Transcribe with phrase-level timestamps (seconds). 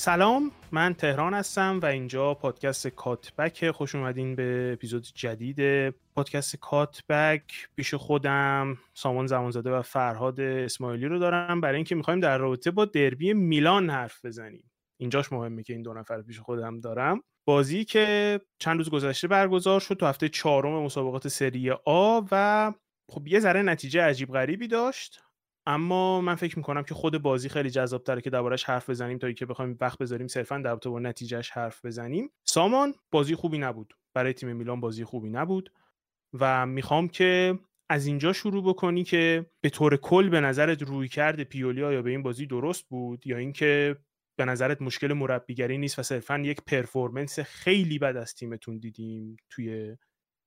[0.00, 3.70] سلام من تهران هستم و اینجا پادکست کاتبک.
[3.70, 7.68] خوش اومدین به اپیزود جدید پادکست کاتبک.
[7.76, 11.60] پیش خودم سامان زمانزاده و فرهاد اسماعیلی رو دارم.
[11.60, 14.70] برای اینکه می‌خوایم در رابطه با دربی میلان حرف بزنیم.
[14.96, 17.22] اینجاش مهمه که این دو نفر پیش خودم دارم.
[17.44, 22.72] بازی که چند روز گذشته برگزار شد تو هفته چهارم مسابقات سری آ و
[23.10, 25.22] خب یه ذره نتیجه عجیب غریبی داشت.
[25.66, 29.32] اما من فکر می‌کنم که خود بازی خیلی جذاب تره که دربارش حرف بزنیم تا
[29.32, 32.30] که بخوایم وقت بذاریم صرفا در با نتیجهش حرف بزنیم.
[32.44, 33.94] سامان بازی خوبی نبود.
[34.14, 35.72] برای تیم میلان بازی خوبی نبود.
[36.32, 37.58] و می‌خوام که
[37.90, 42.10] از اینجا شروع بکنی که به طور کل به نظرت روی کرده پیولیا یا به
[42.10, 43.96] این بازی درست بود یا اینکه
[44.38, 49.96] به نظرت مشکل مربیگری نیست و صرفا یک پرفورمنس خیلی بد از تیمتون دیدیم توی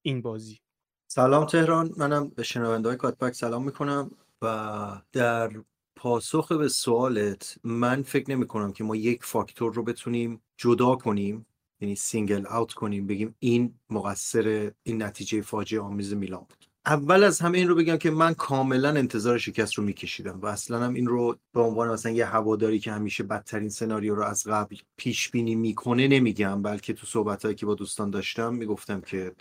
[0.01, 0.59] این بازی؟
[1.07, 1.91] سلام تهران.
[1.97, 4.11] منم به شنونده های کات‌بک سلام می‌کنم.
[4.43, 5.51] و در
[5.95, 11.45] پاسخ به سوالت من فکر نمی کنم که ما یک فاکتور رو بتونیم جدا کنیم
[11.81, 16.65] یعنی single out کنیم بگیم این مقصر این نتیجه فاجعه آمیز میلان بود.
[16.85, 20.79] اول از همه این رو بگم که من کاملا انتظار شکست رو میکشیدم و اصلا
[20.79, 24.75] هم این رو به عنوان مثلا یه هواداری که همیشه بدترین سناریو رو از قبل
[24.97, 29.31] پیش بینی می‌کنه نمیگم بلکه تو صحبت که با دوستان داشتم می‌گفتم که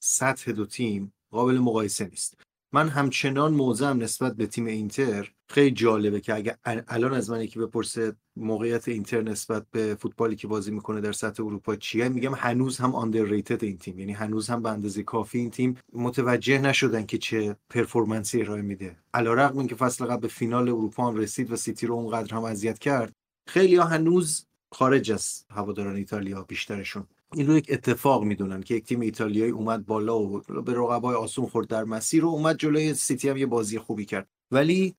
[0.00, 2.47] سطح دو تیم قابل مقایسه نیست.
[2.72, 7.58] من همچنان موضعم نسبت به تیم اینتر خیلی جالبه که اگه الان از من یکی
[7.58, 12.78] بپرسه موقعیت اینتر نسبت به فوتبالی که بازی می‌کنه در سطح اروپا چیه میگم هنوز
[12.78, 17.18] هم underrated این تیم یعنی هنوز هم به اندازه کافی این تیم متوجه نشدن که
[17.18, 18.96] چه performance ی ارائه میده.
[19.14, 22.78] علیرغم اینکه فصل قبل به فینال اروپا هم رسید و سیتی رو اونقدر هم اذیت
[22.78, 23.12] کرد
[23.48, 27.06] خیلی ها هنوز خارج از هواداران ایتالیا بیشترشون.
[27.34, 31.46] این رو یک اتفاق می‌دونن که یک تیم ایتالیایی اومد بالا و به رقبای آسون
[31.46, 34.28] خورد در مسیر و اومد جلوی سیتی هم یه بازی خوبی کرد.
[34.50, 34.94] ولی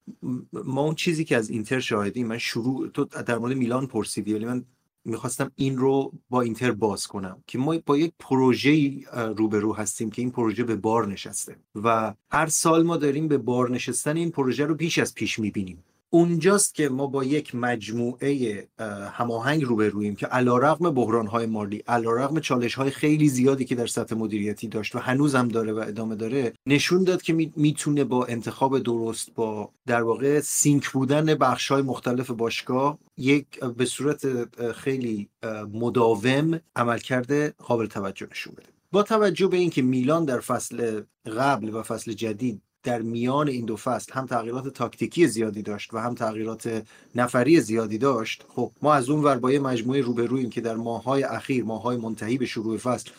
[0.51, 4.45] ما اون چیزی که از اینتر شاهدیم من شروع تو در مورد میلان پرسیدی ولی
[4.45, 4.65] من
[5.05, 8.99] می‌خواستم این رو با اینتر باز کنم که ما با یک پروژه
[9.37, 11.55] روبرو هستیم که این پروژه به بار نشسته.
[11.75, 15.83] و هر سال ما داریم به بار نشستن این پروژه رو بیش از پیش می‌بینیم.
[16.09, 18.67] اونجاست که ما با یک مجموعه
[19.13, 24.95] هماهنگ روبرویم که علیرغم بحرانهای مالی علیرغم چالشهای خیلی زیادی که در سطح مدیریتی داشت
[24.95, 29.71] و هنوز هم داره و ادامه داره نشون داد که می‌تونه با انتخاب درست با
[29.85, 34.25] در واقع سینک بودن بخشهای مختلف باشگاه یک به صورت
[34.71, 35.29] خیلی
[35.73, 38.67] مداوم عملکرد قابل توجه نشون بده.
[38.91, 43.75] با توجه به اینکه میلان در فصل قبل و فصل جدید در میان این دو
[43.75, 46.83] فصل هم تغییرات تاکتیکی زیادی داشت و هم تغییرات
[47.15, 48.45] نفری زیادی داشت.
[48.49, 52.37] خب ما از اون ور با یه مجموعه روبرویم که در ماهای اخیر ماهای منتهی
[52.37, 53.11] به شروع فصل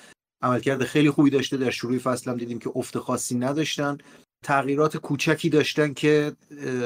[0.42, 3.98] عملکرد خیلی خوبی داشته در شروع فصل هم دیدیم که افت خاصی نداشتن.
[4.42, 6.32] تغییرات کوچکی داشتن که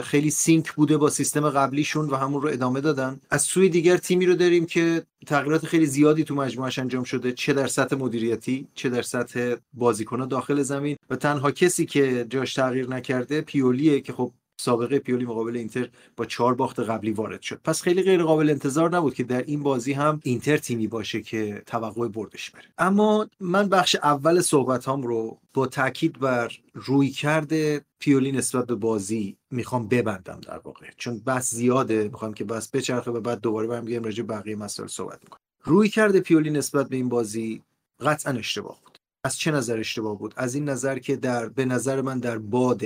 [0.03, 3.21] خیلی سینک بوده با سیستم قبلیشون و همون رو ادامه دادن.
[3.31, 7.33] از سوی دیگر تیمی رو داریم که تغییرات خیلی زیادی تو مجموعش انجام شده.
[7.33, 10.97] چه در سطح مدیریتی چه در سطح بازیکنان داخل زمین.
[11.11, 16.25] و تنها کسی که جاش تغییر نکرده پیولیه که خب سابقه پیولی مقابل اینتر با
[16.25, 17.61] چهار باخت قبلی وارد شد.
[17.65, 21.63] پس خیلی غیر قابل انتظار نبود که در این بازی هم اینتر تیمی باشه که
[21.67, 22.65] توقع بردش بره.
[22.79, 28.75] اما من بخش اول صحبت هم رو با تاکید بر روی کرده پیولی نسبت به
[28.75, 30.87] بازی می‌خوام ببندم در واقع.
[30.97, 35.19] چون بس زیاده می‌خوام که بس بچرخه و بعد دوباره برمیگردیم راجع بقیه مسائل صحبت
[35.25, 37.63] می‌کنم روی کرده پیولی نسبت به این بازی
[38.01, 38.94] قطعا اشتباه بود.
[39.25, 42.83] از چه نظر اشتباه بود؟ از این نظر که در به نظر من در باد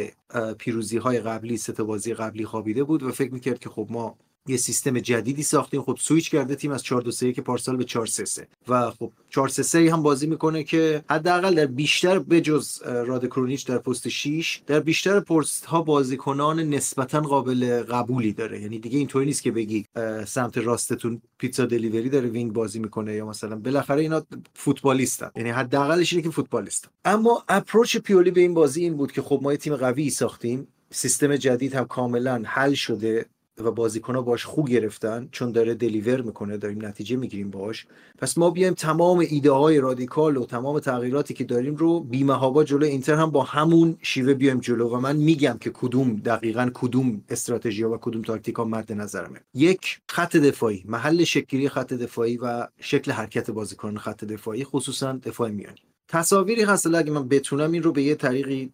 [0.58, 4.18] پیروزی های قبلی سه بازی قبلی خوابیده بود و فکر می‌کرد که خب ما
[4.48, 5.82] یه سیستم جدیدی ساختیم.
[5.82, 8.90] خب سویچ کرده تیم از 4 2 3 که پارسال به 4 3 3 و
[8.90, 13.78] خب 4 3 3 هم بازی می‌کنه که حداقل در بیشتر بجز راده کرونیچ در
[13.78, 18.60] پست 6 در بیشتر پست ها بازیکنان نسبتا قابل قبولی داره.
[18.60, 19.84] یعنی دیگه اینطوری نیست که بگی
[20.26, 24.22] سمت راستتون پیتزا delivery داره وینگ بازی می‌کنه یا مثلا بالاخره اینا
[24.54, 25.30] فوتبالیستن.
[25.36, 29.40] یعنی حداقلش اینه که فوتبالیستن اما approach پیولی به این بازی این بود که خب
[29.42, 30.68] ما یه تیم قوی ساختیم.
[30.90, 33.26] سیستم جدید هم کاملا حل شده.
[33.62, 37.86] و بازیکن ها باش خوب گرفتن چون داره دلیور می‌کنه داریم نتیجه می‌گیریم باش
[38.18, 42.86] پس ما بیایم تمام ایده های رادیکال و تمام تغییراتی که داریم رو بیمهابا جلو
[42.86, 47.82] اینتر هم با همون شیوه بیایم جلو و من میگم که کدوم دقیقا کدوم استراتژی
[47.82, 49.40] و کدوم تاکتیک ها مد نظرمه.
[49.54, 55.50] یک خط دفاعی محل شکلی خط دفاعی و شکل حرکت بازیکن خط دفاعی خصوصا دفاع
[55.50, 55.87] میانی.
[56.08, 58.70] تصاویری هست اگه من بتونم این رو به یه طریقی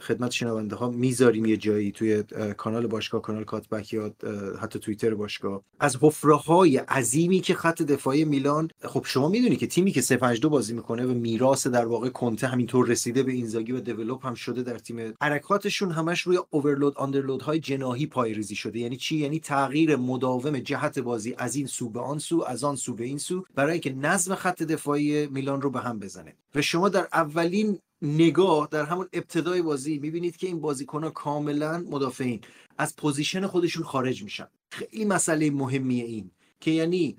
[0.00, 2.22] خدمت شنونده ها می‌ذاریم یه جایی توی
[2.56, 4.14] کانال باشگاه کانال کاتبک یا
[4.60, 5.62] حتی توییتر باشگاه.
[5.80, 10.48] از حفره های عظیمی که خط دفاعی میلان خب شما می‌دونی که تیمی که 352
[10.48, 14.62] بازی می‌کنه و میراث در واقع کنته همینطور رسیده به اینزاگی و دیولپ هم شده
[14.62, 18.78] در تیم حرکاتشون همش روی اوورلود آندرلود های جناهی پایریزی شده.
[18.78, 21.34] یعنی چی؟ یعنی تغییر مداوم جهت بازی.
[21.38, 24.34] از این سو به آن سو از آن سو به این سو برای اینکه نظم
[24.34, 26.34] خط دفاعی میلان رو به هم بزنه.
[26.54, 31.78] و شما در اولین نگاه در همون ابتدای بازی می‌بینید که این بازیکن ها کاملا
[31.78, 32.40] مدافعین.
[32.78, 34.46] از position خودشون خارج میشن.
[34.70, 36.30] خیلی مسئله مهمیه این
[36.60, 37.16] که یعنی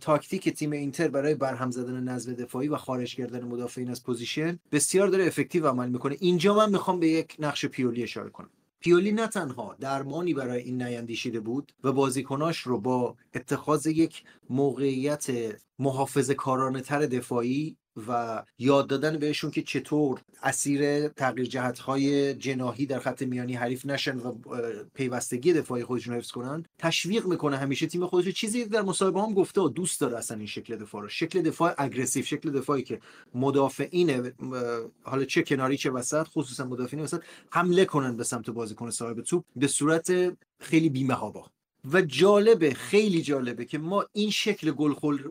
[0.00, 5.08] تاکتیک تیم اینتر برای برهم زدن نظم دفاعی و خارج کردن مدافعین از position بسیار
[5.08, 6.16] داره effective عمل می‌کنه.
[6.20, 8.50] اینجا من می‌خوام به یک نقش پیولی اشاره کنم.
[8.80, 15.26] پیولی نه تنها درمانی برای این نیندیشیده بود و بازیکناش رو با اتخاذ یک موقعیت
[15.78, 17.76] محافظ کارانه تر دفاعی
[18.08, 23.86] و یاد دادن بهشون که چطور اسیر تغییر جهت های جناحی در خط میانی حریف
[23.86, 24.34] نشن و
[24.94, 29.60] پیوستگی دفاعی خودشون حفظ کنن تشویق می‌کنه همیشه تیم خودش چیزی در مصاحبه هم گفته
[29.60, 31.08] و دوست داره اصلا این شکل دفاع رو.
[31.08, 33.00] شکل دفاع aggressive شکل دفاعی که
[33.34, 34.32] مدافعین
[35.02, 39.44] حالا چه کناری چه وسط خصوصا مدافعین وسط حمله کنن به سمت بازیکن صاحب توپ
[39.56, 41.50] به صورت خیلی بی‌محابا.
[41.92, 44.70] و جالبه خیلی جالبه که ما این شکل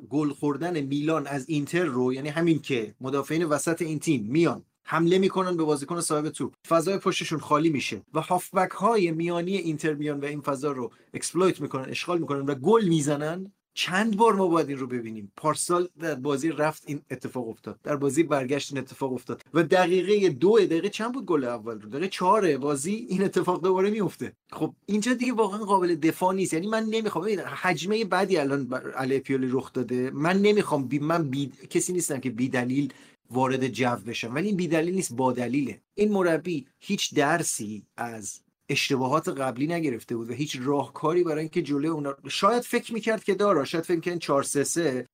[0.09, 5.17] گل خوردن میلان از اینتر رو یعنی همین که مدافعین وسط این تیم میان حمله
[5.17, 6.53] می‌کنن به بازیکن صاحب توپ.
[6.67, 11.61] فضای پشتشون خالی میشه و هافبک های میانی اینتر میان و این فضا رو exploit
[11.61, 13.51] می‌کنن اشغال می‌کنن و گل می‌زنن.
[13.77, 17.79] چند بار ما باید این رو ببینیم؟ پارسال در بازی رفت این اتفاق افتاد.
[17.83, 19.41] در بازی برگشت این اتفاق افتاد.
[19.53, 23.89] و دقیقه دو دقیقه چند بود گل اول رو؟ دقیقه چهار بازی این اتفاق دوباره
[23.89, 26.53] میفته خب اینجا دیگه واقعا قابل دفاع نیست.
[26.53, 30.11] یعنی من نمی‌خوام حجمه بعدی الان علی پیولی رخ داده.
[30.11, 31.51] من نمی‌خوام بی من بی...
[31.69, 32.93] کسی نیستم که بی دلیل
[33.29, 34.35] وارد جو بشم.
[34.35, 35.81] ولی این بی دلیل نیست با دلیله.
[35.93, 41.87] این مربی هیچ درسی از اشتباهات قبلی نگرفته بود و هیچ راهکاری برای اینکه جلوی
[41.87, 45.07] اونا شاید فکر می‌کرد که داره شاید فکر کنه 4 3 3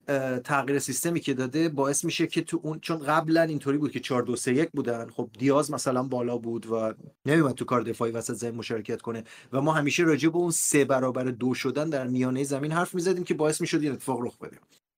[0.43, 4.23] تغییر سیستمی که داده باعث میشه که تو اون چون قبلا اینطوری بود که 4
[4.23, 6.93] 2 3 1 بودن خب دیاز مثلا بالا بود و
[7.25, 9.23] نمیومد تو کار دفاعی وسط زمین مشارکت کنه
[9.53, 13.23] و ما همیشه راجع به اون سه برابر دو شدن در میانه زمین حرف می‌زدیم
[13.23, 14.57] که باعث می‌شد این اتفاق رخ بده.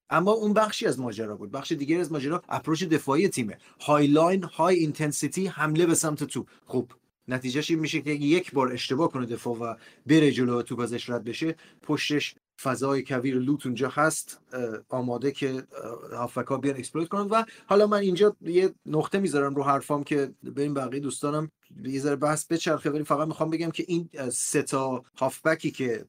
[0.09, 1.51] اما اون بخشی از ماجرا بود.
[1.51, 3.57] بخش دیگری از ماجرا approach دفاعی تیمه.
[3.81, 6.45] high line high intensity حمله به سمت تو.
[6.65, 6.91] خب
[7.27, 9.75] نتیجهش این میشه که یک بار اشتباه کنه دفاع و
[10.05, 11.55] بره جلو توپ ازش رد بشه.
[11.81, 14.41] پشتش فضای کویر لوت اونجا هست
[14.89, 15.63] آماده که
[16.11, 20.73] هافبکا بیان exploit کنن و حالا من اینجا یه نقطه می‌ذارم رو حرفام که این
[20.73, 21.51] بقیه دوستانم
[21.83, 26.05] یه ذره بحث بچرخه ولی فقط می‌خوام بگم که این سه تا هافبکی که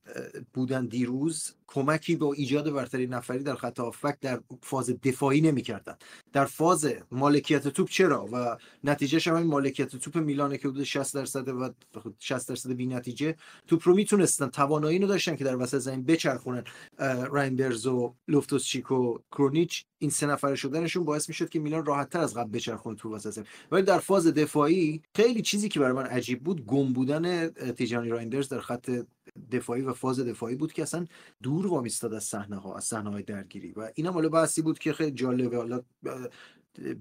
[0.54, 5.96] بودن دیروز کمکی با ایجاد برتری نفری در خط هافبک در فاز دفاعی نمی‌کردن.
[6.32, 11.48] در فاز مالکیت توپ چرا؟ و نتیجه همین مالکیت توپ میلانه که حدود 60 درصد
[11.48, 11.70] و
[12.18, 13.36] 60 درصد بی نتیجه
[13.66, 16.64] توپ رو می‌تونستن توانایی رو داشتن که در وسط زمین بچرخونن.
[17.30, 22.10] رایندرز و لوفتوس چیک و کرونیچ این سه نفره شدنشون باعث می‌شد که میلان راحت
[22.10, 23.46] تر از قبل بچرخونه تو وسط زمین.
[23.70, 28.48] ولی در فاز دفاعی خیلی چیزی که برای من عجیب بود گم بودن تیجانی رایندرز
[28.48, 28.90] در خط
[29.52, 31.06] دفاعی و فاز دفاعی بود که اصلا
[31.42, 33.72] دور وامیستاد از صحنه ها از صحنه های درگیری.
[33.72, 35.56] و اینم حالا بحثی بود که خیلی جالبه.
[35.56, 35.80] حالا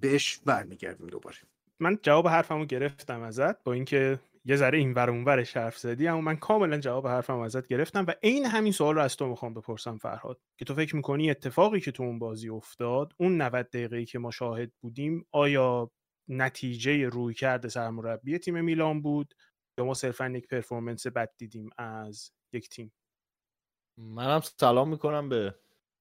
[0.02, 1.38] بهش برمیگردیم دوباره.
[1.80, 6.22] من جواب حرفمو گرفتم ازت با اینکه یه ذره این ور اونورش حرف زدی اما
[6.22, 9.98] من کاملا جواب حرفم ازت گرفتم و عین همین سوال رو از تو می‌خوام بپرسم
[9.98, 14.20] فرهاد که تو فکر می‌کنی اتفاقی که تو اون بازی افتاد اون 90 دقیقه‌ای که
[14.20, 15.92] ما شاهد بودیم آیا
[16.28, 19.34] نتیجه روی کرده سرمربی تیم میلان بود
[19.80, 22.94] یا ما صرفا یک پرفورمنس بد دیدیم از یک تیم؟
[23.98, 25.56] منم سلام می‌کنم به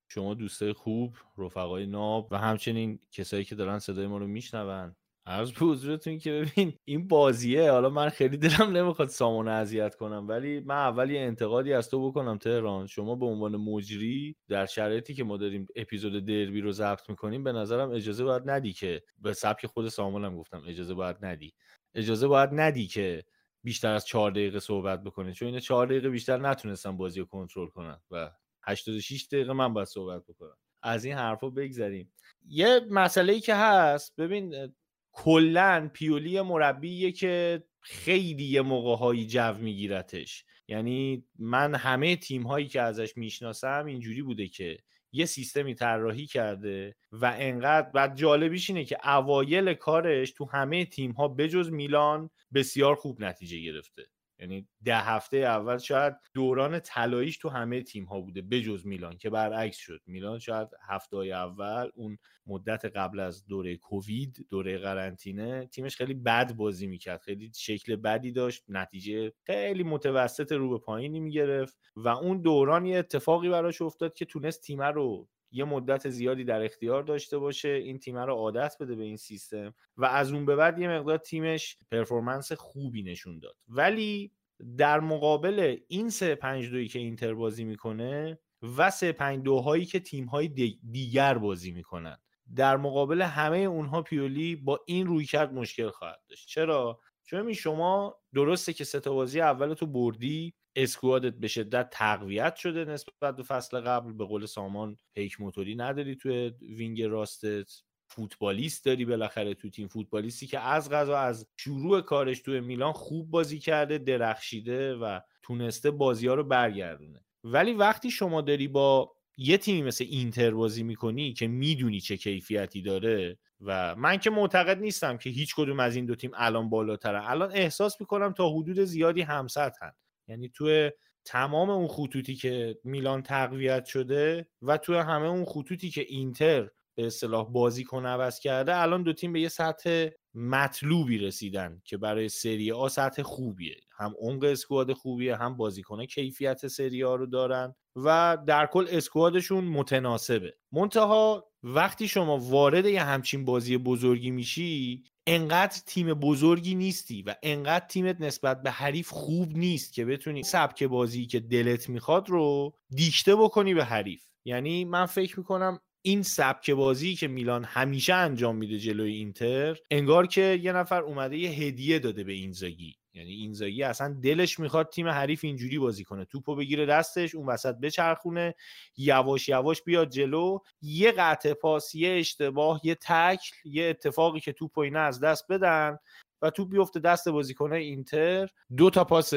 [0.09, 4.97] شما دوستای خوب رفقای ناب و همچنین کسایی که دارن صدای ما رو میشنون.
[5.27, 7.71] عرض به حضورتون که ببین این بازیه.
[7.71, 12.11] حالا من خیلی دلم نمی‌خواد سامان اذیت کنم ولی من اول یه انتقادی از تو
[12.11, 12.87] بکنم تهران.
[12.87, 17.53] شما به عنوان مجری در شرایطی که ما داریم اپیزود دربی رو ضبط می‌کنیم به
[17.53, 21.55] نظرم اجازه باید ندی که به سبک خود سامانم گفتم اجازه باید ندی.
[21.95, 23.25] اجازه باید ندی که
[23.63, 27.69] بیشتر از چهار دقیقه صحبت بکنه چون اینا چهار دقیقه بیشتر نتونستن بازی رو کنترل
[27.69, 28.31] کنن و
[28.63, 30.57] 86 دقیقه من باید صحبت بکنم.
[30.83, 32.13] از این حرفا بگذریم.
[32.47, 34.75] یه مسئله ای که هست ببین
[35.17, 40.45] کلا پیولی مربیه که خیلی یه موقع هایی جو میگیرتش.
[40.69, 44.79] یعنی من همه تیم هایی که ازش می‌شناسم اینجوری بوده که
[45.13, 51.13] یه سیستمی طراحی کرده و انقدر بعد جالبیش اینه که اوایل کارش تو همه تیم
[51.13, 54.03] ها بجز میلان بسیار خوب نتیجه گرفته.
[54.39, 59.31] یعنی ده هفته اول شاید دوران طلاییش تو همه تیم ها بوده بجز میلان که
[59.31, 60.01] برعکس شد.
[60.07, 66.53] میلان شاید هفته اول اون مدت قبل از دوره کووید دوره قرنطینه تیمش خیلی بد
[66.57, 67.21] بازی می‌کرد.
[67.21, 72.99] خیلی شکل بدی داشت نتیجه خیلی متوسط رو به پایینی می‌گرفت و اون دوران یه
[72.99, 77.99] اتفاقی براش افتاد که تونست تیم رو یه مدت زیادی در اختیار داشته باشه این
[77.99, 81.77] تیم رو عادت بده به این سیستم و از اون به بعد یه مقدار تیمش
[81.91, 83.57] پرفورمنس خوبی نشون داد.
[83.69, 84.33] ولی
[84.79, 88.39] در مقابل این سه پنج دویی که اینتر بازی می‌کنه
[88.77, 90.49] و سه پنج دوهایی که تیم های
[90.93, 92.17] دیگر بازی می‌کنن
[92.57, 96.49] در مقابل همه اونها پیولی با این رویکرد مشکل خواهد داشت.
[96.49, 102.57] چرا؟ چون شما درسته که سه بازی اول تو بردی squad ت به شدت تقویت
[102.57, 104.13] شده نسبت به فصل قبل.
[104.13, 107.71] به قول سامان پیک موتوری نداری توی wing راستت.
[108.07, 109.89] فوتبالیست داری بالاخره تو تیم.
[109.89, 115.91] فوتبالیستی که از قضا از شروع کارش توی میلان خوب بازی کرده درخشیده و تونسته
[115.91, 117.25] بازی ها رو برگردونه.
[117.45, 122.83] ولی وقتی شما داری با یه تیمی مثل اینتر بازی می‌کنی که می‌دونی چه کیفیتی
[122.83, 127.25] داره و من که معتقد نیستم که هیچ کدوم از این دو تیم الان بالاترن
[127.27, 129.93] الان احساس می‌کنم تا حدود زیادی همسطحن.
[130.29, 130.91] یعنی توی
[131.25, 137.07] تمام اون خطوطی که میلان تقویت شده و توی همه اون خطوطی که اینتر به
[137.07, 142.73] اصطلاح بازیکن عوض کرده الان دو تیم به یه سطح مطلوبی رسیدن که برای سری
[142.73, 143.77] آ سطح خوبیه.
[143.97, 149.65] هم عمق اسکواد خوبیه هم بازیکن کیفیت سری آ رو دارن و در کل اسکوادشون
[149.65, 150.55] متناسبه.
[150.73, 157.87] منتها وقتی شما وارد یه همچین بازی بزرگی میشی انقدر تیم بزرگی نیستی و انقدر
[157.87, 163.37] تیمت نسبت به حریف خوب نیست که بتونی سبک بازی که دلت می‌خواد رو دیکته
[163.37, 164.23] بکنی به حریف.
[164.45, 170.27] یعنی من فکر می‌کنم این سبک بازی که میلان همیشه انجام میده جلوی اینتر انگار
[170.27, 172.97] که یه نفر اومده یه هدیه داده به اینزاگی.
[173.15, 176.25] یعنی اینزاگی اصلا دلش می‌خواد تیم حریف اینجوری بازی کنه.
[176.25, 178.55] توپو بگیره دستش اون وسط بچرخونه
[178.97, 180.59] یواش یواش بیاد جلو.
[180.83, 185.99] یه قطع پاس یه اشتباه یه تکل یه اتفاقی که توپو اینا از دست بدن
[186.43, 188.49] و توپ بیفته دست بازیکنه اینتر.
[188.77, 189.35] دو تا پاس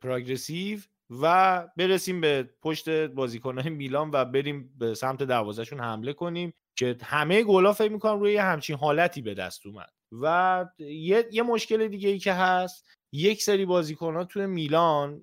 [0.00, 6.96] پروگرسیو و برسیم به پشت بازیکنهای میلان و بریم به سمت دروازهشون حمله کنیم که
[7.02, 9.90] همه گلا فکر می‌کنم روی همچین حالتی به دست اومد.
[10.12, 15.22] و یه, یه مشکل دیگه ای که هست یک سری بازیکن ها توی میلان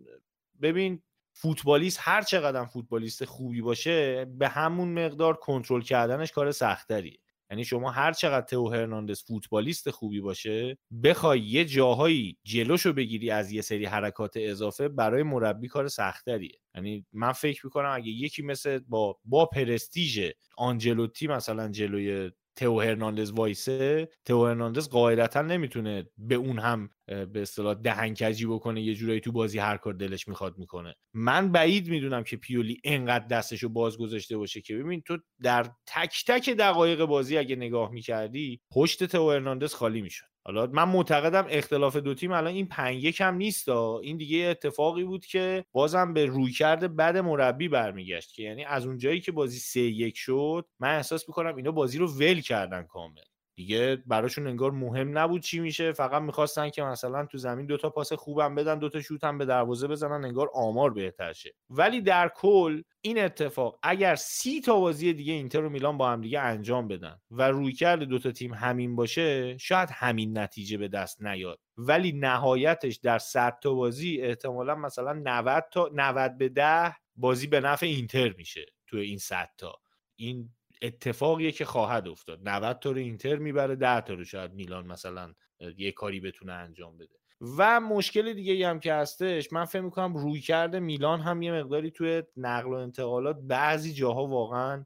[0.62, 1.02] ببین
[1.34, 7.18] فوتبالیست هر چقدر فوتبالیست خوبی باشه به همون مقدار کنترل کردنش کار سختریه
[7.52, 13.52] یعنی شما هر چقدر تو هرناندز فوتبالیست خوبی باشه بخوای یه جاهایی جلوشو بگیری از
[13.52, 18.80] یه سری حرکات اضافه برای مربی کار سختریه یعنی من فکر می‌کنم اگه یکی مثل
[18.80, 26.60] با با پرستیژ آنجلوتی مثلا جلوی تو هرناندز وایسه تو هرناندز قاعدتا نمی‌تونه به اون
[26.60, 30.96] هم به اصطلاح دهنکجی بکنه یه جورایی تو بازی هر کار دلش می‌خواد می‌کنه.
[31.14, 35.64] من بعید می‌دونم که پیولی انقدر دستش رو باز گذاشته باشه که ببین تو در
[35.88, 40.26] تک تک دقایق بازی اگه نگاه می‌کردی پشت تو هرناندز خالی می‌شد.
[40.48, 45.04] حالا من معتقدم اختلاف دو تیم الان این پنج یک هم نیست این دیگه اتفاقی
[45.04, 49.60] بود که بازم به روی کرده بد مربی برمیگشت که یعنی از اونجایی که بازی
[49.60, 53.22] سه یک شد من احساس می‌کنم اینا بازی رو ول کردن کامل.
[53.58, 55.92] دیگه براشون انگار مهم نبود چی میشه.
[55.92, 59.88] فقط می‌خواستن که مثلا تو زمین دوتا پاس خوبم بدن دوتا شوت هم به دروازه
[59.88, 61.54] بزنن انگار آمار بهتر شه.
[61.70, 66.22] ولی در کل این اتفاق اگر سی تا بازی دیگه اینتر و میلان با هم
[66.22, 71.24] دیگه انجام بدن و روی کرد دوتا تیم همین باشه شاید همین نتیجه به دست
[71.24, 71.60] نیاد.
[71.78, 77.60] ولی نهایتش در 100 تا بازی احتمالا مثلا 90 تا 90 به 10 بازی به
[77.62, 79.76] نفع اینتر میشه تو این 100 تا.
[80.16, 80.50] این
[80.82, 82.50] اتفاقیه که خواهد افتاد.
[82.50, 85.34] 90 تا رو اینتر می‌بره 10 تا رو شاید میلان مثلا
[85.78, 87.16] یه کاری بتونه انجام بده.
[87.58, 91.92] و مشکل دیگه هم که هستش من فکر می‌کنم روی کرده میلان هم یه مقداری
[91.92, 94.86] توی نقل و انتقالات بعضی جاها واقعا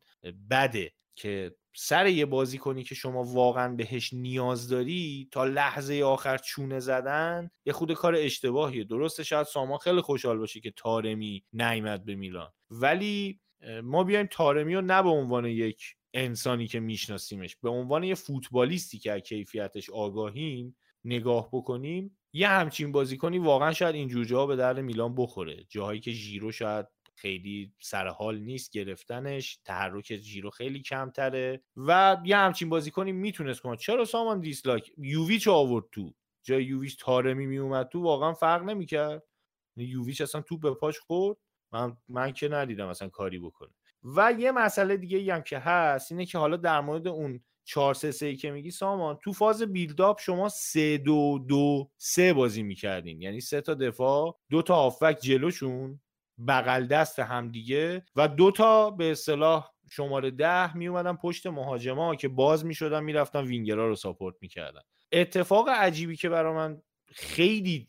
[0.49, 6.37] بده که سر یه بازی کنی که شما واقعا بهش نیاز داری تا لحظه آخر
[6.37, 8.83] چونه زدن یه خود کار اشتباهیه.
[8.83, 12.49] درسته شاید سامان خیلی خوشحال باشه که تارمی نیمد به میلان.
[12.71, 13.39] ولی
[13.83, 18.99] ما بیایم تارمی رو نه به عنوان یک انسانی که میشناسیمش به عنوان یه فوتبالیستی
[18.99, 20.75] که از کیفیتش آگاهیم
[21.05, 25.65] نگاه بکنیم یه همچین بازیکنی واقعا شاید این جاها به درد میلان بخوره.
[25.69, 32.69] جاهایی که ژیرو شاید خیلی سرحال نیست گرفتنش تحرک جیرو خیلی کمتره و یه همچین
[32.69, 33.77] بازیکنی می‌تونست کنه.
[33.77, 36.13] چرا سامان دیسلایک؟ یوویچ آورد تو.
[36.43, 39.23] جای یوویچ تارمی میومد تو واقعا فرق نمی‌کرد.
[39.77, 41.37] یوویچ اصلا تو به پاش خورد.
[41.71, 43.69] من, من که ندیدم اصلا کاری بکنه.
[44.03, 47.93] و یه مسئله دیگه ای هم که هست اینه که حالا در مورد اون 4
[47.93, 53.21] 3 3 که میگی سامان تو فاز بیلداپ شما 3 2 2 3 بازی می‌کردین.
[53.21, 56.01] یعنی سه تا دفاع دو تا هافک جلوشون
[56.47, 62.27] بغل دست همدیگه و دو تا به اصطلاح شماره ده می اومدن پشت مهاجما که
[62.27, 64.81] باز می شدن می‌رفتن وینگرا رو ساپورت می‌کردن.
[65.11, 67.87] اتفاق عجیبی که برای من خیلی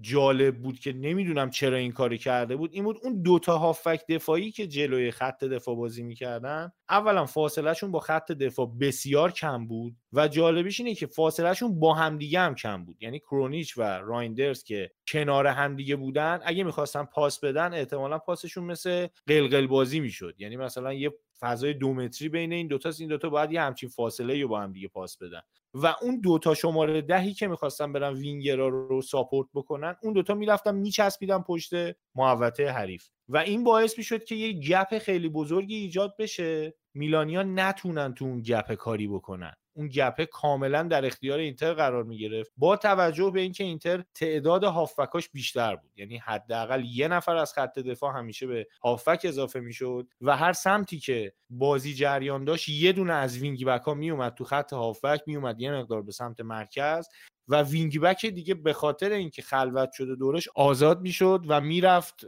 [0.00, 2.70] جالب بود که نمی‌دونم چرا این کاری کرده بود.
[2.72, 8.00] این بود اون دوتا هافک دفاعی که جلوی خط دفاع بازی می‌کردن اولا فاصلهشون با
[8.00, 12.96] خط دفاع بسیار کم بود و جالبیش اینه که فاصلهشون با همدیگه هم کم بود.
[13.02, 19.06] یعنی کرونیچ و رایندرز که کنار همدیگه بودن اگه می‌خواستن پاس بدن احتمالا پاسشون مثل
[19.26, 20.34] قلقل بازی می‌شد.
[20.38, 24.42] یعنی مثلا یه فضای دو متری بین این دوتا این دوتا باید یه همچین فاصله
[24.42, 25.40] رو با هم دیگه پاس بدن.
[25.74, 30.74] و اون دوتا شماره دهی که می‌خواستن برن وینگرا رو support بکنن اون دوتا می‌رفتن
[30.74, 31.70] میچسبیدن پشت
[32.14, 33.08] محوطه حریف.
[33.28, 36.74] و این باعث می‌شد که یه gap خیلی بزرگی ایجاد بشه.
[36.94, 39.52] میلانیا نتونن تو اون gap کاری بکنن.
[39.74, 44.04] اون gap ه کاملا در اختیار اینتر قرار می گرفت با توجه به اینکه اینتر
[44.14, 49.60] تعداد هافبکاش بیشتر بود یعنی حداقل یه نفر از خط دفاع همیشه به هافبک اضافه
[49.60, 54.10] می‌شد و هر سمتی که بازی جریان داشت یه دونه از wing back ها می
[54.10, 57.08] اومد تو خط هافبک می اومد یه مقدار به سمت مرکز
[57.48, 62.24] و وینگ بک دیگه به خاطر اینکه خلوت شده دورش آزاد می‌شد و می‌رفت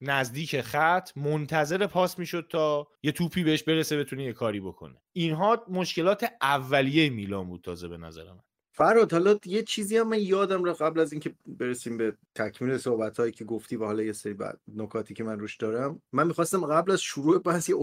[0.00, 4.94] نزدیک خط منتظر پاس می‌شد تا یه توپی بهش برسه بتونه یه کاری بکنه.
[5.12, 8.40] اینها مشکلات اولیه میلان بود تازه به نظر من.
[8.72, 13.20] فراد حالا یه چیزی هم من یادم را قبل از اینکه برسیم به تکمیل صحبت
[13.20, 16.66] هایی که گفتی و حالا یه سری بعد نکاتی که من روش دارم من می‌خواستم
[16.66, 17.76] قبل از شروع بحث یه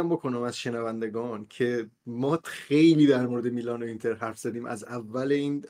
[0.00, 4.66] هم بکنم از شنوندگان که ما خیلی در مورد میلان و اینتر حرف زدیم.
[4.66, 5.64] از اول این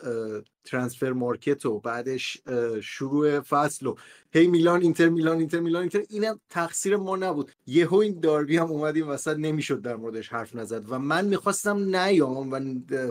[0.64, 2.38] ترانسفر مارکت و بعدش
[2.83, 3.95] شروع فصل و
[4.33, 6.02] هی میلان اینتر میلان اینتر میلان اینتر.
[6.11, 7.50] اینم تقصیر ما نبود.
[7.67, 12.50] یهو این داربی هم اومدیم وسط نمی‌شد در موردش حرف نزد و من می‌خواستم نیام
[12.50, 12.61] و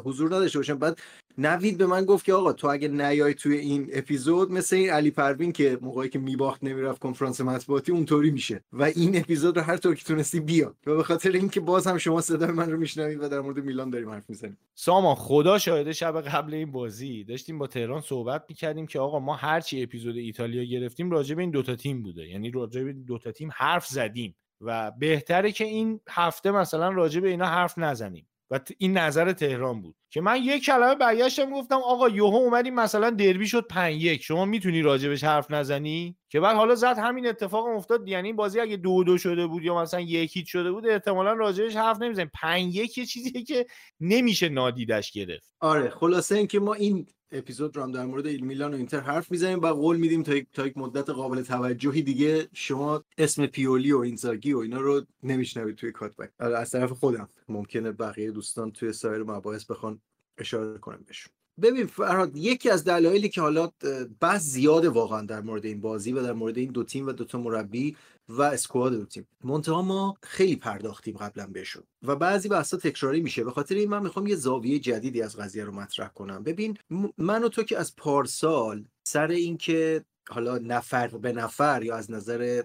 [0.03, 0.77] حضور نداشته باشم.
[0.77, 0.99] بعد
[1.37, 5.11] نوید به من گفت که آقا تو اگه نیای توی این اپیزود مثل این علی
[5.11, 8.63] پروین که موقعی که میباخت نمی‌رفت کنفرانس مطبوعاتی اونطوری میشه.
[8.73, 11.97] و این اپیزود رو هر طور که تونستی بیا و به خاطر اینکه باز هم
[11.97, 14.57] شما صدای من رو میشنوید و در مورد میلان داریم حرف می‌زنیم.
[14.75, 17.23] سامان خدا شاهده شب قبل این بازی.
[17.39, 21.51] داشتیم با تهران صحبت می‌کردیم که آقا ما هرچی اپیزود ایتالیا گرفتیم راجع به این
[21.51, 22.27] دوتا تیم بوده.
[22.27, 27.29] یعنی راجع به دوتا تیم حرف زدیم و بهتره که این هفته مثلا راجع به
[27.29, 28.25] اینا حرف نزنیم.
[28.51, 29.95] و این نظر تهران بود.
[30.09, 34.23] که من یک کلمه برگشتم گفتم آقا یوهو اومدیم مثلا دربی شد 5 یک.
[34.23, 38.07] شما می‌تونی راجبش حرف نزنی؟ که بعد حالا زد همین اتفاق افتاد.
[38.07, 42.01] یعنی بازی اگه دو دو شده بود یا مثلا یکی شده بود احتمالا راجبش حرف
[42.01, 42.31] نمی‌زنیم.
[42.33, 43.65] 5 یک یه چیزیه که
[43.99, 45.51] نمیشه نادیدش گرفت.
[45.59, 49.59] آره خلاصه اینکه ما این اپیزود رو هم در مورد میلان و اینتر حرف می‌زنیم
[49.59, 53.97] و قول میدیم تا یک, تا یک مدت قابل توجهی دیگه شما اسم پیولی و
[53.97, 59.23] اینزاگی و اینا رو نمیشنوید توی کاتبک از طرف خودم ممکنه بقیه دوستان توی سایر
[59.23, 60.01] مباحث بخوان
[60.37, 61.38] اشاره کنم بهشون.
[61.61, 63.71] ببین فرهاد یکی از دلایلی که حالا
[64.19, 67.25] بحث زیاده واقعا در مورد این بازی و در مورد این دو تیم و دو
[67.25, 67.97] تا مربی
[68.29, 69.27] و اسکواد دو تیم.
[69.43, 73.43] منتها ما خیلی پرداختیم قبلا بهشون و بعضی بحثا تکراری میشه.
[73.43, 76.43] به خاطر این من می‌خوام یه زاویه جدیدی از قضیه رو مطرح کنم.
[76.43, 76.77] ببین
[77.17, 82.63] من و تو که از پارسال سر اینکه حالا نفر به نفر یا از نظر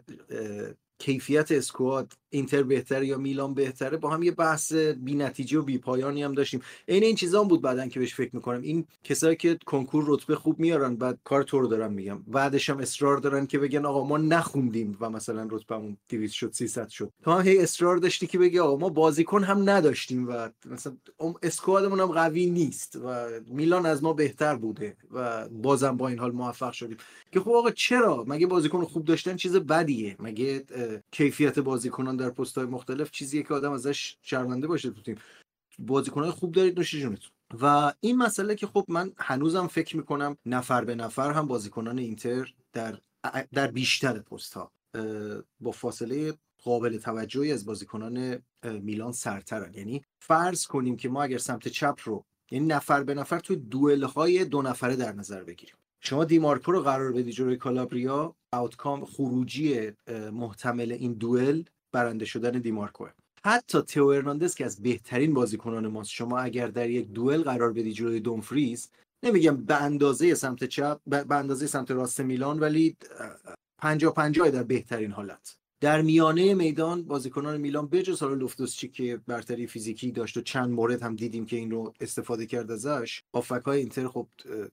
[0.99, 5.79] کیفیت اسکواد اینتر بهتره یا میلان بهتره با هم یه بحث بی نتیجه و بی
[5.79, 6.61] پایانی هم داشتیم.
[6.89, 8.63] عین این چیزا بود بعدن که بهش فکر می‌کنم.
[8.63, 12.23] این کسایی که کنکور رتبه خوب میارن بعد کار تو رو دارم میگم.
[12.27, 16.89] بعدش هم اصرار دارن که بگن آقا ما نخوندیم و مثلا رتبمون 200 شد 300
[16.89, 17.13] شد.
[17.25, 20.97] تو هم هی اصرار داشتی که بگی آقا ما بازیکن هم نداشتیم و مثلا
[21.43, 26.33] اسکوادمون هم قوی نیست و میلان از ما بهتر بوده و بازم با این حال
[26.33, 26.97] موفق شدیم.
[27.33, 30.65] که خب آقا چرا؟ مگه بازیکن خوب داشتن چیز بدیه؟ مگه
[31.11, 35.17] کیفیت بازیکنان در پست های مختلف چیزیه که آدم ازش شرمنده باشه تو تیم.
[36.31, 37.31] خوب دارید نوش جونتون.
[37.61, 42.55] و این مسئله که خب من هنوزم فکر می‌کنم نفر به نفر هم بازیکنان اینتر
[42.73, 42.99] در
[43.53, 44.73] در بیشتر پست ها
[45.61, 49.75] با فاصله قابل توجهی از بازیکنان میلان سرترن.
[49.75, 54.03] یعنی فرض کنیم که ما اگر سمت چپ رو یعنی نفر به نفر توی دوئل
[54.03, 55.75] های دو نفره در نظر بگیریم.
[56.01, 59.93] شما دیمارکو رو قرار بدی جلوی کالابریا آوتکام خروجی
[60.33, 61.63] محتمل این دوئل
[61.95, 63.07] برنده شدن دیمارکو
[63.47, 67.93] حتی تئو ارناندز که از بهترین بازیکنان ماست شما اگر در یک دوئل قرار بدی
[67.93, 68.91] جلوی دومفریز
[69.23, 72.97] نمیگم به اندازه سمت چپ به اندازه سمت راست میلان ولی
[73.79, 75.57] 50 50 در بهترین حالت.
[75.85, 81.03] در میانه میدان بازیکنان میلان بجز حالا لوفتوس که برتری فیزیکی داشت و چند مورد
[81.03, 84.29] هم دیدیم که این رو استفاده کرد ازش آفک های اینتر خب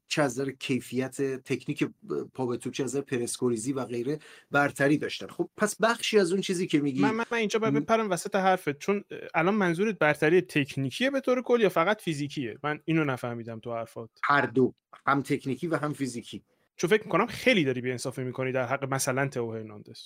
[0.07, 1.89] چه از کیفیت تکنیک
[2.33, 4.19] پا به توپ چه از پرسکوریزی و غیره
[4.51, 5.27] برتری داشتن.
[5.27, 8.79] خب پس بخشی از اون چیزی که میگی من, من, اینجا باید بپرم وسط حرفت.
[8.79, 13.73] چون الان منظورت برتری تکنیکیه به طور کل یا فقط فیزیکیه؟ من اینو نفهمیدم تو
[13.73, 14.09] حرفات.
[14.23, 14.73] هر دو
[15.05, 16.43] هم تکنیکی و هم فیزیکی.
[16.75, 19.99] چون فکر می‌کنم خیلی داری بی انصافی می‌کنی در حق مثلا تو هرناندز.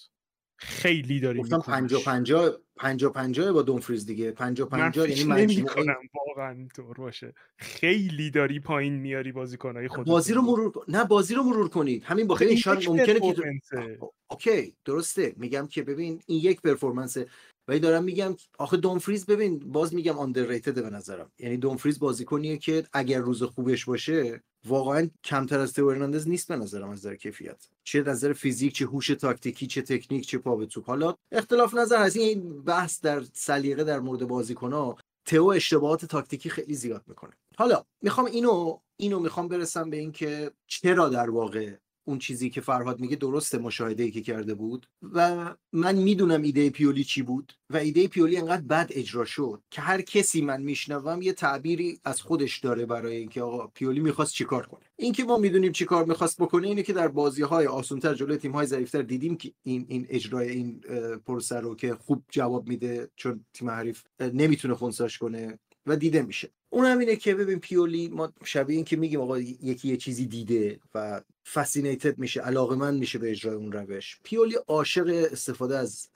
[0.57, 4.31] خیلی گفتم 50 50 50 50 با دونفریز دیگه.
[4.31, 5.95] 50 50 یعنی مجموعه
[6.27, 7.33] واقعا طور باشه.
[7.57, 12.03] خیلی داری پایین میاری بازیکنای خودت بازی رو مرور نه بازی رو مرور کنید.
[12.03, 15.33] همین با خیلی شان ممکنه که اوکی درسته.
[15.37, 17.27] میگم که ببین این یک پرفورمنسه
[17.67, 21.31] ولی دارم میگم آخه دونفریز ببین باز میگم آندرریتد به نظرم.
[21.39, 26.55] یعنی دونفریز بازیکنیه که اگر روز خوبش باشه واقعا کمتر از تو هرناندز نیست به
[26.55, 27.67] نظرم از نظر کیفیت.
[27.83, 30.87] چه نظر فیزیک چه هوش تاکتیکی چه تکنیک چه پا به توپ.
[30.87, 32.17] حالا اختلاف نظر هست.
[32.17, 37.33] این بحث در سلیقه در مورد بازیکن‌ها تئو اشتباهات تاکتیکی خیلی زیاد می‌کنه.
[37.57, 41.75] حالا می‌خوام اینو اینو می‌خوام برسم به اینکه چرا در واقع
[42.07, 46.69] اون چیزی که فرهاد میگه درست مشاهده ای که کرده بود و من می‌دونم ایده
[46.69, 51.21] پیولی چی بود و ایده پیولی انقدر بد اجرا شد که هر کسی من میشنوم
[51.21, 54.81] یه تعبیری از خودش داره برای اینکه آقا پیولی می‌خواست چیکار کنه.
[54.95, 58.65] اینکه ما می‌دونیم چیکار می‌خواست بکنه اینه که در بازی های آسونتر جلوی تیم های
[58.65, 60.79] ضعیفتر دیدیم که این این اجرای این
[61.25, 65.59] پروسه رو که خوب جواب میده چون تیم حریف نمی‌تونه خونساش کنه.
[65.85, 66.49] و دیده میشه.
[66.69, 70.25] اون هم اینه که ببین پیولی ما شبیه این که میگیم آقا یکی یه چیزی
[70.25, 71.21] دیده و
[71.53, 74.19] fascinated میشه علاقه من میشه به اجرای اون روش.
[74.23, 76.09] پیولی عاشق استفاده از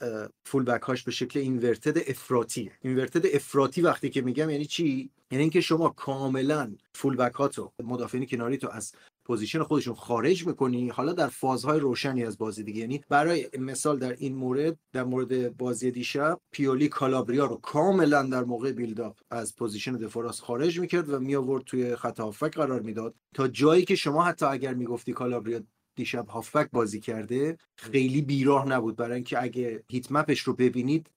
[0.45, 2.71] full back هاش به شکل inverted افراطی.
[2.81, 8.25] inverted افراطی وقتی که میگم یعنی چی؟ یعنی اینکه شما کاملا full back هاتو مدافعین
[8.25, 8.93] کناری تو از
[9.29, 12.79] position خودشون خارج می‌کنی حالا در فازهای روشنی از بازی دیگه.
[12.79, 18.43] یعنی برای مثال در این مورد در مورد بازی دیشب پیولی کالابریا رو کاملا در
[18.43, 22.81] موقع buildup از position دفاع راست خارج می‌کرد و می آورد توی خط هافبک قرار
[22.81, 23.15] می‌داد.
[23.33, 25.61] تا جایی که شما حتی اگر می‌گفتی کالابریا
[25.95, 28.95] دیشب هافبک بازی کرده خیلی بیراه نبود.
[28.95, 31.09] برای اینکه اگه هیت مپش رو ببینید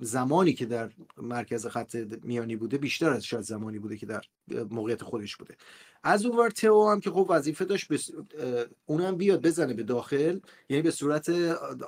[0.00, 4.22] زمانی که در مرکز خط میانی بوده بیشتر از شاید زمانی بوده که در
[4.70, 5.56] موقعیت خودش بوده.
[6.02, 8.10] از اون ور تئو هم که خب وظیفه داشت بس...
[8.86, 10.38] اونم بیاد بزنه به داخل
[10.68, 11.28] یعنی به صورت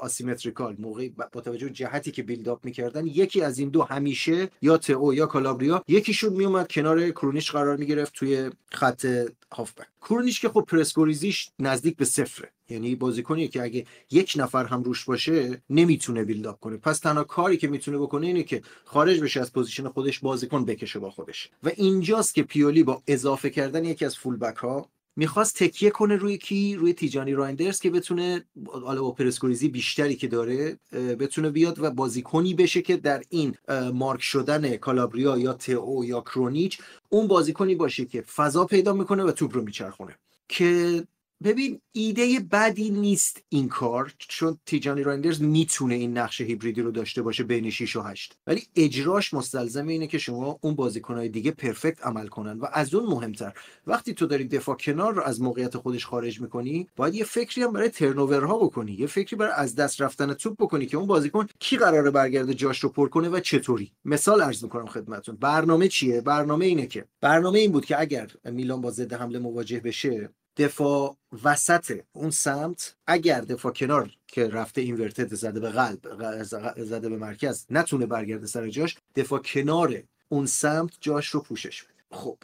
[0.01, 5.15] آسیمتریکال موقعی با توجه جهتی که بیلداپ می‌کردن یکی از این دو همیشه یا تئو
[5.15, 9.07] یا کالابریا یکیشون میومد کنار کرونیش قرار می‌گرفت توی خط
[9.53, 9.87] هافبک.
[10.01, 12.54] کرونیچ که خب پرس گریزیش نزدیک به صفره.
[12.69, 16.77] یعنی بازیکنی که اگه یک نفر هم روش باشه نمی‌تونه buildup کنه.
[16.77, 20.99] پس تنها کاری که می‌تونه بکنه اینه که خارج بشه از position خودش بازیکن بکشه
[20.99, 21.51] با خودش.
[21.63, 26.17] و اینجاست که پیولی با اضافه کردن یکی از full back ها می‌خواست تکیه کنه
[26.17, 31.51] روی کی؟ روی تیجانی رایندرز که بتونه حالا با پرس گریزی بیشتری که داره بتونه
[31.51, 33.55] بیاد و بازیکنی بشه که در این
[33.93, 39.31] مارک شدن کالابریا یا تئو یا کرونیچ اون بازیکنی باشه که فضا پیدا می‌کنه و
[39.31, 40.19] توپ رو میچرخونه.
[40.49, 41.03] که
[41.43, 47.23] ببین ایده بدی نیست این کار چون تیجانی رایندرز می‌تونه این نقش هیبریدی رو داشته
[47.23, 52.07] باشه بین 6 و 8 ولی اجراش مستلزم اینه که شما اون بازیکنهای دیگه پرفکت
[52.07, 53.53] عمل کنن و از اون مهمتر.
[53.87, 57.73] وقتی تو داری دفاع کنار رو از موقعیت خودش خارج می‌کنی باید یه فکری هم
[57.73, 58.93] برای ترنوورها بکنی.
[58.93, 62.79] یه فکری برای از دست رفتن توپ بکنی که اون بازیکن کی قراره برگرده جاش
[62.79, 63.93] رو پر کنه و چطوری.
[64.05, 65.37] مثال عرض می‌کنم خدمتتون.
[65.37, 69.81] برنامه چیه؟ برنامه اینه که برنامه این بود که اگر میلان با ضد حمله مواجه
[69.81, 76.43] بشه دفاع وسط اون سمت اگر دفاع کنار که رفته اینورتد زده به قلب
[76.77, 81.93] زده به مرکز نتونه برگرده سر جاش دفاع کنار اون سمت جاش رو پوشش بده.
[82.11, 82.39] خب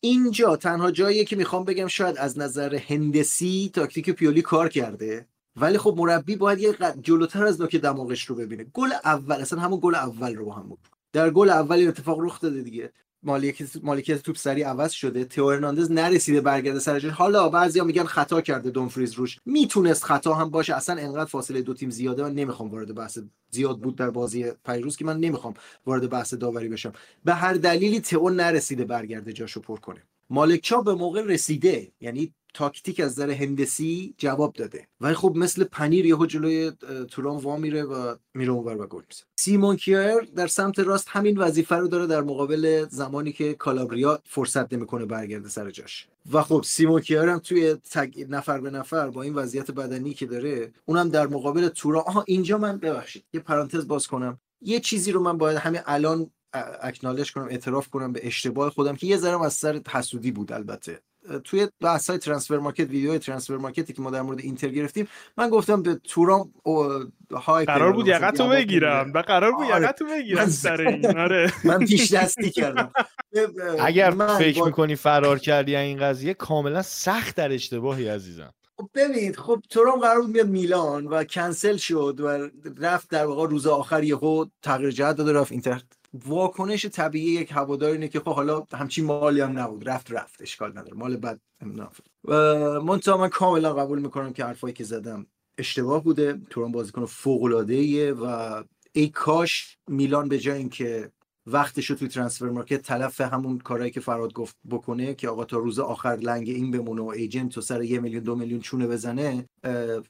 [0.00, 5.78] اینجا تنها جاییه که می‌خوام بگم شاید از نظر هندسی تاکتیک پیولی کار کرده ولی
[5.78, 8.64] خب مربی باید یه جلوتر از نوک دماغش رو ببینه.
[8.64, 10.78] گل اول اصلا همون گل اول رو با هم بود
[11.12, 12.92] در گل اول این اتفاق رخ داده دیگه.
[13.26, 15.24] مالکیت مالکیت توپ سری عوض شده.
[15.24, 17.12] تئو هرناندز نرسیده برگرده سر جاش.
[17.12, 19.38] حالا بعضیا میگن خطا کرده دونفریز روش.
[19.44, 20.74] می‌تونست خطا هم باشه.
[20.74, 22.22] اصلا انقدر فاصله دو تیم زیاده.
[22.22, 23.18] من نمی‌خوام وارد بحث
[23.50, 25.54] زیاد بود در بازی پیروز که من نمی‌خوام
[25.86, 26.92] وارد بحث داوری بشم.
[27.24, 30.02] به هر دلیلی تئو نرسیده برگرده جاشو پر کنه.
[30.30, 31.92] مالکچا به موقع رسیده.
[32.00, 34.88] یعنی تاکتیک از نظر هندسی جواب داده.
[35.00, 36.72] ولی خب مثل پنیر یهو جلوی
[37.10, 39.26] توران وا میره و میره اونور و گل می‌زنه.
[39.38, 44.72] سیمون کیر در سمت راست همین وظیفه رو داره در مقابل زمانی که کالابریا فرصت
[44.72, 46.08] نمی‌کنه برگرده سر جاش.
[46.32, 48.26] و خب سیمون کیر هم توی تگ...
[48.28, 52.04] نفر به نفر با این وضعیت بدنی که داره اونم در مقابل توران.
[52.06, 54.40] آها اینجا من ببخشید یه پرانتز باز کنم.
[54.60, 56.30] یه چیزی رو من باید همین الان
[56.82, 61.00] اکنالش کنم اعتراف کنم به اشتباه خودم که یه ذره از سر حسودی بود البته.
[61.44, 65.48] توی بحث های ترانسفر مارکت ویدیو ترانسفر مارکتی که ما در مورد اینتر گرفتیم من
[65.48, 66.52] گفتم به تورام
[67.32, 69.12] های قرار بود یقتو بگیرم.
[69.14, 69.84] و قرار بود آره.
[69.84, 71.06] یقتو بگیرم سر این.
[71.18, 71.52] آره.
[71.64, 72.92] من پیش دستی کردم.
[73.78, 78.54] اگر فکر می‌کنی فرار کردی این قضیه کاملا سخت در اشتباهی عزیزم.
[78.78, 82.48] خب ببینید خب تورام قرار بود میاد میلان و کنسل شد و
[82.80, 85.82] رفت در واقع روز آخر یهو تغییر جهت داد رفت اینتر
[86.26, 89.88] واکنش طبیعی یک هوادار اینه که خب حالا همچین مالی هم نبود.
[89.88, 90.42] رفت رفت.
[90.42, 90.94] اشکال نداره.
[90.94, 91.40] مال بد
[92.24, 95.26] و من کاملا قبول می‌کنم که حرفایی که زدم
[95.58, 96.40] اشتباه بوده.
[96.50, 101.10] توران بازیکن فوق العاده و ای کاش میلان به جای اینکه
[101.46, 105.58] وقتش رو توی ترانسفر مارکت تلف همون کارهایی که فراد گفت بکنه که آقا تا
[105.58, 109.44] روز آخر لنگ این بمونه و ایجنت تو سر یه میلیون دو میلیون چونه بزنه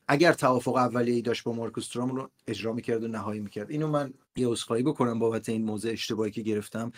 [0.09, 3.71] اگر توافق اولیه‌ای داشت با مارکوس تورام رو اجرا می‌کرد و نهایی می‌کرد.
[3.71, 6.93] اینو من یه عذرخواهی بکنم بابت این موضع اشتباهی که گرفتم.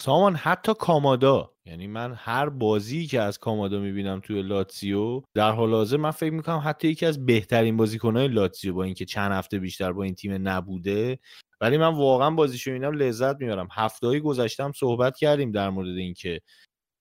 [0.00, 5.70] سامان حتی کامادا یعنی من هر بازی که از کامادا می‌بینم توی لاتزیو در حال
[5.70, 9.92] حاضر من فکر می‌کنم حتی یکی از بهترین بازیکنهای لاتزیو با اینکه چند هفته بیشتر
[9.92, 11.18] با این تیم نبوده
[11.60, 13.68] ولی من واقعا بازیشو می‌بینم لذت می‌برم.
[13.72, 16.40] هفته گذشتم صحبت کردیم در مورد اینکه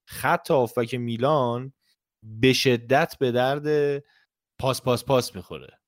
[0.10, 1.74] خط آفک میلان
[2.24, 3.98] به شدت به درد
[4.60, 5.80] پاس پاس پاس می‌خوره.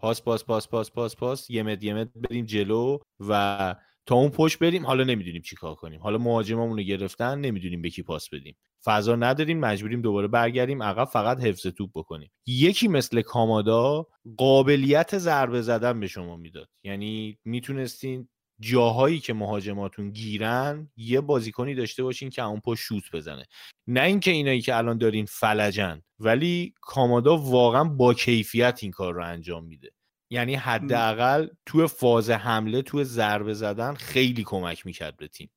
[0.00, 3.74] پاس پاس پاس پاس پاس پاس یه مد یه مد بریم جلو و
[4.06, 6.00] تا اون پشت بریم حالا نمی‌دونیم چیکار کنیم.
[6.02, 8.56] حالا مهاجممون رو گرفتن نمی‌دونیم به کی پاس بدیم.
[8.84, 12.30] فضا نداریم مجبوریم دوباره برگردیم عقب فقط حفظ توپ بکنیم.
[12.46, 16.68] یکی مثل کامادا قابلیت ضربه زدن به شما می‌داد.
[16.84, 18.28] یعنی می‌تونستین
[18.60, 23.46] جاهایی که مهاجماتون گیرن یه بازیکنی داشته باشین که اون پشت شوت بزنه.
[23.86, 29.24] نه اینکه اینایی که الان دارین فلجن ولی کامادا واقعا با کیفیت این کار رو
[29.24, 29.90] انجام میده.
[30.30, 35.50] یعنی حداقل تو فاز حمله تو ضربه زدن خیلی کمک می‌کرد به تیم.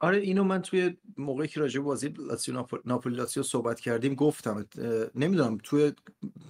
[0.00, 4.66] آره اینو من توی موقعی که راجع بازی لاتسیو ناپولی لاتسیو صحبت کردیم گفتم
[5.14, 5.92] نمی‌دونم توی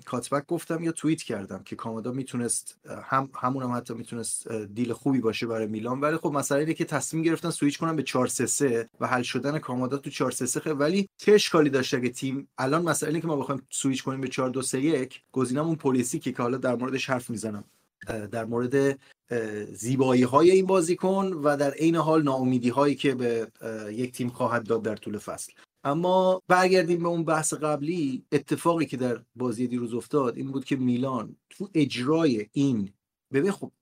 [0.05, 5.19] کاتبک گفتم یا توییت کردم که کامادا می‌تونست هم همون هم حتی می‌تونست deal خوبی
[5.21, 6.01] باشه برای میلان.
[6.01, 9.59] ولی خب مسئله اینه که تصمیم گرفتن سویچ کنن به 4 3 و حل شدن
[9.59, 13.27] کامادا تو 4 3 3 ولی چه اشکالی داشته اگه تیم الان مسئله اینه که
[13.27, 17.31] ما بخوایم سویچ کنیم به 4 2 3 1 گزینمون پلیسیکه حالا در موردش حرف
[17.31, 17.65] می‌زنم.
[18.07, 18.99] در مورد
[19.73, 23.49] زیبایی های این بازیکن و در عین حال ناامیدی هایی که به
[23.91, 25.53] یک تیم خواهد داد در طول فصل.
[25.85, 30.77] اما برگردیم به اون بحث قبلی اتفاقی که در بازی دیروز افتاد این بود که
[30.77, 32.93] میلان تو اجرای این
[33.33, 33.73] ببین خب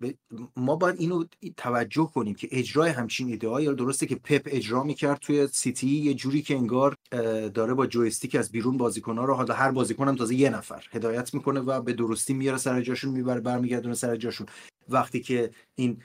[0.57, 1.25] ما باید اینو
[1.57, 6.15] توجه کنیم که اجرای همچین ایده یا درسته که پپ اجرا می‌کرد توی سیتی یه
[6.15, 6.97] جوری که انگار
[7.55, 11.61] داره با جویستیک از بیرون بازیکن‌ها رو حالا هر بازیکنم تازه یه نفر هدایت می‌کنه
[11.61, 14.47] و به درستی میاره سر جاشون می‌بره برمیگردونه سر جاشون.
[14.89, 16.03] وقتی که این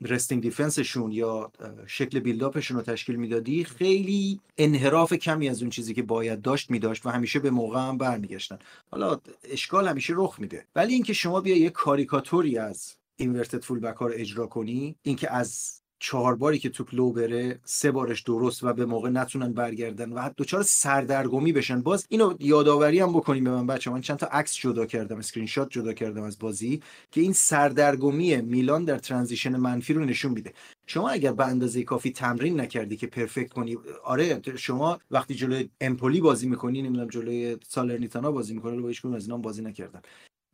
[0.00, 1.52] resting defense شون یا
[1.86, 6.70] شکل buildup شون رو تشکیل می‌دادی خیلی انحراف کمی از اون چیزی که باید داشت
[6.70, 8.58] میداشت و همیشه به موقع هم برمیگشتن.
[8.90, 10.66] حالا اشکال همیشه رخ میده.
[10.76, 15.80] ولی اینکه شما بیا یه کاریکاتوری از inverted full back رو اجرا کنی اینکه از
[15.98, 20.30] چهار باری که توپ لو بره سه بارش درست و به موقع نتونن برگردن و
[20.36, 21.82] دوچار سردرگمی بشن.
[21.82, 25.46] باز اینو یادآوری هم بکنیم به من بچه من چند تا عکس جدا کردم اسکرین
[25.46, 30.52] شات جدا کردم از بازی که این سردرگمی میلان در transition منفی رو نشون میده.
[30.86, 36.20] شما اگر به اندازه کافی تمرین نکردی که perfect کنی آره شما وقتی جلوی امپولی
[36.20, 40.00] بازی می‌کنی نمی‌دونم جلوی سالرنیتانا بازی می‌کنه رو هیچ از اینا بازی نکردن.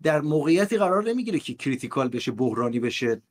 [0.03, 3.23] در موقعیتی قرار نمی‌گیره که critical بشه بحرانی بشه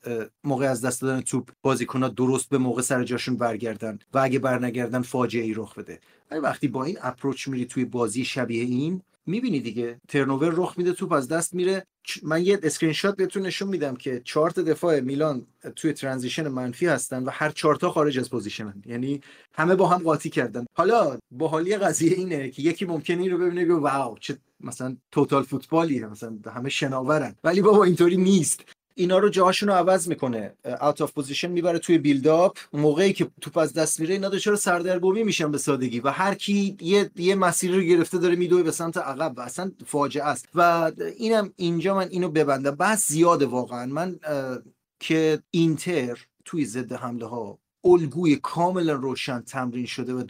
[0.44, 5.02] موقع از دست دادن توپ بازیکن‌ها درست به موقع سر جاشون برگردن و اگه برنگردن
[5.02, 6.00] فاجعه ای رخ بده.
[6.32, 10.00] ولی وقتی با این approach میری توی بازی شبیه این می‌بینی دیگه.
[10.08, 11.86] turnover رخ میده توپ از دست میره.
[12.24, 17.24] من یه اسکرین شات بهتون نشون میدم که چارتا دفاع میلان توی transition منفی هستن
[17.24, 18.82] و هر چارتا خارج از position ن.
[18.86, 19.22] یعنی
[19.54, 20.66] همه با هم قاطی کردن.
[20.74, 25.95] حالا باحالی قضیه اینه که یکی ممکنه این ببینه بگه wow چه مثلا total football
[25.95, 27.36] یه مثلا همه شناورن.
[27.44, 28.64] ولی بابا اینطوری نیست.
[28.96, 30.54] اینا رو جاهاشون رو عوض می‌کنه.
[30.82, 35.24] out of position می‌بره توی buildup موقعی که توپ از دست میره اینا دچار سردرگمی
[35.24, 38.98] میشن به سادگی و هر کی یه یه مسیری رو گرفته داره میدوه به سمت
[38.98, 40.50] عقب و اصلا فاجعه است.
[40.56, 42.76] و اینم اینجا من اینو ببندم.
[42.76, 43.86] بس زیاده واقعا.
[43.86, 44.20] من
[45.00, 50.24] که اینتر توی ضد حمله ها الگوی کاملا روشن تمرین شده و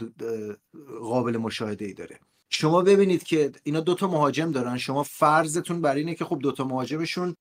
[1.00, 2.20] قابل مشاهده ای داره.
[2.56, 4.78] شما ببینید که اینا دوتا مهاجم دارن.
[4.78, 7.36] شما فرضتون بر اینه که خب دوتا مهاجمشون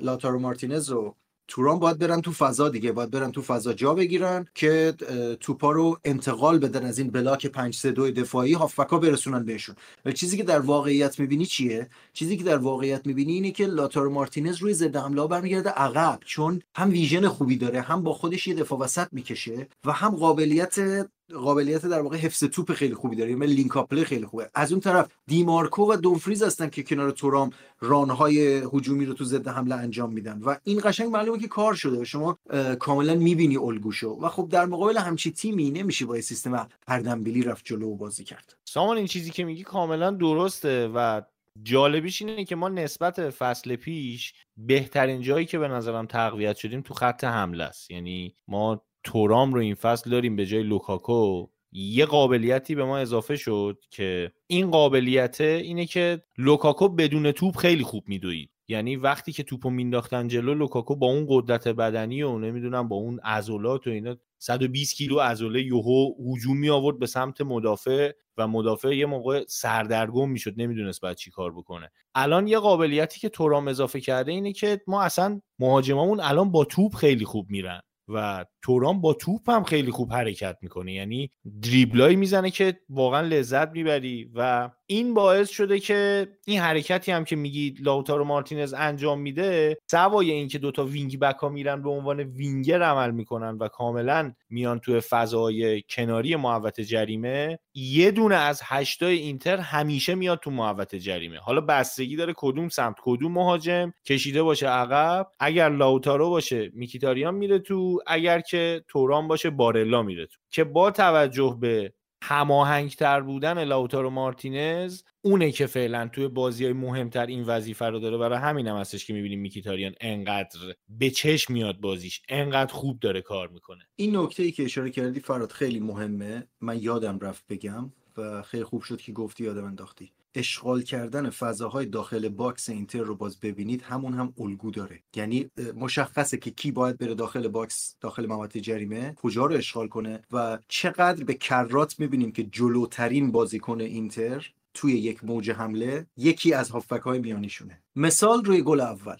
[0.00, 1.14] لاتارو مارتینز و
[1.48, 4.94] توران باید برن تو فضا دیگه باید برن تو فضا جا بگیرن که
[5.40, 9.74] توپا رو انتقال بدن از این بلاک 5 3 2 دفاعی هافبکا برسونن بهشون.
[10.04, 14.10] و چیزی که در واقعیت می‌بینی چیه؟ چیزی که در واقعیت می‌بینی اینه که لاتارو
[14.10, 18.54] مارتینز روی ضد حمله برمیگرده عقب چون هم ویژن خوبی داره هم با خودش یه
[18.54, 23.46] دفاع وسط می‌کشه و هم قابلیت قابلیت در واقع حفظ توپ خیلی خوبی داره یعنی
[23.46, 24.50] لینک خیلی خوبه.
[24.54, 29.48] از اون طرف دیمارکو و دومفریز هستن که کنار تورام رانهای هجومی رو تو ضد
[29.48, 32.38] حمله انجام میدن و این قشنگ معلومه که کار شده شما
[32.78, 34.18] کاملا می‌بینی الگوشو.
[34.22, 38.56] و خب در مقابل همچی تیمی نمیشه با سیستم هردنبیلی رفت جلو و بازی کرد.
[38.64, 41.22] سامان این چیزی که میگی کاملا درسته و
[41.62, 46.94] جالبیش اینه که ما نسبت فصل پیش بهترین جایی که به نظرم تقویت شدیم تو
[46.94, 47.90] خط حمله است.
[47.90, 53.36] یعنی ما تورام رو این فصل داریم به جای لوکاکو یه قابلیتی به ما اضافه
[53.36, 58.50] شد که این قابلیت اینه که لوکاکو بدون توپ خیلی خوب میدوید.
[58.68, 63.18] یعنی وقتی که توپو مینداختن جلو لوکاکو با اون قدرت بدنی و نمی‌دونم با اون
[63.18, 68.96] عضلات و اینا 120 کیلو عضله یوهو هجوم می آورد به سمت مدافع و مدافع
[68.96, 71.90] یه موقع سردرگم می‌شد نمی‌دونست باید چی کار بکنه.
[72.14, 76.94] الان یه قابلیتی که تورام اضافه کرده اینه که ما اصلا مهاجمامون الان با توپ
[76.94, 77.80] خیلی خوب میرن.
[78.08, 80.92] و تورام با توپ هم خیلی خوب حرکت می‌کنه.
[80.92, 81.30] یعنی
[81.62, 87.36] دریبلای می‌زنه که واقعا لذت می‌بری و این باعث شده که این حرکتی هم که
[87.36, 92.82] میگی لاوتارو مارتینز انجام میده سوای اینکه دوتا wing back ها میرن به عنوان وینگر
[92.82, 99.56] عمل می‌کنن و کاملا میان توی فضای کناری محوطه جریمه یه دونه از هشتای اینتر
[99.56, 101.38] همیشه میاد تو محوطه جریمه.
[101.38, 105.30] حالا بستگی داره کدوم سمت کدوم مهاجم کشیده باشه عقب.
[105.40, 110.38] اگر لاوتارو باشه میکیتاریان میره تو اگر که تورام باشه بارلا میره تو.
[110.50, 111.92] که با توجه به
[112.26, 118.18] هماهنگتر بودن لاوتارو مارتینز اونه که فعلا توی بازی های مهمتر این وظیفه رو داره.
[118.18, 120.58] برای همین هم هستش که می‌بینیم میکیتاریان انقدر
[120.88, 123.88] به چشم میاد بازیش انقدر خوب داره کار می‌کنه.
[123.96, 126.46] این نکته ای که اشاره کردی فرهاد خیلی مهمه.
[126.60, 130.12] من یادم رفت بگم و خیلی خوب شد که گفتی یادم انداختی.
[130.34, 135.02] اشغال کردن فضاهای داخل box اینتر رو باز ببینید همون هم الگو داره.
[135.16, 140.22] یعنی مشخصه که کی باید بره داخل box داخل محوطه جریمه کجا رو اشغال کنه
[140.30, 146.70] و چقدر به کرات می‌بینیم که جلوترین بازیکن اینتر توی یک موج حمله یکی از
[146.70, 147.82] هافبک های میانیشونه.
[147.96, 149.16] مثال روی گل اول.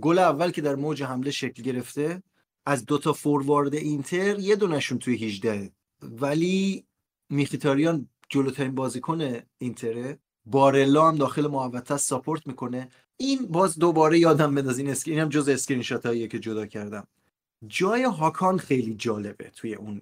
[0.00, 2.22] گل اول که در موج حمله شکل گرفته
[2.66, 5.70] از دوتا فوروارد اینتر یه دونشون توی 18
[6.02, 6.86] ولی
[7.30, 10.18] میکیتاریان جلوترین بازیکن اینتره.
[10.46, 12.88] بارلا هم داخل محوطه support می‌کنه.
[13.16, 17.06] این باز دوباره یادم بنداز این screen هم جز اسکرین شات هاییه که جدا کردم.
[17.66, 20.00] جای هاکان خیلی جالبه توی اون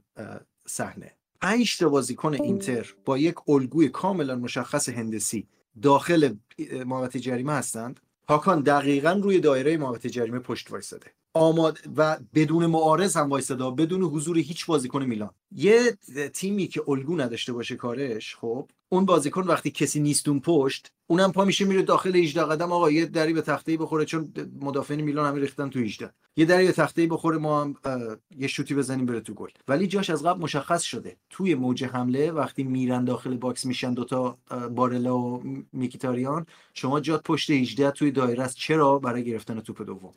[0.67, 1.13] صحنه.
[1.41, 5.47] پنج تا بازیکن اینتر با یک الگوی کاملا مشخص هندسی
[5.83, 6.35] داخل
[6.87, 8.01] محوطه جریمه هستند.
[8.29, 11.07] هاکان دقیقا روی دایره محوطه جریمه پشت وایساده.
[11.35, 15.31] آماده و بدون معارض هم وایساده بدون حضور هیچ بازیکن میلان.
[15.53, 15.99] یه
[16.33, 21.33] تیمی که الگو نداشته باشه کارش خب اون بازیکن وقتی کسی نیست اون پشت اونم
[21.33, 22.73] پا میشه میره داخل 18 قدم.
[22.73, 26.67] آقا یه دری به تخته بخوره چون مدافعین میلان همه ریختن تو 18 یه دری
[26.67, 27.77] به تخته بخوره ما هم
[28.39, 29.49] یه شوتی بزنیم بره تو گل.
[29.69, 31.17] ولی جاش از قبل مشخص شده.
[31.31, 34.39] توی موج حمله وقتی میرن داخل box میشن دوتا
[34.71, 36.47] بارلا و میکیتاریان.
[36.75, 38.57] شما جات پشت 18 توی دایره است.
[38.57, 40.13] چرا؟ برای گرفتن توپ دوم.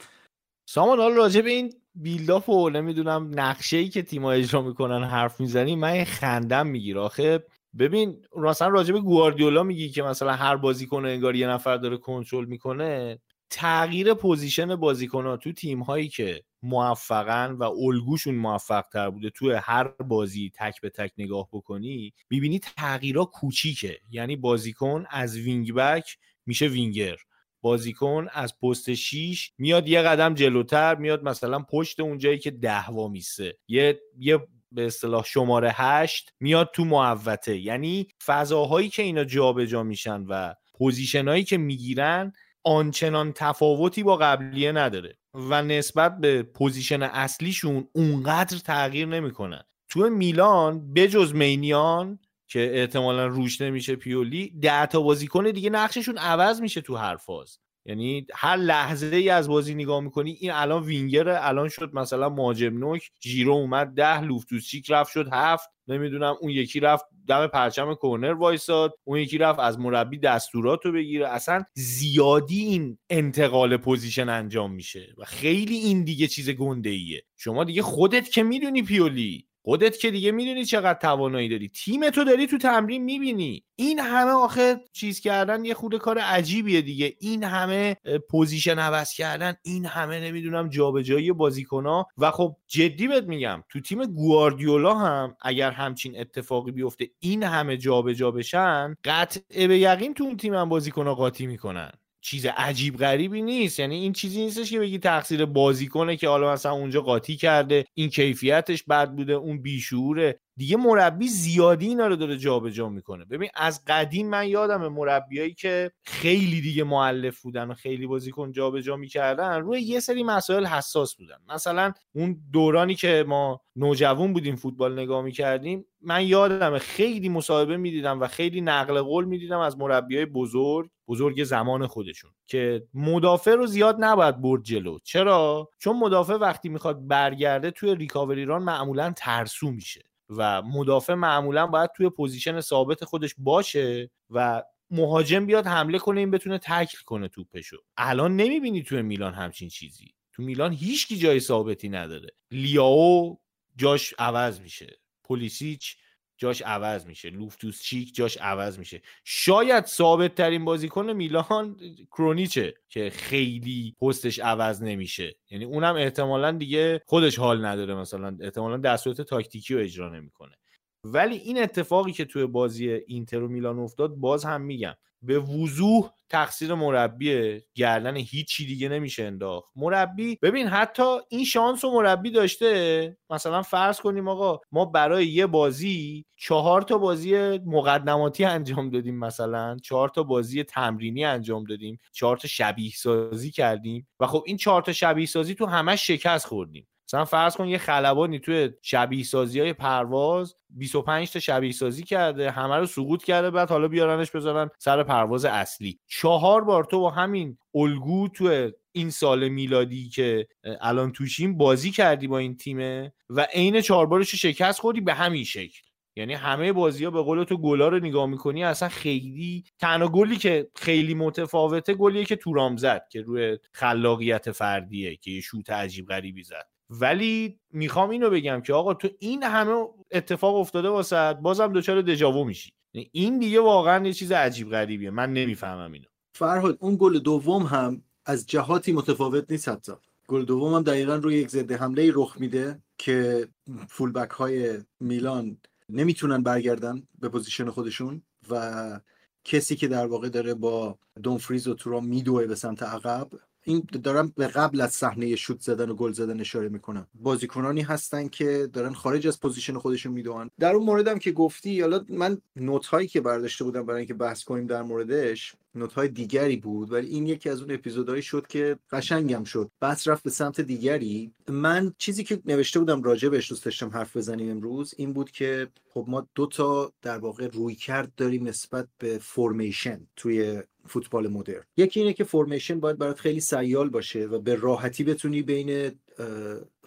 [0.69, 5.39] سامان حالا راجع به این build-up و نمی‌دونم نقشه ای که تیم‌ها اجرا می‌کنن حرف
[5.39, 6.99] می‌زنی من خندم می‌گیره.
[6.99, 7.43] آخه
[7.79, 12.45] ببین مثلا راجع به گواردیولا میگی که مثلا هر بازیکن انگار یه نفر داره کنترل
[12.45, 13.19] می‌کنه.
[13.49, 19.87] تغییر position بازیکن تو تیم هایی که موفقن و الگوشون موفق تر بوده توی هر
[19.87, 23.99] بازی تک به تک نگاه بکنی می‌بینی تغییرها کوچیکه.
[24.11, 27.15] یعنی بازیکن از wing back میشه وینگر.
[27.61, 33.07] بازیکن از پست 6 میاد یه قدم جلوتر میاد مثلا پشت اون جایی که ده
[33.07, 33.57] وامیسه.
[33.67, 39.83] یه یه به اصطلاح شماره هشت میاد تو محوطه یعنی فضاهایی که اینا جابجا جا
[39.83, 47.87] میشن و position که می‌گیرن آنچنان تفاوتی با قبلیه نداره و نسبت به position اصلیشون
[47.93, 49.63] اونقدر تغییر نمی‌کنن.
[49.89, 56.61] تو میلان بجز مینیان که احتمالا روش نمیشه پیولی ده تا بازیکن دیگه نقششون عوض
[56.61, 57.59] میشه تو هر فاز.
[57.85, 62.77] یعنی هر لحظه ای از بازی نگاه می‌کنی این الان وینگره الان شد مثلا مهاجم
[62.77, 68.33] نوک جیرو اومد ده لافتس‌چیک رفت شد هفت نمی‌دونم اون یکی رفت دم پرچم کورنر
[68.33, 71.27] وایساد اون یکی رفت از مربی دستورات رو بگیره.
[71.27, 77.63] اصلا زیادی این انتقال position انجام میشه و خیلی این دیگه چیز گنده ایه شما
[77.63, 79.47] دیگه خودت که می‌دونی پیولی.
[79.65, 81.69] خودت که دیگه می‌دونی چقدر توانایی داری.
[81.69, 83.63] تیم تو داری تو تمرین می‌بینی.
[83.75, 87.13] این همه آخه چیز کردن یه خورده کار عجیبیه دیگه.
[87.19, 87.97] این همه
[88.29, 92.07] position عوض کردن این همه نمی‌دونم جابجایی بازیکنها.
[92.17, 97.77] و خب جدی بهت میگم تو تیم گواردیولا هم اگر همچین اتفاقی بیفته این همه
[97.77, 101.91] جابجا بشن قطع به یقین تو اون تیم هم بازیکنها قاطی می‌کنن.
[102.25, 103.79] چیز عجیب غریبی نیست.
[103.79, 107.85] یعنی این چیزی نیستش که بگی تقصیر بازیکنه که حالا مثلا اونجا قاطی کرده.
[107.93, 110.39] این کیفیتش بد بوده اون بیشعوره.
[110.57, 113.25] دیگه مربی زیادی اینا رو داره جابجا می‌کنه.
[113.25, 118.95] ببین از قدیم من یادم مربیایی که خیلی دیگه مؤلف بودن و خیلی بازیکن جابجا
[118.95, 119.61] می‌کردن.
[119.61, 121.37] روی یه سری مسائل حساس بودن.
[121.49, 128.21] مثلا اون دورانی که ما نوجوان بودیم فوتبال نگاه می‌کردیم من یادم خیلی مصاحبه می‌دیدم
[128.21, 133.95] و خیلی نقل قول می‌دیدم از مربیای بزرگ بزرگ زمان خودشون که مدافع رو زیاد
[133.99, 134.99] نباید برد جلو.
[135.03, 140.01] چرا؟ چون مدافع وقتی می‌خواد برگرده توی recovery run معمولا ترسو میشه.
[140.29, 146.31] و مدافع معمولا باید توی position ثابت خودش باشه و مهاجم بیاد حمله کنه این
[146.31, 147.77] بتونه تکل کنه توپشو.
[147.97, 150.13] الان نمی‌بینی توی میلان همچین چیزی.
[150.33, 152.27] تو میلان هیچکی جای ثابتی نداره.
[152.51, 153.39] لیاو
[153.75, 154.99] جاش عوض میشه.
[155.23, 155.97] پولیسیچ
[156.37, 157.29] جاش عوض میشه.
[157.29, 159.01] لوفتوس چیک جاش عوض میشه.
[159.23, 161.77] شاید ثابت ترین بازیکن میلان
[162.11, 165.35] کرونیچه که خیلی پستش عوض نمیشه.
[165.49, 168.37] یعنی اونم احتمالا دیگه خودش حال نداره مثلا.
[168.41, 170.55] احتمالا دستورات تاکتیکی رو اجرا نمی‌کنه.
[171.03, 174.95] ولی این اتفاقی که توی بازی اینتر و میلان افتاد باز هم میگم.
[175.25, 179.71] به وضوح تقصیر مربی گردن هیچی دیگه نمیشه انداخت.
[179.75, 185.45] مربی ببین حتی این شانس و مربی داشته مثلا فرض کنیم آقا ما برای یه
[185.47, 192.37] بازی چهار تا بازی مقدماتی انجام دادیم مثلا چهار تا بازی تمرینی انجام دادیم چهار
[192.37, 196.87] تا شبیه سازی کردیم و خب این چهار تا شبیه سازی تو همش شکست خوردیم.
[197.07, 202.51] مثلا فرض کن یه خلبانی توی شبیه سازی های پرواز 25 تا شبیه سازی کرده
[202.51, 205.99] همه رو سقوط کرده بعد حالا بیارنش بذارن سر پرواز اصلی.
[206.07, 210.47] چهار بار تو با همین الگو تو این سال میلادی که
[210.81, 215.43] الان توشیم بازی کردی با این تیمه و عین چهار بارش شکست خوردی به همین
[215.43, 215.79] شکل.
[216.17, 220.35] یعنی همه بازی ها به قول تو گلا رو نگاه می‌کنی اصلا خیلی تنها گلی
[220.35, 226.07] که خیلی متفاوته گلیه که تورام زد که روی خلاقیت فردیه که یه شوت عجیب
[226.07, 226.67] غریبی زد.
[226.89, 232.43] ولی می‌خوام اینو بگم که آقا تو این همه اتفاق افتاده واسه بازم دچار دژاوو
[232.43, 232.71] میشی.
[232.93, 235.09] یعنی این دیگه واقعا یه چیز عجیب غریبیه.
[235.09, 236.05] من نمی‌فهمم اینو.
[236.35, 239.93] فرهاد اون گل دوم هم از جهاتی متفاوت نیست حتی.
[240.27, 243.47] گل دوم هم دقیقا روی یک ضد حمله رخ میده که
[243.87, 245.57] fullback های میلان
[245.89, 248.99] نمی‌تونن برگردن به position خودشون و
[249.43, 253.29] کسی که در واقع داره با دومفریز و تورام میدوه به سمت عقب
[253.67, 258.27] این دارم به قبل از صحنه شوت زدن و گل زدن اشاره می‌کنم بازیکنانی هستن
[258.27, 262.85] که دارن خارج از position خودشون می‌دوئن در اون موردم که گفتی حالا من note
[262.85, 267.07] هایی که برداشته بودم برای اینکه بحث کنیم در موردش note های دیگری بود ولی
[267.07, 269.71] این یکی از اون اپیزودهایی شد که قشنگم شد.
[269.79, 271.31] بحث رفت به سمت دیگری.
[271.49, 275.67] من چیزی که نوشته بودم راجع بهش دوست داشتم حرف بزنیم امروز این بود که
[275.89, 281.63] خب ما دو تا در واقع رویکرد داریم نسبت به formation توی فوتبال مدرن.
[281.77, 285.91] یکی اینه که formation باید برات خیلی سیال باشه و به راحتی بتونی بین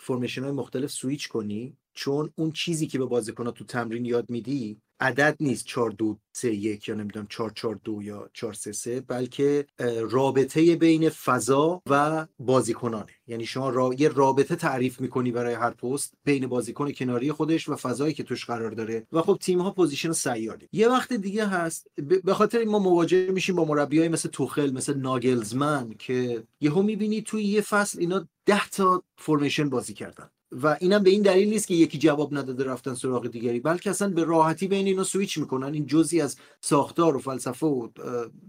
[0.01, 4.81] formation های مختلف سویچ کنی چون اون چیزی که به بازیکنات تو تمرین یاد میدی
[5.01, 9.01] عدد نیست 4 2 3 1 یا نمی‌دونم 4 4 2 یا 4 3 3
[9.01, 9.67] بلکه
[10.11, 13.13] رابطه بین فضا و بازیکنانه.
[13.27, 13.91] یعنی شما را...
[13.99, 18.45] یه رابطه تعریف می‌کنی برای هر پست بین بازیکن کناری خودش و فضایی که توش
[18.45, 19.07] قرار داره.
[19.13, 21.87] و خب تیم ها position سیالی یه وقت دیگه هست
[22.25, 27.45] به خاطر ما مواجه میشیم با مربیای مثل توخل مثل ناگلزمن که یهو می‌بینی توی
[27.45, 30.31] یه فصل اینا 10 تا فرمیشن بازی کردن.
[30.53, 34.09] و اینم به این دلیل نیست که یکی جواب نداده رفتن سراغ دیگری بلکه اصلا
[34.09, 35.75] به راحتی بین اینا سویچ می‌کنن.
[35.75, 37.89] این جزی از ساختار و فلسفه و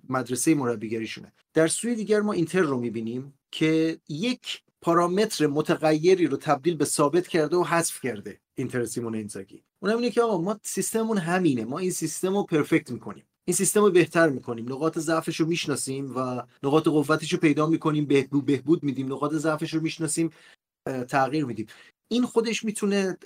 [0.09, 1.33] مدرسه مربیگریشونه.
[1.53, 7.27] در سوی دیگر ما اینتر رو می‌بینیم که یک پارامتر متغیری رو تبدیل به ثابت
[7.27, 9.63] کرده و حذف کرده اینتر سیمون اینزاگی.
[9.79, 11.65] اونم اینه که آقا ما سیستممون همینه.
[11.65, 13.23] ما این سیستم رو پرفکت می‌کنیم.
[13.45, 14.73] این سیستم رو بهتر می‌کنیم.
[14.73, 18.05] نقاط ضعفش رو می‌شناسیم و نقاط قوتش رو پیدا می‌کنیم.
[18.05, 19.13] بهبود بهبود میدیم.
[19.13, 20.29] نقاط ضعفش رو می‌شناسیم.
[21.09, 21.67] تغییر میدیم.
[22.11, 23.17] این خودش می‌تونه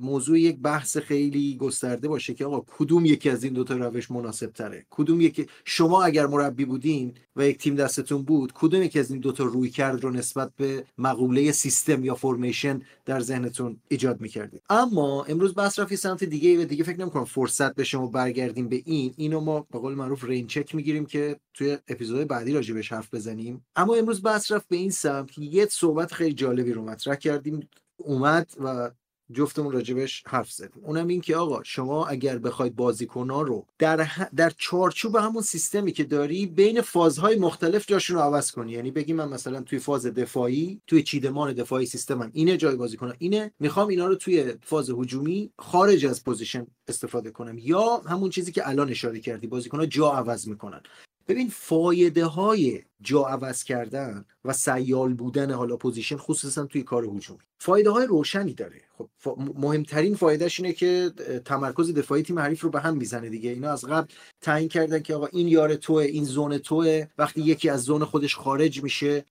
[0.00, 4.52] موضوع یک بحث خیلی گسترده باشه که آقا کدوم یکی از این دوتا روش مناسب
[4.52, 9.10] تره کدوم یکی شما اگر مربی بودین و یک تیم دستتون بود کدوم یکی از
[9.10, 14.62] این دوتا روی کرد رو نسبت به مقوله سیستم یا فرمیشن در ذهنتون ایجاد می‌کردید
[14.70, 18.82] اما امروز بحث رفت سمت دیگه و دیگه فکر نمی‌کنم فرصت بشه ما برگردیم به
[18.84, 19.14] این.
[19.16, 23.14] اینو ما به قول معروف رین چک می‌گیریم که توی اپیزود بعدی راجع بهش حرف
[23.14, 23.64] بزنیم.
[23.76, 25.38] اما امروز بحث رفت به این سمت.
[25.38, 27.68] یه صحبت خیلی جالبی رو مطرح کردیم.
[28.04, 28.90] اومد و
[29.32, 30.84] جفتمون راجبش حرف زدیم.
[30.84, 36.04] اونم این که آقا شما اگر بخواید بازیکنان رو در, در چارچوب همون سیستمی که
[36.04, 38.72] داری بین فازهای مختلف جاشون رو عوض کنی.
[38.72, 43.52] یعنی بگی من مثلا توی فاز دفاعی توی چیدمان دفاعی سیستمم اینه جای بازیکن اینه
[43.58, 47.58] می‌خوام اینا رو توی فاز هجومی خارج از position استفاده کنم.
[47.58, 50.80] یا همون چیزی که الان اشاره کردی بازیکن‌ها جا عوض می‌کنن.
[51.28, 57.38] ببین فایده های جا عوض کردن و سیال بودن حالا position خصوصا توی کار هجومی
[57.58, 58.80] فایده های روشنی داره.
[58.98, 61.12] خب مهمترین فایدهش اینه که
[61.44, 63.50] تمرکز دفاعی تیم حریف رو به هم می‌زنه دیگه.
[63.50, 64.06] اینا از قبل
[64.40, 67.06] تعیین کردن که آقا این یار توه این زون توه.
[67.18, 69.24] وقتی یکی از زون خودش خارج میشه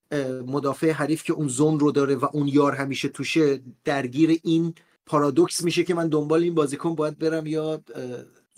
[0.48, 4.74] مدافع حریف که اون زون رو داره و اون یار همیشه توشه درگیر این
[5.06, 7.82] پارادوکس میشه که من دنبال این بازیکن باید برم یا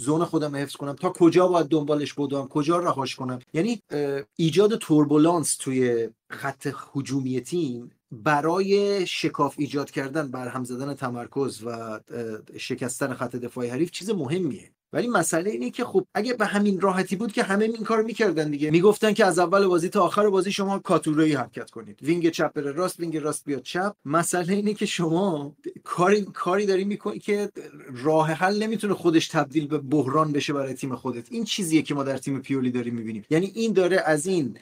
[0.04, 0.94] زون خودم حفظ کنم.
[0.94, 3.82] تا کجا باید دنبالش بدوم کجا رهاش کنم؟ یعنی
[4.36, 12.00] ایجاد توربولانس توی خط هجومی تیم برای شکاف ایجاد کردن برهم زدن تمرکز و
[12.58, 14.73] شکستن خط دفاعی حریف چیز مهمیه.
[14.94, 18.52] ولی مسئله اینه که خب اگه به همین راحتی بود که همه این کار می‌کردن
[18.52, 18.72] دیگه.
[18.72, 22.00] می‌گفتن که از اول بازی تا آخر بازی شما کاتوره‌ای حرکت کنید.
[22.04, 23.96] wing چپ بره راست wing راست بیاد چپ.
[24.06, 27.52] مسئله اینه که شما کاری کاری داری می‌کنی که
[28.04, 31.32] راه حل نمی‌تونه خودش تبدیل به بحران بشه برای تیم خودت.
[31.32, 33.26] این چیزیه که ما در تیم پیولی داریم می‌بینیم.
[33.30, 34.58] یعنی این داره از این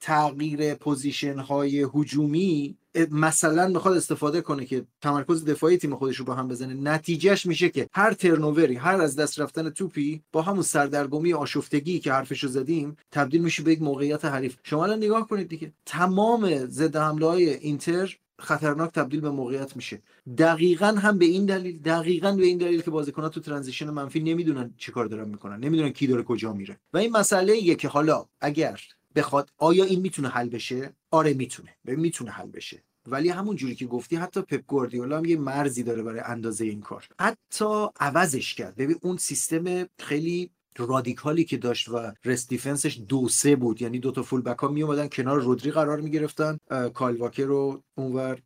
[0.00, 2.76] تغییر position های هجومی
[3.10, 6.74] مثلا می‌خواد استفاده کنه که تمرکز دفاعی تیم خودش رو با هم بزنه.
[6.74, 12.12] نتیجهش میشه که هر ترنووری هر از دست رفتن توپی با همون سردرگمی آشفتگی که
[12.12, 14.56] حرفشو زدیم تبدیل میشه به یک موقعیت حریف.
[14.62, 15.72] شما الان نگاه کنید دیگه.
[15.86, 20.02] تمام ضد حمله های اینتر خطرناک تبدیل به موقعیت میشه.
[20.38, 24.74] دقیقا هم به این دلیل دقیقا به این دلیل که بازیکن‌ها تو ترانزیشن منفی نمی‌دونن
[24.76, 26.80] چیکار دارن می‌کنن نمی‌دونن کی داره کجا میره.
[26.92, 28.80] و این مسئله ایه که حالا اگر
[29.14, 31.76] بخواد آیا این می‌تونه حل بشه؟ آره می‌تونه.
[31.86, 32.82] ببین می‌تونه حل بشه.
[33.06, 36.80] ولی همون جوری که گفتی حتی پپ گواردیولا هم یه مرزی داره برای اندازه این
[36.80, 37.08] کار.
[37.20, 38.76] حتی عوضش کرد.
[38.76, 43.82] ببین اون سیستم خیلی رادیکالی که داشت و rest defence ش دو سه بود.
[43.82, 46.58] یعنی دو تا full back ها می اومدن کنار رودری قرار می گرفتن
[46.94, 48.38] کایل واکر رو اونور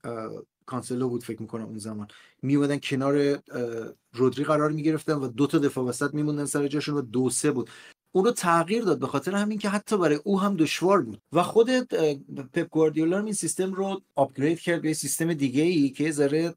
[0.67, 2.09] کانسلو بود فکر می‌کنم اون زمان.
[2.43, 3.39] می اومدن کنار
[4.13, 7.51] رودری قرار می گرفتن و دو تا دفاع وسط میموندن سر جاشون و دو سه
[7.51, 7.71] بود.
[8.17, 11.23] اون رو تغییر داد به خاطر همین که حتی برای او هم دشوار بود.
[11.33, 11.71] و خود
[12.53, 16.55] پپ گواردیولا این سیستم رو upgrade کرد به سیستم دیگه ای که ذره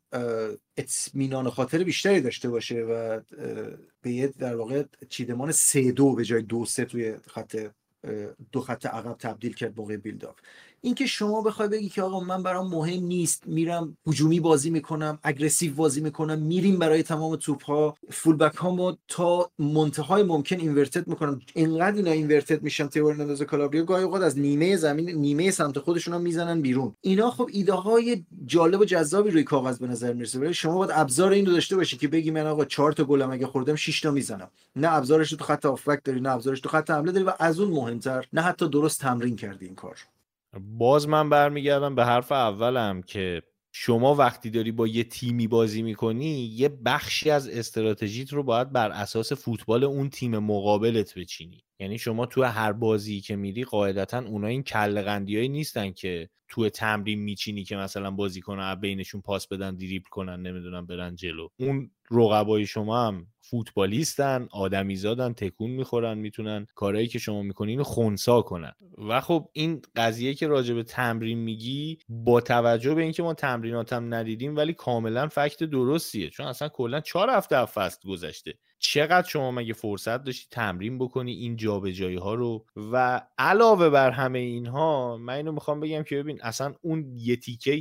[0.78, 3.22] اطمینان خاطر بیشتری داشته باشه و
[4.02, 7.68] به یه در واقع چیدمان سه دو به جای دو سه توی خط
[8.52, 10.26] دو خط عقب تبدیل کرد موقع build
[10.88, 15.74] اینکه شما بخوای بگی که آقا من برام مهم نیست میرم هجومی بازی می‌کنم aggressive
[15.74, 21.40] بازی می‌کنم میریم برای تمام توپ ها full back هامو تا منتهای ممکن inverted می‌کنم.
[21.54, 26.14] اینقدر اینا inverted میشن تئو هرناندز کالابریا گاهی اوقات از نیمه زمین نیمه سمت خودشون
[26.14, 26.94] هم می‌زنن بیرون.
[27.02, 30.40] اینا خب ایده های جالب و جذابی روی کاغذ به نظر می‌رسه.
[30.40, 33.48] ولی شما باید ابزار اینو داشته باشی که بگی من آقا 4 تا گلم اگه
[33.48, 34.50] خوردم 6 تا می‌زنم.
[34.76, 37.72] نه ابزارش تو خط آفبک داری نه ابزارش تو خط حمله داری و از اون
[37.72, 39.98] مهمتر نه حتی درست تمرین کردی این کار.
[40.60, 43.42] باز من برمیگردم به حرف اولم که
[43.72, 48.92] شما وقتی داری با یه تیمی بازی می‌کنی یه بخشی از استراتژیت رو باید بر
[48.92, 51.64] اساس فوتبال اون تیم مقابلت بچینی.
[51.80, 57.20] یعنی شما تو هر بازی که میری قاعدتا اونا این کله نیستن که تو تمرین
[57.20, 61.48] میچینی که مثلا بازیکن بینشون پاس بدن دریبل کنن نمی‌دونم برن جلو.
[61.60, 68.74] اون رقبای شما هم فوتبالیستن آدمیزادن تکون می‌خورن می‌تونن کارهایی که شما می‌کنین خونسا کنن.
[68.98, 74.14] و خب این قضیه که راجع به تمرین میگی با توجه به اینکه ما تمریناتم
[74.14, 76.30] ندیدیم ولی کاملا فکت درستیه.
[76.30, 78.54] چون اصلا کلا چهار هفته فست گذشته.
[78.80, 84.40] چقدر شما مگه فرصت داشتی تمرین بکنی این جابجایی ها رو؟ و علاوه بر همه
[84.40, 87.38] اینها من اینو می‌خوام بگم که ببین اصلا اون یه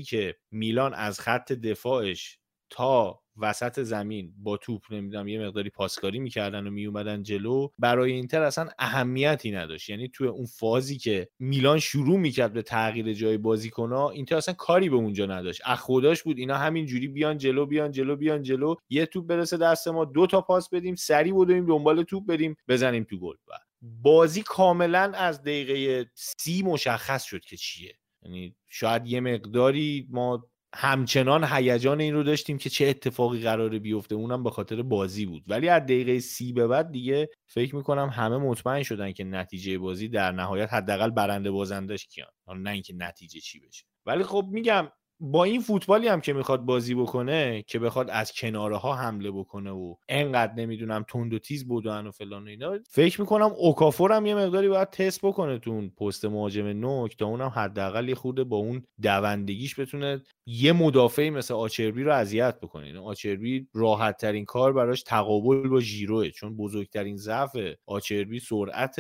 [0.07, 2.39] که میلان از خط دفاعش
[2.71, 7.69] تا وسط زمین با توپ نمی‌دونم یه مقداری پاسکاری می‌کردن و میومدن جلو.
[7.79, 9.91] برای اینتر اصلا اهمیتی نداشت.
[9.91, 14.89] یعنی توی اون فازی که میلان شروع می‌کرد به تغییر جای بازیکنها اینتر اصلا کاری
[14.89, 15.61] به اونجا نداشت.
[15.65, 18.75] اخ خداش بود اینا همین جوری بیان جلو بیان جلو بیان جلو.
[18.89, 23.05] یه توپ برسه دست ما دو تا پاس بدیم سری بدیم دنبال توپ بریم بزنیم
[23.05, 23.35] تو گل.
[23.83, 27.95] بازی کاملا از دقیقه سی مشخص شد که چیه.
[28.23, 30.49] یعنی شاید یه مقداری ما
[30.79, 34.15] همچنان هیجان این رو داشتیم که چه اتفاقی قراره بیفته.
[34.15, 35.43] اونم به خاطر بازی بود.
[35.47, 40.09] ولی از دقیقه سی به بعد دیگه فکر می‌کنم همه مطمئن شدن که نتیجه بازی
[40.09, 42.29] در نهایت حداقل برنده بازندش کیان.
[42.63, 43.85] نه اینکه نتیجه چی بشه.
[44.07, 44.89] ولی خب میگم
[45.21, 49.71] با این فوتبالی هم که می‌خواد بازی بکنه که بخواد از کناره ها حمله بکنه
[49.71, 54.27] و انقدر نمی‌دونم تند و تیز بودن و فلان و اینا فکر می‌کنم اوکافور هم
[54.27, 58.45] یه مقداری باید تست بکنه تو اون پست مهاجم نوک تا اونم حداقل یه خورده
[58.45, 62.87] با اون دوندگیش بتونه یه مدافعی مثل آچربی رو اذیت بکنه.
[62.87, 67.57] یعنی آچربی راحت ترین کار براش تقابل با ژیروه چون بزرگترین ضعف
[67.87, 68.97] آچربی سرعت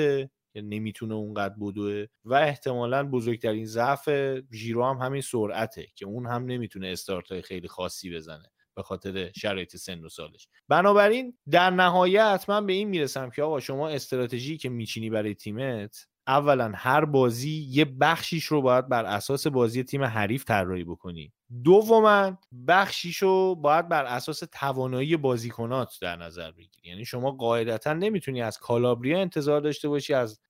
[0.62, 2.04] نمی‌تونه اونقدر بدوه.
[2.24, 4.08] و احتمالا بزرگترین ضعف
[4.52, 9.32] ژیرو هم همین سرعته که اون هم نمی‌تونه استارت های خیلی خاصی بزنه به خاطر
[9.36, 10.48] شرایط سن و سالش.
[10.68, 16.06] بنابراین در نهایت من به این می‌رسم که آقا شما استراتژی که میچینی برای تیمت
[16.26, 21.32] اولا هر بازی یه بخشیش رو باید بر اساس بازی تیم حریف طراحی بکنی.
[21.64, 22.38] دوما
[22.68, 26.88] بخشیشو باید بر اساس توانایی بازیکنات در نظر بگیری.
[26.88, 30.40] یعنی شما قاعدتا نمی‌تونی از کالابریا انتظار داشته باشی از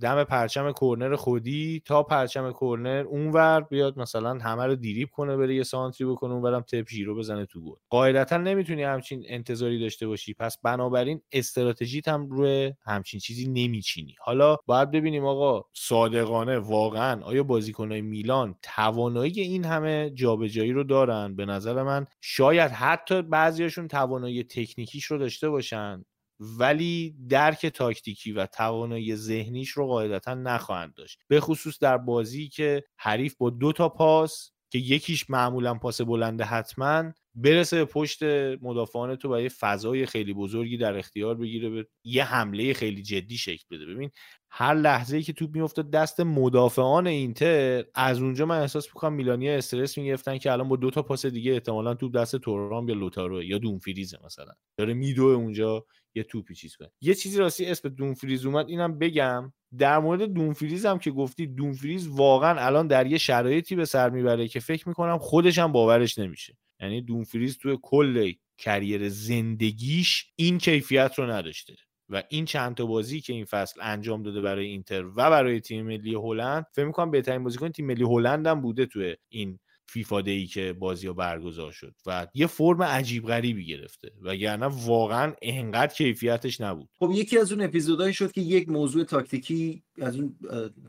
[0.00, 5.54] دم پرچم کرنر خودی تا پرچم کرنر اونور بیاد مثلا همه رو دیریب کنه بره
[5.54, 7.76] یه سانتری بکنه اونورم تپ ژیرو بزنه تو گل.
[7.88, 10.34] قاعدتا نمی‌تونی همچین انتظاری داشته باشی.
[10.34, 14.14] پس بنابراین استراتژیت هم روی همچین چیزی نمیچینی.
[14.20, 21.36] حالا باید ببینیم آقا صادقانه واقعا آیا بازیکنهای میلان توانایی این همه جابجایی رو دارن.
[21.36, 26.04] به نظر من شاید حتی بعضیاشون توانایی تکنیکیش رو داشته باشن
[26.40, 31.18] ولی درک تاکتیکی و توانایی ذهنیش رو قاعدتا نخواهند داشت.
[31.28, 36.44] به خصوص در بازی که حریف با دو تا پاس که یکیش معمولا پاس بلنده
[36.44, 37.12] حتما
[37.42, 38.22] برسه پشت
[38.62, 43.36] مدافعان تو و یه فضای خیلی بزرگی در اختیار بگیره به یه حمله خیلی جدی
[43.36, 43.86] شکل بده.
[43.86, 44.10] ببین
[44.50, 49.56] هر لحظه ای که توپ میفته دست مدافعان اینتر از اونجا من احساس می‌کنم میلانیا
[49.56, 53.42] استرس می‌گرفتن که الان با دو تا پاس دیگه احتمالا توپ دست تورام یا لوتارو
[53.42, 54.52] یا دونفریزه مثلا.
[54.78, 55.84] داره میدو اونجا
[56.14, 56.90] یه توپی چیز کنه.
[57.00, 59.52] یه چیزی راستی اسم دونفریز اومد اینم بگم.
[59.78, 64.48] در مورد دونفریز هم که گفتی دونفریز واقعا الان در یه شرایطی به سر می‌بره
[64.48, 66.56] که فکر می‌کنم خودش هم باورش نمیشه.
[66.80, 71.74] یعنی دونفریز توی کل کریر زندگیش این کیفیت رو نداشته
[72.08, 75.86] و این چند تا بازی که این فصل انجام داده برای اینتر و برای تیم
[75.86, 79.58] ملی هلند فکر می‌کنم بهترین بازیکن تیم ملی هلند هم بوده توی این
[79.88, 84.66] فیفا ای که بازی ها برگزار شد و یه فرم عجیب غریبی گرفته و یعنی
[84.86, 86.88] واقعا انقدر کیفیتش نبود.
[86.98, 90.36] خب یکی از اون اپیزودهایی شد که یک موضوع تاکتیکی از اون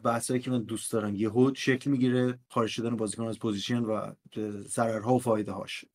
[0.03, 4.11] بحثایی که من دوست دارم یهو شکل می‌گیره خارج شدن بازیکن از position و
[4.67, 5.85] ضررها و فایده هاش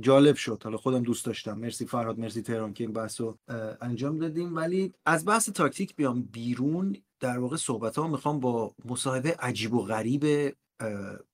[0.00, 0.60] جالب شد.
[0.64, 1.58] حالا خودم دوست داشتم.
[1.58, 3.38] مرسی فرهاد مرسی تهران که این بحث رو
[3.80, 4.56] انجام دادیم.
[4.56, 6.96] ولی از بحث تاکتیک بیام بیرون.
[7.20, 10.54] در واقع صحبت ها می‌خوام با مصاحبه عجیب و غریب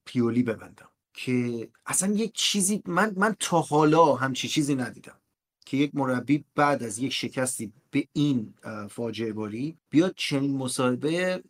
[0.04, 5.20] پیولی ببندم که اصلا یک چیزی من من تا حالا همچی چیزی ندیدم.
[5.66, 8.54] که یک مربی بعد از یک شکستی به این
[8.90, 11.42] فاجعه باری بیاد چنین مصاحبه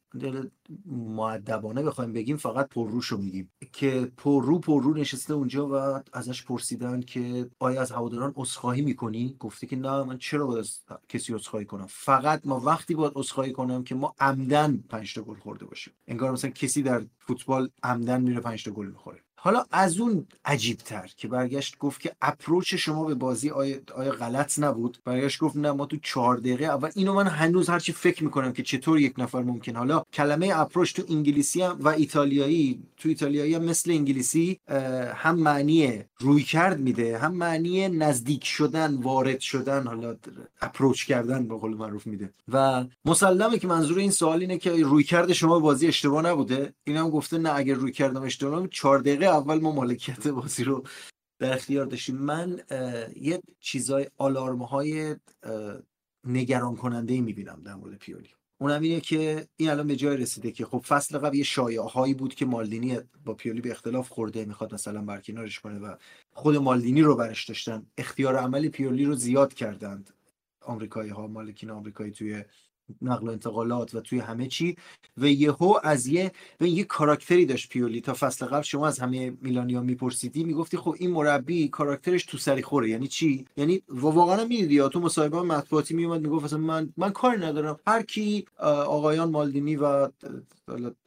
[0.86, 7.00] معدبانه بخوایم بگیم فقط پرروش رو میگیم که پررو پررو نشسته اونجا و ازش پرسیدن
[7.00, 11.64] که آیا از هواداران عذرخواهی می‌کنی؟ گفته که نه من چرا باید از کسی عذرخواهی
[11.66, 15.94] کنم؟ فقط ما وقتی باید عذرخواهی کنم که ما عمدن پنج تا گل خورده باشیم.
[16.06, 19.25] انگار مثلا کسی در فوتبال عمدن میره پنج تا گل می‌خوره.
[19.46, 24.12] حالا از اون عجیب تر که برگشت گفت که اپروچ شما به بازی آیا, آیا
[24.12, 24.98] غلط نبود.
[25.04, 26.90] برگشت گفت نه ما تو چهار دقیقه اول.
[26.94, 29.76] اینو من هنوز هرچی فکر می‌کنم که چطور یک نفر ممکن.
[29.76, 34.60] حالا کلمه اپروچ تو انگلیسی هم و ایتالیایی تو ایتالیایی هم مثل انگلیسی
[35.14, 40.16] هم معنی روی کرد میده هم معنی نزدیک شدن وارد شدن حالا
[40.60, 42.30] اپروچ کردن به قول معروف میده.
[42.52, 46.72] و مسلمه که منظور این سوال اینه که روی کرد شما بازی اشتباه نبوده.
[46.84, 50.84] اینم گفته نه اگر روی کردم اشتباه چهار دقیقه اول ما مالکیت بازی رو
[51.38, 52.16] در اختیار داشتیم.
[52.16, 52.60] من
[53.16, 55.16] یه چیزای آلارم های
[56.24, 58.28] نگران کننده ای می‌بینم در مورد پیولی.
[58.60, 62.14] اونم اینه که این الان به جای رسیده که خب فصل قبل یه شایعه هایی
[62.14, 65.94] بود که مالدینی با پیولی به اختلاف خورده می‌خواد مثلا برکنارش کنه و
[66.32, 67.86] خود مالدینی رو برش داشتن.
[67.98, 70.10] اختیار عمل پیولی رو زیاد کردند
[70.60, 72.44] آمریکایی ها مالکین آمریکایی توی
[73.02, 74.76] نقل و انتقالات و توی همه چی.
[75.18, 78.00] و یهو از یه به یه کاراکتری داشت پیولی.
[78.00, 82.62] تا فصل قبل شما از همه میلانیا میپرسیدی می‌گفتی خب این مربی کاراکترش تو سری
[82.62, 82.90] خوره.
[82.90, 87.80] یعنی چی؟ یعنی واقعا می‌دیدی؟ تو مصاحبه مطبوعاتی میومد می‌گفت مثلا من من کاری ندارم.
[87.86, 90.08] هر کی آقایان مالدینی و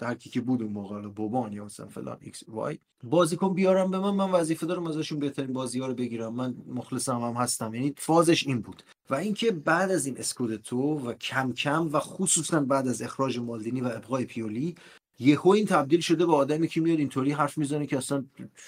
[0.01, 2.79] هر کی که بود اون موقع بوبان یا مثلا فلان X Y.
[3.03, 6.33] بازیکن بیارم به من من وظیفه دارم ازشون بهترین بازی ها رو بگیرم.
[6.35, 7.73] من مخلصم هم هستم.
[7.73, 8.83] یعنی فازش این بود.
[9.09, 13.81] و اینکه بعد از این اسکودتو و کم کم و خصوصا بعد از اخراج مالدینی
[13.81, 14.75] و ابقای پیولی
[15.19, 18.25] یهو این تبدیل شده به آدمی که میاد اینطوری حرف می‌زنه که اصلا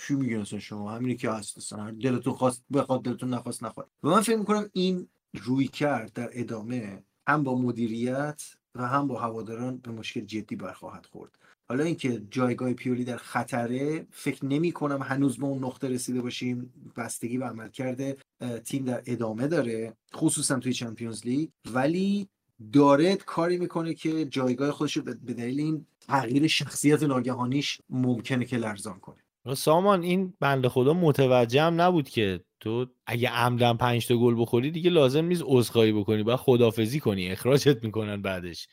[0.08, 1.58] چی میگن اصلا شما؟ همینی که هست.
[1.58, 3.90] اصلا دلتون خواست بخواد دلتون نخواست نخواد.
[4.04, 8.44] و من فکر می‌کنم این رویکرد در ادامه هم با مدیریت
[8.76, 11.40] و هم با هواداران به مشکل جدی برخواهد خورد.
[11.70, 16.74] حالا اینکه جایگاه پیولی در خطره فکر نمی کنم هنوز به اون نقطه رسیده باشیم.
[16.98, 18.18] بستگی به عمل کرده
[18.66, 21.50] تیم در ادامه داره خصوصا توی چمپیونز لیگ.
[21.74, 22.28] ولی
[22.74, 28.58] داره کاری می‌کنه که جایگاه خودش رو به دلیل این تغییر شخصیت ناگهانیش ممکنه که
[28.58, 29.56] لرزان کنه.
[29.56, 34.72] سامان این بنده خدا متوجه هم نبود که تو اگه عمدن پنج تا گل بخوری
[34.72, 38.68] دیگه لازم نیست عذرخواهی بکنی باید خدافزی کنی اخراجت می‌کنن بعدش.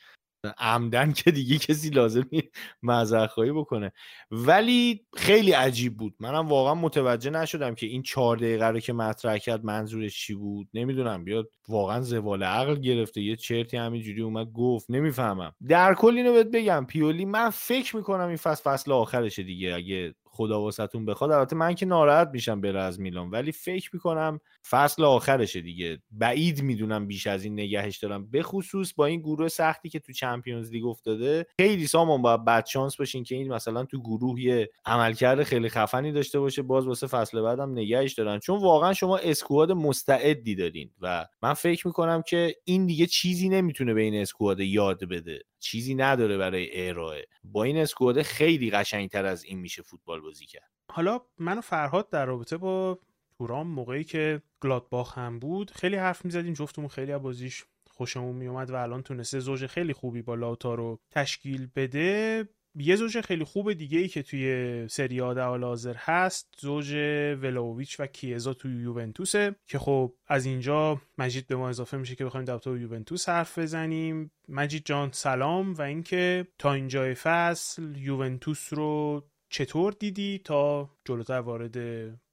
[0.57, 2.43] عمدن که دیگه کسی لازمی
[2.81, 3.91] معذرخواهی بکنه.
[4.31, 6.15] ولی خیلی عجیب بود.
[6.19, 10.67] منم واقعا متوجه نشدم که این چهار دقیقه رو که مطرح کرد منظورش چی بود.
[10.73, 14.85] نمی‌دونم بیاد واقعا زوال عقل گرفته یه چرتی همینجوری اومد گفت.
[14.89, 15.55] نمی‌فهمم.
[15.67, 19.75] در کل اینو بهت بگم پیولی من فکر می‌کنم این فصل فصل آخرشه دیگه.
[19.75, 21.31] اگه خدا واسهتون بخواد.
[21.31, 26.01] البته من که ناراحت میشم بره از میلان ولی فکر می‌کنم فصل آخرشه دیگه.
[26.11, 28.31] بعید می‌دونم بیش از این نگهش دارم.
[28.31, 32.65] به خصوص با این گروه سختی که تو چمپیونز لیگ افتاده خیلی سامان باید بد
[32.65, 37.07] شانس باشین که این مثلا تو گروه یه عملکرد خیلی خفنی داشته باشه باز واسه
[37.07, 38.39] فصل بعدم نگهش دارن.
[38.39, 43.93] چون واقعا شما اسکواد مستعدی دارین و من فکر می‌کنم که این دیگه چیزی نمی‌تونه
[43.93, 45.39] به این اسکواد یاد بده.
[45.59, 47.25] چیزی نداره برای ارائه.
[47.43, 50.71] با این اسکواد خیلی قشنگتر از این میشه فوتبال بازی کرد.
[50.91, 52.99] حالا من و فرهاد در رابطه با
[53.37, 58.71] تورام موقعی که گلادباخ هم بود خیلی حرف می‌زدیم جفتمون خیلی از بازیش خوشمون میومد
[58.71, 62.47] و الان تونسته زوج خیلی خوبی با لاوتا رو تشکیل بده.
[62.79, 66.93] یه زوج خیلی خوب دیگه ای که توی سری آ حاضر هست زوج
[67.41, 72.25] ولاویچ و کیزا توی یوونتوسه که خب از اینجا مجید به ما اضافه میشه که
[72.25, 74.31] بخوایم در یوونتوس حرف بزنیم.
[74.49, 81.77] مجید جان سلام و اینکه تا اینجای فصل یوونتوس رو چطور دیدی تا جلوتر وارد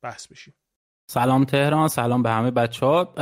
[0.03, 0.55] بحث بشیم؟
[1.11, 3.15] سلام تهران سلام به همه بچه ها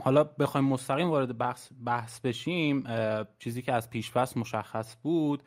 [0.00, 2.84] حالا بخوایم مستقیم وارد بحث, بحث بشیم
[3.38, 5.42] چیزی که از پیش مشخص بود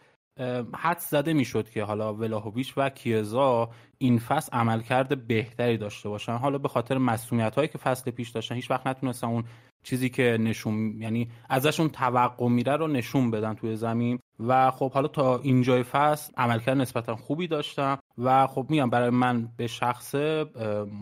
[0.76, 6.38] حد زده می‌شد که حالا ولاهویچ و کیزا این فصل عملکرد بهتری داشته باشن.
[6.38, 9.44] حالا به خاطر مسئولیت هایی که فصل پیش داشتن هیچ وقت نتونستن اون
[9.84, 14.20] چیزی که نشون یعنی ازشون توقع میره رو نشون بدن توی زمین.
[14.40, 19.50] و خب حالا تا اینجای فصل عملکرد نسبتا خوبی داشتم و خب میگم برای من
[19.58, 20.16] به شخص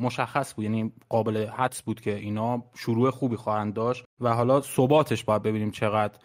[0.01, 0.63] مشخص بود.
[0.63, 4.05] یعنی قابل حدس بود که اینا شروع خوبی خواهند داشت.
[4.19, 6.19] و حالا ثباتش باید ببینیم چقدر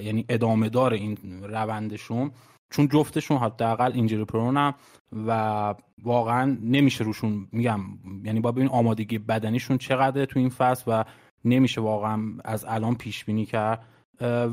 [0.00, 2.30] یعنی ادامه دار این روندشون
[2.70, 4.74] چون جفتشون حداقل اینجوری پرونم
[5.26, 7.80] و واقعا نمیشه روشون میگم
[8.24, 11.04] یعنی با ببین آمادگی بدنیشون چقدر تو این فصل و
[11.44, 13.84] نمیشه واقعا از الان پیش بینی کرد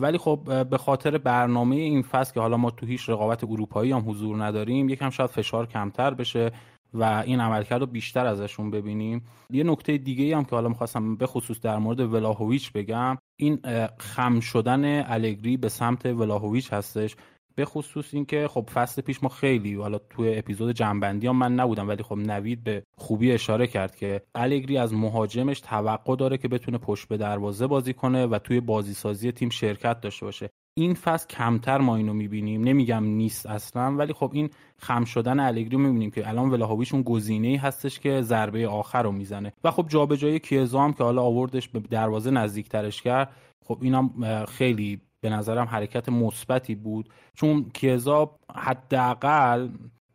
[0.02, 4.10] ولی خب به خاطر برنامه این فصل که حالا ما تو هیچ رقابت اروپایی هم
[4.10, 6.52] حضور نداریم یکم شاید فشار کمتر بشه.
[6.94, 9.24] و این عملکرد رو بیشتر ازشون ببینیم.
[9.50, 13.60] یه نکته دیگه هم که حالا می‌خواستم به خصوص در مورد ولاهویچ بگم این
[13.98, 17.16] خم شدن الگری به سمت ولاهویچ هستش.
[17.56, 21.88] به خصوص اینکه خب فصل پیش ما خیلی حالا توی اپیزود جنبندی هم من نبودم
[21.88, 26.78] ولی خب نوید به خوبی اشاره کرد که الگری از مهاجمش توقع داره که بتونه
[26.78, 30.50] پشت به دروازه بازی کنه و توی بازی سازی تیم شرکت داشته باشه.
[30.74, 32.64] این فصل کمتر ما اینو می‌بینیم.
[32.64, 37.48] نمیگم نیست اصلا ولی خب این خم شدن الگری می‌بینیم که الان ولاهویچ اون گزینه
[37.48, 39.54] ای هستش که ضربه آخر رو می‌زنه.
[39.64, 43.30] و خب جابجایی کیزا هم که حالا آوردش به دروازه نزدیکترش کرد
[43.66, 47.10] خب اینم خیلی به نظرم حرکت مثبتی بود.
[47.34, 49.70] چون کیزا حداقل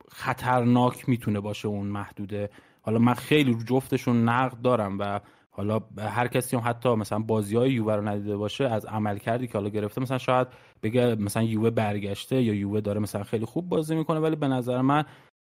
[0.08, 2.50] خطرناک می‌تونه باشه اون محدوده.
[2.82, 5.20] حالا من خیلی رو جفتشون نقد دارم و
[5.56, 9.46] حالا هر کسی هم حتی مثلا بازی های یووه رو ندیده باشه از عمل کردی
[9.46, 10.48] که حالا گرفته مثلا شاید
[10.82, 14.80] بگه مثلا یووه برگشته یا یووه داره مثلا خیلی خوب بازی می‌کنه ولی به نظر
[14.80, 15.04] من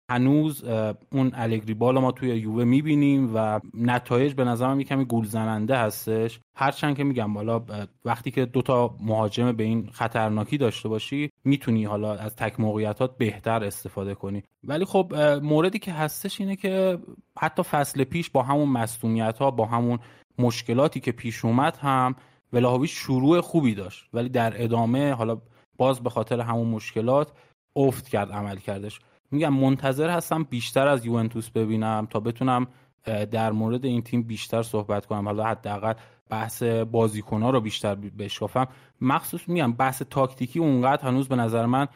[0.09, 0.63] هنوز
[1.11, 5.77] اون الگری بالا ما توی یووه می‌بینیم و نتایج به نظرم یه کمی گول زننده
[5.77, 6.39] هستش.
[6.55, 7.61] هرچند که میگم بالا
[8.05, 13.63] وقتی که دوتا مهاجم به این خطرناکی داشته باشی می‌تونی حالا از تک موقعیتات بهتر
[13.63, 14.43] استفاده کنی.
[14.63, 16.99] ولی خب موردی که هستش اینه که
[17.39, 19.99] حتی فصل پیش با همون مصومیت ها با همون
[20.39, 22.15] مشکلاتی که پیش اومد هم
[22.53, 24.09] ولاهویچ شروع خوبی داشت.
[24.13, 25.41] ولی در ادامه حالا
[25.77, 27.31] باز به خاطر همون مشکلات
[27.75, 28.99] افت کرد عمل کردش.
[29.31, 32.67] میگم منتظر هستم بیشتر از یوونتوس ببینم تا بتونم
[33.05, 35.25] در مورد این تیم بیشتر صحبت کنم.
[35.25, 35.93] حالا حداقل
[36.29, 38.67] بحث بازیکنها رو بیشتر بشکافم.
[39.01, 41.87] مخصوص میگم بحث تاکتیکی اونقدر هنوز به نظر من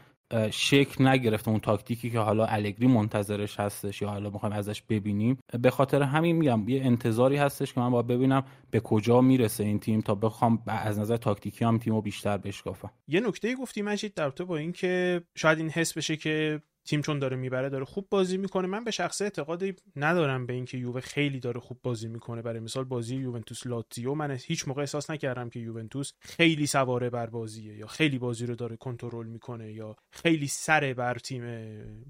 [0.51, 1.49] شکل نگرفته.
[1.49, 5.37] اون تاکتیکی که حالا الگری منتظرش هستش یا حالا می‌خوایم ازش ببینیم.
[5.61, 9.79] به خاطر همین میگم یه انتظاری هستش که من باید ببینم به کجا می‌رسه این
[9.79, 12.91] تیم تا بخوام از نظر تاکتیکی هم تیمو بیشتر بشکافم.
[13.07, 17.37] یه نکته گفتی مجید در با اینکه شاید این حس بشه که تیم چون داره
[17.37, 18.67] می‌بره داره خوب بازی می‌کنه.
[18.67, 22.41] من به شخص اعتقادی ندارم به اینکه یووه خیلی داره خوب بازی می‌کنه.
[22.41, 27.27] برای مثال بازی یوونتوس لاتزیو من هیچ موقع احساس نکردم که یوونتوس خیلی سواره بر
[27.27, 31.43] بازیه یا خیلی بازی رو داره کنترل می‌کنه یا خیلی سره بر تیم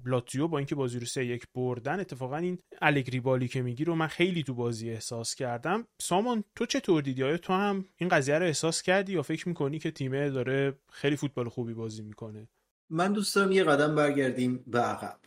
[0.04, 0.48] لاتزیو.
[0.48, 4.06] با اینکه بازی رو سه یک بردن اتفاقا این الگری بالی که میگی رو من
[4.06, 5.86] خیلی تو بازی احساس کردم.
[6.02, 9.78] سامان تو چطور دیدی؟ آیا تو هم این قضیه رو احساس کردی یا فکر می‌کنی
[9.78, 12.48] که تیمه داره خیلی فوتبال خوبی بازی می‌کنه؟
[12.94, 15.18] من دوست دارم یه قدم برگردیم به عقب.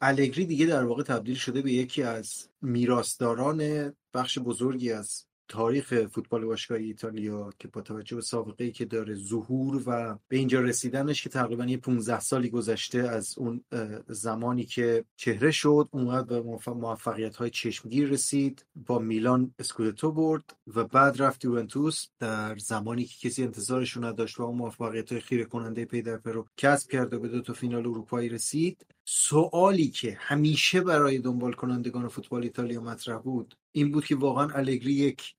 [0.00, 6.44] الگری دیگه در واقع تبدیل شده به یکی از میراثداران بخش بزرگی از تاریخ فوتبال
[6.44, 11.22] باشگاه ایتالیا که با توجه به سابقه ای که داره ظهور و به اینجا رسیدنش
[11.22, 13.64] که تقریبا یه 15 سالی گذشته از اون
[14.08, 20.84] زمانی که چهره شد اونقدر به موفقیت های چشمگیر رسید با میلان اسکودتو برد و
[20.84, 25.84] بعد رفت یوونتوس در زمانی که کسی انتظارشون نداشت و اون موفقیت های خیره کننده
[25.84, 28.86] پی رو کسب کرد و به دو تا فینال اروپایی رسید.
[29.12, 34.92] سوالی که همیشه برای دنبال کنندگان فوتبال ایتالیا مطرح بود این بود که واقعا الگری
[34.92, 35.34] یک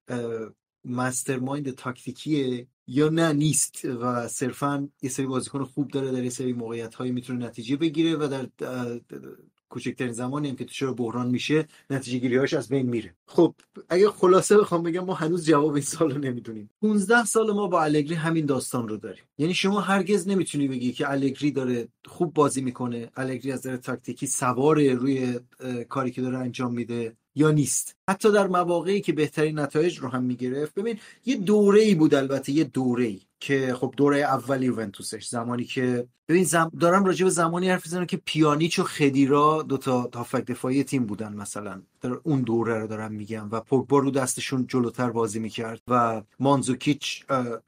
[0.85, 6.53] مسترمایند تاکتیکیه یا نه نیست و صرفا یه سری بازیکن خوب داره در یه سری
[6.53, 8.47] موقعیت هایی می‌تونه نتیجه بگیره و در
[9.71, 13.15] کوچکترین زمانی هم که تو بحران میشه نتیجه گیری هاش از بین میره.
[13.25, 13.55] خب
[13.89, 16.69] اگه خلاصه بخوام بگم ما هنوز جواب این سال رو نمی‌دونیم.
[16.81, 19.23] 15 سال ما با الگری همین داستان رو داریم.
[19.37, 24.27] یعنی شما هرگز نمی‌تونی بگی که الگری داره خوب بازی می‌کنه الگری از نظر تاکتیکی
[24.27, 25.39] سوار روی
[25.89, 27.95] کاری که داره انجام میده یا نیست.
[28.09, 30.73] حتی در مواقعی که بهترین نتایج رو هم می‌گرفت.
[30.73, 35.63] ببین یه دوره ای بود البته یه دوره ای که خب دوره اول یوونتوسش زمانی
[35.63, 36.71] که ببین زم...
[36.79, 41.05] دارم راجع به زمانی حرف می‌زنم که پیانیچ و خدیرا دو تا هافک دفاعی تیم
[41.05, 41.81] بودن مثلا.
[42.01, 47.25] در اون دوره رو دارم میگم و پوگبا رو دستشون جلوتر بازی می‌کرد و مانزوکیچ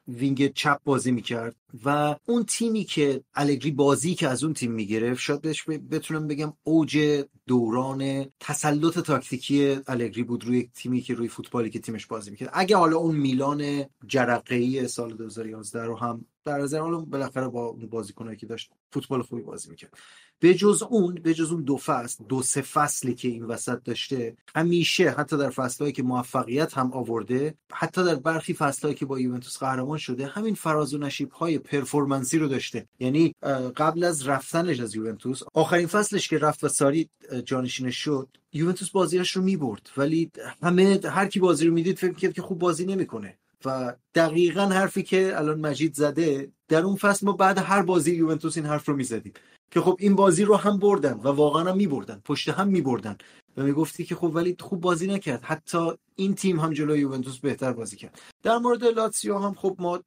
[0.07, 1.55] وینگ چپ بازی می‌کرد
[1.85, 6.53] و اون تیمی که الگری بازی که از اون تیم می‌گرفت شاید بهش بتونم بگم
[6.63, 12.49] اوج دوران تسلط تاکتیکی الگری بود روی تیمی که روی فوتبالی که تیمش بازی می‌کرد.
[12.53, 17.87] اگه حالا اون میلان جرقه‌ای سال 2011 رو هم در نظر حالا بالاخره با اون
[17.87, 19.97] بازیکنایی که داشت فوتبال خوبی بازی می‌کرد.
[20.39, 24.37] به جز اون به جز اون دو فصل دو سه فصلی که این وسط داشته
[24.55, 29.57] همیشه حتی در فصلهایی که موفقیت هم آورده حتی در برخی فصلهایی که با یوونتوس
[29.57, 32.87] قهرمان شده همین فراز و نشیب های performance ی رو داشته.
[32.99, 33.35] یعنی
[33.77, 37.09] قبل از رفتنش از یوونتوس آخرین فصلش که رفت و ساری
[37.45, 39.89] جانشینش شد یوونتوس بازیاش رو می‌برد.
[39.97, 40.31] ولی
[40.63, 43.37] همه هر کی بازی رو می‌دید فکر کرد که خوب بازی نمی‌کنه.
[43.65, 48.57] و دقیقا حرفی که الان مجید زده در اون فصل ما بعد هر بازی یوونتوس
[48.57, 49.33] این حرف رو می‌زدیم.
[49.71, 53.17] که خب این بازی رو هم بردن و واقعا هم میبردن پشت هم میبردن.
[53.57, 55.43] و می‌گفتی که خب ولی خوب بازی نکرد.
[55.43, 58.19] حتی این تیم هم جلوی یوونتوس بهتر بازی کرد.
[58.43, 59.99] در مورد لاتسیو هم خب ما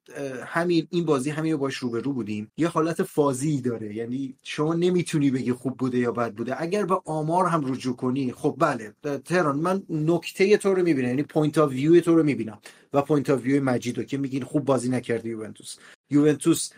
[0.46, 2.52] همین این بازی همین رو باش روبرو بودیم.
[2.56, 3.94] یه حالت فازی داره.
[3.94, 6.62] یعنی شما نمی‌تونی بگی خوب بوده یا بد بوده.
[6.62, 8.94] اگر به آمار هم رجوع کنی خب بله.
[9.24, 11.08] تهران من نکته تو رو می‌بینم.
[11.08, 12.58] یعنی point of view تو رو می‌بینم
[12.92, 15.76] و point of view مجیدو که میگین خوب بازی نکرده یوونتوس.
[16.10, 16.70] یوونتوس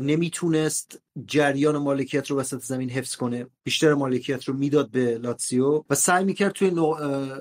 [0.00, 3.46] نمی‌تونست جریان مالکیت رو وسط زمین حفظ کنه.
[3.62, 6.70] بیشتر مالکیت رو می‌داد به لاتسیو و سعی می‌کرد توی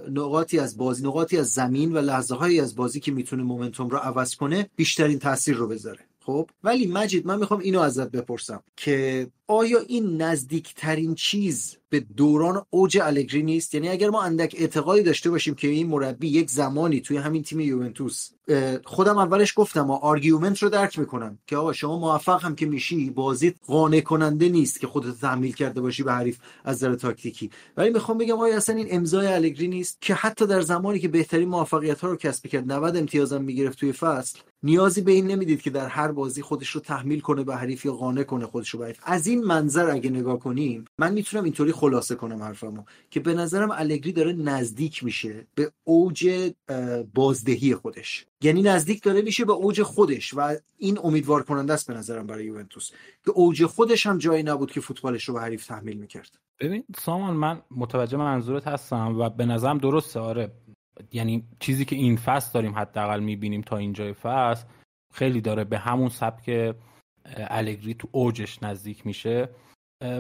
[0.10, 3.98] نقاطی از بازی نقاطی از زمین و لحظه هایی از بازی که می‌تونه momentum رو
[3.98, 6.00] عوض کنه بیشترین تاثیر رو بذاره.
[6.20, 12.66] خب؟ ولی مجید من می‌خوام اینو ازت بپرسم که آیا این نزدیکترین چیز به دوران
[12.70, 17.02] اوج الگری نیست؟ یعنی اگر ما اندک اعتقادی داشته باشیم که این مربی یک زمانی
[17.02, 18.30] توی همین تیم یوونتوس
[18.86, 23.56] خودم اولش گفتم argument رو درک می‌کنم که آقا شما موفق هم که میشی بازیت
[23.68, 27.50] قانع کننده نیست که خودت تحمیل کرده باشی به حریف از نظر تاکتیکی.
[27.78, 31.50] ولی می‌خوام بگم آیا اصلا این امضای الگری نیست که حتی در زمانی که بهترین
[31.50, 35.70] موفقیت ها رو کسب کرد 90 امتیازم می‌گرفت توی فصل نیازی به این نمی‌دید که
[35.70, 38.96] در هر بازی خودش رو تحمیل کنه به حریف یا قانع کنه خودش رو به
[39.04, 43.72] از این منظر اگه نگاه کنیم من می‌تونم اینطوری خلاصه کنم حرفمو که به نظرم
[43.72, 46.52] الگری داره نزدیک میشه به اوج
[47.14, 48.26] بازدهی خودش.
[48.42, 52.46] یعنی نزدیک داره میشه به اوج خودش و این امیدوار کننده است به نظرم برای
[52.46, 52.92] یوونتوس.
[53.26, 56.40] که اوج خودش هم جایی نبود که فوتبالش رو به حریف تحمیل می‌کرد.
[56.60, 60.52] ببین سامان من متوجه منظورت هستم و به نظرم درسته آره.
[61.14, 64.66] یعنی چیزی که این فصل داریم حداقل می‌بینیم تا اینجای فصل
[65.14, 66.76] خیلی داره به همون سبک
[67.38, 69.50] الگری تو اوجش نزدیک میشه.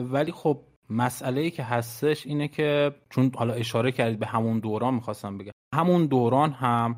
[0.02, 4.94] ولی خب مسئله ای که هستش اینه که چون حالا اشاره کردید به همون دوران
[4.94, 5.52] می‌خواستم بگم.
[5.76, 6.98] همون دوران هم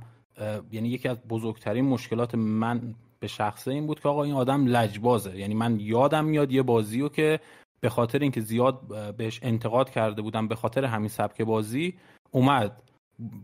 [0.72, 5.38] یعنی یکی از بزرگترین مشکلات من به شخصه این بود که آقا این آدم لجبازه.
[5.38, 7.40] یعنی من یادم میاد یه بازی رو که
[7.82, 11.94] به خاطر اینکه زیاد بهش انتقاد کرده بودم به خاطر همین سبک بازی
[12.32, 12.82] اومد.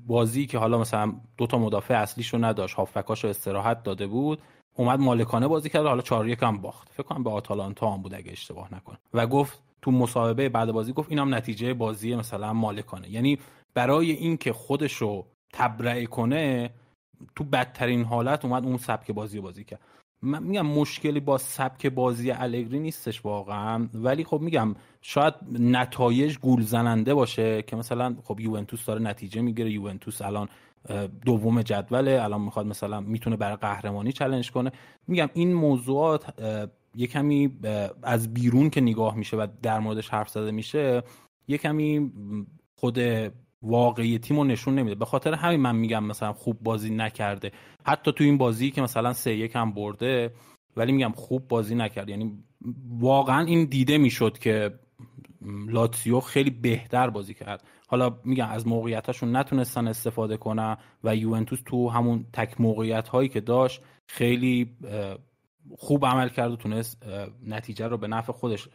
[0.08, 4.42] بازی که حالا مثلا دو تا مدافع اصلیش رو نداشت هافبکاش رو استراحت داده بود.
[4.78, 6.90] اومد مالکانه بازی کرد حالا 4 1 هم باخت.
[6.92, 10.94] فکر کنم به آتالانتا هم بود اگه اشتباه نکنه و گفت تو مصاحبه بعد بازی
[10.94, 13.10] گفت اینم نتیجه بازی مثلا مالکانه.
[13.10, 13.40] یعنی
[13.74, 16.70] برای اینکه خودش رو تبرئه کنه
[17.36, 19.80] تو بدترین حالت اومد اون سبک بازی بازی کرد.
[20.22, 23.90] من میگم مشکلی با سبک بازی الگری نیستش واقعا.
[23.94, 29.72] ولی خب میگم شاید نتایج گول زننده باشه که مثلا خب یوونتوس داره نتیجه می‌گیره.
[29.72, 30.50] یوونتوس الان
[31.26, 32.24] دوم جدوله.
[32.24, 34.72] الان می‌خواد مثلا می‌تونه برای قهرمانی چلنج کنه.
[35.08, 36.42] میگم این موضوعات
[36.96, 37.60] یه کمی
[38.04, 41.04] از بیرون که نگاه میشه و در موردش حرف زده میشه
[41.48, 42.12] یه کمی
[42.76, 43.00] خود
[43.62, 44.96] واقعی تیم رو نشون نمیده.
[44.96, 47.52] به خاطر همین من میگم مثلا خوب بازی نکرده.
[47.86, 50.34] حتی تو این بازی که مثلا سه یک هم برده
[50.76, 52.10] ولی میگم خوب بازی نکرد.
[52.10, 52.44] یعنی
[52.90, 54.80] واقعا این دیده می‌شد که
[55.68, 57.64] لاتسیو خیلی بهتر بازی کرد.
[57.88, 63.42] حالا میگم از موقعیتاشون نتونستن استفاده کنن و یوونتوس تو همون تک موقعیت هایی که
[63.42, 64.78] داشت خیلی
[65.78, 67.04] خوب عمل کرد و تونست
[67.46, 68.70] نتیجه رو به نفع خودش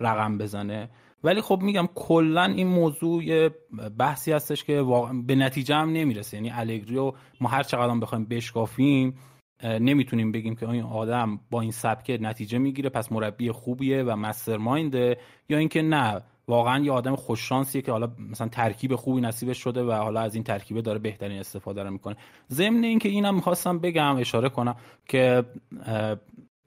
[0.00, 0.90] رقم بزنه.
[1.24, 3.50] ولی خب میگم کلا این موضوع یه
[3.98, 4.84] بحثی هستش که
[5.26, 6.36] به نتیجه هم نمی‌رسه.
[6.36, 9.18] یعنی الگری ما هر چقدر بخوایم بشکافیم
[9.64, 14.56] نمی‌تونیم بگیم که این آدم با این سبک نتیجه می‌گیره پس مربی خوبیه و مستر
[14.56, 19.82] ماینده یا اینکه نه واقعا یه آدم خوششانسیه که حالا مثلا ترکیب خوبی نصیبش شده
[19.82, 22.16] و حالا از این ترکیبه داره بهترین استفاده رو می‌کنه.
[22.50, 24.76] ضمن اینکه اینم می‌خواستم بگم اشاره کنم
[25.08, 25.44] که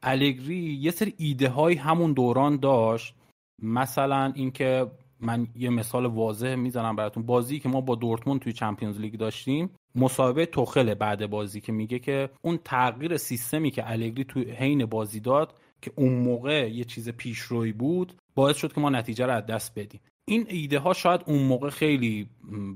[0.03, 3.15] الگری یه سری ایده های همون دوران داشت.
[3.61, 4.87] مثلا اینکه
[5.21, 7.23] من یه مثال واضح می‌زنم براتون.
[7.23, 11.99] بازی که ما با دورتموند توی چمپیونز لیگ داشتیم مصاحبه توخله بعد بازی که میگه
[11.99, 17.09] که اون تغییر سیستمی که الگری توی حین بازی داد که اون موقع یه چیز
[17.09, 20.01] پیشروی بود باعث شد که ما نتیجه رو از دست بدیم.
[20.25, 22.29] این ایده ها شاید اون موقع خیلی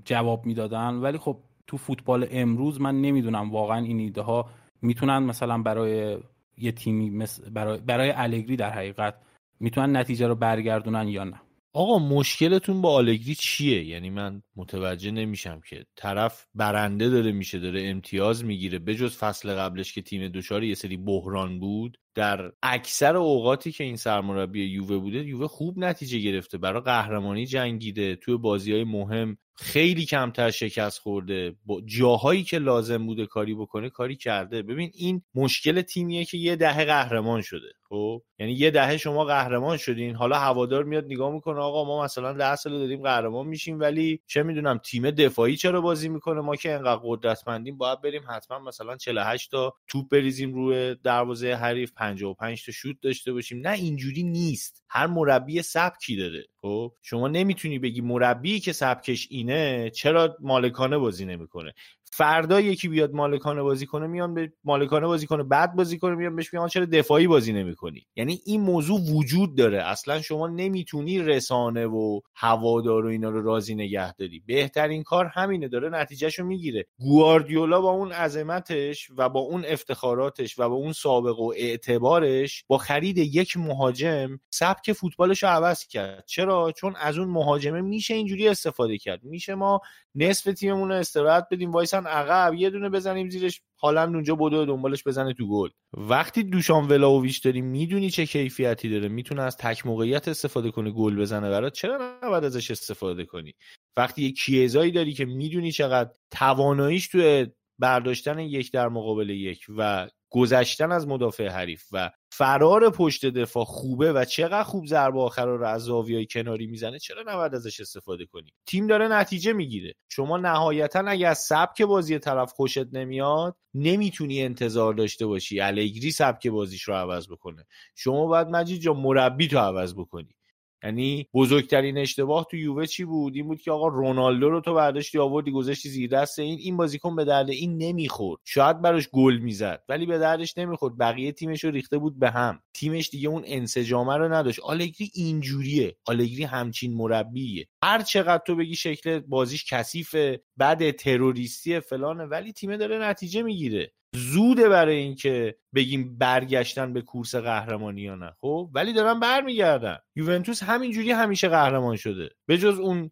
[0.06, 1.38] جواب می‌دادن ولی خب
[1.68, 4.50] تو فوتبال امروز من نمی‌دونم واقعا این ایده ها
[4.82, 6.18] می‌تونن مثلا برای
[6.58, 9.16] یه تیمی برای, برای الگری در حقیقت
[9.60, 11.42] می‌تونن نتیجه رو برگردونن یا نه.
[11.74, 17.84] آقا مشکلتون با آلگری چیه؟ یعنی من متوجه نمیشم که طرف برنده داره میشه داره
[17.90, 21.98] امتیاز می‌گیره بجز فصل قبلش که تیم دچار یه سری بحران بود.
[22.16, 26.58] در اکثر اوقاتی که این سرمربی یووه بوده یووه خوب نتیجه گرفته.
[26.58, 31.56] برای قهرمانی جنگیده توی بازی های مهم خیلی کمتر شکست خورده.
[31.66, 34.62] با جاهایی که لازم بوده کاری بکنه کاری کرده.
[34.62, 37.68] ببین این مشکل تیمیه که یه دهه قهرمان شده.
[37.90, 40.16] خب؟ یعنی یه دهه شما قهرمان شدین.
[40.16, 44.44] حالا هوادار میاد نگاه می‌کنه آقا ما مثلا ده سال داریم قهرمان میشیم ولی چه
[44.44, 49.52] می‌دونم تیم دفاعی چرا بازی می‌کنه؟ ما که انقدر قدرتمندیم باید بریم حتما مثلا 48
[49.52, 51.92] تا توپ بریزیم روی دروازه حریف.
[52.02, 53.68] 55 تا شوت داشته باشیم.
[53.68, 54.84] نه اینجوری نیست.
[54.90, 56.48] هر مربی سبکی داره.
[56.62, 61.74] خب شما نمی‌تونی بگی مربی که سبکش اینه چرا مالکانه بازی نمی‌کنه؟
[62.14, 66.36] فردا یکی بیاد مالکانه بازی کنه میان به مالکانه بازی کنه بعد بازی کنه میان
[66.36, 69.84] بهش میگن چرا دفاعی بازی نمی‌کنی؟ یعنی این موضوع وجود داره.
[69.84, 74.44] اصلا شما نمی‌تونی رسانه و هوادار و اینا رو راضی نگه داری.
[74.46, 76.86] بهترین کار همینه داره نتیجهشو می‌گیره.
[77.00, 82.78] گواردیولا با اون عظمتش و با اون افتخاراتش و با اون سابقه و اعتبارش با
[82.78, 86.24] خرید یک مهاجم سبک فوتبالش رو عوض کرد.
[86.28, 89.24] چرا؟ چون از اون مهاجمه میشه اینجوری استفاده کرد.
[89.24, 89.82] میشه ما
[90.16, 91.72] نصف تیممون رو استراحت بدیم.
[91.72, 93.62] وایسن عقب یه دونه بزنیم زیرش.
[93.76, 95.70] حالا اونجا بدو دنبالش بزنه تو گل.
[95.94, 99.08] وقتی دوشان ولاویچ داری می‌دونی چه کیفیتی داره.
[99.08, 101.74] می‌تونه از تک موقعیت استفاده کنه گل بزنه برات.
[101.74, 103.54] چرا نباید ازش استفاده کنی؟
[103.98, 107.46] وقتی یه کیزایی داری که می‌دونی چقدر تواناییش تو
[107.80, 114.14] برداشتن یک در مقابل یک و گذشتن از مدافع حریف و فرار پشت دفاع خوبه
[114.14, 118.54] و چقدر خوب ضربه آخر رو از زاویه کناری می‌زنه چرا نباید ازش استفاده کنی؟
[118.66, 119.94] تیم داره نتیجه می‌گیره.
[120.10, 125.60] شما نهایتا اگه از سبک بازی طرف خوشت نمیاد نمی‌تونی انتظار داشته باشی.
[125.60, 127.66] الگری سبک بازیش رو عوض بکنه.
[127.96, 130.36] شما باید مجید جا مربی تو عوض بکنی.
[130.84, 135.20] یعنی بزرگترین اشتباه تو یووه چی بود؟ این بود که آقا رونالدو رو تو برداشتی
[135.20, 136.60] آوردی گذاشتی زیر دست این.
[136.60, 138.42] این بازیکن به درد این نمی‌خورد.
[138.46, 140.98] شاید براش گل می‌زد ولی به دردش نمی‌خورد.
[140.98, 142.60] بقیه تیمش رو ریخته بود به هم.
[142.74, 144.60] تیمش دیگه اون انسجامه رو نداشت.
[144.60, 145.96] آلگری اینجوریه.
[146.06, 147.68] آلگری همچین مربیه.
[147.84, 153.92] هر چقدر تو بگی شکل بازیش کثیفه بعد تروریستی فلانه ولی تیم داره نتیجه می‌گیره.
[154.16, 159.98] زوده برای اینکه بگیم برگشتن به کورس قهرمانی یا نه خب؟ ولی دارن برمیگردن.
[160.16, 162.30] یوونتوس همینجوری همیشه قهرمان شده.
[162.46, 163.12] به جز اون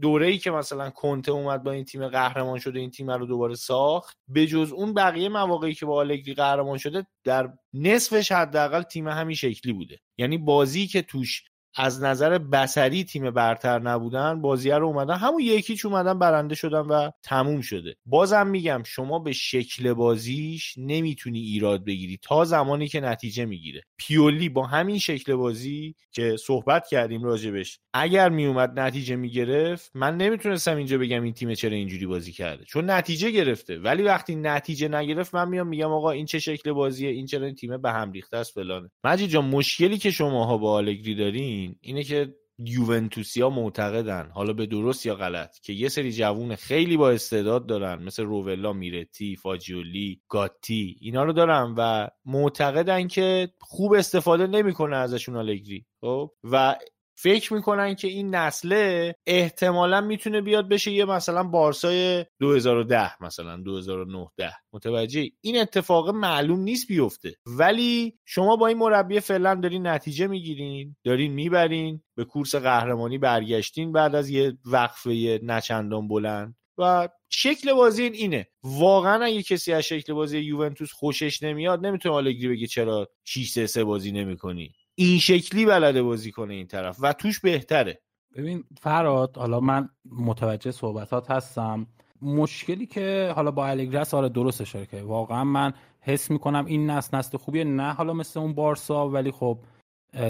[0.00, 3.54] دوره ای که مثلا کنته اومد با این تیم قهرمان شده این تیم رو دوباره
[3.54, 4.18] ساخت.
[4.28, 9.36] به جز اون بقیه مواقعی که با آلگری قهرمان شده در نصفش حداقل تیم همین
[9.36, 9.98] شکلی بوده.
[10.18, 11.42] یعنی بازی که توش
[11.82, 15.14] از نظر بسری تیم برتر نبودن بازیه رو اومدن.
[15.14, 17.96] همون یکیچ اومدن برنده شدن و تموم شده.
[18.06, 22.18] بازم میگم شما به شکل بازیش نمی‌تونی ایراد بگیری.
[22.22, 23.82] تا زمانی که نتیجه می‌گیره.
[23.96, 30.76] پیولی با همین شکل بازی که صحبت کردیم راجبش اگر میومد نتیجه می‌گرفت من نمی‌تونستم
[30.76, 32.64] اینجا بگم این تیم چرا اینجوری بازی کرده.
[32.64, 33.78] چون نتیجه گرفته.
[33.78, 37.54] ولی وقتی نتیجه نگرفت من میام میگم آقا این چه شکل بازیه؟ این چرا این
[37.54, 38.90] تیم به هم ریخته است؟ فلانه.
[39.04, 45.06] مجید جان مشکلی که شماها با آلگری دارین اینه که یوونتوسیا معتقدن حالا به درست
[45.06, 50.96] یا غلط که یه سری جوون خیلی با استعداد دارن مثل روولا میرتی فاجیولی گاتی
[51.00, 56.76] اینا رو دارن و معتقدن که خوب استفاده نمی‌کنه ازشون آلگری خب؟ و
[57.22, 64.28] فکر می‌کنن که این نسله احتمالا می‌تونه بیاد بشه یه مثلا بارسای 2010 مثلا 2009
[64.72, 67.34] متوجه؟ این اتفاق معلوم نیست بیفته.
[67.46, 73.92] ولی شما با این مربی فعلا دارین نتیجه می‌گیرین دارین می‌برین به کورس قهرمانی برگشتین
[73.92, 76.56] بعد از یه وقفه نچندان بلند.
[76.78, 78.46] و شکل بازی این اینه.
[78.62, 83.66] واقعا اگه کسی از شکل بازی یوونتوس خوشش نمیاد نمی‌تونه آلگری بگه چرا 6 3
[83.66, 84.72] 3 بازی نمی‌کنی.
[85.00, 88.00] این شکلی بلده بازی کنه این طرف و توش بهتره.
[88.36, 91.86] ببین فراد حالا من متوجه صحبتات هستم.
[92.22, 97.16] مشکلی که حالا با الگرس آره درست اشاره که واقعا من حس می‌کنم این نسل
[97.16, 97.64] نسل خوبیه.
[97.64, 99.58] نه حالا مثل اون بارسا ولی خب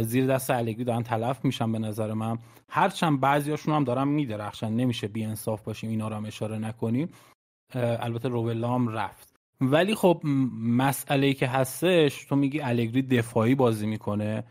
[0.02, 2.38] زیر دست الگری دارن تلف میشن به نظر من.
[2.68, 4.72] هرچند بعضیاشون هم دارن میدرخشن.
[4.72, 7.08] نمیشه بی انصاف باشیم اینا رو هم اشاره نکنیم.
[7.74, 9.36] البته روولام رفت.
[9.60, 10.20] ولی خب
[10.60, 14.44] مسئله ای که هستش تو میگی الگری دفاعی بازی می‌کنه.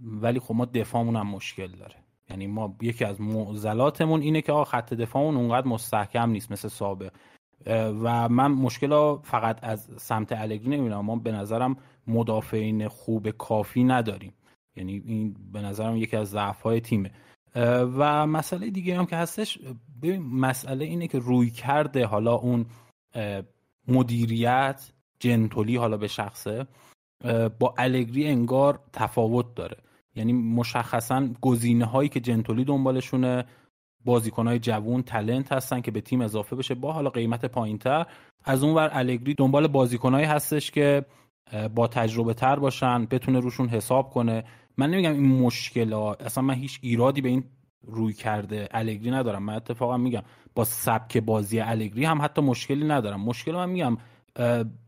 [0.00, 1.94] ولی خب ما دفاعمون هم مشکل داره.
[2.30, 7.12] یعنی ما یکی از معضلاتمون اینه که آقا خط دفاعمون اونقدر مستحکم نیست مثل سابق.
[8.02, 11.00] و من مشکل فقط از سمت الگری نمی‌بینم.
[11.00, 11.76] ما به نظرم
[12.06, 14.32] مدافعین خوب کافی نداریم.
[14.76, 17.10] یعنی این به نظرم یکی از ضعف های تیمه
[17.96, 19.58] و مسئله دیگه هم که هستش
[20.30, 22.66] مسئله اینه که روی کرده حالا اون
[23.88, 26.66] مدیریت جنتولی حالا به شخصه
[27.58, 29.76] با الگری انگار تفاوت داره.
[30.16, 33.44] یعنی مشخصا گزینه هایی که جنتولی دنبالشونه
[34.04, 36.74] بازیکن های جوون تلنت هستن که به تیم اضافه بشه.
[36.74, 38.06] با حالا قیمت پایین تر
[38.44, 41.04] از اون ور الگری دنبال بازیکنهایی هستش که
[41.74, 44.44] با تجربه تر باشن بتونه روشون حساب کنه.
[44.76, 47.44] من نمیگم این مشکل ها اصلا من هیچ ایرادی به این
[47.82, 49.42] روی کرده الگری ندارم.
[49.42, 50.22] من اتفاقا میگم
[50.54, 53.20] با سبک بازی الگری هم حتی مشکلی ندارم.
[53.20, 53.96] مشکل من میگم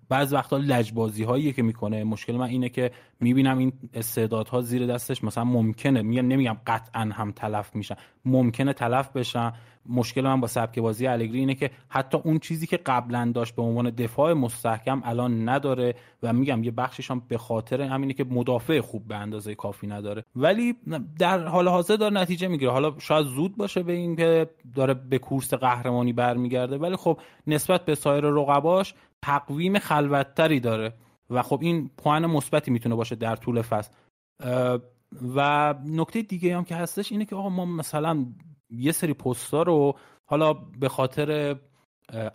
[0.09, 2.05] بعض وقتا لجبازی هایی که می‌کنه.
[2.05, 2.91] مشکل من اینه که
[3.21, 6.03] می‌بینم این استعدادها زیر دستش مثلا ممکنه.
[6.03, 7.95] میگم نمیگم قطعا هم تلف میشن.
[8.25, 9.53] ممکنه تلف بشن.
[9.89, 13.63] مشکل من با سبک بازی الگری اینه که حتی اون چیزی که قبلا داشت به
[13.63, 18.81] عنوان دفاع مستحکم الان نداره و میگم یه بخشش هم به خاطر همینه که مدافع
[18.81, 20.25] خوب به اندازه کافی نداره.
[20.37, 20.75] ولی
[21.19, 22.73] در حال حاضر داره نتیجه می‌گیره.
[22.73, 27.85] حالا شاید زود باشه به این که داره به کورس قهرمانی برمیگرده ولی خب نسبت
[27.85, 30.93] به سایر رقباش تقویم خلوتتری داره
[31.31, 33.91] و خب این پوان مثبتی می‌تونه باشه در طول فصل.
[35.37, 38.27] و نکته دیگه هم که هستش اینه که آقا ما مثلا
[38.71, 39.95] یه سری پستا رو
[40.25, 41.57] حالا به خاطر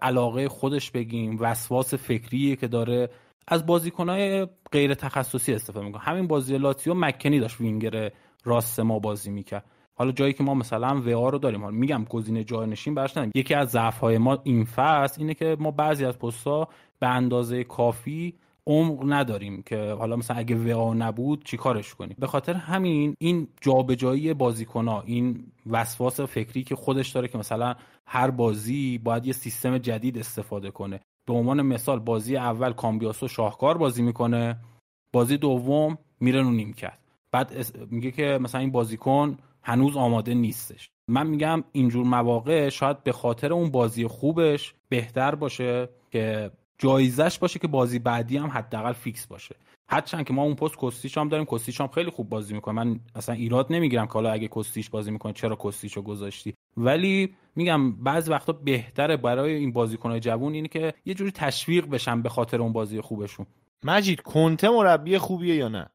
[0.01, 3.09] علاقه خودش بگیم وسواس فکری که داره
[3.47, 6.01] از بازیکنهای غیر تخصصی استفاده می‌کنه.
[6.01, 8.11] همین بازی لاتیو مکنی داشت وینگر
[8.43, 9.65] راست ما بازی می‌کرد.
[9.95, 13.69] حالا جایی که ما مثلا وآ رو داریم حالا میگم گزینه جانشین براش یکی از
[13.69, 16.67] ضعف های ما این فصل اینه که ما بعضی از پست‌ها
[16.99, 18.33] به اندازه کافی
[18.67, 24.33] عمق نداریم که حالا مثلا اگه وآ نبود چیکارش کنیم؟ به خاطر همین این جابجایی
[24.33, 27.75] بازیکن‌ها این وسواس فکری که خودش داره که مثلا
[28.07, 30.99] هر بازی باید یه سیستم جدید استفاده کنه.
[31.27, 34.57] به عنوان مثال بازی اول کامبیاسو شاهکار بازی می‌کنه
[35.13, 36.99] بازی دوم میره رو نیمکت
[37.31, 40.89] بعد میگه که مثلا این بازیکن هنوز آماده نیستش.
[41.07, 47.59] من میگم اینجور مواقع شاید به خاطر اون بازی خوبش بهتر باشه که جایزه‌ش باشه
[47.59, 49.55] که بازی بعدی هم حداقل fix باشه.
[49.89, 52.83] هرچند که ما اون پست کاستیچ هم داریم کاستیچ هم خیلی خوب بازی می‌کنه.
[52.83, 57.91] من اصلا ایراد نمی‌گیرم که حالا اگه کاستیچ بازی می‌کنه چرا کاستیچو گذاشتی؟ ولی میگم
[57.91, 62.61] بعضی وقتا بهتره برای این بازیکنهای جوون اینه که یه جوری تشویق بشن به خاطر
[62.61, 63.45] اون بازی خوبشون.
[63.83, 65.89] مجید کنته مربی خوبیه یا نه؟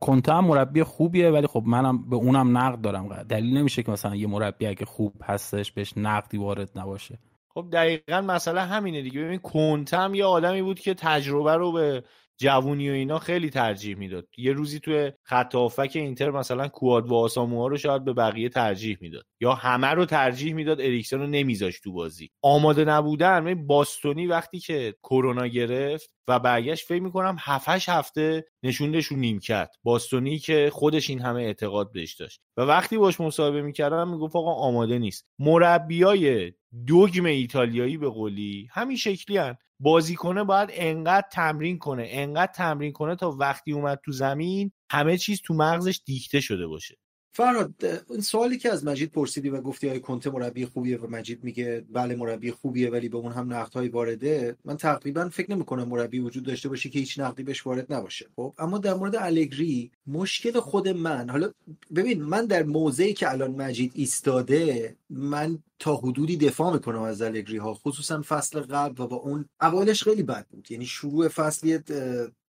[0.00, 3.22] کنته هم مربی خوبیه ولی خب منم به اونم نقد دارم.
[3.22, 7.18] دلیل نمیشه که مثلا یه مربی اگه خوب هستش بهش نقدی وارد نباشه.
[7.56, 9.22] خب دقیقا مسئله همینه دیگه.
[9.24, 12.04] ببین کنته هم یه آدمی بود که تجربه رو به
[12.38, 14.28] جوونی و اینا خیلی ترجیح می‌داد.
[14.36, 18.98] یه روزی توی خط هافک اینتر مثلا کواد و آساموها رو شاید به بقیه ترجیح
[19.00, 19.24] می‌داد.
[19.40, 22.30] یا همه رو ترجیح می‌داد اریکسن رو نمیذاشت تو بازی.
[22.42, 29.16] آماده نبودن باستونی وقتی که کرونا گرفت و برگشت فکر می‌کنم هفتش هفته نشوندش رو
[29.16, 29.70] نیمکت.
[29.82, 32.40] باستونی که خودش این همه اعتقاد بهش داشت.
[32.56, 35.26] و وقتی باش مصاحبه می‌کردم می‌گفت آقا آماده نیست.
[35.38, 36.52] مربیای
[36.86, 39.56] دوگم ایتالیایی به قولی همین شکلی هن.
[39.80, 45.40] بازیکنه باید انقدر تمرین کنه انقدر تمرین کنه تا وقتی اومد تو زمین همه چیز
[45.44, 46.96] تو مغزش دیکته شده باشه.
[47.36, 47.74] فراد
[48.10, 51.84] این سوالی که از مجید پرسیدی و گفتی های کنته مربی خوبیه و مجید میگه
[51.92, 56.18] بله مربی خوبیه ولی به اون هم نقدهای وارده من تقریبا فکر نمی کنم مربی
[56.18, 60.60] وجود داشته باشه که هیچ نقدی بهش وارد نباشه خب؟ اما در مورد الگری مشکل
[60.60, 61.50] خود من حالا
[61.94, 67.56] ببین من در موضعی که الان مجید ایستاده من تا حدودی دفاع می‌کنم از الگری
[67.56, 71.78] ها خصوصا فصل قبل و با اون اولش خیلی بد بود یعنی شروع فصل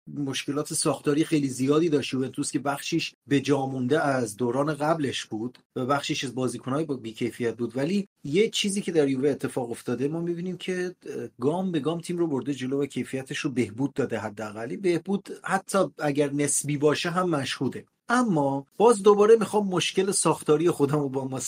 [0.07, 2.13] مشکلات ساختاری خیلی زیادی داشت.
[2.13, 6.95] یوونتوس که بخشیش به جا مونده از دوران قبلش بود و بخشیش از بازیکنهای با
[6.95, 7.77] بیکیفیت بود.
[7.77, 10.95] ولی یه چیزی که در یووه اتفاق افتاده ما می‌بینیم که
[11.41, 15.77] گام به گام تیم رو برده جلو و کیفیتش رو بهبود داده حداقلی بهبود حتی
[15.99, 17.85] اگر نسبی باشه هم مشهوده.
[18.09, 21.41] اما باز دوباره می‌خوام مشکل ساختاری خودم رو با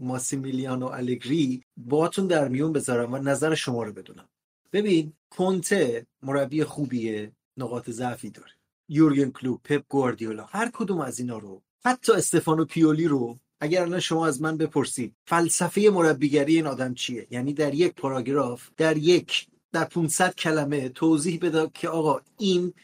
[0.00, 4.28] ماسیمیلیانو الگری باهاتون در میون بذارم و نظر شما رو بدونم.
[4.72, 7.32] ببین کنته مربی خوبیه.
[7.56, 8.52] نقاط ضعفی داره.
[8.88, 14.00] یورگن کلوب پپ گواردیولا هر کدوم از اینا رو حتی استفانو پیولی رو اگر الان
[14.00, 19.46] شما از من بپرسید فلسفه مربیگری این آدم چیه؟ یعنی در یک پاراگراف در یک
[19.72, 22.74] در 500 کلمه توضیح بده که آقا این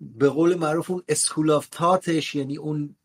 [0.00, 2.96] به قول معروف اون school of thoughtش یعنی اون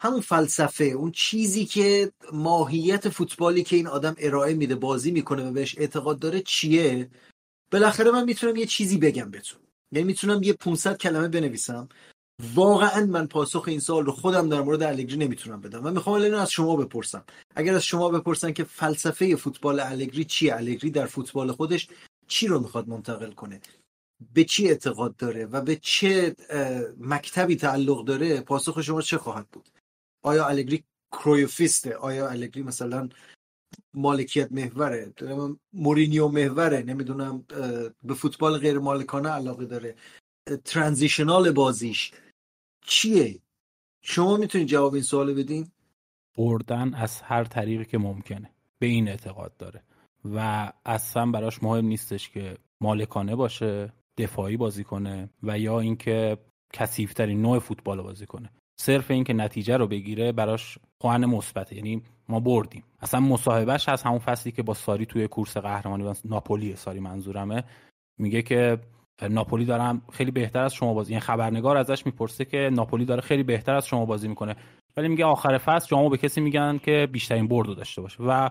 [0.00, 5.52] همون فلسفه اون چیزی که ماهیت فوتبالی که این آدم ارائه میده بازی می‌کنه و
[5.52, 7.10] بهش اعتقاد داره چیه؟
[7.70, 9.60] بالاخره من می‌تونم یه چیزی بگم بهتون.
[9.92, 11.88] یعنی می‌تونم یه 500 کلمه بنویسم.
[12.54, 16.40] واقعا من پاسخ این سوال رو خودم در مورد الگری نمی‌تونم بدم من می‌خوام الان
[16.40, 17.24] از شما بپرسم.
[17.56, 21.88] اگر از شما بپرسن که فلسفه فوتبال الگری چیه الگری در فوتبال خودش
[22.28, 23.60] چی رو می‌خواد منتقل کنه؟
[24.34, 26.36] به چی اعتقاد داره و به چه
[26.98, 29.68] مکتبی تعلق داره؟ پاسخ شما چه خواهد بود؟
[30.22, 33.08] آیا الگری کرویوفیسته؟ آیا الگری مثلا
[33.94, 35.12] مالکیت محوره.
[35.72, 36.82] مورینیو محوره.
[36.82, 37.44] نمی‌دونم
[38.02, 39.94] به فوتبال غیر مالکانه علاقه داره.
[40.64, 42.12] ترانزیشنال بازیش
[42.86, 43.38] چیه؟
[44.02, 45.68] شما می‌تونید جواب این سوال بدین؟
[46.36, 48.50] بردن از هر طریقی که ممکنه.
[48.78, 49.82] به این اعتقاد داره.
[50.24, 56.38] و اصلا براش مهم نیستش که مالکانه باشه دفاعی بازی کنه و یا اینکه
[56.72, 58.50] کثیفترین نوع فوتبال بازی کنه.
[58.80, 61.76] صرف اینکه نتیجه رو بگیره براش خوان مثبته.
[61.76, 62.84] یعنی ما بردیم.
[63.00, 67.64] اصلا مصاحبهش از همون فصلی که با ساری توی کورس قهرمانی ناپولی ساری منظورمه
[68.18, 68.78] میگه که
[69.30, 73.20] ناپولی دارم خیلی بهتر از شما بازی این یعنی خبرنگار ازش می‌پرسه که ناپولی داره
[73.20, 74.56] خیلی بهتر از شما بازی می‌کنه.
[74.96, 78.22] ولی میگه آخر فصل شما به کسی میگن که بیشترین برد داشته باشه.
[78.22, 78.50] و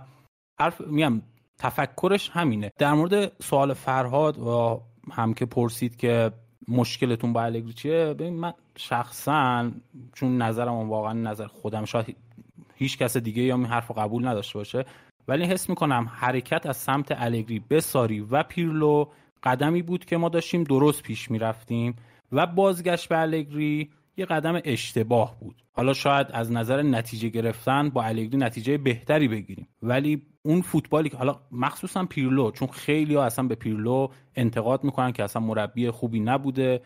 [0.59, 1.21] حرف میگم
[1.57, 2.71] تفکرش همینه.
[2.77, 4.81] در مورد سوال فرهاد و
[5.11, 6.31] هم که پرسید که
[6.67, 9.71] مشکلتون با الگری چیه ببین من شخصا
[10.13, 12.15] چون نظرم واقعا نظر خودم شاید
[12.77, 14.85] هیچ کس دیگه یا این حرف قبول نداشته باشه.
[15.27, 19.05] ولی حس می‌کنم حرکت از سمت الگری به ساری و پیرلو
[19.43, 21.95] قدمی بود که ما داشتیم درست پیش می‌رفتیم
[22.31, 25.55] و بازگشت به الگری یه قدم اشتباه بود.
[25.71, 29.67] حالا شاید از نظر نتیجه گرفتن با الگری نتیجه بهتری بگیریم.
[29.83, 35.11] ولی اون فوتبالی که حالا مخصوصا پیرلو چون خیلی ها اصلا به پیرلو انتقاد می‌کنن
[35.11, 36.81] که اصلا مربی خوبی نبوده.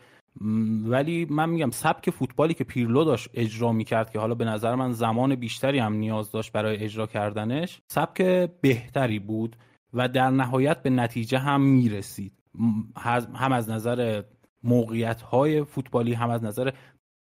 [0.84, 4.92] ولی من میگم سبک فوتبالی که پیرلو داشت اجرا می‌کرد که حالا به نظر من
[4.92, 8.22] زمان بیشتری هم نیاز داشت برای اجرا کردنش سبک
[8.60, 9.56] بهتری بود
[9.92, 12.32] و در نهایت به نتیجه هم می‌رسید.
[13.34, 14.22] هم از نظر
[14.62, 16.70] موقعیت های فوتبالی هم از نظر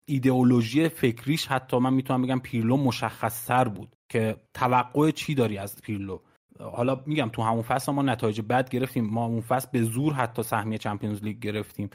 [0.08, 6.20] ایدئولوژی فکریش حتی من می‌تونم بگم پیرلو مشخصتر بود که توقع چی داری از پیرلو.
[6.60, 10.44] حالا میگم تو همون فصل ما نتایج بد گرفتیم ما اون فصل به زور حتی
[10.44, 11.90] سهمیه چمپیونز لیگ گرفتیم.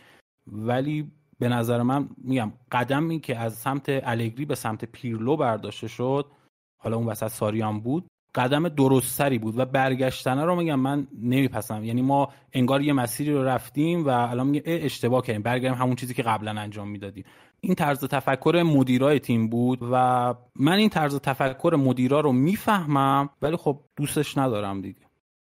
[0.46, 6.26] ولی به نظر من میگم قدمی که از سمت الگری به سمت پیرلو برداشته شد
[6.78, 12.02] حالا اون وسط ساریان بود قدم درستری بود و برگشتنه رو میگم من نمیپسم یعنی
[12.02, 16.22] ما انگار یه مسیری رو رفتیم و الان میگه اشتباه کردیم برگردیم همون چیزی که
[16.22, 17.24] قبلا انجام می‌دادیم.
[17.60, 23.56] این طرز تفکر مدیرای تیم بود و من این طرز تفکر مدیرا رو می‌فهمم ولی
[23.56, 25.03] خب دوستش ندارم دیگه.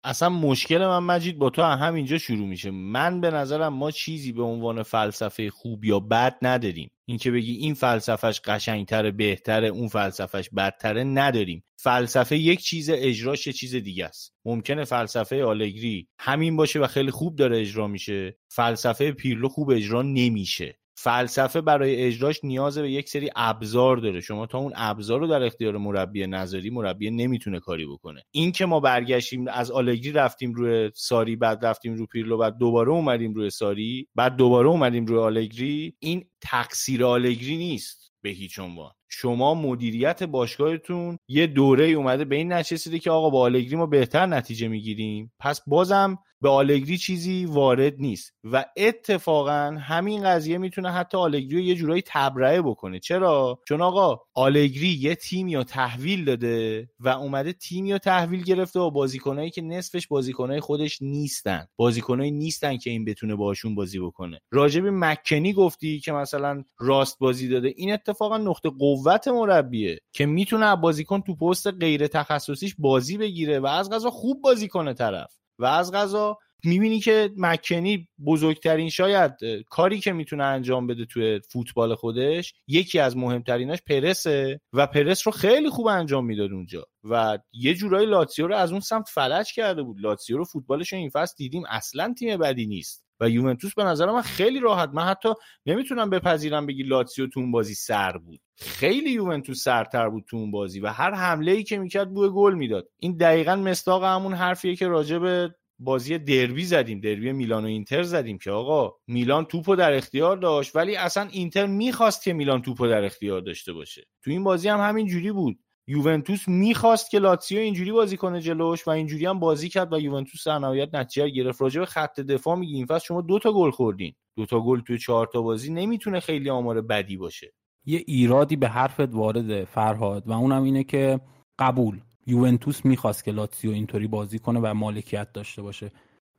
[0.07, 2.71] اصلا مشکل من مجید با تو همینجا شروع میشه.
[2.71, 6.91] من به نظرم ما چیزی به عنوان فلسفه خوب یا بد نداریم.
[7.05, 11.63] اینکه بگی این فلسفهش قشنگتره بهتره اون فلسفهش بدتره نداریم.
[11.77, 14.33] فلسفه یک چیز اجراش یه چیز دیگه است.
[14.45, 18.37] ممکنه فلسفه آلگری همین باشه و خیلی خوب داره اجرا میشه.
[18.49, 20.79] فلسفه پیرلو خوب اجرا نمیشه.
[20.99, 24.21] فلسفه برای اجراش نیاز به یک سری ابزار داره.
[24.21, 28.23] شما تا اون ابزار رو در اختیار مربی نظری مربی نمی‌تونه کاری بکنه.
[28.31, 32.89] این که ما برگشتیم از آلگری رفتیم روی ساری بعد رفتیم رو پیرلو بعد دوباره
[32.89, 38.91] اومدیم روی ساری بعد دوباره اومدیم روی آلگری این تقصیر آلگری نیست به هیچ عنوان.
[39.09, 44.25] شما مدیریت باشگاهتون یه دوره اومده به این نشستیده که آقا با آلگری ما بهتر
[44.25, 45.33] نتیجه می‌گیریم.
[45.39, 48.33] پس بازم به آلگری چیزی وارد نیست.
[48.43, 52.99] و اتفاقا همین قضیه می‌تونه حتی آلگری رو یه جورایی تبرئه بکنه.
[52.99, 58.79] چرا؟ چون آقا آلگری یه تیم یا تحویل داده و اومده تیم یا تحویل گرفته
[58.79, 61.67] و بازیکنایی که نصفش بازیکنای خودش نیستن.
[61.75, 64.39] بازیکنایی نیستن که این بتونه باشون بازی بکنه.
[64.51, 67.73] راجب مکنی گفتی که مثلا راست بازی داده.
[67.75, 73.65] این اتفاقا نقطه قوت مربیه که می‌تونه بازیکن تو پست غیر تخصصیش بازی بگیره و
[73.65, 75.36] از غذا خوب بازی کنه طرف.
[75.59, 79.31] و از غذا می‌بینی که مکنی بزرگترین شاید
[79.69, 85.31] کاری که می‌تونه انجام بده توی فوتبال خودش یکی از مهمتریناش پرسه و پرس رو
[85.31, 89.83] خیلی خوب انجام می‌داد اونجا و یه جورایی لاتسیو رو از اون سمت فلج کرده
[89.83, 89.97] بود.
[89.99, 93.06] لاتسیو رو فوتبالش این فصل دیدیم اصلا تیم بدی نیست.
[93.19, 94.89] و یوونتوس به نظر من خیلی راحت.
[94.93, 95.29] من حتی
[95.65, 98.39] نمی‌تونم بپذیرم بگی لاتسیو تو اون بازی سر بود.
[98.55, 102.53] خیلی یوونتوس سرتر بود تو اون بازی و هر حمله ای که می‌کرد بوی گل
[102.53, 102.87] می‌داد.
[102.99, 106.99] این دقیقا مستاق همون حرفیه که راجع به بازی دربی زدیم.
[106.99, 111.65] دربی میلان و اینتر زدیم که آقا میلان توپو در اختیار داشت ولی اصلا اینتر
[111.65, 114.03] می‌خواست که میلان توپو در اختیار داشته باشه.
[114.23, 115.59] تو این بازی هم همین جوری بود.
[115.89, 120.47] یوونتوس می‌خواست که لاتسیو اینجوری بازی کنه جلوش و اینجوری هم بازی کرد و یوونتوس
[120.47, 121.61] در نهایت نتیجه گرفت.
[121.61, 122.75] راجع به خط دفاع میگی.
[122.75, 124.13] این شما دو تا گل خوردین.
[124.37, 127.53] دو تا گل توی چهار تا بازی نمی‌تونه خیلی آمار بدی باشه.
[127.85, 131.19] یه ایرادی به حرفت وارد فرهاد و اونم اینه که
[131.59, 132.01] قبول.
[132.27, 135.91] یوونتوس می‌خواست که لاتسیو اینطوری بازی کنه و مالکیت داشته باشه.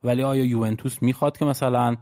[0.05, 1.97] ولی آیا یوونتوس می‌خواد که مثلا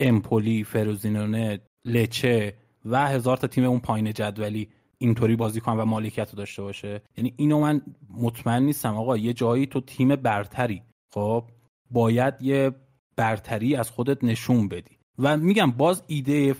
[0.00, 2.54] امپولی فروزینونه لچه
[2.84, 4.68] و هزار تا تیم اون پایین جدولی
[4.98, 7.02] اینطوری بازی کنه و مالکیت رو داشته باشه.
[7.16, 8.96] یعنی اینو من مطمئن نیستم.
[8.96, 10.82] آقا یه جایی تو تیم برتری
[11.14, 11.44] خب
[11.90, 12.70] باید یه
[13.16, 14.98] برتری از خودت نشون بدی.
[15.18, 16.54] و میگم باز ایده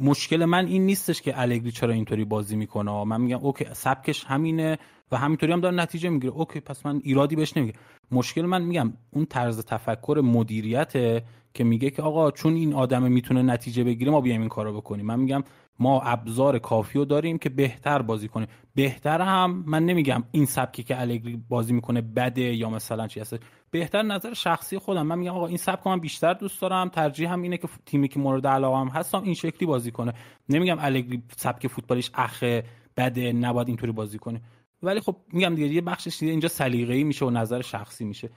[0.00, 3.04] مشکل من این نیستش که الگری چرا اینطوری بازی می‌کنه.
[3.04, 4.78] من میگم okay سبکش همینه
[5.12, 6.32] و همینطوری هم داره نتیجه می‌گیره.
[6.32, 7.74] okay پس من ایرادی بهش نمیگه
[8.10, 11.24] مشکل من میگم اون طرز تفکر مدیریته
[11.54, 15.06] که میگه که آقا چون این آدم می‌تونه نتیجه بگیره ما بیایم این کارو بکنیم.
[15.06, 15.44] من میگم
[15.78, 18.48] ما ابزار کافی رو داریم که بهتر بازی کنیم.
[18.74, 23.36] بهتر هم من نمیگم این سبکی که الگری بازی می‌کنه بده یا مثلا چی هست.
[23.70, 25.06] بهتر نظر شخصی خودم.
[25.06, 26.88] من میگم آقا این سبک من بیشتر دوست دارم.
[26.88, 30.12] ترجیح هم اینه که تیمی که مورد علاقه هم هستم این شکلی بازی کنه.
[30.48, 32.64] نمیگم الگری سبک فوتبالیش اخه
[32.96, 34.40] بده نباید اینطوری بازی کنه.
[34.82, 38.30] ولی خب میگم دیگه یه بخشش دیگه اینجا سلیقه‌ای میشه و نظر شخصی میشه.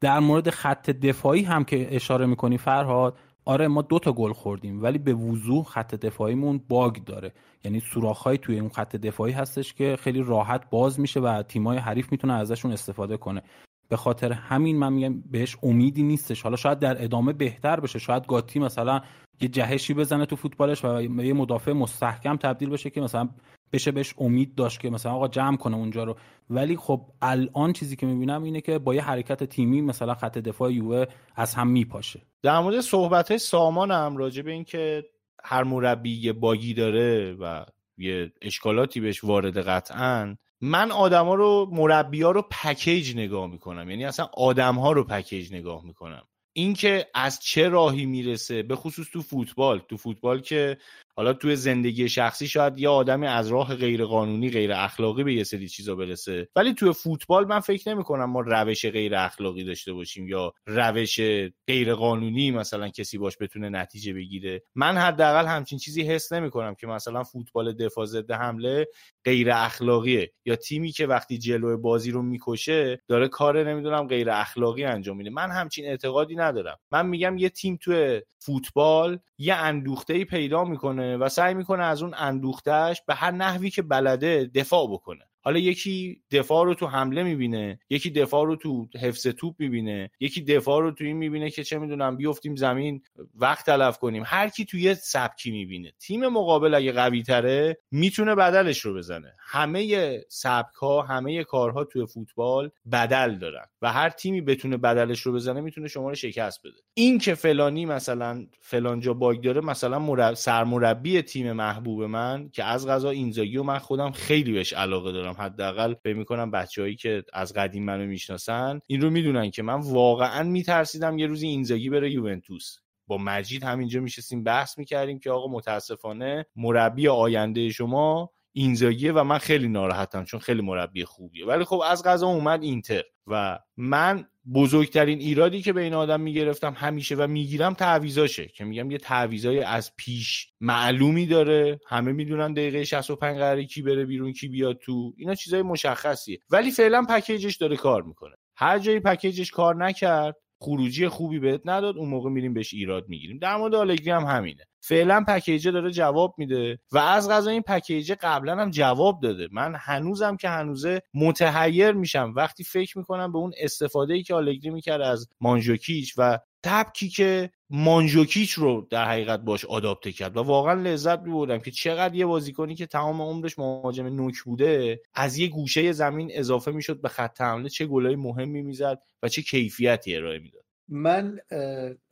[0.00, 4.82] در مورد خط دفاعی هم که اشاره می‌کنی فرهاد آره ما دو تا گل خوردیم
[4.82, 7.32] ولی به وضوح خط دفاعیمون باگ داره.
[7.64, 12.12] یعنی سوراخ‌های توی اون خط دفاعی هستش که خیلی راحت باز میشه و تیمای حریف
[12.12, 13.42] می‌تونه ازشون استفاده کنه.
[13.88, 16.42] به خاطر همین من میگم بهش امیدی نیستش.
[16.42, 17.98] حالا شاید در ادامه بهتر بشه.
[17.98, 19.00] شاید گاتی مثلا
[19.40, 23.28] یه جهشی بزنه تو فوتبالش و یه مدافع مستحکم تبدیل بشه که مثلا
[23.72, 26.16] بشه بهش امید داشت که مثلا آقا جمع کنه اونجا رو.
[26.50, 30.72] ولی خب الان چیزی که می‌بینم اینه که با یه حرکت تیمی مثلا خط دفاع
[30.72, 32.22] یووه از هم میپاشه.
[32.42, 35.04] در مورد صحبت های سامان هم راجع به اینکه
[35.44, 37.64] هر مربی یه باگی داره و
[37.98, 43.90] یه اشکالاتی بهش وارد قطعا من آدما رو مربی ها رو پکیج نگاه می‌کنم.
[43.90, 46.22] یعنی اصلا آدم ها رو پکیج نگاه می‌کنم.
[46.52, 49.78] اینکه از چه راهی می‌رسه به خصوص تو فوتبال.
[49.88, 50.78] تو فوتبال که
[51.16, 55.44] حالا توی زندگی شخصی شاید یه آدمی از راه غیر قانونی غیر اخلاقی به یه
[55.44, 56.48] سری چیزا برسه.
[56.56, 61.20] ولی توی فوتبال من فکر نمی کنم ما روش غیر اخلاقی داشته باشیم یا روش
[61.66, 64.62] غیر قانونی مثلا کسی باش بتونه نتیجه بگیره.
[64.74, 68.86] من حداقل همچین چیزی حس نمی کنم که مثلا فوتبال دفاع ضد حمله
[69.24, 70.32] غیر اخلاقیه.
[70.46, 75.30] یا تیمی که وقتی جلو بازی رو می‌کشه داره کار نمی‌دونم غیر اخلاقی انجام میده.
[75.30, 76.78] من همچین اعتقادی ندارم.
[76.92, 82.14] من میگم یه تیم توی فوتبال یه اندوخته پیدا می‌کنه و سعی می‌کنه از اون
[82.18, 85.24] اندوختهش به هر نحوی که بلده دفاع بکنه.
[85.44, 90.42] حالا یکی دفاع رو تو حمله می‌بینه یکی دفاع رو تو حفظ توپ می‌بینه یکی
[90.42, 93.02] دفاع رو تو این می‌بینه که چه می‌دونم بیفتیم زمین
[93.34, 94.22] وقت تلف کنیم.
[94.26, 95.92] هر کی تو یه سبکی می‌بینه.
[95.98, 99.34] تیم مقابل اگه قوی تره می‌تونه بدلش رو بزنه.
[99.38, 105.32] همه سبک ها همه کارها توی فوتبال بدل دارن و هر تیمی بتونه بدلش رو
[105.32, 106.76] بزنه می‌تونه شما رو شکست بده.
[106.94, 110.34] این که فلانی مثلا فلان جا باگ داره مثلا مرب...
[110.34, 115.33] سرمربی تیم محبوب من که از غذا اینزاگی و من خودم خیلی بهش علاقه دارم.
[115.34, 120.42] حداقل فکر می‌کنم بچههایی که از قدیم منو می‌شناسن این رو می‌دونن که من واقعا
[120.42, 122.76] میترسیدم یه روزی اینزاگی بره یوونتوس.
[123.06, 129.38] با مجید همینجا میشستیم بحث می‌کردیم که آقا متاسفانه مربی آینده شما اینزاگیه و من
[129.38, 131.46] خیلی ناراحتم چون خیلی مربی خوبیه.
[131.46, 136.74] ولی خب از غذا اومد اینتر و من بزرگترین ایرادی که به این آدم می‌گرفتم
[136.76, 141.80] همیشه و می‌گیرم تعویزاشه که میگم یه تعویزای از پیش معلومی داره.
[141.86, 145.12] همه می‌دونن دقیقه 65 قراره کی بره بیرون کی بیاد تو.
[145.16, 146.38] اینا چیزای مشخصیه.
[146.50, 148.34] ولی فعلا پکیجش داره کار می‌کنه.
[148.56, 153.38] هر جایی پکیجش کار نکرد خروجی خوبی بهت نداد اون موقع میریم بهش ایراد می‌گیریم.
[153.38, 154.64] در مورد آلگری هم همینه.
[154.80, 159.48] فعلا پکیجه داره جواب میده و از غذا این پکیجه قبلا هم جواب داده.
[159.52, 162.32] من هنوزم که هنوزه متحیر میشم.
[162.36, 167.50] وقتی فکر می‌کنم به اون استفاده ای که آلگری می‌کرد از مانجوکیچ و تبکی که
[167.70, 172.74] مانجوکیچ رو در حقیقت باش آداپته کرد و واقعا لذت میبردم که چقدر یه بازیکنی
[172.74, 177.68] که تمام عمرش مهاجم نوک بوده از یه گوشه زمین اضافه می‌شد به خط حمله
[177.68, 180.64] چه گلای مهمی می‌زد و چه کیفیتی ارائه می‌داد.
[180.88, 181.38] من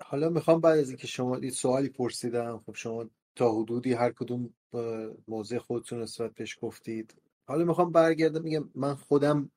[0.04, 3.04] حالا می‌خوام بعد از اینکه شما این سوالی پرسیدم خب شما
[3.36, 4.50] تا حدودی هر کدوم
[5.28, 7.14] موضع خودتون نسبت پیش گفتید.
[7.46, 9.50] حالا می‌خوام برگردم میگم من خودم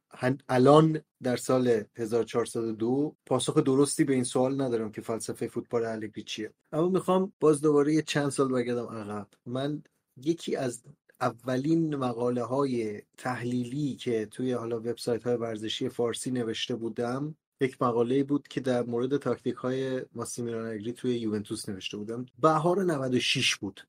[0.49, 6.53] الان در سال 1402 پاسخ درستی به این سوال ندارم که فلسفه فوتبال الگری چیه.
[6.71, 9.27] اما می‌خوام باز دوباره یه چند سال برگردم عقب.
[9.45, 9.83] من
[10.17, 10.83] یکی از
[11.21, 18.23] اولین مقاله های تحلیلی که توی حالا وبسایت های ورزشی فارسی نوشته بودم یک مقاله
[18.23, 22.25] بود که در مورد تاکتیک های ماسیمیلیانو اگری توی یوونتوس نوشته بودم.
[22.41, 23.87] بهار 96 بود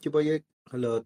[0.00, 1.02] که با یک حالا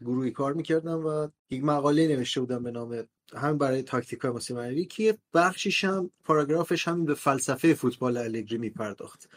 [0.00, 3.04] گروهی کار می‌کردم و یک مقاله نوشته بودم به نام
[3.36, 9.28] همین برای تاکتیک های ماسیمیلیانو که بخشیش هم پاراگرافش همین به فلسفه فوتبال الگری میپرداخت.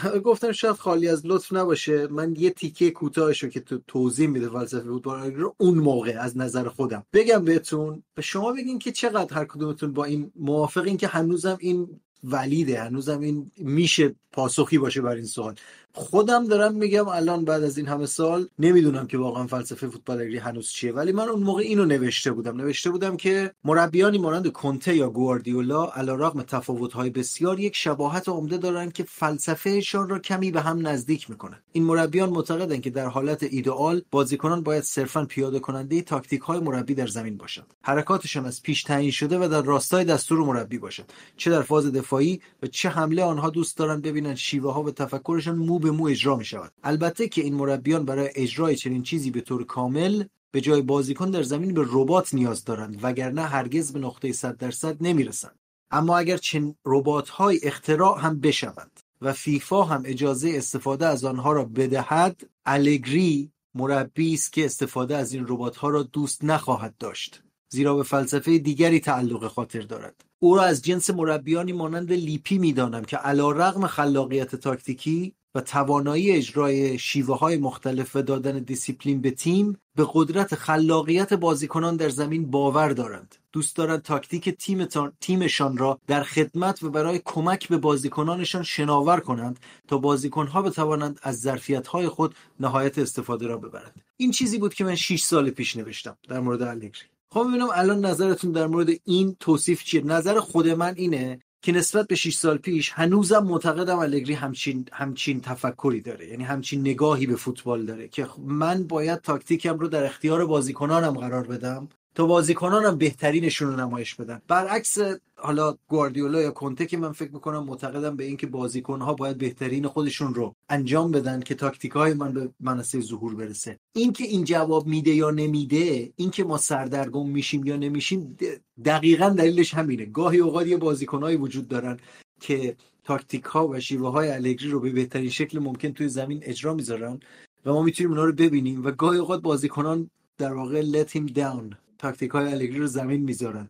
[0.24, 2.06] گفتم شاید خالی از لطف نباشه.
[2.06, 6.68] من یه تیکه کوتاهشو که تو توضیح میده فلسفه فوتبال رو اون موقع از نظر
[6.68, 7.06] خودم.
[7.12, 12.00] بگم بهتون به شما بگین که چقدر هر کدومتون با این موافقین که هنوزم این
[12.24, 15.54] ولیده هنوزم این میشه پاسخی باشه بر این سوال.
[15.94, 20.68] خودم دارم میگم الان بعد از این همه سال نمی‌دونم که واقعا فلسفه فوتبال هنوز
[20.68, 22.56] چیه ولی من اون موقع اینو نوشته بودم.
[22.56, 28.92] نوشته بودم که مربیانی مانند کنته یا گواردیولا علیرغم تفاوت‌های بسیار یک شباهت عمده دارند
[28.92, 34.02] که فلسفهشان را کمی به هم نزدیک می‌کنه این مربیان معتقدند که در حالت ایدئال
[34.10, 37.74] بازیکنان باید صرفا پیاده کننده تاکتیک های مربی در زمین باشند.
[37.82, 41.12] حرکاتشان از پیش تعیین شده و در راستای دستور مربی باشند.
[41.36, 45.56] چه در فاز دفاعی و چه حمله آنها دوست دارند ببینند شیوه ها و تفکرشان
[45.56, 49.40] مو به مو اجرا می شود البته که این مربیان برای اجرای چنین چیزی به
[49.40, 54.32] طور کامل به جای بازیکن در زمین به ربات نیاز دارند وگرنه هرگز به نقطه
[54.32, 55.58] 100 درصد نمی‌رسند.
[55.90, 61.52] اما اگر چنین ربات های اختراع هم بشوند و فیفا هم اجازه استفاده از آنها
[61.52, 67.42] را بدهد الگری مربی است که استفاده از این ربات ها را دوست نخواهد داشت
[67.68, 70.24] زیرا به فلسفه دیگری تعلق خاطر دارد.
[70.38, 76.98] او را از جنس مربیانی مانند لیپی می‌دانم که علی‌رغم خلاقیت تاکتیکی و توانایی اجرای
[76.98, 82.88] شیوه های مختلف و دادن دیسیپلین به تیم به قدرت خلاقیت بازیکنان در زمین باور
[82.88, 83.36] دارند.
[83.52, 84.88] دوست دارند تاکتیک تیم
[85.20, 91.40] تیمشان را در خدمت و برای کمک به بازیکنانشان شناور کنند تا بازیکنها بتوانند از
[91.40, 94.02] ظرفیت های خود نهایت استفاده را ببرند.
[94.16, 96.90] این چیزی بود که من 6 سال پیش نوشتم در مورد الگری
[97.30, 102.06] خب ببینم الان نظرتون در مورد این توصیف چیه؟ نظر خود من اینه که نسبت
[102.06, 106.28] به 6 سال پیش هنوزم معتقدم الگری همچین همچین تفکری داره.
[106.28, 111.46] یعنی همچین نگاهی به فوتبال داره که من باید تاکتیکم رو در اختیار بازیکنانم قرار
[111.46, 111.88] بدم.
[112.14, 114.42] تا بازیکنانم بهترینشون رو نمایش بدن.
[114.48, 114.98] برعکس
[115.36, 120.34] حالا گواردیولا یا کنته که من فکر می‌کنم معتقدم به اینکه بازیکنها باید بهترین خودشون
[120.34, 123.78] رو انجام بدن که تاکتیک های من به منصه ظهور برسه.
[123.92, 128.36] اینکه این جواب میده یا نمیده اینکه ما سردرگم میشیم یا نمیشیم
[128.84, 130.04] دقیقا دلیلش همینه.
[130.04, 131.96] گاهی اوقات یه وجود دارن
[132.40, 136.74] که تاکتیک ها و شیوه های الگری رو به بهترین شکل ممکن توی زمین اجرا
[136.74, 137.20] می‌ذارن
[137.66, 141.81] و ما می‌تونیم اونا رو ببینیم و گاهی اوقات بازیکنان در واقع let him down
[142.02, 143.68] تاکتیک های الگری رو زمین می‌ذارن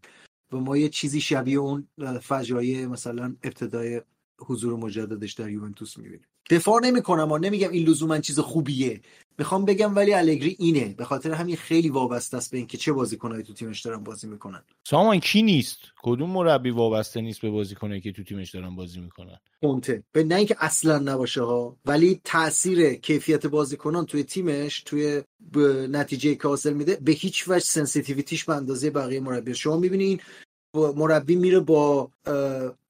[0.52, 1.88] و ما یه چیزی شبیه اون
[2.22, 4.02] فجایع مثلا ابتدای
[4.40, 6.28] حضور مجددش در یوونتوس می‌بینیم.
[6.50, 9.00] دفاع نمی‌کنم و نمیگم این لزوما چیز خوبیه.
[9.38, 10.94] می‌خوام بگم ولی الگری اینه.
[10.98, 14.62] به خاطر همین خیلی وابسته است به اینکه چه بازیکنایی تو تیمش دارن بازی می‌کنن.
[14.84, 19.38] سامان کی نیست؟ کدوم مربی وابسته نیست به بازیکنایی که تو تیمش دارن بازی می‌کنن؟
[19.62, 25.22] کنته به نه اینکه اصلا نباشه ها ولی تاثیر کیفیت بازیکنان توی تیمش توی
[25.90, 30.20] نتیجه که حاصل میده به هیچ وجه sensitivityش به اندازه بقیه مربی شما می‌بینین
[30.74, 32.10] مربی میره با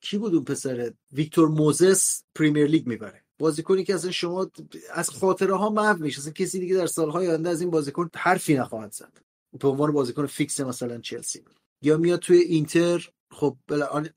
[0.00, 3.21] کی بود اون پسره ویکتور موزس پریمیر لیگ می‌بره.
[3.38, 4.50] بازیکنی که اصلا شما
[4.92, 8.54] از خاطره ها محو میشه اصلا کسی دیگه در سالهای آینده از این بازیکن حرفی
[8.54, 9.18] نخواهد زد.
[9.60, 11.44] به عنوان بازیکن fix مثلا چلسی.
[11.82, 13.56] یا میاد توی اینتر خب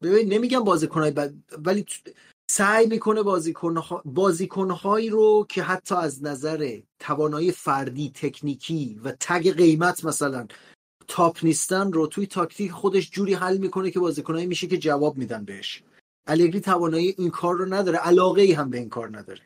[0.01, 1.85] ببین نمیگم بازیکنای بد ولی
[2.51, 10.05] سعی می‌کنه بازیکنها بازیکنهایی رو که حتی از نظر توانایی فردی تکنیکی و تگ قیمت
[10.05, 10.47] مثلا
[11.07, 15.45] تاپ نیستن رو توی تاکتیک خودش جوری حل می‌کنه که بازیکنایی میشه که جواب میدن
[15.45, 15.83] بهش.
[16.27, 19.41] الگری توانایی این کار رو نداره علاقه ای هم به این کار نداره.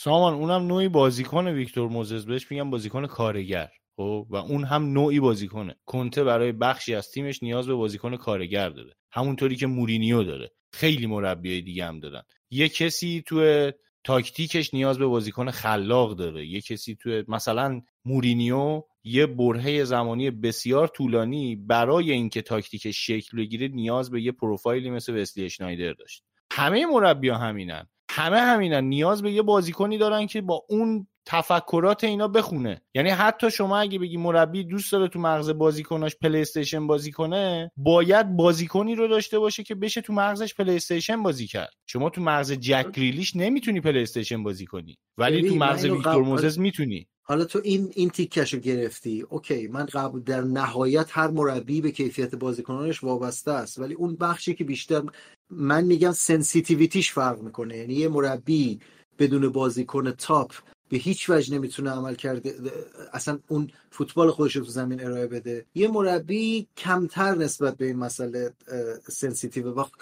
[0.00, 5.20] سامان اونم نوعی بازیکن ویکتور موزز بهش میگم بازیکن کارگر خب؟ و اون هم نوعی
[5.20, 5.76] بازیکنه.
[5.86, 8.94] کنته برای بخشی از تیمش نیاز به بازیکن کارگر داره.
[9.12, 10.52] همونطوری که مورینیو داره.
[10.72, 12.22] خیلی مربیای دیگه هم دارن.
[12.50, 13.70] یه کسی تو
[14.04, 16.46] تاکتیکش نیاز به بازیکن خلاق داره.
[16.46, 23.68] یه کسی تو مثلا مورینیو یه برهه زمانی بسیار طولانی برای اینکه تاکتیکش شکل بگیره
[23.68, 26.24] نیاز به یه پروفایلی مثل وسلی اشنایدر داشت.
[26.52, 27.86] همه مربیا همینن.
[28.10, 28.84] همه همینن.
[28.84, 32.82] نیاز به یه بازیکنی دارن که با اون تفکرات اینا بخونه.
[32.94, 37.70] یعنی حتی شما اگه بگی مربی دوست داره تو مغز بازیکناش پلی استیشن بازی کنه
[37.76, 41.72] باید بازیکنی رو داشته باشه که بشه تو مغزش پلی استیشن بازی کرد.
[41.86, 44.98] شما تو مغز جک گریلیش نمی‌تونی پلی استیشن بازی کنی.
[45.18, 47.08] ولی تو مغز ویکتور موزز می‌تونی.
[47.26, 51.90] حالا تو این این تیکش رو گرفتی okay من قبل در نهایت هر مربی به
[51.90, 55.02] کیفیت بازیکنانش وابسته است ولی اون بخشی که بیشتر
[55.50, 57.76] من میگم sensitivityش فرق می‌کنه.
[57.76, 58.80] یعنی یه مربی
[59.18, 60.52] بدون بازیکن تاپ
[60.88, 62.54] به هیچ وجه نمی‌تونه عملکرد
[63.12, 65.66] اصلا اون فوتبال خودش رو تو زمین ارائه بده.
[65.74, 68.52] یه مربی کمتر نسبت به این مسئله
[69.08, 69.92] sensitive وقت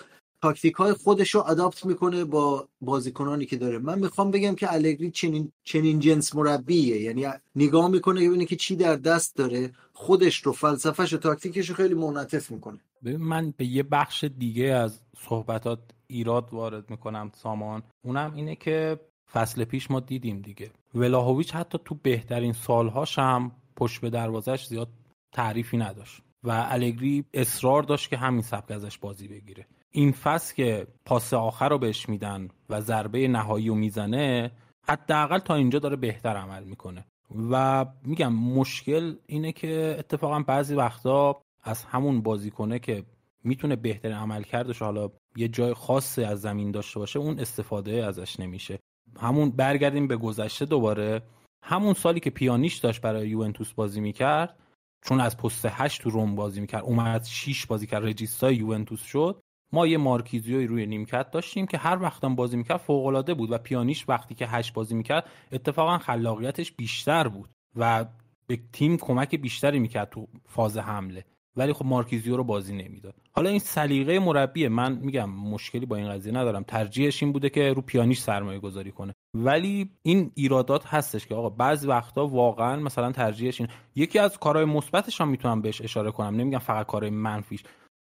[0.42, 3.78] تاکتیک های خودش رو adapt می‌کنه با بازیکنانی که داره.
[3.78, 7.00] من می‌خوام بگم که الگری چنین چنین جنس مربیه.
[7.00, 9.72] یعنی نگاه می‌کنه ببینه که چی در دست داره.
[9.92, 12.80] خودش رو فلسفهش و تاکتیکش رو خیلی منعطف می‌کنه.
[13.02, 17.82] من به یه بخش دیگه از صحبتات ایراد وارد می‌کنم سامان.
[18.04, 19.00] اونم اینه که
[19.32, 20.70] فصل پیش ما دیدیم دیگه.
[20.94, 24.88] ولاهویچ حتی تو بهترین سالهاش هم پشت به دروازش زیاد
[25.32, 26.22] تعریفی نداشت.
[26.44, 29.66] و الگری اصرار داشت که همین سبک ازش بازی بگیره.
[29.92, 34.50] این فصل که پاس آخر رو بهش میدن و ضربه نهایی رو می‌زنه
[34.88, 37.04] حداقل تا اینجا داره بهتر عمل می‌کنه.
[37.50, 43.04] و میگم مشکل اینه که اتفاقا بعضی وقتا از همون بازیکنه که
[43.44, 48.40] می‌تونه بهترین عمل کردش حالا یه جای خاصی از زمین داشته باشه اون استفاده ازش
[48.40, 48.78] نمیشه.
[49.20, 51.22] همون برگردیم به گذشته دوباره.
[51.64, 54.58] همون سالی که پیانیش داشت برای یوونتوس بازی می‌کرد
[55.04, 59.42] چون از پست 8 تو روم بازی می‌کرد اومد 6 بازی کرد رجیستای یوونتوس شد
[59.72, 63.58] ما یه مارکیزیوی روی نیمکت داشتیم که هر وقتم بازی می‌کرد فوق العاده بود و
[63.58, 68.04] پیانیش وقتی که 8 بازی می‌کرد اتفاقا خلاقیتش بیشتر بود و
[68.46, 71.24] به تیم کمک بیشتری می‌کرد تو فاز حمله.
[71.56, 73.14] ولی خب مارکیزیو رو بازی نمی‌داد.
[73.32, 74.68] حالا این سلیقه مربیه.
[74.68, 76.62] من میگم مشکلی با این قضیه ندارم.
[76.62, 79.14] ترجیحش این بوده که رو پیانیش سرمایه گذاری کنه.
[79.34, 84.64] ولی این ایرادات هستش که آقا بعضی وقتا واقعا مثلا ترجیحش این یکی از کارهای
[84.64, 86.36] مثبتش هم می‌تونم بهش اشاره کنم.
[86.36, 87.62] نمیگم فقط کارهای منفیش.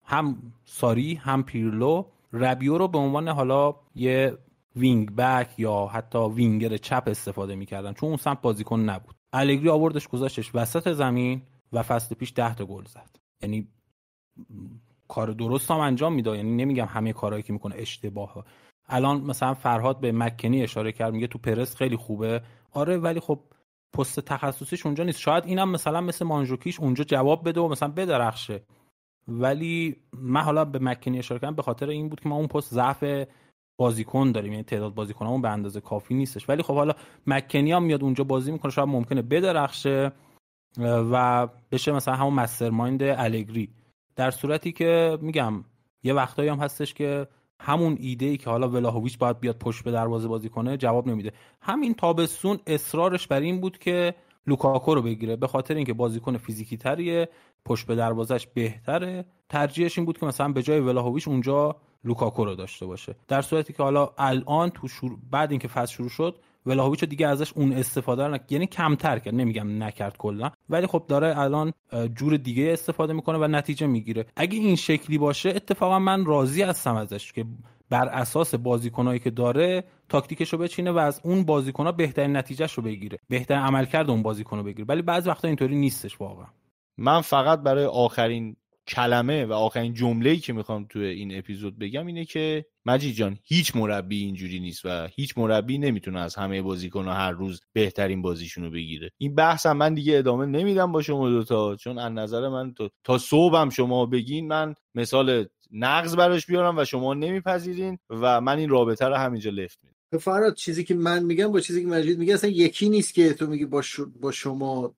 [0.06, 2.04] هم ساری هم پیرلو.
[2.32, 4.38] ربیو رو به عنوان حالا یه
[4.76, 7.92] وینگ بک یا حتی وینگر چپ استفاده می‌کردن.
[7.92, 9.14] چون اون سمت بازیکن نبود.
[9.32, 11.42] الگری آوردش گذاشتش وسط زمین
[11.72, 13.10] و فصل پیش ده تا گل زد.
[13.42, 13.68] یعنی
[15.08, 16.36] کار درست هم انجام میده.
[16.36, 18.44] یعنی نمیگم همه کارهایی که می‌کنه اشتباه.
[18.88, 22.42] الان مثلا فرهاد به مکنی اشاره کرد میگه تو پرس خیلی خوبه.
[22.72, 23.40] آره ولی خب
[23.92, 25.18] پست تخصصیش اونجا نیست.
[25.18, 28.62] شاید اینم مثلا مثل مانژوکیچ اونجا جواب بده و مثلا بدرخشه.
[29.28, 32.74] ولی من حالا به مکنی اشاره کردم به خاطر این بود که ما اون پست
[32.74, 33.26] ضعف
[33.78, 36.48] بازیکن داریم یعنی تعداد بازیکنامون به اندازه کافی نیستش.
[36.48, 36.94] ولی خب حالا
[37.26, 40.12] مکنی هم میاد اونجا بازی می‌کنه شاید ممکنه بدرخشه
[40.78, 43.68] و بشه مثلا همون مسترمایند الگری.
[44.16, 45.64] در صورتی که میگم
[46.02, 47.26] یه وقتایی هم هستش که
[47.60, 51.32] همون ایده ای که حالا ولاهویچ باید بیاد پشت به دروازه بازی کنه جواب نمیده.
[51.60, 54.14] همین تابستون اصرارش بر این بود که
[54.46, 57.28] لوکاکو رو بگیره به خاطر اینکه بازیکن فیزیکی تریه.
[57.66, 59.24] پشت به دروازش بهتره.
[59.48, 63.14] ترجیحش این بود که مثلا به جای ولاهویچ اونجا لوکاکو رو داشته باشه.
[63.28, 67.52] در صورتی که حالا الان تو شروع بعد اینکه فصل شروع شد ولاهویچ دیگه ازش
[67.52, 69.34] اون استفاده رو یعنی کمتر کرد.
[69.34, 70.50] نمیگم نکرد کلا.
[70.70, 71.72] ولی خب داره الان
[72.14, 74.26] جور دیگه استفاده می‌کنه و نتیجه می‌گیره.
[74.36, 77.44] اگه این شکلی باشه اتفاقا من راضی هستم ازش که
[77.90, 82.82] بر اساس بازیکنایی که داره تاکتیکش رو بچینه و از اون بازیکنها بهترین نتیجهش رو
[82.82, 83.18] بگیره.
[83.28, 84.84] بهترین عملکرد اون بازیکن رو بگیره.
[84.88, 86.46] ولی بعضی وقتا اینطوری نیستش واقعا.
[86.98, 88.56] من فقط برای آخرین
[88.88, 93.76] کلمه و آخرین جمله‌ای که می‌خوام توی این اپیزود بگم اینه که مجید جان هیچ
[93.76, 99.10] مربی اینجوری نیست و هیچ مربی نمی‌تونه از همه بازیکن‌ها هر روز بهترین بازیشونو بگیره.
[99.18, 103.18] این بحثم من دیگه ادامه نمیدم با شما دوتا چون از نظر من تا, تا
[103.18, 109.06] صبحم شما بگین من مثال نقض براش بیارم و شما نمیپذیرین و من این رابطه
[109.06, 109.95] رو همینجا لفت میدم.
[110.18, 113.46] فراد چیزی که من میگم با چیزی که مجید میگه اصلا یکی نیست که تو
[113.46, 113.82] میگی با,
[114.20, 114.94] با شما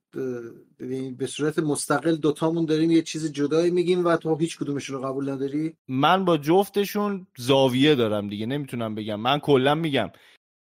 [1.18, 5.30] به صورت مستقل دوتامون داریم یه چیز جدایی میگیم و تو هیچ کدومشون رو قبول
[5.30, 9.20] نداری؟ من با جفتشون زاویه دارم دیگه نمی‌تونم بگم.
[9.20, 10.10] من کلا میگم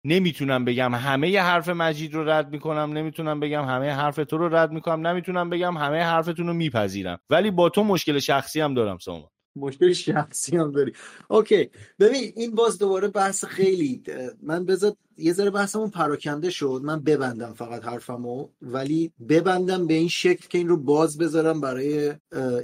[0.04, 4.54] نمی‌تونم بگم همه ی حرف مجید رو رد می‌کنم نمی‌تونم بگم همه حرف تو رو
[4.54, 7.20] رد می‌کنم نمی‌تونم بگم همه حرفتون رو میپذیرم.
[7.30, 9.28] ولی با تو مشکل شخصی هم دارم سامان.
[9.56, 10.92] مشکل شخصی هم داری.
[11.28, 11.70] اوکی.
[11.98, 14.02] ببین این باز دوباره بحث خیلی
[14.42, 16.80] من بذار یه ذره بحثمون پراکنده شد.
[16.84, 22.12] من ببندم فقط حرفمو ولی ببندم به این شکل که این رو باز بذارم برای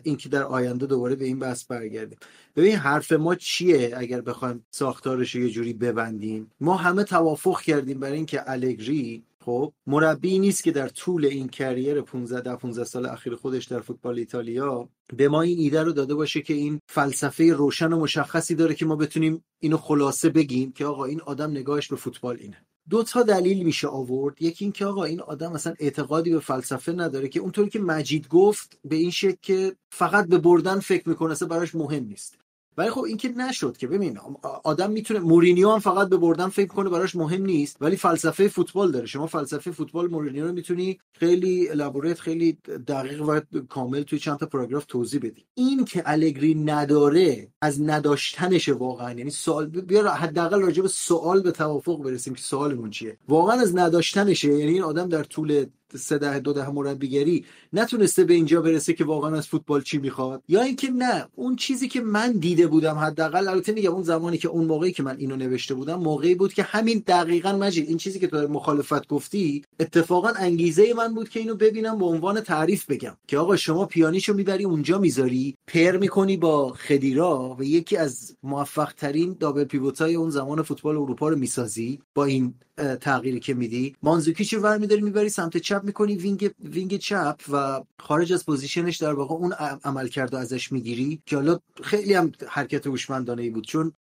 [0.03, 2.19] اینکه در آینده دوباره به این بحث برگردیم.
[2.57, 8.17] ببین حرف ما چیه اگر بخوایم ساختارش یه جوری ببندیم؟ ما همه توافق کردیم برای
[8.17, 13.65] اینکه الگری خب مربی نیست که در طول این کریر 15 15 سال اخیر خودش
[13.65, 18.01] در فوتبال ایتالیا به ما این ایده رو داده باشه که این فلسفه روشن و
[18.01, 22.37] مشخصی داره که ما بتونیم اینو خلاصه بگیم که آقا این آدم نگاهش به فوتبال
[22.41, 22.67] اینه.
[22.91, 24.43] دو تا دلیل میشه آورد.
[24.43, 28.79] یکی اینکه آقا این آدم اصلا اعتقادی به فلسفه نداره که اونطوری که مجید گفت
[28.85, 32.39] به این شکل که فقط به بردن فکر می‌کنه اصلا براش مهم نیست.
[32.79, 34.19] ولی خب این که نشد که ببین
[34.65, 38.93] آدم می‌تونه مورینیو هم فقط به بردن فکر کنه براش مهم نیست ولی فلسفه فوتبال
[38.93, 39.07] داره.
[39.07, 42.53] شما فلسفه فوتبال مورینیو رو می‌تونی خیلی الابوریت خیلی
[42.87, 45.47] دقیق و کامل توی چند تا پاراگراف توضیح بدی.
[45.55, 49.13] این که الگری نداره از نداشتنش واقعا.
[49.13, 53.19] یعنی سوال بیا حداقل راجع به سوال به توافق برسیم که سوالمون چیه.
[53.29, 54.49] واقعا از نداشتنشه.
[54.49, 55.67] یعنی این آدم در طول
[55.97, 60.43] سه ده دو ده مربیگری نتونسته به اینجا برسه که واقعا از فوتبال چی می‌خواد.
[60.49, 64.49] یا اینکه نه اون چیزی که من دیده بودم حداقل البته میگم اون زمانی که
[64.49, 68.19] اون موقعی که من اینو نوشته بودم موقعی بود که همین دقیقا مجید این چیزی
[68.19, 73.17] که تو مخالفت گفتی اتفاقا انگیزه من بود که اینو ببینم به عنوان تعریف بگم
[73.27, 78.93] که آقا شما پیانیشو می‌بری اونجا می‌ذاری پر می‌کنی با خدیرا و یکی از موفق
[78.93, 82.01] ترین دابل پیوتای اون زمان فوتبال اروپا رو می‌سازی.
[82.15, 82.55] با این
[83.01, 83.97] تغییری که میدی.
[84.03, 89.13] مانزوکیچ رو ورمیداری می‌بری سمت چپ می‌کنی وینگ وینگ چپ و خارج از پوزیشنش در
[89.13, 89.53] واقع اون
[89.85, 91.23] عملکرد ازش می‌گیری.
[91.27, 93.93] که حالا خیلی هم حرکت هوشمندانه ای بود چون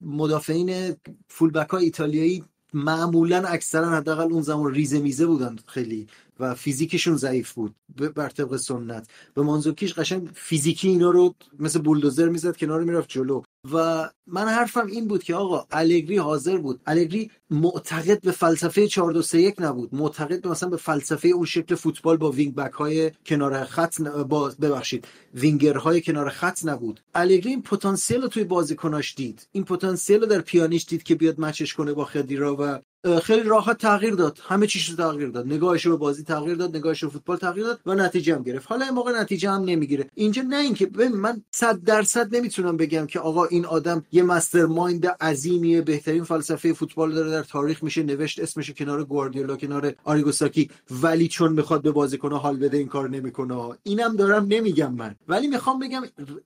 [0.00, 0.96] مدافعین
[1.28, 2.44] فولبک های ایتالیایی
[2.74, 6.06] معمولا اکثرا حداقل اون زمان ریزه میزه بودن خیلی
[6.40, 7.74] و فیزیکشون ضعیف بود
[8.14, 9.08] بر طبق سنت.
[9.34, 13.42] به مانزوکیچ قشنگ فیزیکی اینا رو مثل بولدوزر می‌زد کنار می‌رفت جلو.
[13.72, 16.80] و من حرفم این بود که آقا الگری حاضر بود.
[16.86, 19.94] الگری معتقد به فلسفه 4 2 3 1 نبود.
[19.94, 24.52] معتقد به مثلا به فلسفه اون شکل فوتبال با وینگ بک های کنار خط با
[24.60, 27.00] ببخشید وینگر های کنار خط نبود.
[27.14, 29.48] الگری این پتانسیل رو توی بازیکناش دید.
[29.52, 32.80] این پتانسیل رو در پیانیش دید که بیاد مچش کنه با خدیرا و
[33.22, 34.38] خیلی راحت تغییر داد.
[34.42, 35.46] همه چیش رو تغییر داد.
[35.46, 38.66] نگاهش به بازی تغییر داد نگاهش رو فوتبال تغییر داد و نتیجه هم گرفت.
[38.68, 40.10] حالا این موقع نتیجه هم نمی‌گیره.
[40.14, 45.82] اینجا نه اینکه من 100 درصد نمی‌تونم بگم که آقا این آدم یه mastermind عظیمیه
[45.82, 50.70] بهترین فلسفه فوتبال داره در تاریخ میشه نوشت اسمش کنار گواردیولا کنار آریگوساکی.
[50.90, 53.76] ولی چون می‌خواد به بازیکن حال بده این کار نمی‌کنه.
[53.82, 55.14] اینم دارم نمیگم من.
[55.28, 56.02] ولی می‌خوام بگم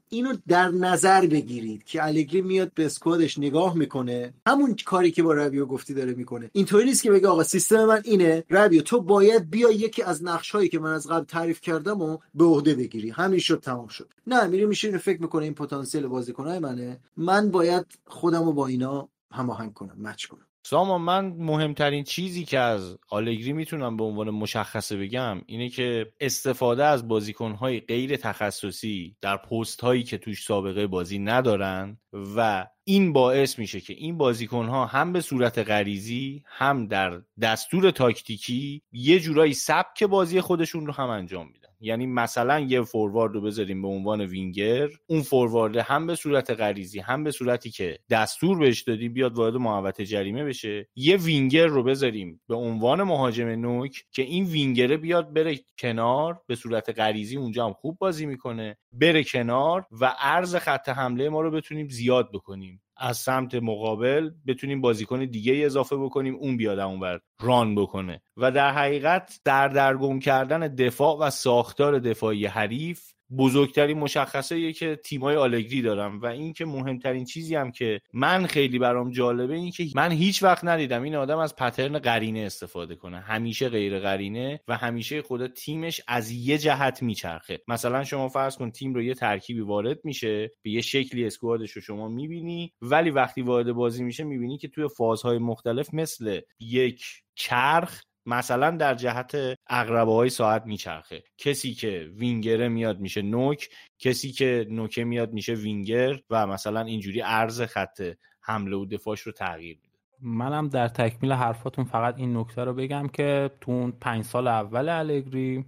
[0.09, 4.35] اینو در نظر بگیرید که الگری میاد به اسکوادش نگاه می‌کنه.
[4.47, 6.50] همون کاری که با ربیو گفتی داره می‌کنه.
[6.53, 10.51] اینطوری نیست که بگه آقا سیستم من اینه ربیو تو باید بیا یکی از نقش
[10.51, 13.11] هایی که من از قبل تعریف کردم و به عهده بگیری.
[13.11, 14.13] همین شد تمام شد.
[14.27, 17.01] نه میری میشه فکر می‌کنه این پتانسیل بازیکنای منه.
[17.17, 20.47] من باید خودم رو با اینا هماهنگ کنم مچ کنم.
[20.63, 26.85] سامان من مهمترین چیزی که از آلگری می‌تونم به عنوان مشخصه بگم اینه که استفاده
[26.85, 31.99] از بازیکنهای غیر تخصصی در پست هایی که توش سابقه بازی ندارن
[32.37, 38.83] و این باعث میشه که این بازیکنها هم به صورت غریزی هم در دستور تاکتیکی
[38.93, 43.83] یه جورایی سبک بازی خودشون رو هم انجام میدن یعنی مثلا یه فوروارد رو بذاریم
[43.83, 48.83] به عنوان وینگر اون فوروارد هم به صورت غریزی هم به صورتی که دستور بهش
[48.83, 54.23] دادیم بیاد وارد محوطه جریمه بشه یه وینگر رو بذاریم به عنوان مهاجم نوک که
[54.23, 59.87] این وینگره بیاد بره کنار به صورت غریزی اونجا هم خوب بازی می‌کنه بره کنار
[60.01, 62.83] و عرض خط حمله ما رو بتونیم زیاد بکنیم.
[63.01, 68.23] از سمت مقابل بتونیم بازیکن دیگه اضافه بکنیم اون بیاد اونور ران بکنه.
[68.37, 75.37] و در حقیقت در درگم کردن دفاع و ساختار دفاعی حریف بزرگترین مشخصه که تیمای
[75.37, 79.87] آلگری دارم و این که مهمترین چیزی هم که من خیلی برام جالبه این که
[79.95, 83.21] من هیچ وقت ندیدم این آدم از پترن قرینه استفاده کنه.
[83.21, 87.61] همیشه غیر قرینه و همیشه خود تیمش از یه جهت میچرخه.
[87.69, 91.83] مثلا شما فرض کن تیم رو یه ترکیبی وارد میشه به یه شکلی اسکوادش رو
[91.83, 97.05] شما می‌بینی ولی وقتی وارد بازی میشه می‌بینی که توی فازهای مختلف مثل یک
[97.35, 99.37] چرخ مثلا در جهت
[99.69, 101.23] اقربه های ساعت میچرخه.
[101.39, 103.69] کسی که وینگره میاد میشه نوک
[103.99, 109.33] کسی که نوکه میاد میشه وینگر و مثلا اینجوری عرض خط حمله و دفاعش رو
[109.33, 109.91] تغییر میده.
[110.23, 115.65] منم در تکمیل حرفاتون فقط این نکته رو بگم که تو پنج سال اول الگری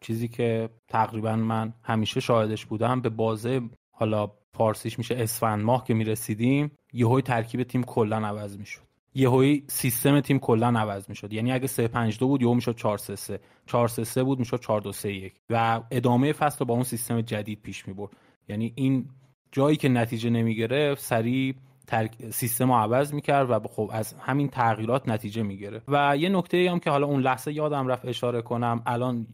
[0.00, 3.60] چیزی که تقریبا من همیشه شاهدش بودم به بازه
[3.94, 8.91] حالا فارسیش میشه اسفند ماه که می‌رسیدیم یهوی ترکیب تیم کلا عوض می‌شد.
[9.14, 11.32] یهویی سیستم تیم کلا عوض می‌شد.
[11.32, 14.38] یعنی اگه 3 5 2 بود یهو می‌شد 4 3 3 4 3 3 بود
[14.38, 18.10] می‌شد 4 2 3 1 و ادامه فصل رو با اون سیستم جدید پیش می‌برد.
[18.48, 19.08] یعنی این
[19.52, 21.54] جایی که نتیجه نمی‌گرفت سریع
[21.86, 22.30] ترک...
[22.30, 25.84] سیستم رو عوض می‌کرد و خب از همین تغییرات نتیجه می‌گرفت.
[25.88, 29.26] و یه نکته هم که حالا اون لحظه یادم رفت اشاره کنم الان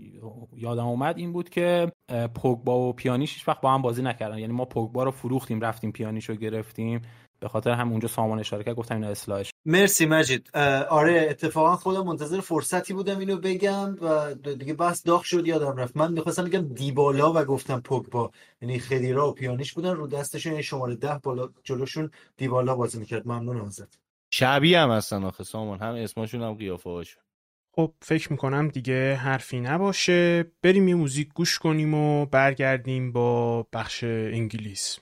[0.57, 1.93] یادم اومد این بود که
[2.35, 4.39] پوگبا و پیانیش وقت با هم بازی نکردن.
[4.39, 7.01] یعنی ما پوگبا رو فروختیم رفتیم پیانیش رو گرفتیم.
[7.41, 10.57] به خاطر هم اونجا سامان اشاره کرد گفتم اینو اصلاحش مرسی مجید.
[10.91, 15.97] آره اتفاقا خودم منتظر فرصتی بودم اینو بگم و دیگه بس داغ شد یادم رفت.
[15.97, 18.31] من می‌خواستم بگم دیبالا و گفتم پوگبا.
[18.63, 23.29] یعنی خدیرا و پیانیش بودن رو دستشون یعنی شماره ده بالا جلوشون دیبالا بازی می‌کرد.
[23.29, 23.99] ممنون ازت.
[24.31, 25.79] شبیه هم هستن آخه سامان.
[25.79, 27.23] هم اسمشون هم قیافه هاشون.
[27.77, 30.45] خب فکر می‌کنم دیگه حرفی نباشه.
[30.63, 34.99] بریم یه موزیک گوش کنیم و برگردیم با بخش انگلیس.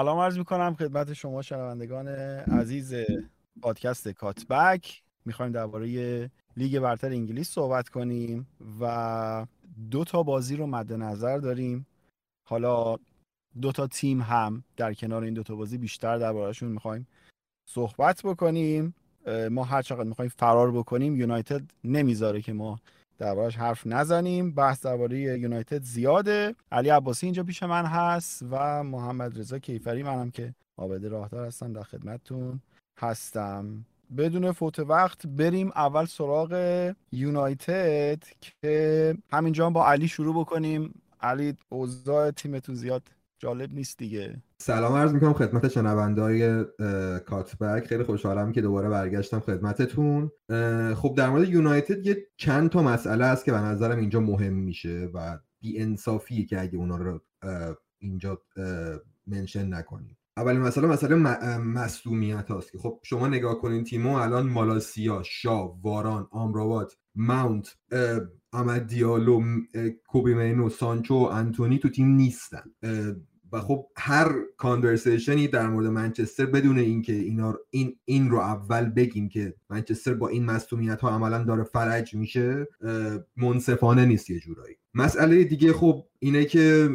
[0.00, 2.94] سلام عرض می‌کنم خدمت شما شنوندگان عزیز
[3.62, 5.02] پادکست کاتبک.
[5.24, 8.46] می‌خوایم درباره لیگ برتر انگلیس صحبت کنیم
[8.80, 9.46] و
[9.90, 11.86] دو تا بازی رو مد نظر داریم.
[12.48, 12.96] حالا
[13.60, 17.06] دو تا تیم هم در کنار این دو تا بازی بیشتر دربارهشون می‌خوایم
[17.68, 18.94] صحبت بکنیم.
[19.50, 22.80] ما هر چقدر می‌خوایم فرار بکنیم یونایتد نمی‌ذاره که ما
[23.20, 24.54] دربارش حرف نزنیم.
[24.54, 26.54] بحث درباره یونایتد زیاده.
[26.72, 31.72] علی عباسی اینجا پیش من هست و محمد رضا کیفری منم که آبده راهدار هستم
[31.72, 32.60] در خدمتتون
[32.98, 33.84] هستم.
[34.16, 41.02] بدون فوت وقت بریم اول سراغ یونایتد که همینجا با علی شروع بکنیم.
[41.20, 43.02] علی اوضاع تیمتون زیاد
[43.38, 44.36] جالب نیست دیگه.
[44.62, 46.64] سلام عرض می‌کنم خدمت شنونده های
[47.26, 47.86] کاتبک.
[47.86, 50.30] خیلی خوشحالم که دوباره برگشتم خدمتتون.
[50.94, 55.10] خب در مورد یونایتد یه چند تا مسئله است که به نظرم اینجا مهم میشه
[55.14, 57.20] و بی انصافیه که اگه اونا رو
[57.98, 58.42] اینجا
[59.26, 60.16] منشن نکنیم.
[60.36, 61.14] اولین مسئله مسئله
[61.56, 67.76] مصدومیت هاست که خب شما نگاه کنین تیمو الان مالاسیا شا واران آمروات ماونت
[68.52, 69.42] امد دیالو
[70.06, 72.62] کوبی مینو سانچو انتونی تو تیم نیستن.
[73.52, 79.28] و خب هر کانورسیشنی در مورد منچستر بدون اینکه اینا این این رو اول بگیم
[79.28, 82.68] که منچستر با این مصونیت ها عملا داره فرج میشه
[83.36, 84.76] منصفانه نیست یه جورایی.
[84.94, 86.90] مسئله دیگه خب اینه که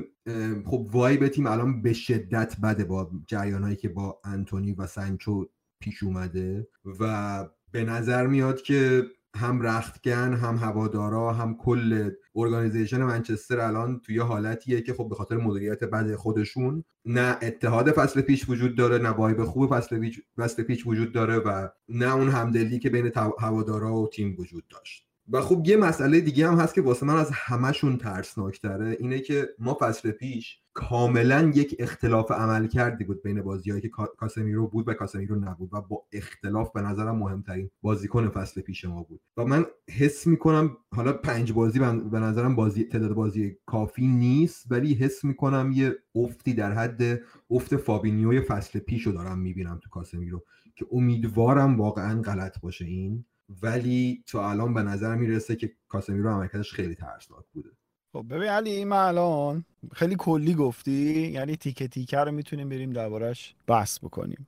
[0.65, 5.49] خب وای تیم الان به شدت بده با جریانهایی که با انتونی و سانچو
[5.80, 6.68] پیش اومده
[6.99, 9.03] و به نظر میاد که
[9.36, 15.38] هم رختگن هم هوادارا هم کل ارگانیزیشن منچستر الان توی حالتیه که خب به خاطر
[15.38, 20.64] مدیریت بد خودشون نه اتحاد فصل پیش وجود داره نه وایب خوب فصل پیش, فصل
[20.64, 25.05] پیش وجود داره و نه اون همدلی که بین هوادارا و تیم وجود داشت.
[25.30, 28.97] و خب یه مسئله دیگه هم هست که واسه من از همشون ترسناکتره.
[28.99, 34.68] اینه که ما فصل پیش کاملا یک اختلاف عمل کردی بود بین بازیهایی که کاسمیرو
[34.68, 39.22] بود و کاسمیرو نبود و با اختلاف به نظرم مهمترین بازیکن فصل پیش ما بود.
[39.38, 44.93] و من حس می‌کنم حالا پنج بازی به نظرم بازی تعداد بازی کافی نیست ولی
[44.93, 50.43] حس می‌کنم یه افتی در حد افت فابینیوی فصل پیش رو دارم می‌بینم تو کاسمیرو
[50.76, 53.26] که امیدوارم واقعا غلط باشه این.
[53.61, 57.69] ولی تو الان به نظر می‌رسه که کاسمیرو عملکردش خیلی ترسناک بوده.
[58.13, 63.55] خب ببین علی من الان خیلی کلی گفتی یعنی تیکه تیکه رو می‌تونیم بریم دربارش
[63.67, 64.47] بحث بکنیم.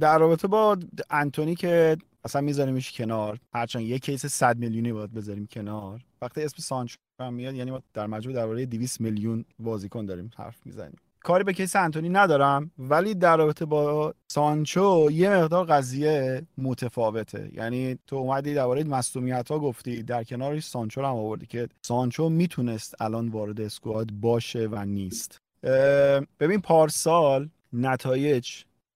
[0.00, 0.78] در رابطه با
[1.10, 6.56] انتونی که اصلا میذاریمش کنار هرچند یه case 100 میلیونی باید بذاریم کنار وقتی اسم
[6.58, 10.96] سانچو هم میاد یعنی ما در مجموع درباره 200 میلیون بازیکن داریم حرف می‌زنیم.
[11.24, 17.50] کاری به case انتونی ندارم ولی در رابطه با سانچو یه مقدار قضیه متفاوته.
[17.54, 22.28] یعنی تو اومدی درباره مصدومیت ها گفتی در کنارش سانچو رو هم آوردی که سانچو
[22.28, 25.38] می‌تونست الان وارد squad باشه و نیست.
[26.40, 28.50] ببین پارسال نتایج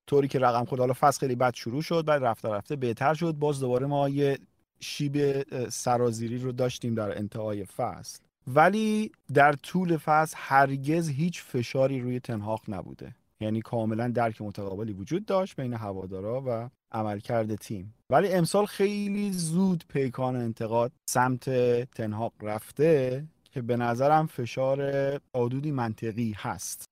[0.07, 3.33] طوری که رقم خود حالا فصل خیلی بد شروع شد بعد رفته رفته بهتر شد.
[3.33, 4.39] باز دوباره ما یه
[4.81, 8.28] شیب سرازیری رو داشتیم در انتهای فصل.
[8.55, 13.15] ولی در طول فصل هرگز هیچ فشاری روی تنهاق نبوده.
[13.41, 17.95] یعنی کاملا درک متقابلی وجود داشت بین هوادارا و عملکرد تیم.
[18.11, 21.51] ولی امسال خیلی زود پیکان انتقاد سمت
[21.91, 24.91] تنهاق رفته که به نظرم فشار
[25.35, 26.85] حدودی منطقی هست.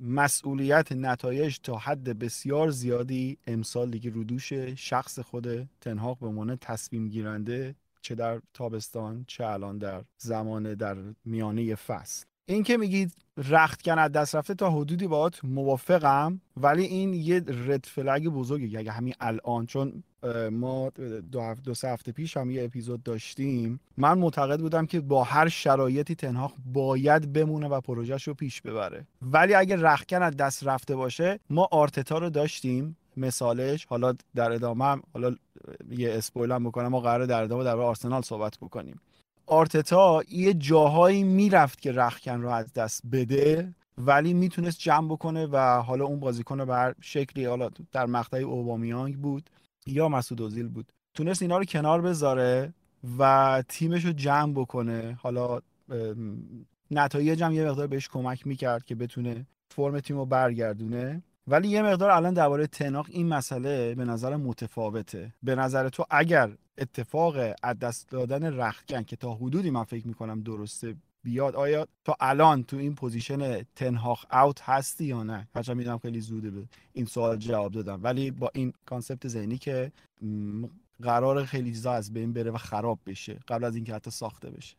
[0.00, 7.08] مسئولیت نتایج تا حد بسیار زیادی امسال دیگه رودوش شخص خود تنهاق به عنوان تصمیم
[7.08, 7.74] گیرنده
[8.04, 12.24] چه در تابستان چه الان در زمان در میانه فصل.
[12.46, 17.84] این که میگید رختکن از دست رفته تا حدودی باهات موافقم ولی این یه رد
[17.84, 20.02] فلگ بزرگی اگه همین الان چون
[20.50, 20.90] ما
[21.32, 25.48] دو, دو سه هفته پیش هم یه اپیزود داشتیم من معتقد بودم که با هر
[25.48, 29.06] شرایطی تنها باید بمونه و پروژهش رو پیش ببره.
[29.22, 32.96] ولی اگه رختکن از دست رفته باشه ما آرتتا رو داشتیم.
[33.18, 35.36] مثالش حالا در ادامه هم حالا
[35.90, 39.00] یه اسپویل هم بکنم ما قرار در ادامه در آرسنال صحبت بکنیم.
[39.46, 45.56] آرتتا یه جاهایی می‌رفت که رخکن رو از دست بده ولی می‌تونست جمع بکنه و
[45.82, 49.50] حالا اون بازیکن بر شکلی حالا در مقطع اوبامیانگ بود
[49.86, 52.74] یا مسعود اوزیل بود تونست اینا رو کنار بذاره
[53.18, 55.18] و تیمش رو جمع بکنه.
[55.22, 55.60] حالا
[56.90, 61.22] نتایج هم یه مقدار بهش کمک می‌کرد که بتونه فرم تیم رو برگردونه.
[61.46, 65.32] ولی یه مقدار الان درباره تناق این مسئله به نظر متفاوته.
[65.42, 70.40] به نظر تو اگر اتفاق از دست دادن رختکن که تا حدودی من فکر می‌کنم
[70.40, 70.94] درسته
[71.24, 76.20] بیاد آیا تا الان تو این position تنهاخ out هستی یا نه؟ هرچند می‌دونم خیلی
[76.20, 76.62] زوده به
[76.92, 78.00] این سوال جواب دادم.
[78.02, 79.92] ولی با این concept ذهنی که
[81.02, 84.76] قرار خیلی چیزا از بین بره و خراب بشه قبل از اینکه حتی ساخته بشه.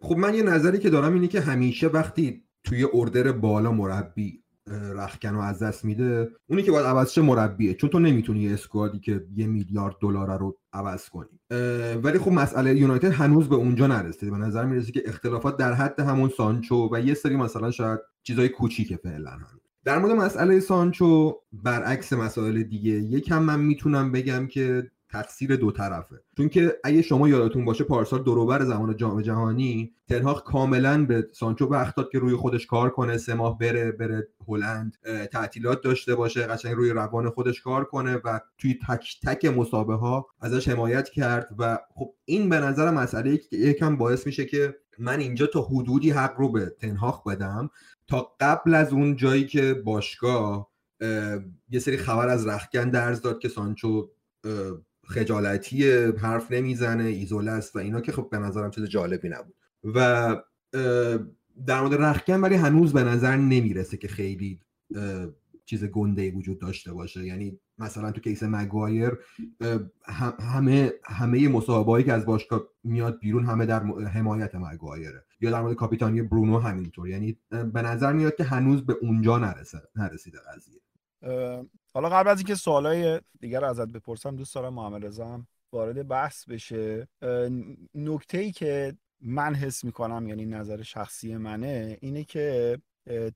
[0.00, 5.28] خب من یه نظری که دارم اینه که همیشه وقتی توی order بالا مربی رختکن
[5.28, 6.30] رو از دست میده.
[6.46, 7.74] اونی که باید عوض شه مربیه.
[7.74, 11.40] چون تو نمی‌تونی یه squad ی که یه میلیارد دلار رو عوض کنی.
[12.02, 14.30] ولی خب مسئله یونایتد هنوز به اونجا نرسیده.
[14.30, 18.48] به نظر می‌رسه که اختلافات در حد همون سانچو و یه سری مثلا شاید چیزای
[18.48, 19.38] کوچیکه فعلا
[19.84, 26.20] در مورد مسئله سانچو برعکس مسائل دیگه یکم من می‌تونم بگم که تقصیر دو طرفه.
[26.36, 31.66] چون که اگه شما یادتون باشه پارسال دروبر زمان جام جهانی تنهاق کاملا به سانچو
[31.66, 34.96] وقت داد که روی خودش کار کنه سه ماه بره بره هلند
[35.32, 40.26] تعطیلات داشته باشه قشنگ روی روان خودش کار کنه و توی تک تک مسابقه ها
[40.40, 45.46] ازش حمایت کرد و خب این به نظر مسئله یکم باعث میشه که من اینجا
[45.46, 47.70] تا حدودی حق رو به تنهاق بدم.
[48.06, 50.72] تا قبل از اون جایی که باشگاه
[51.70, 54.10] یه سری خبر از رخکن درز داد که سانچو
[55.12, 59.54] خجالتی حرف نمی‌زنه ایزوله است و اینا که خب به نظرم چیز جالبی نبود.
[59.94, 60.36] و
[61.66, 64.60] در مورد رخکن ولی هنوز به نظر نمی‌رسه که خیلی
[65.64, 67.26] چیز گنده وجود داشته باشه.
[67.26, 69.18] یعنی مثلا تو کیس مگوایر
[70.40, 75.76] همه همه مصاحبه‌ای که از باشگاه میاد بیرون همه در حمایت مگوایره یا در مورد
[75.76, 77.08] کاپیتانی برونو همینطور.
[77.08, 80.80] یعنی به نظر میاد که هنوز به اونجا نرسه نرسیده قضیه.
[81.94, 85.42] حالا قبل از اینکه سوالای دیگر ازت بپرسم دوست دارم محمد رضا
[85.72, 87.08] وارد بحث بشه.
[87.94, 92.78] نکته ای که من حس می‌کنم یعنی نظر شخصی منه اینه که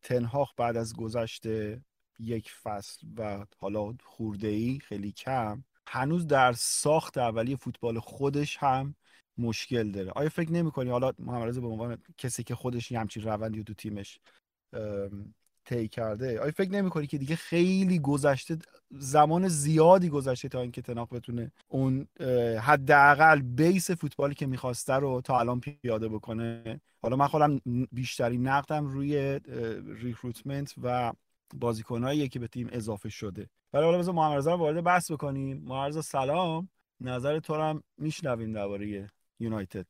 [0.02, 1.84] تنهاخ بعد از گذشته
[2.18, 8.94] یک فصل و حالا خورده ای خیلی کم هنوز در ساخت اولی فوتبال خودش هم
[9.38, 10.10] مشکل داره.
[10.10, 13.74] آیا فکر نمی کنی حالا محمد رضا به عنوان کسی که خودش همچین روندی تو
[13.74, 14.20] تیمش
[15.66, 16.40] طی کرده.
[16.40, 18.58] آیا فکر نمی‌کنی که دیگه خیلی گذشته
[18.90, 22.06] زمان زیادی گذشته تا اینکه تناق بتونه اون
[22.60, 27.60] حداقل بیس فوتبالی که می‌خواسته رو تا الان پیاده بکنه؟ حالا من خودم
[27.92, 29.40] بیشتری نقدم روی
[30.02, 31.12] ریکروتمنت و
[31.54, 33.48] بازیکنهایی که به تیم اضافه شده.
[33.72, 35.62] ولی حالا بذار محمد رو وارد بحث بکنیم.
[35.64, 36.68] محمد سلام.
[37.00, 39.06] نظر تو هم میشنویم درباره
[39.40, 39.86] یونایتد.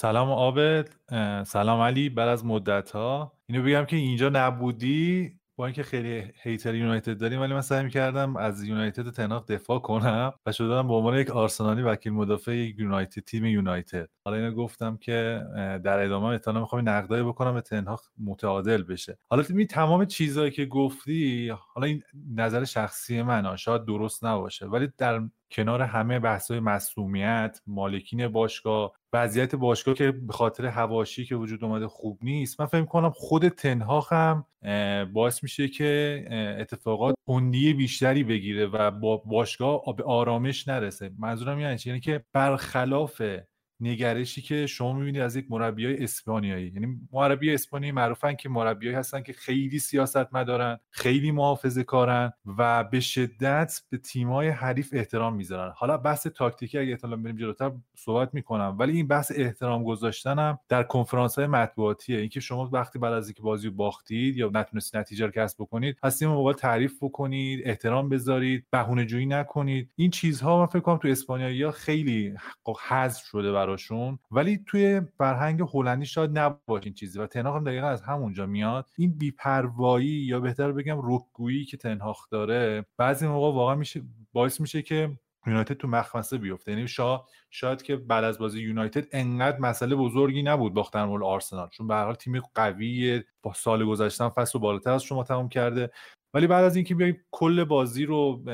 [0.00, 0.88] سلام عابد
[1.46, 2.08] سلام علی.
[2.08, 7.40] بعد از مدت ها اینو بگم که اینجا نبودی با اینکه خیلی هیتر یونایتد داریم
[7.40, 11.82] ولی من سعی می‌کردم از یونایتد تناق دفاع کنم و شدم به عنوان یک آرسنالی
[11.82, 14.08] وکیل مدافع یونایتد تیم یونایتد.
[14.24, 15.42] حالا اینو گفتم که
[15.84, 19.18] در ادامه احتمالاً می‌خوام نقدای بکنم به تنها متعادل بشه.
[19.30, 22.02] حالا می تمام چیزهایی که گفتی حالا این
[22.34, 29.54] نظر شخصی من شاید درست نباشه ولی در کنار همه بحث‌های مسئولیت مالکین باشگاه وضعیت
[29.54, 32.60] باشگاه که به خاطر هواشی که وجود اومده خوب نیست.
[32.60, 34.46] من فکر کنم خود تنها هم
[35.12, 36.24] باعث میشه که
[36.60, 41.10] اتفاقات کندی بیشتری بگیره و با باشگاه به آرامش نرسه.
[41.18, 43.22] منظورم یعنی که برخلاف
[43.80, 46.72] نگرشی که شما می‌بینید از یک مربی های اسپانیایی.
[46.74, 52.84] یعنی مربی اسپانیایی معروفن که مربیایی هستن که خیلی سیاست مدارن خیلی محافظه کارن و
[52.84, 55.72] به شدت به تیمای حریف احترام می‌ذارن.
[55.76, 58.76] حالا بحث تاکتیکی اگه احتمال بریم جلوتر صحبت می‌کنم.
[58.78, 62.18] ولی این بحث احترام گذاشتنم در کنفرانس های مطبوعاتیه.
[62.18, 66.18] اینکه شما وقتی بعد از اینکه بازی باختید یا نتونستید نتیجه رو کسب بکنید پس
[66.18, 69.90] تیم تعریف بکنید احترام بذارید بهونه جویی نکنید.
[69.96, 72.34] این چیزها من فکر کنم تو اسپانیا خیلی
[72.88, 74.18] حذف شده براشون.
[74.30, 78.88] ولی توی فرهنگ هلندی شاید نباشه این چیزی و تنهاخ هم دقیقا از همونجا میاد.
[78.98, 84.82] این بیپروایی یا بهتر بگم رکگویی که تنهاخ داره بعضی موقع واقعا میشه باعث میشه
[84.82, 86.72] که یونایتد تو مخمسه بیفته.
[86.72, 87.20] یعنی شاید
[87.50, 91.68] شاید که بعد از بازی یونایتد انقدر مسئله بزرگی نبود باختن مول آرسنال.
[91.68, 95.90] چون به هر حال تیم قوی با سال گذشته فصل بالاتر از شما تمام کرده.
[96.34, 98.44] ولی بعد از اینکه بیای کل بازی رو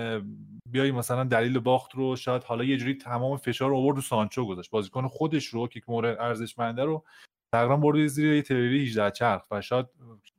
[0.71, 4.47] بیای مثلا دلیل باخت رو شاید حالا یه جوری تمام فشار رو آورد رو سانچو
[4.47, 4.71] گذاشت.
[4.71, 7.05] بازیکن خودش رو که مورد ارزشمنده رو
[7.55, 9.87] تقریبا برده زیر یه تریلی 18 چرخ و شاید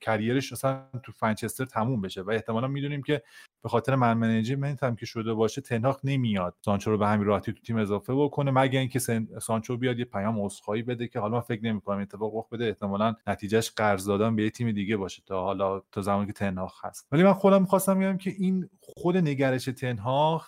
[0.01, 2.21] career ش اصلا تو منچستر تموم بشه.
[2.21, 3.23] و احتمالا می‌دونیم که
[3.63, 7.53] به خاطر man management هم که شده باشه تنهاخ نمیاد سانچو رو به همین راحتی
[7.53, 8.51] تو تیم اضافه بکنه.
[8.51, 8.99] مگه اینکه
[9.41, 13.15] سانچو بیاد یه پیام عذرخواهی بده که حالا من فکر نمی‌کنم اتفاق رخ بده احتمالا
[13.27, 17.07] نتیجهش قرض دادن به یه تیم دیگه باشه تا حالا تا زمانی که تنهاخ هست.
[17.11, 20.45] ولی من خودم می‌خواستم بگم که این خود نگرش تنهاخ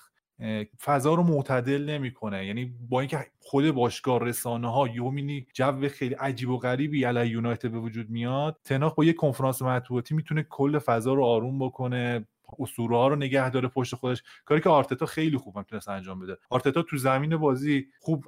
[0.81, 2.45] فضا رو معتدل نمی‌کنه.
[2.45, 7.71] یعنی با اینکه خود باشگاه رسانه ها یومینی جو خیلی عجیب و غریبی علی یونایتد
[7.71, 12.27] به وجود میاد تناخ با یه کنفرانس مطبوعاتی می‌تونه کل فضا رو آروم بکنه.
[12.59, 14.23] اسطوره ها رو نگه داره پشت خودش.
[14.45, 16.37] کاری که آرتتا خیلی خوب می‌تونست انجام بده.
[16.49, 18.25] آرتتا تو زمین بازی خوب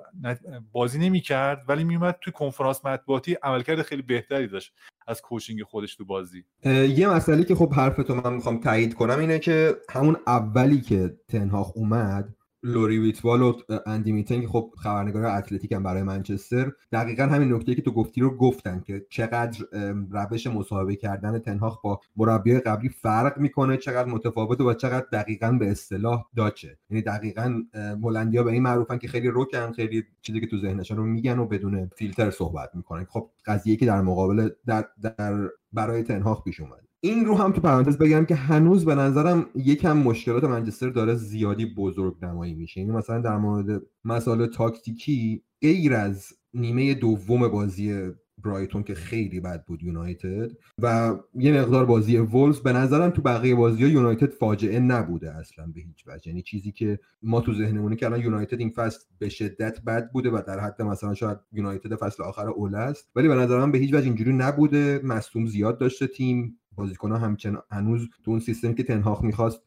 [0.72, 4.74] بازی نمی‌کرد ولی میومد تو کنفرانس مطبوعاتی عملکرد خیلی بهتری داشت
[5.08, 6.46] از کوچینگ خودش تو بازی.
[6.66, 11.72] یه مسئله که خب حرفتو من می‌خوام تایید کنم اینه که همون اولی که تنهاخ
[11.76, 13.54] اومد لوری ویتوال و
[13.86, 16.72] اندی میتن که خب خبرنگار اتلتیک هم برای منچستر.
[16.92, 19.66] دقیقا همین نکته که تو گفتی رو گفتن که چقدر
[20.12, 25.72] روش مصاحبه کردن تنهاخ با مربی قبلی فرق می‌کنه چقدر متفاوته و چقدر دقیقا به
[25.72, 26.78] اصطلاح داچه.
[26.90, 27.62] یعنی دقیقا
[28.04, 31.46] هلندیا به این معروفن که خیلی روکن خیلی چیزی که تو ذهنشون رو میگن و
[31.46, 33.06] بدون فیلتر صحبت می‌کنن.
[33.06, 34.86] خب قضیه که در مقابل در,
[35.18, 39.46] در برای تنهاخ پیش اومد این رو هم تو پرانتز بگم که هنوز به نظرم
[39.56, 42.80] یکم مشکلات منچستر داره زیادی بزرگ نمایی میشه.
[42.80, 49.66] یعنی مثلا در مورد مسائل تاکتیکی غیر از نیمه دوم بازی برایتون که خیلی بد
[49.66, 50.52] بود یونایتد.
[50.82, 55.68] و یه مقدار بازی وولز به نظرم تو بقیه بازی ها یونایتد فاجعه نبوده اصلا
[55.76, 56.28] به هیچ وجه.
[56.28, 60.30] یعنی چیزی که ما تو ذهنمونه که الان یونایتد این فصل به شدت بد بوده
[60.30, 63.10] و در حد مثلا شاید یونایتد فصل آخر اول است.
[63.16, 65.02] ولی به نظرم به هیچ وجه اینجوری نبوده.
[65.04, 66.56] مصدوم زیاد داشته تیم.
[66.76, 69.62] بازیکن همچنان هنوز تو اون سیستم که تنهاخ می‌خواست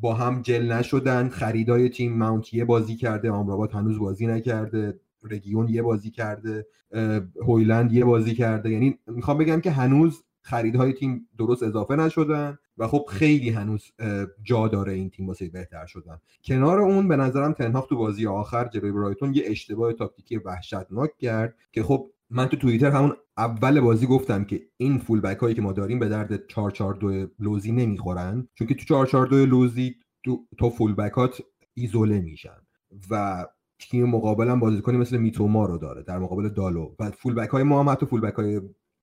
[0.00, 1.28] با هم جل نشدن.
[1.28, 3.30] خریدای تیم ماونت یه بازی کرده.
[3.30, 5.00] آمرابات هنوز بازی نکرده.
[5.30, 6.66] رگیون یه بازی کرده
[7.46, 8.70] هویلند یه بازی کرده.
[8.70, 13.92] یعنی می‌خوام بگم که هنوز خریدهای تیم درست اضافه نشدن و خب خیلی هنوز
[14.42, 16.18] جا داره این تیم واسه بهتر شدن.
[16.44, 21.54] کنار اون به نظرم تنهاخ تو بازی آخر جلوی برایتون یه اشتباه تاکتیکی وحشتناک کرد
[21.72, 25.62] که خب من تو توییتر همون اول بازی گفتم که این فول بک هایی که
[25.62, 28.48] ما داریم به درد 442 لوزی نمی‌خورن.
[28.54, 29.94] چون که تو 442 لوزی
[30.24, 31.42] تو, تو فول بکات
[31.74, 32.58] ایزوله میشن.
[33.10, 33.46] و
[33.88, 36.94] تیم مقابلم بازیکنی مثل میتوما رو داره در مقابل دالو.
[36.98, 38.60] و فول بک های ما هم حتی فول بک های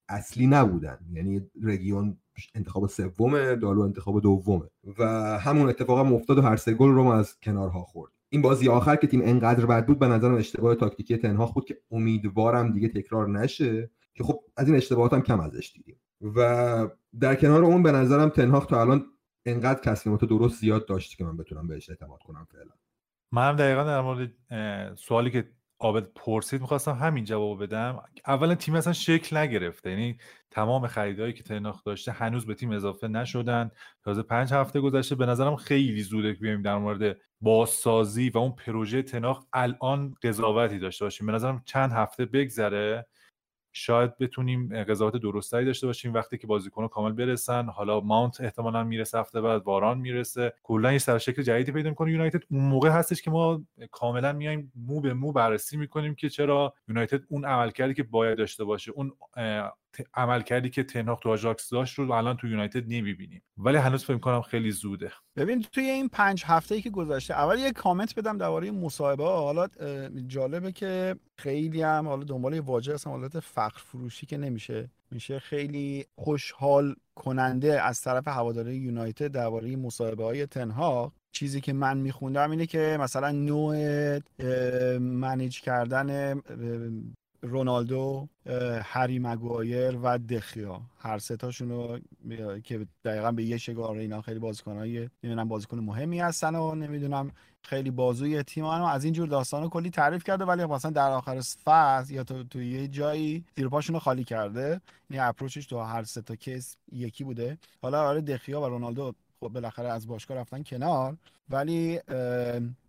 [0.10, 0.98] اصلی نبودن.
[1.14, 2.18] یعنی رگیون
[2.56, 4.70] انتخاب سومه دالو انتخاب دومه.
[4.98, 5.06] و
[5.40, 8.70] همون اتفاق هم افتاد و هر سه گل رو ما از کنارها خورد این بازی
[8.70, 12.88] آخر که تیم انقدر بد بود به نظرم اشتباه تاکتیکی تنها بود که امیدوارم دیگه
[12.88, 13.90] تکرار نشه.
[14.14, 16.00] که خب از این اشتباهات هم کم ازش دیدیم.
[16.22, 16.90] و
[17.20, 19.06] در کنار اون به نظرم تنهاخ تا الان
[19.46, 22.72] انقدر تصمیمات درست زیاد داشت که من بتونم بهش اعتماد کنم فعلا.
[23.32, 24.32] منم دقیقا در مورد
[24.96, 25.50] سوالی که
[25.80, 28.04] عابد پرسید می‌خواستم همین جواب بدم.
[28.28, 29.90] اولا تیم اصلا شکل نگرفته.
[29.90, 30.18] یعنی
[30.52, 33.72] تمام خریدهایی که تناخ داشته هنوز به تیم اضافه نشدن.
[34.04, 38.52] تازه پنج هفته گذشته به نظرم خیلی زوده که بیایم در مورد بازسازی و اون
[38.52, 41.28] پروژه تناخ الان قضاوتی داشته باشیم.
[41.28, 43.08] به نظرم چند هفته بگذره.
[43.74, 47.66] شاید بتونیم قضاوت درستری داشته باشیم وقتی که بازیکن‌ها کامل برسن.
[47.66, 50.54] حالا ماونت احتمالا می‌رسه هفته بعد واران می‌رسه.
[50.64, 52.12] کلا یه شکل جدیدی پیدا می‌کنه.
[52.12, 56.74] یونایتد اون موقع هستش که ما کاملا میایم مو به مو بررسی می‌کنیم که چرا
[56.88, 59.12] یونایتد اون عملکردی که باید داشته باشه اون
[60.14, 63.42] عمل کردی که تنهاق تو آژاکس داشت رو الان تو یونایتد نمی‌بینیم.
[63.58, 65.12] ولی هنوز فکر کنم خیلی زوده.
[65.36, 69.24] ببین توی این پنج هفته ای که گذشته اول یه کامنت بدم درباره مصاحبه.
[69.24, 69.68] حالا
[70.28, 74.90] جالبه که خیلی هم حالا دنبال واژه هستم حالت فخر فروشی که نمیشه.
[75.12, 81.98] میشه خیلی خوشحال کننده از طرف هواداری یونایتد درباره مصاحبه های تنها چیزی که من
[81.98, 83.76] میخوندم اینه که مثلا نوع
[84.98, 86.42] منیج کردن
[87.42, 88.28] رونالدو
[88.84, 90.82] هری مگوایر و دخیا.
[91.00, 92.00] هر سه رو
[92.64, 97.32] که دقیقا به یه شگار اینا خیلی بازیکنای نمی‌دونم بازیکن مهمی هستن و نمی‌دونم
[97.64, 102.14] خیلی بازوی تیم رو از اینجور داستان کلی تعریف کرده ولی مثلا در آخر فصل
[102.14, 104.82] یا تو, تو یه جایی زیر رو خالی کرده.
[105.10, 107.58] این اپروچش تو هر سه تا کیس یکی بوده.
[107.82, 111.18] حالا آره دخیا و رونالدو خب بالاخره از باشگاه رفتن کنار.
[111.50, 112.00] ولی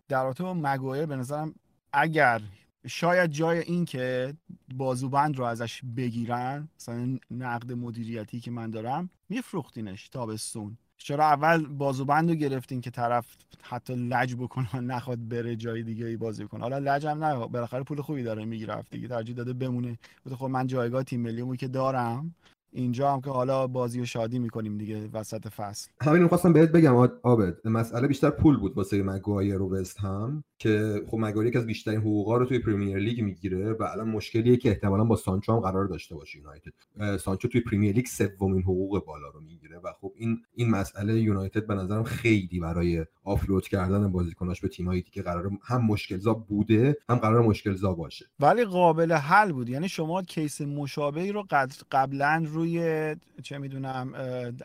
[0.07, 1.55] در رابطه با مگوایر به نظرم
[1.93, 2.41] اگر
[2.87, 4.33] شاید جای این که
[4.75, 10.77] بازوبند رو ازش بگیرن مثلا نقد مدیریتی که من دارم میفروختینش تابستون.
[10.97, 16.17] چرا اول بازوبند رو گرفتین که طرف حتی لج بکنه نخواد بره جای دیگه ای
[16.17, 16.61] بازی کنه.
[16.61, 19.99] حالا لج هم نه بالاخره پول خوبی داره می‌گیره دیگه ترجیح داده بمونه.
[20.35, 22.35] خب من جایگاه تیم ملیمو که دارم
[22.73, 25.89] اینجا هم که حالا بازی و شادی می‌کنیم دیگه وسط فصل.
[26.01, 31.17] همین خواستم بهت بگم آبد مسئله بیشتر پول بود واسه مگوایر و وستهم که خب
[31.17, 35.03] مگوایر یکی از بیشترین حقوقا رو توی پریمیر لیگ می‌گیره و الان مشکلیه که احتمالا
[35.03, 37.17] با سانچو هم قرار داشته باشه یونایتد.
[37.17, 41.67] سانچو توی پریمیر لیگ سومین حقوق بالا رو می‌گیره و خب این این مسئله یونایتد
[41.67, 47.15] به نظرم خیلی برای offload کردن بازیکناش به تیمایی که قرار هم مشکلزا بوده هم
[47.15, 48.25] قرار مشکلزا باشه.
[48.39, 49.69] ولی قابل حل بود.
[49.69, 51.43] یعنی شما case مشابهی رو
[51.91, 54.13] قبلا روی چه می‌دونم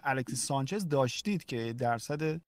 [0.04, 2.40] الکسی سانچز داشتید که درصد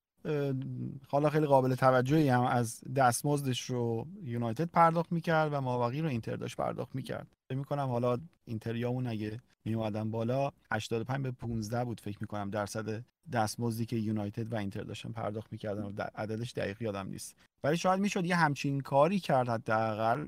[1.09, 6.37] حالا خیلی قابل توجهی هم از دستمزدش رو یونایتد پرداخت می‌کرد و مابقی رو اینتر
[6.37, 7.27] داشت پرداخت می‌کرد.
[7.49, 13.87] فکر می‌کنم حالا اینتریامون اگه می بالا 85 به 15 بود فکر می‌کنم درصد دستمزدی
[13.87, 17.37] که یونایتد و اینتر داشتن پرداخت می‌کردن و عددش دقیق یادم نیست.
[17.65, 20.27] ولی شاید می‌شد یه همچین کاری کرد حداقل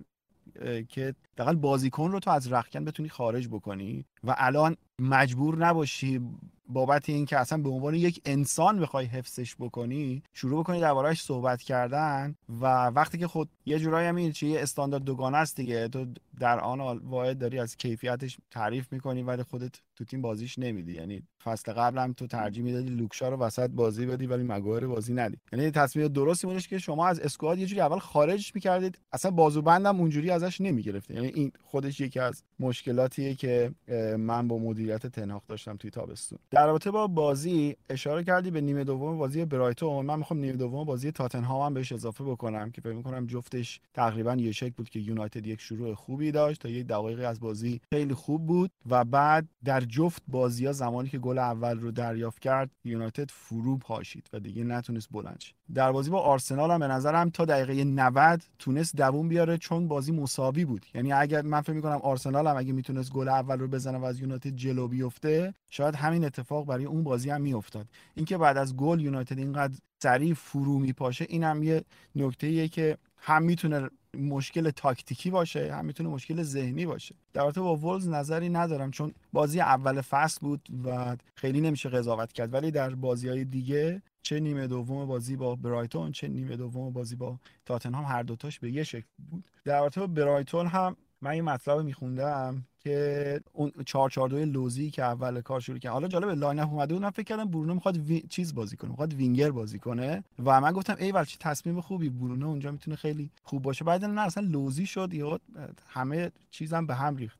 [0.88, 6.20] که دقیقا بازیکن رو تو از رخکن بتونی خارج بکنی و الان مجبور نباشی
[6.68, 12.35] بابت اینکه اصلا به عنوان یک انسان بخوای حفظش بکنی شروع بکنی دربارهش صحبت کردن
[12.60, 15.89] و وقتی که خود یه جورایی هم این یه استاندارد دوگانه است دیگه.
[15.89, 16.06] تو
[16.40, 20.93] در آن واحد داری از کیفیتش تعریف می‌کنی ولی خودت تو تیم بازیش نمیدی.
[20.93, 25.36] یعنی فصل قبلم تو ترجیح می‌دادی لوکشا رو وسط بازی بدی ولی مگوهر بازی ندی.
[25.52, 28.98] یعنی تصمیم درستی بودش که شما از اسکواد یه جوری اول خارجش می‌کردید.
[29.12, 33.73] اصلا بازوبندم اونجوری ازش نمی‌گرفت یعنی این خودش یکی از مشکلاتیه که
[34.19, 36.39] من با مدیریت تنهاق داشتم توی تابستون.
[36.51, 40.07] در رابطه با بازی اشاره کردی به نیمه دوم بازی برایتون.
[40.07, 44.35] من می‌خوام نیمه دوم بازی تاتنهام هم بهش اضافه بکنم که فکر می‌کنم جفتش تقریبا
[44.35, 48.15] یه شکل بود که یونایتد یک شروع خوبی داشت تا یک دقایقی از بازی خیلی
[48.15, 52.70] خوب بود و بعد در جفت بازی ها زمانی که گل اول رو دریافت کرد
[52.85, 55.43] یونایتد فرو پاشید و دیگه نتونست بلند
[55.74, 60.12] در بازی با آرسنال هم به نظرم تا دقیقه 90 تونست دووم بیاره چون بازی
[60.12, 60.87] مساوی بود.
[60.95, 64.20] یعنی اگر من فکر می‌کنم آرسنال هم اگه می‌تونست گل اول رو بزنه و از
[64.20, 67.86] یونایتد جلو بیفته شاید همین اتفاق برای اون بازی هم میافتاد.
[68.14, 71.85] اینکه بعد از گل یونایتد اینقدر سریع فرو میپاشه این هم یه
[72.16, 77.14] نکته که هم می‌تونه مشکل تاکتیکی باشه هم می‌تونه مشکل ذهنی باشه.
[77.32, 82.32] در رابطه با ولوز نظری ندارم چون بازی اول فصل بود و خیلی نمیشه قضاوت
[82.32, 82.55] کرد.
[82.55, 87.16] ولی در بازی های دیگه چه نیمه دوم بازی با برایتون چه نیمه دوم بازی
[87.16, 89.44] با تاتنهام هر دوتاش به یه شکل بود.
[89.64, 95.60] در با برایتون هم من این مطلب میخوندم که اون 442 لوزی که اول کار
[95.60, 97.98] شروع کرد حالا جالب lineup اومده بود من فکر کردم برونو می‌خواد
[98.30, 102.48] چیز بازی کنه می‌خواد وینگر بازی کنه و من گفتم ای چه تصمیم خوبی برونو
[102.48, 103.84] اونجا می‌تونه خیلی خوب باشه.
[103.84, 105.40] بعد نه اصلا لوزی شد یا
[105.88, 107.38] همه چیزم به هم ریخت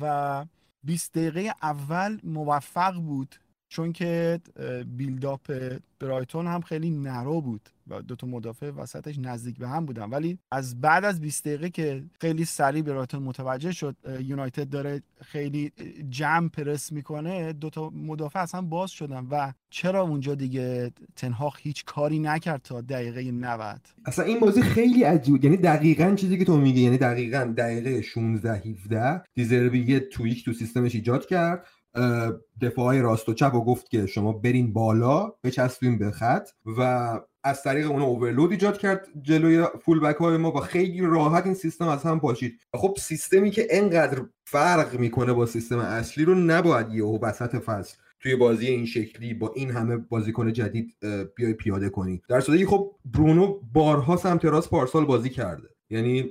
[0.00, 0.44] و
[0.84, 3.36] 20 دقیقه اول موفق بود
[3.72, 4.40] چون که
[4.96, 5.52] بیلداپ
[6.00, 10.10] برایتون هم خیلی نرو بود و دو تا مدافع وسطش نزدیک به هم بودن.
[10.10, 15.72] ولی از بعد از 20 دقیقه که خیلی سریع برایتون متوجه شد یونایتد داره خیلی
[16.10, 21.84] جمع پرس می‌کنه دو تا مدافع اصلا باز شدن و چرا اونجا دیگه تنهاق هیچ
[21.84, 26.56] کاری نکرد تا دقیقه 90 اصلا این بازی خیلی عجیب یعنی دقیقا چیزی که تو
[26.56, 31.66] میگی یعنی دقیقا دقیقه 16 17 دیزربی یه تویک تو سیستمش ایجاد کرد.
[32.60, 36.48] دفاعی راست و چپ و گفت که شما برین بالا بچسبیم به خط
[36.78, 41.44] و از طریق اون اوورلود ایجاد کرد جلوی فول بک های ما و خیلی راحت
[41.44, 42.60] این سیستم از هم پاشید.
[42.74, 48.36] خب سیستمی که انقدر فرق می‌کنه با سیستم اصلی رو نباید یه وسط فصل توی
[48.36, 50.96] بازی این شکلی با این همه بازیکن جدید
[51.36, 52.22] بیای پیاده کنی.
[52.28, 55.68] در صورتی خب برونو بارها سمت راست پارسال بازی کرده.
[55.90, 56.30] یعنی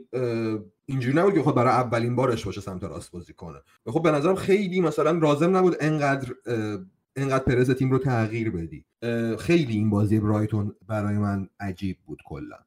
[0.92, 3.60] اینجوری نبود که خود برای اولین بارش باشه سمت راست بازی کنه.
[3.86, 6.34] خب به نظرم خیلی مثلا رازم نبود انقدر
[7.16, 8.86] انقدر پرز تیم رو تغییر بدی.
[9.40, 12.58] خیلی این بازی برایتون برای من عجیب بود کلا.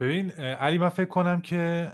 [0.00, 1.92] ببین علی من فکر کنم که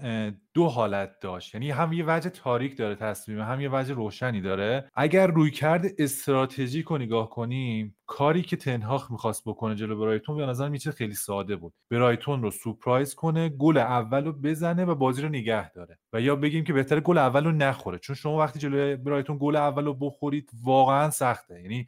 [0.55, 1.55] دو حالت داشت.
[1.55, 4.91] یعنی هم یه وجه تاریک داره تصمیم هم یه وجه روشنی داره.
[4.95, 10.47] اگر روی کرده استراتژیک رو نگاه کنیم کاری که تنهاخ می‌خواست بکنه جلو برایتون به
[10.47, 11.75] نظر میچه خیلی ساده بود.
[11.91, 15.99] برایتون رو سورپرایز کنه گل اول رو بزنه و بازی رو نگه داره.
[16.13, 17.99] و یا بگیم که بهتره گل اول رو نخوره.
[17.99, 21.63] چون شما وقتی جلو برایتون گل اول رو بخورید واقعا سخته.
[21.63, 21.87] یعنی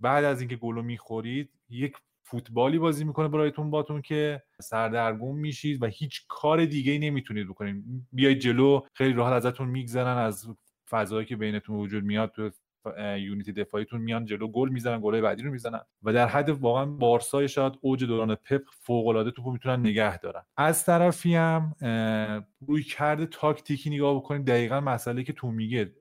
[0.00, 5.82] بعد از اینکه گل رو می‌خورید یک فوتبالی بازی می‌کنه برایتون باتون که سردرگم میشید
[5.82, 7.84] و هیچ کار دیگه ای نمی‌تونید بکنید.
[8.12, 10.48] بیاید جلو خیلی راحت ازتون میگذرن از
[10.90, 12.30] فضایی که بینتون وجود میاد.
[12.30, 12.50] تو
[13.18, 15.80] یونیتی دفاعیتون میان جلو گل می‌زنن گلای بعدی رو می‌زنن.
[16.02, 20.42] و در حد واقعا بارسای شاید اوج دوران پپ فوق العاده توپو می‌تونن نگه دارن.
[20.56, 21.74] از طرفی هم
[22.66, 25.92] روی کرده تاکتیکی نگاه بکنید دقیقا مسئله که تو میگه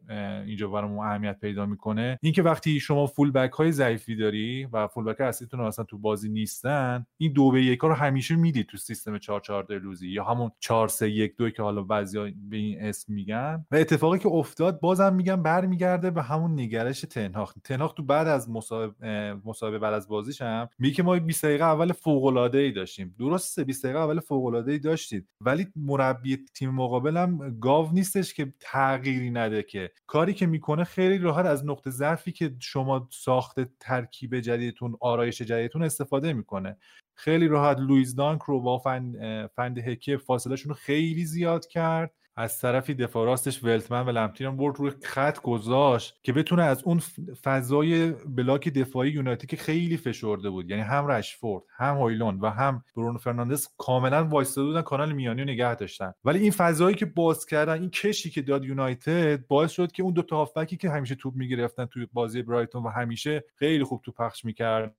[0.46, 2.20] اینجا برامون اهمیت پیدا می‌کنه.
[2.22, 6.30] اینکه وقتی شما فول بک های ضعیفی داری و فول بک اصلیتون اصلا تو بازی
[6.30, 10.52] نیستن این دو به یک رو همیشه می‌دید تو سیستم 4 4 لوزی یا همون
[10.60, 13.66] 4 3 1 2 که حالا بعضیا به این اسم میگن.
[13.72, 17.54] و اتفاقی که افتاد بازم میگم برمیگرده به همون نگرش تنهاخ.
[17.64, 22.26] تنهاخ تو بعد از مسابقه بعد از بازیش هم میگه ما 20 دقیقه اول فوق
[22.26, 23.16] العاده ای داشتیم.
[23.20, 25.28] درسته 20 دقیقه اول فوق العاده ای داشتید.
[25.42, 29.92] ولی مربی تیم مقابل هم گاو نیستش که تغییری نده که.
[30.08, 35.84] کاری که می‌کنه خیلی راحت از نقطه ضعفی که شما ساخته ترکیب جدیدتون آرایش جدیدتون
[35.84, 36.78] استفاده می‌کنه.
[37.18, 42.14] خیلی راحت لویز دانک رو با فن د, فن دهکه فاصلهشون رو خیلی زیاد کرد.
[42.38, 47.02] از طرفی دفاع راستش ولتمن و لمپتی برد روی خط گذاشت که بتونه از اون
[47.44, 52.84] فضای block دفاعی یونایتد که خیلی فشرده بود یعنی هم رشفورد هم هویلون و هم
[52.96, 56.14] برونو فرناندز کاملا وایستاده بودن کانال میانی رو نگه داشتن.
[56.26, 60.14] ولی این فضایی که باز کردن این کشی که داد یونایتد باعث شد که اون
[60.14, 64.16] دو تا هافبکی که همیشه توپ می‌گرفتن توی بازی برایتون و همیشه خیلی خوب توپ
[64.16, 64.96] پخش می‌کرد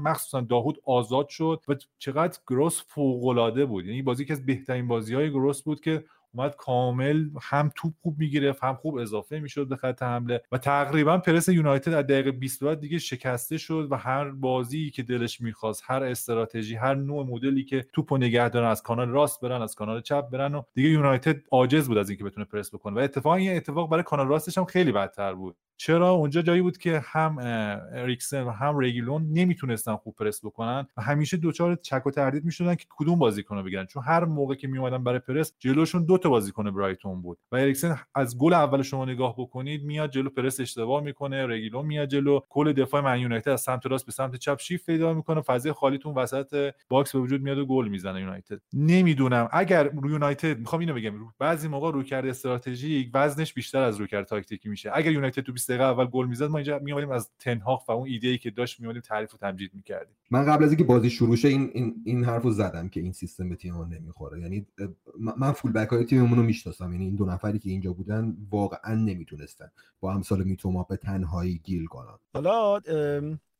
[0.00, 3.86] مخصوصا داهود آزاد شد و چقدر گروس فوق بود.
[3.86, 6.04] یعنی بازی که از بهترین بازی های گروس بود که
[6.36, 11.18] اومد کامل هم توپ خوب می‌گرفت هم خوب اضافه می‌شد به خط حمله و تقریبا
[11.18, 15.82] پرس یونایتد از دقیقه 20 بعد دیگه شکسته شد و هر بازی که دلش می‌خواست
[15.86, 20.00] هر استراتژی هر نوع مدلی که توپو نگه دارن از کانال راست برن از کانال
[20.00, 22.96] چپ برن و دیگه یونایتد عاجز بود از اینکه بتونه پرس بکنه.
[22.96, 25.56] و اتفاقا این اتفاق برای کانال راستش هم خیلی بدتر بود.
[25.76, 27.38] چرا؟ اونجا جایی بود که هم
[27.92, 32.74] اریکسن و هم رگیلون نمی‌تونستن خوب پرس بکنن و همیشه دچار شک و تردید می‌شدن
[32.74, 33.86] که کدوم بازیکن رو بگیرن.
[33.86, 37.98] چون هر موقع که میومدن برای پرس جلوشون دو تا بازیکن برایتون بود و اریکسن
[38.14, 42.72] از گل اول شما نگاه بکنید میاد جلو پرس اشتباه می‌کنه رگیلون میاد جلو کل
[42.72, 46.70] دفاع من یونایتد از سمت راست به سمت چپ شیفت پیدا می‌کنه فضای خالیتون وسط
[46.88, 48.60] box به وجود میاد و گل می‌زنه یونایتد.
[48.72, 49.48] نمی‌دونم.
[49.52, 54.90] اگر یونایتد می‌خوام اینو بگم بعضی موقع رویکرد استراتژیک وزنش بیشتر از رویکرد تاکتیکی میشه.
[54.94, 58.08] اگر یونایتد تو 20 دقیقه اول گل می‌زد ما اینجا میومدیم از تنهاخ و اون
[58.08, 60.16] ایده ای که داشت میومدیم تعریف و تمجید می‌کردیم.
[60.30, 63.48] من قبل از اینکه بازی شروع شه این این, این حرفو زدم که این سیستم
[63.48, 64.40] به تیممون نمی‌خوره.
[64.40, 64.66] یعنی
[65.36, 66.92] من فول بک های تیممون رو می‌شناسم.
[66.92, 69.68] یعنی این دو نفری که اینجا بودن واقعا نمی‌تونستن
[70.00, 72.18] با امثال میتوما به تنهایی گیل کنن.
[72.34, 72.80] حالا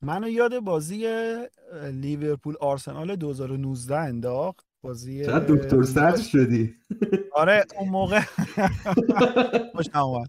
[0.03, 1.07] منو یاد بازی
[1.93, 4.67] لیورپول آرسنال 2019 انداخت.
[4.87, 6.75] بازی دکتر سرد شدی؟
[7.33, 8.21] آره اون موقع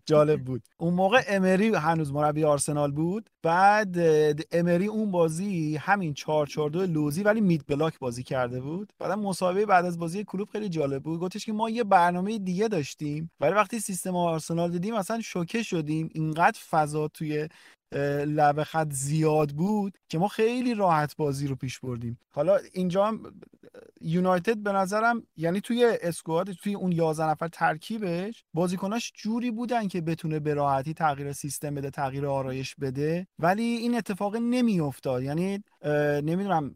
[0.05, 0.61] جالب بود.
[0.77, 3.29] اون موقع امری هنوز مربی آرسنال بود.
[3.43, 3.97] بعد
[4.51, 8.93] امری اون بازی همین 442 لوزی ولی مید بلاک بازی کرده بود.
[8.99, 11.19] بعد مسابقه بعد از بازی کلوب خیلی جالب بود.
[11.19, 13.31] گفتش که ما یه برنامه دیگه داشتیم.
[13.39, 16.09] ولی وقتی سیستم آرسنال دیدیم اصلا شوکه شدیم.
[16.13, 17.47] اینقدر فضا توی
[18.25, 22.19] لبه خط زیاد بود که ما خیلی راحت بازی رو پیش بردیم.
[22.29, 23.23] حالا اینجا هم
[24.01, 30.01] یونایتد به نظرم یعنی توی اسکواد توی اون 11 نفر ترکیبش بازیکناش جوری بودن که
[30.01, 35.23] بتونه به راحتی تغییر سیستم بده تغییر آرایش بده ولی این اتفاق نمیافتاد.
[35.23, 35.63] یعنی
[36.23, 36.73] نمی‌دونم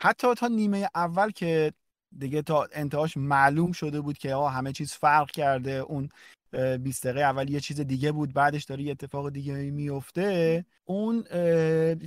[0.00, 1.72] حتی تا نیمه اول که
[2.18, 6.08] دیگه تا انتهاش معلوم شده بود که همه چیز فرق کرده اون
[6.54, 11.24] 20 دقیقه اول یه چیز دیگه بود بعدش داره یه اتفاق دیگه میفته اون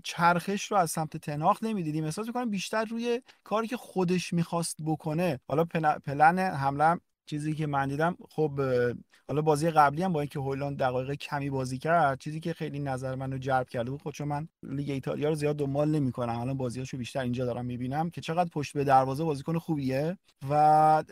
[0.04, 2.04] چرخش رو از سمت تناخ نمی‌دیدیم.
[2.04, 5.40] احساس می‌کنم بیشتر روی کاری که خودش می‌خواست بکنه.
[5.48, 5.66] حالا
[6.06, 8.60] پلن حمله چیزی که من دیدم خب
[9.28, 13.16] حالا بازی قبلی هم با اینکه هولند دقایق کمی بازی کرد چیزی که خیلی نظر
[13.16, 16.40] منو جلب کرده بود خب چون من لیگ ایتالیا رو زیاد دنبال نمی‌کنم.
[16.40, 20.18] الان بازیاشو بیشتر اینجا دارم می‌بینم که چقدر پشت به دروازه بازیکن خوبیه
[20.50, 21.04] و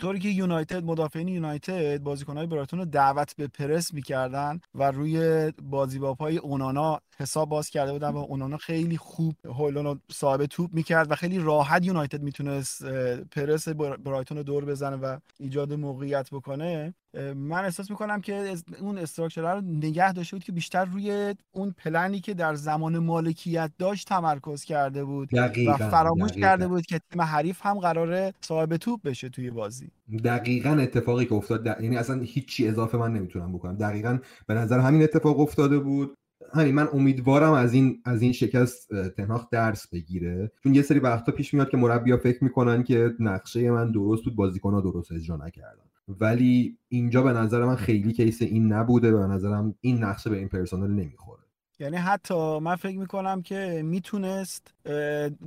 [0.00, 5.98] طوری که یونایتد مدافعین یونایتد بازیکنهای برایتون رو دعوت به پرس می‌کردن و روی بازی
[6.20, 11.10] های اونانا حساب باز کرده بودن و اونانا خیلی خوب هولون رو صاحب توپ می‌کرد
[11.10, 12.84] و خیلی راحت یونایتد می‌تونست
[13.24, 16.94] پرس برایتون رو دور بزنه و ایجاد موقعیت بکنه.
[17.36, 22.20] من احساس می‌کنم که اون استراکچر رو نگه داشته بود که بیشتر روی اون پلنی
[22.20, 25.72] که در زمان مالکیت داشت تمرکز کرده بود دقیقا.
[25.72, 29.90] و فراموش کرده بود که تیم حریف هم قراره صاحب توپ بشه توی بازی.
[30.24, 33.76] دقیقا اتفاقی که افتاد یعنی اصلا هیچی اضافه من نمی‌تونم بکنم.
[33.76, 36.14] دقیقا به نظر همین اتفاق افتاده بود.
[36.54, 40.52] همین من امیدوارم از این از این شکست تنهاخ درس بگیره.
[40.62, 44.36] چون یه سری وقتا پیش میاد که مربیا فکر می‌کنن که نقشه من درست بود
[44.36, 45.84] بازیکن‌ها درست اجرا نکردن.
[46.08, 50.48] ولی اینجا به نظر من خیلی کیس این نبوده به نظرم این نقشه به این
[50.48, 51.42] پرسنل نمی‌خوره.
[51.78, 54.74] یعنی حتی من فکر می‌کنم که می‌تونست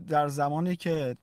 [0.08, 1.18] در زمانی که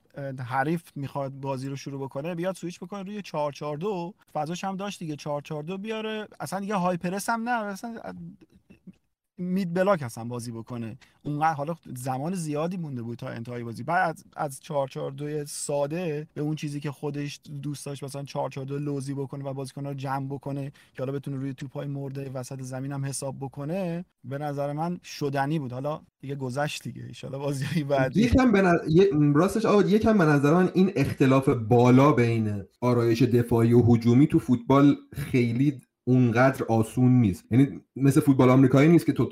[0.47, 5.17] حریف می‌خواد بازی رو شروع بکنه بیاد سویچ بکنه روی 442 فضاش هم داشت دیگه
[5.17, 6.29] 442 بیاره.
[6.41, 7.65] اصلا دیگه های پرس هم نه.
[7.65, 8.01] اصلا
[9.39, 10.99] مید بلاک هستن بازی بکنه.
[11.23, 13.83] اونقدر حالا زمان زیادی مونده بود تا انتهای بازی.
[13.83, 19.15] بعد از از 442 ساده به اون چیزی که خودش دوست داشت مثلا 442 لوزی
[19.15, 23.05] بکنه و بازیکن‌ها رو جمع بکنه که حالا بتونه روی توپای مرده وسط زمین هم
[23.05, 25.73] حساب بکنه به نظر من شدنی بود.
[25.73, 27.11] حالا دیگه گذشت دیگه.
[27.25, 28.21] ان بازی بعدی.
[28.21, 28.63] یکم به
[29.35, 34.39] راستش آقا یکم به نظر من این اختلاف بالا بین آرایش دفاعی و هجومی تو
[34.39, 37.45] فوتبال خیلی اونقدر آسون نیست.
[37.51, 39.31] یعنی مثل فوتبال آمریکایی نیست که تو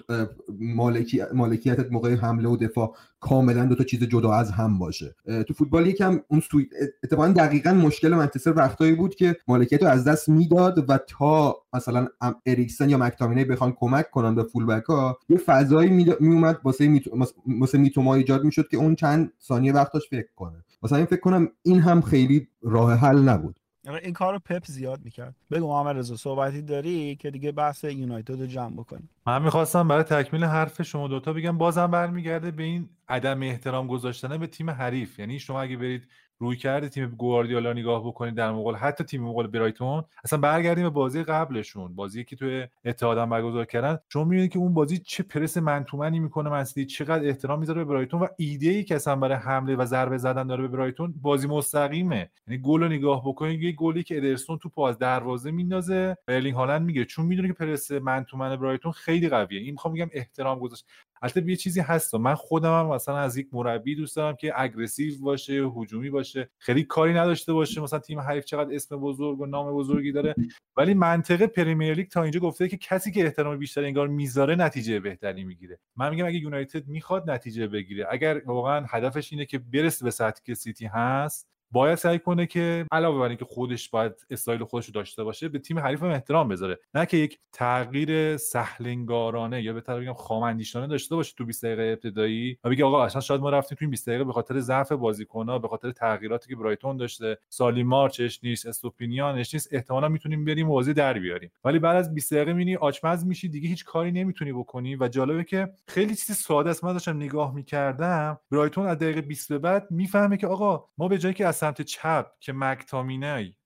[0.60, 5.14] مالکی، مالکیتت موقع حمله و دفاع کاملا دو تا چیز جدا از هم باشه.
[5.48, 6.68] تو فوتبال یکم اون سوی...
[7.02, 12.06] اتفاقا دقیقا مشکل منچستر وقتایی بود که مالکیت رو از دست می‌داد و تا مثلا
[12.46, 17.26] اریکسن یا مکتامینه بخوان کمک کنن به فول بک ها یه فضایی میومد واسه میتو...
[17.74, 20.64] میتوما ایجاد می‌شد که اون چند ثانیه وقتاش فکر کنه.
[20.82, 23.59] مثلا این فکر کنم این هم خیلی راه حل نبود.
[23.84, 25.34] این کار رو پپ زیاد می‌کرد.
[25.50, 29.10] بگو محمد رضا صحبتی داری که دیگه بحث یونایتد رو جمع بکنیم.
[29.26, 34.38] من می‌خواستم برای تکمیل حرف شما دوتا بگم بازم برمیگرده به این عدم احترام گذاشتن
[34.38, 35.18] به تیم حریف.
[35.18, 36.08] یعنی شما اگه برید
[36.42, 40.90] روی کرده تیم گواردیولا نگاه بکنید در مقابل حتی تیم مقابل برایتون اصلا برگردیم به
[40.90, 41.94] بازی قبلشون.
[41.94, 43.98] بازی که توی اتحادم برگزار کردن.
[44.08, 48.20] شما می‌بینید که اون بازی چه پرس منتومنی می‌کنه منسیتی چقدر احترام می‌ذاره به برایتون
[48.20, 52.30] و ایده ای که اصلا برای حمله و ضربه زدن داره به برایتون بازی مستقیمه.
[52.48, 56.16] یعنی گل رو نگاه بکنید یه گلی که ادرسون تو از دروازه میندازه.
[56.26, 59.60] برلینگ هالند میگه چون می‌دونه که پرس man to man برایتون خیلی قویه.
[59.60, 60.86] این می‌خوام بگم احترام گذاشت.
[61.22, 65.20] البته یه چیزی هست من خودم هم مثلا از یک مربی دوست دارم که aggressive
[65.20, 69.72] باشه هجومی باشه خیلی کاری نداشته باشه مثلا تیم حریف چقدر اسم بزرگ و نام
[69.72, 70.34] بزرگی داره.
[70.76, 75.00] ولی منتها پرمیر لیگ تا اینجا گفته که کسی که احترام بیشتر انگار می‌ذاره نتیجه
[75.00, 75.78] بهتری می‌گیره.
[75.96, 78.06] من میگم اگه یونایتد می‌خواد نتیجه بگیره.
[78.10, 82.86] اگر واقعا هدفش اینه که برسه به سطحی که سیتی هست باید سعی کنه که
[82.92, 86.48] علاوه بر اینکه خودش باید استایل خودش رو داشته باشه به تیم حریف هم احترام
[86.48, 86.78] بذاره.
[86.94, 92.58] نه که یک تغییر سهلنگارانه یا بهتر بگم خام‌اندیشانه داشته باشه تو 20 دقیقه ابتدایی
[92.64, 95.58] و بگه آقا اصلا شاید ما رفتیم تو این 20 دقیقه به خاطر ضعف بازیکن‌ها
[95.58, 97.38] به خاطر تغییراتی که برایتون داشته.
[97.48, 101.50] سالی مارچش نیست استوپینیانش نیست احتمالا می‌تونیم بریم بازی در بیاریم.
[101.64, 105.44] ولی بعد از 20 دقیقه می‌بینی آچمز میشی دیگه هیچ کاری نمی‌تونی بکنی و جالبه
[105.44, 106.84] که خیلی چیز ساده است.
[106.84, 111.18] من داشتم نگاه می‌کردم برایتون از دقیقه 20 به بعد می‌فهمه که آقا ما به
[111.18, 113.56] جایی که سمت چپ که مکتامینی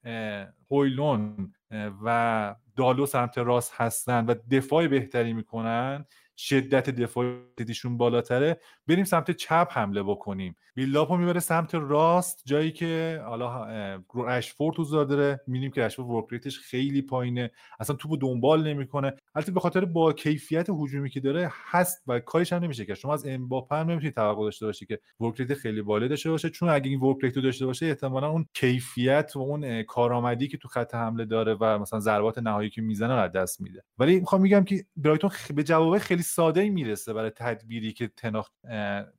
[0.71, 1.53] هویلون
[2.05, 6.05] و دالو سمت راست هستن و دفاع بهتری می‌کنن
[6.37, 8.61] شدت دفاعیشون بالاتره.
[8.87, 10.57] بریم سمت چپ حمله بکنیم.
[10.75, 13.65] بیلداپ رو می‌بره سمت راست جایی که حالا
[14.29, 15.41] رشفورد تو داره.
[15.47, 17.51] می‌بینیم که رشفورد work rate ش خیلی پایینه.
[17.81, 19.13] اصلا توپو دنبال نمی‌کنه.
[19.35, 23.15] البته به خاطر با کیفیت هجومی که داره هست و کارش هم نمیشه که شما
[23.15, 26.51] از امباپه هم نمی‌تونید توقع داشته باشی که work rate خیلی بالا داشته باشه.
[26.51, 30.59] چون اگه این work rate رو داشته باشه احتمالا اون کیفیت و اون کارآمدی که
[30.59, 33.83] تو خط حمله داره و مثلا ضربات نهایی که می‌زنه رو از دست میده.
[33.99, 38.51] ولی می‌خوام میگم که برایتون به جواب خیلی ساده می‌رسه برای تدبیری که تنهاخ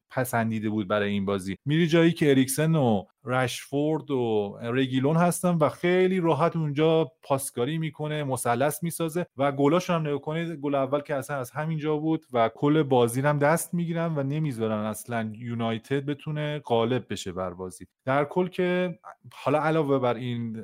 [0.09, 1.57] پسندیده بود برای این بازی.
[1.65, 8.23] میری جایی که اریکسن و رشفورد و رگیلون هستن و خیلی راحت اونجا پاسکاری می‌کنه
[8.23, 12.49] مثلث می‌سازه و گلاشون هم نگاه کنید گل اول که اصلا از همینجا بود و
[12.49, 17.87] کل بازی هم دست می‌گیرن و نمی‌ذارن اصلا یونایتد بتونه غالب بشه بر بازی.
[18.05, 18.99] در کل که
[19.33, 20.63] حالا علاوه بر این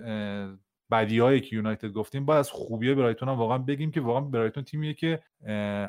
[0.91, 4.93] بدیهایی که یونایتد گفتیم باید از خوبی برایتون هم واقعا بگیم که واقعا برایتون تیمیه
[4.93, 5.19] که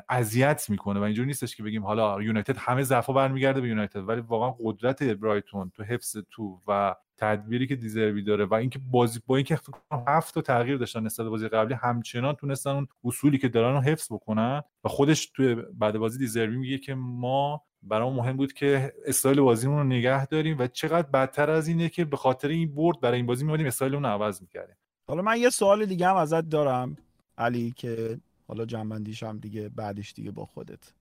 [0.09, 4.21] اذیت می‌کنه و اینجوری نیستش که بگیم حالا یونایتد همه ضعفا برمیگرده به یونایتد ولی
[4.21, 9.35] واقعا قدرت برایتون تو حفظ تو و تدبیری که دیزروی داره و اینکه بازی با
[9.35, 9.59] اینکه
[10.07, 14.13] هفت تا تغییر داشتن نسبت بازی قبلی همچنان تونستن اون اصولی که دارن رو حفظ
[14.13, 19.41] بکنن و خودش توی بعد بازی دیزروی میگه که ما برای مهم بود که استایل
[19.41, 23.17] بازیمون رو نگه داریم و چقدر بدتر از اینه که به خاطر این برد برای
[23.17, 24.75] این بازی میمونیم استایلمون رو عوض می‌کردیم.
[25.07, 26.97] حالا من یه سوال دیگه هم ازت دارم
[27.37, 30.93] علی که حالا جمع‌بندیش هم دیگه بعدش دیگه با خودت.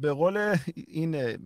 [0.00, 0.56] به قول
[0.86, 1.38] این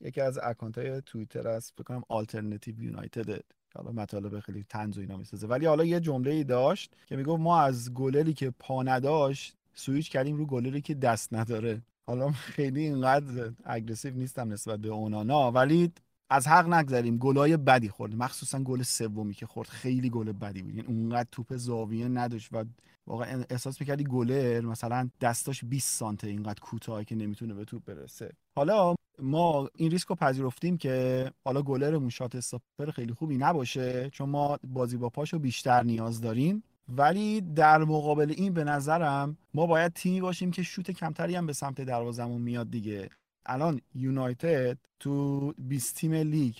[0.00, 3.40] یکی از account های توییتر است بکنم آلترنتیو یونایتد
[3.74, 5.46] حالا مطالب خیلی طنز و اینا می‌سازه.
[5.46, 10.10] ولی حالا یه جمله ای داشت که می‌گفت ما از گلری که پا نداشت سویچ
[10.10, 11.82] کردیم رو گلری که دست نداره.
[12.06, 15.52] حالا خیلی اینقدر aggressive نیستم نسبت به اونانا.
[15.52, 15.92] ولی
[16.30, 19.68] از حق نگذریم گلای بدی خورد مخصوصا گل سومی که خورد.
[19.68, 20.74] خیلی گل بدی بود.
[20.74, 22.64] یعنی اونقدر توپ زاویه نداشت و
[23.06, 28.32] واقعا احساس می‌کردی گلر مثلا دستاش 20 سانته اینقدر کوتاه که نمی‌تونه به توپ برسه.
[28.56, 34.28] حالا ما این ریسک رو پذیرفتیم که حالا گلرمون shot stopper خیلی خوبی نباشه چون
[34.28, 36.62] ما بازی با پاشو بیشتر نیاز داریم.
[36.88, 41.52] ولی در مقابل این به نظرم ما باید تیمی باشیم که شوت کمتری هم به
[41.52, 43.08] سمت دروازمون میاد دیگه.
[43.46, 46.54] الان یونایتد تو 20 تیم لیگ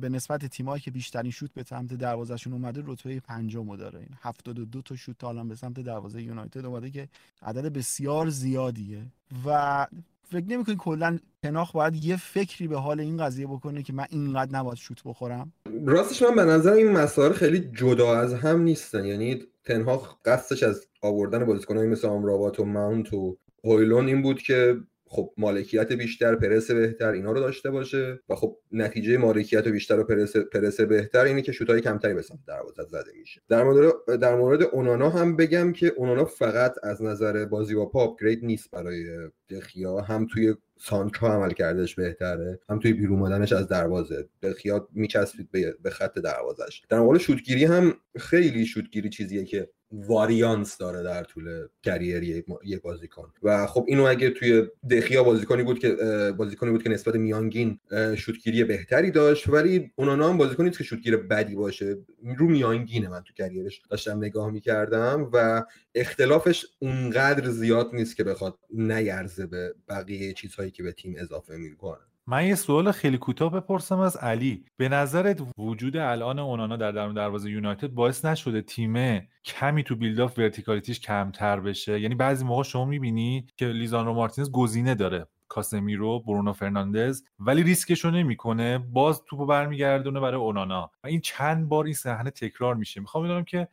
[0.00, 3.98] به نسبت تیمایی که بیشترین شوت به سمت دروازهشون اومده رتبه پنجم داره.
[3.98, 7.08] این 72 تا شوت تا به سمت دروازه یونایتد اومده که
[7.42, 9.02] عدد بسیار زیادیه.
[9.46, 9.86] و
[10.30, 14.52] فکر نمی‌کنی کلا تناخ باید یه فکری به حال این قضیه بکنه که من اینقدر
[14.52, 15.52] نباید شوت بخورم؟
[15.86, 19.04] راستش من به نظر این مسائل خیلی جدا از هم نیستن.
[19.04, 24.76] یعنی تنهاخ قصدش از آوردن بازیکنایی مثل آمرابات و ماونت و هویلون این بود که
[25.08, 30.04] خب مالکیت بیشتر پرس بهتر اینا رو داشته باشه و خب نتیجه مالکیت بیشتر و
[30.04, 33.40] پرس, پرس بهتر اینه که شوتای کمتری به سمت دروازه زده میشه.
[33.48, 38.22] در مورد در مورد اونانا هم بگم که اونانا فقط از نظر بازی با پاپ
[38.22, 39.04] گرید نیست برای
[39.50, 40.00] دخیا.
[40.00, 44.28] هم توی سانچو عمل کردش بهتره هم توی بیرون مدنش از دروازه.
[44.42, 45.48] دخیا میچسبید
[45.82, 46.82] به خط دروازش.
[46.88, 52.22] در مورد شوتگیری هم خیلی شوتگیری چیزیه که واریانس داره در طول کریر
[52.64, 53.32] یک بازیکن.
[53.42, 55.96] و خب اینو اگه توی دخیا بازیکنی بود که
[56.36, 57.80] بازیکنی بود که نسبت میانگین
[58.16, 61.96] شوتگیری بهتری داشت ولی اونانا هم بازیکنی که شوتگیر بدی باشه.
[62.38, 65.64] رو میانگینه من تو career ش داشتم نگاه می‌کردم و
[65.94, 72.00] اختلافش اونقدر زیاد نیست که بخواد نیرزه به بقیه چیزهایی که به تیم اضافه می‌کنه.
[72.28, 74.64] من یه سوال خیلی کوتاه بپرسم از علی.
[74.76, 80.38] به نظرت وجود الان اونانا در درون دروازه یونایتد باعث نشده تیم کمی تو build
[80.38, 86.20] verticality ش کمتر بشه؟ یعنی بعضی موقع شما می‌بینی که لیساندرو مارتینز گزینه داره کاسمیرو
[86.20, 88.78] برونو فرناندز ولی ریسکشو نمی‌کنه.
[88.78, 90.90] باز توپو برمیگردونه برای اونانا.
[91.04, 93.00] و این چند بار این صحنه تکرار میشه.
[93.00, 93.68] می‌خوام بدونم که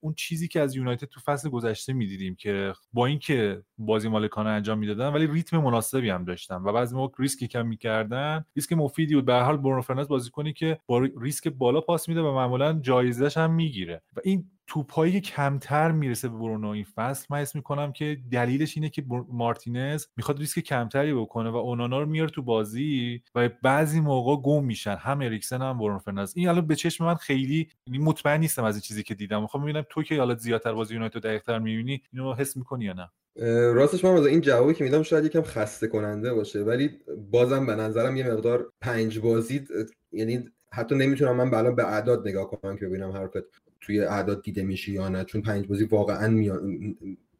[0.00, 4.78] اون چیزی که از یونایتد تو فصل گذشته می‌دیدیم که با اینکه بازی مالکانه انجام
[4.78, 8.44] می‌دادن ولی ریتم مناسبی هم داشتن و بعضی موقع ریسکی کم می‌کردن.
[8.56, 9.24] ریسک مفیدی بود.
[9.24, 13.36] به هر حال برونو فرناندز بازیکنی که با ریسک بالا پاس میده و معمولا جایزش
[13.36, 14.02] هم می‌گیره.
[14.16, 18.88] و این توپایی کمتر می‌رسه به برونو این فصل من اسم می‌کنم که دلیلش اینه
[18.88, 24.42] که مارتینز می‌خواد ریسک کمتری بکنه و اونانا رو میاره تو بازی و بعضی موقع
[24.42, 24.96] گم میشن.
[24.96, 26.32] هم اریکسن هم برونو فرناندز.
[26.36, 29.42] این الان به چشم من خیلی یعنی مطمئن نیستم از این چیزی که دیدم.
[29.42, 33.10] می‌خوام ببینم تو که حالا زیادتر بازی یونایتد دقیقتر می‌بینی اینو حس می‌کنی یا نه؟
[33.46, 36.90] راستش من این جوابی که میدم شاید یکم خسته کننده باشه ولی
[37.30, 39.66] بازم به نظرم یه مقدار پنج بازی
[40.12, 43.44] یعنی حتی نمی‌تونم من الان به اعداد نگاه کنم که ببینم حرفت
[43.80, 46.58] توی اعداد دیده میشه یا نه چون پنج بازی واقعا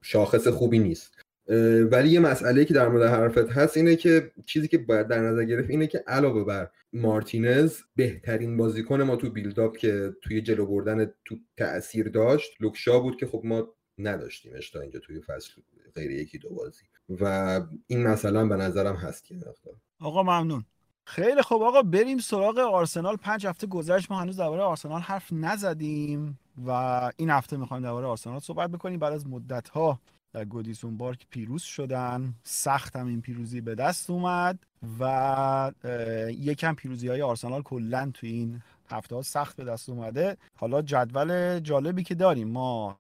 [0.03, 1.15] شاخص خوبی نیست.
[1.91, 5.45] ولی یه مسئله که در مورد حرفت هست اینه که چیزی که باید در نظر
[5.45, 11.13] گرفت اینه که علاوه بر مارتینز بهترین بازیکن ما تو بیلداپ که توی جلو بردن
[11.25, 15.53] تو تاثیر داشت لوکشا بود که خب ما نداشتیمش تا اینجا توی فصل
[15.99, 16.85] غیر یکی دو بازی.
[17.21, 17.25] و
[17.87, 19.35] این مثلا به نظرم هست که
[20.01, 20.65] آقا ممنون.
[21.07, 21.63] خیلی خوب.
[21.63, 23.17] آقا بریم سراغ آرسنال.
[23.17, 24.11] پنج هفته گذشت.
[24.11, 26.71] ما هنوز درباره آرسنال حرف نزدیم و
[27.17, 28.99] این هفته می‌خوایم درباره آرسنال صحبت بکنیم.
[28.99, 29.99] بعد از مدت ها
[30.33, 32.35] در گودیسون بارک پیروز شدن.
[32.45, 34.59] سخت هم این پیروزی به دست اومد
[35.01, 35.73] و
[36.29, 40.37] یکم پیروزی های آرسنال کلا تو این هفته ها سخت به دست اومده.
[40.57, 42.99] حالا جدول جالبی که داریم ما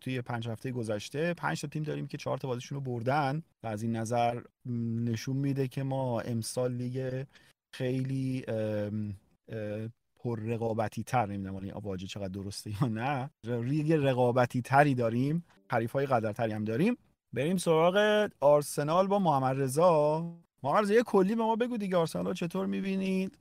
[0.00, 3.66] توی پنج هفته گذشته پنج تا تیم داریم که چهار تا بازیشون رو بردن و
[3.66, 4.42] از این نظر
[5.04, 7.24] نشون میده که ما امسال لیگ
[7.74, 8.44] خیلی
[10.18, 13.30] پر رقابتی تر نمی‌دونم این چقدر درسته یا نه.
[13.44, 16.96] لیگ رقابتی تری داریم حریف های قدرتری هم داریم.
[17.32, 20.32] بریم سراغ آرسنال با محمد رضا.
[20.62, 21.96] محمد رضا یه کلی به ما بگو دیگه.
[21.96, 23.38] آرسنال چطور می‌بینید؟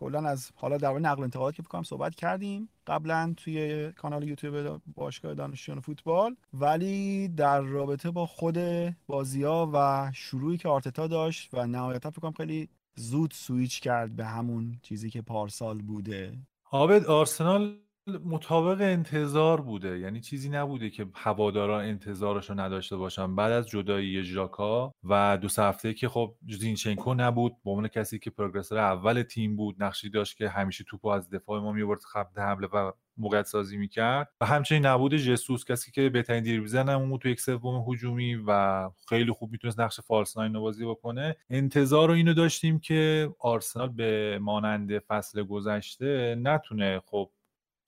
[0.00, 5.34] کلا از حالا در نقل انتقالات که فکر صحبت کردیم قبلا توی کانال یوتیوب باشگاه
[5.34, 6.36] دانشجویان فوتبال.
[6.54, 8.58] ولی در رابطه با خود
[9.06, 14.16] بازی ها و شروعی که آرتتا داشت و نهایتا فکر کنم خیلی زود سویچ کرد
[14.16, 16.38] به همون چیزی که پارسال بوده.
[16.70, 17.76] آبد آرسنال
[18.06, 19.98] مطابق انتظار بوده.
[19.98, 23.36] یعنی چیزی نبوده که هواداران انتظارش رو نداشته باشن.
[23.36, 28.30] بعد از جدایی ژاکا و دو هفته که خب زینچنکو نبود به عنوان کسی که
[28.30, 32.66] progressor اول تیم بود نقشی داشت که همیشه توپو از دفاع ما می‌برد خط حمله
[32.66, 34.28] و موقعیت سازی می‌کرد.
[34.40, 39.32] و همچنین نبود جسوس کسی که بهترین دریبل‌زن هم تو یک سوم هجومی و خیلی
[39.32, 41.36] خوب می‌تونست نقش false nine بازی بکنه.
[41.50, 47.30] انتظار رو اینو داشتیم که آرسنال به مانند فصل گذشته نتونه خب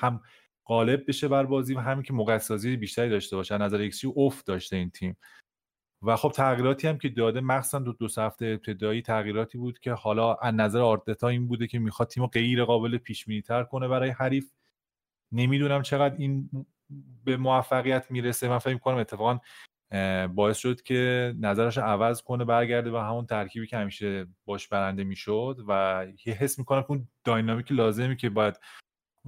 [0.02, 0.20] هم
[0.66, 2.39] غالب بشه بر بازی و همین که موقع
[2.77, 3.59] بیشتری داشته باشه.
[3.59, 5.16] نظر ایکسی افت داشته این تیم.
[6.02, 10.35] و خب تغییراتی هم که داده مخصوصا دو دو هفته ابتدایی تغییراتی بود که حالا
[10.35, 14.52] از نظر آرتتا این بوده که می‌خواد تیم غیر قابل پیش تر کنه برای حریف.
[15.32, 16.51] نمی‌دونم چقدر این
[17.24, 18.48] به موفقیت می‌رسه.
[18.48, 19.39] من فکر کنم اتفاقا
[20.27, 25.64] باعث شد که نظرش عوض کنه برگرده و همون ترکیبی که همیشه باش برنده می‌شد.
[25.68, 28.60] و یه حس می‌کنم که اون داینامیک لازمی که باید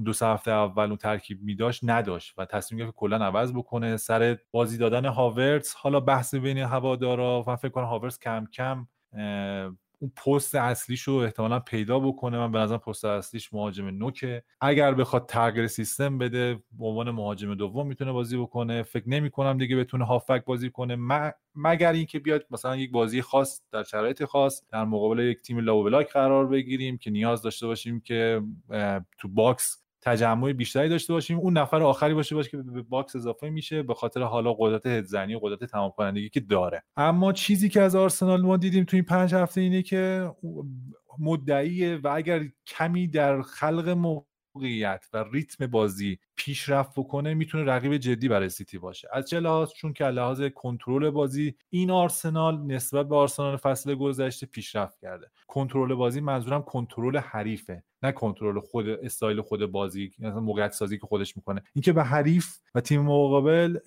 [0.05, 3.97] دو سه هفته اول اون ترکیب می داشت نداشت و تصمیم گرفت کلا عوض بکنه.
[3.97, 8.87] سر بازی دادن هاورتس حالا بحث بین هوادارا و فکر کنم هاورتس کم کم
[10.01, 12.39] اون پست اصلیش رو احتمالا پیدا بکنه.
[12.39, 14.43] من به نظرم پست اصلیش مهاجم نوکه.
[14.61, 18.83] اگر بخواد تغییر سیستم بده به عنوان مهاجم دوم می‌تونه بازی بکنه.
[18.83, 20.97] فکر نمی کنم دیگه بتونه هافک بازی کنه.
[21.55, 25.83] مگر اینکه بیاد مثلا یک بازی خاص در شرایط خاص در مقابل یک تیم لو
[25.83, 28.43] بلاک قرار بگیریم که نیاز داشته باشیم که
[29.19, 33.51] تو box تجمع بیشتری داشته باشیم اون نفر آخری باشه باشه که به box اضافه
[33.51, 36.83] میشه به خاطر حالا قدرت هدزنی و قدرت تمام کنندگی که داره.
[36.97, 40.33] اما چیزی که از آرسنال ما دیدیم تو این پنج هفته اینه که
[41.19, 43.89] مدعیه و اگر کمی در خلق
[44.59, 49.09] موقعیت و ریتم بازی پیشرفت بکنه می‌تونه رقیب جدی برای سیتی باشه.
[49.12, 54.47] از چه لحاظ؟ چون که لحاظ کنترل بازی این آرسنال نسبت به آرسنال فصل گذشته
[54.47, 55.26] پیشرفت کرده.
[55.47, 61.06] کنترل بازی منظورم کنترل حریفه نه کنترل خود استایل خود بازی مثلا موقعیت سازی که
[61.06, 61.62] خودش می‌کنه.
[61.74, 63.78] اینکه به حریف و تیم مقابل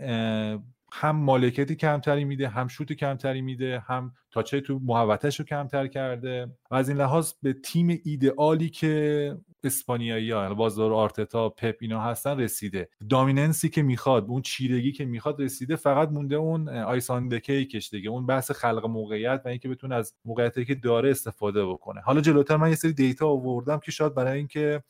[0.91, 6.47] هم مالکیتی کمتری میده هم شوت کمتری میده هم تاچه تو محوتش رو کمتر کرده
[6.71, 12.01] و از این لحاظ به تیم ایدئالی که اسپانیایی ها یعنی بازار آرتتا پپ اینا
[12.01, 12.89] هستن رسیده.
[13.09, 18.09] دامیننسی که می‌خواد اون چیرگی که می‌خواد رسیده فقط مونده اون آیسان دکی کش دیگه.
[18.09, 22.01] اون بحث خلق موقعیت و اینکه بتونه از موقعیتی که داره استفاده بکنه.
[22.01, 24.83] حالا جلوتر من یه سری دیتا آوردم که شاید برای اینکه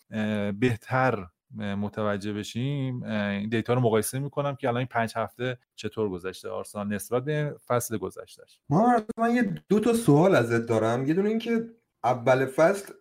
[0.60, 6.50] بهتر متوجه بشیم این دیتا رو مقایسه می‌کنم که الان این پنج هفته چطور گذشته
[6.50, 8.60] آرسنال نسبت به فصل گذشتهش
[9.18, 11.08] من یه دو تا سوال ازت دارم.
[11.08, 11.70] یه دونه اینکه
[12.04, 12.94] اول فصل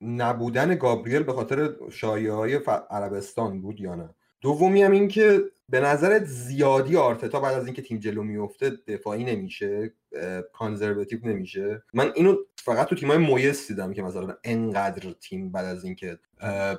[0.00, 2.60] نبودن گابریل به خاطر شایعه های
[2.90, 4.14] عربستان بود یا نه؟
[4.44, 9.24] دومی هم این که به نظرت زیادی آرتتا بعد از اینکه تیم جلو میفته دفاعی
[9.24, 9.92] نمیشه
[10.52, 11.82] کانزرواتیو نمیشه.
[11.94, 16.18] من اینو فقط تو تیمای مویس دیدم که مثلا انقدر تیم بعد از اینکه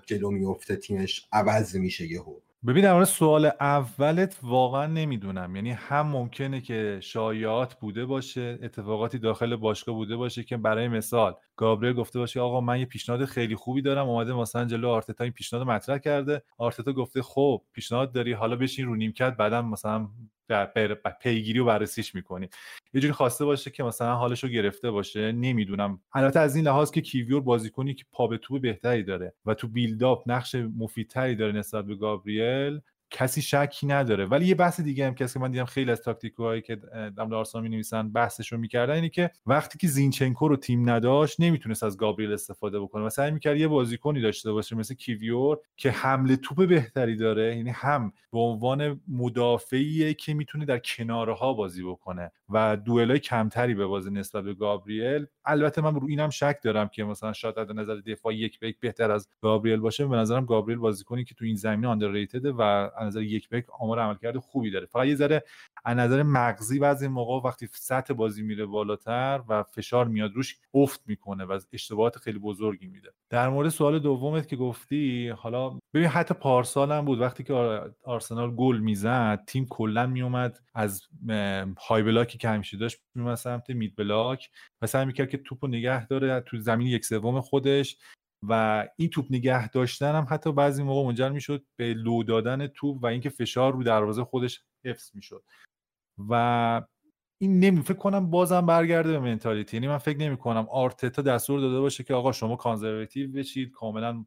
[0.06, 2.36] جلو میفته تیمش عوض میشه یهو.
[2.68, 5.56] ببین در سوال اولت واقعا نمی‌دونم.
[5.56, 11.36] یعنی هم ممکنه که شایعات بوده باشه اتفاقاتی داخل باشگاه بوده باشه که برای مثال
[11.56, 14.10] گابریل گفته باشه آقا من یه پیشنهاد خیلی خوبی دارم.
[14.10, 16.44] اومده مثلا جلو آرتتا این پیشنهاد مطرح کرده.
[16.58, 18.34] آرتتا گفته خب پیشنهاد داری.
[18.34, 20.08] حالا بشین رو نیمکت بعدا مثلا
[21.22, 22.50] پیگیری و بررسیش می‌کنی.
[22.94, 25.32] یه جوری خواسته باشه که مثلا حالش رو گرفته باشه.
[25.32, 26.00] نمی‌دونم.
[26.14, 29.68] البته از این لحاظ که کیویور بازیکنی که پا به توپ بهتری داره و تو
[29.68, 32.82] build-up نقش مفیدتری داره نسبت به گابریل
[33.16, 34.26] کسی شکی نداره.
[34.26, 36.76] ولی یه بحث دیگه هم که من دیدم خیلی از تاکتیکوهایی که
[37.18, 41.40] دم آرسنال می نویسن بحثش رو می‌کردن اینه که وقتی که زینچنکو رو تیم نداشت
[41.40, 43.06] نمی‌تونست از گابریل استفاده بکنه.
[43.06, 47.58] و سعی می‌کرد یه بازیکنی داشته باشه مثل کیویور که حمل توپ بهتری داره.
[47.58, 53.74] یعنی هم به عنوان مدافعیه که می‌تونه در کناره ها بازی بکنه و دوئلای کمتری
[53.74, 55.26] به بازی نسبت به گابریل.
[55.46, 58.80] البته من رو اینم شک دارم که مثلا شاید از نظر دفاع یک به یک
[58.80, 60.08] بهتر از گابریل باشه.
[60.08, 64.00] به نظرم گابریل بازیکنی که تو این زمینه underrated و نظر یک به یک آمار
[64.00, 64.86] عملکرد خوبی داره.
[64.86, 65.44] فقط یه ذره
[65.86, 71.02] از نظر مغزی بعضی موقع وقتی سطح بازی میره بالاتر و فشار میاد روش افت
[71.06, 73.10] می‌کنه و اشتباهات خیلی بزرگی میده.
[73.30, 77.22] در مورد سوال دومت که گفتی حالا ببین حتی پارسال هم بود.
[77.22, 81.02] وقتی که آرسنال گل می‌زد تیم کلا میومد از
[81.88, 84.50] های بلاکی که همیشه داشت میومد سمت مید بلاک
[84.82, 86.42] و سعی می‌کرد که توپو نگه داره.
[86.42, 87.98] تو زمین یک سوم خودش
[88.50, 93.04] و این توپ نگه داشتن هم حتی بعضی موقع منجر می‌شد به لو دادن توپ
[93.04, 95.44] و اینکه فشار رو دروازه خودش حفظ می‌شد.
[96.30, 96.82] و
[97.42, 99.78] این نمی فکر کنم بازم برگرده به منتالیتی.
[99.78, 104.26] یعنی من فکر نمی کنم آرتتا دستور داده باشه که آقا شما کانزرواتیو بشید کاملا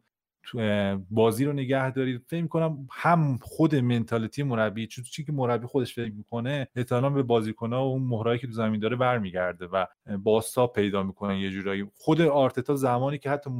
[1.11, 2.23] بازی رو نگه دارید.
[2.29, 7.23] فکر کنم هم خود منتالیتی مربی چون چیزی که مربی خودش فکر می‌کنه احتمالاً به
[7.23, 9.87] بازیکن‌ها و اون مهرایی که تو زمین داره برمیگرده و
[10.23, 11.87] باستا پیدا می‌کنه یه جورایی.
[11.95, 13.51] خود آرتتا زمانی که حتی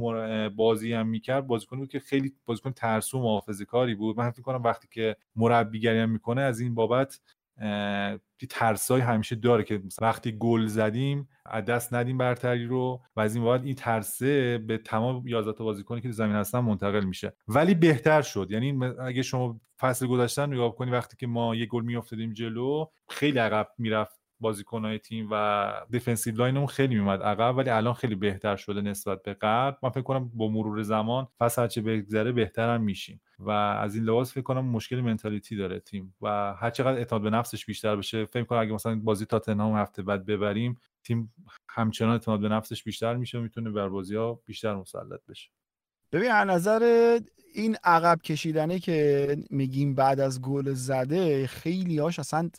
[0.55, 4.17] بازی هم می‌کرد بازیکنی بود که خیلی بازیکن ترسو و محافظه کاری بود.
[4.17, 7.19] من فکر کنم وقتی که مربیگری هم می‌کنه از این بابت
[8.49, 13.45] ترسای همیشه داره که وقتی گل زدیم از دست ندیم برتری رو و از این
[13.45, 17.33] بعد این ترسه به تمام 11 تا بازیکنی که زمین هستن منتقل میشه.
[17.47, 18.47] ولی بهتر شد.
[18.51, 23.39] یعنی اگه شما فصل گذشته نگاه کنی وقتی که ما یه گل میافتادیم جلو خیلی
[23.39, 28.55] عقب می‌رفت بازیکنهای تیم و defensive line مون خیلی میومد عقب ولی الان خیلی بهتر
[28.55, 29.77] شده نسبت به قبل.
[29.83, 34.03] من فکر کنم با مرور زمان فصل هرچه بگذره بهتر هم میشیم و از این
[34.03, 38.25] لحاظ فکر کنم مشکل mentality داره تیم و هر چقدر اعتماد به نفسش بیشتر بشه
[38.25, 41.33] فکر کنم اگه مثلا بازی تاتنهام هفته بعد ببریم تیم
[41.69, 45.49] همچنان اعتماد به نفسش بیشتر میشه و می‌تونه بر بازی ها بیشتر مسلط بشه.
[46.11, 47.19] ببین از نظر
[47.53, 52.49] این عقب کشیدنه که میگیم بعد از گل زده خیلی هاش اصلا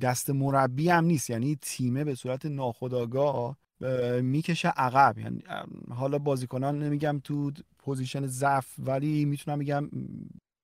[0.00, 1.30] دست مربی هم نیست.
[1.30, 3.56] یعنی تیمه به صورت ناخودآگاه
[4.20, 5.18] می‌کشه عقب.
[5.18, 5.42] یعنی
[5.90, 9.90] حالا بازیکنان نمیگم تو position ضعف ولی می‌تونم بگم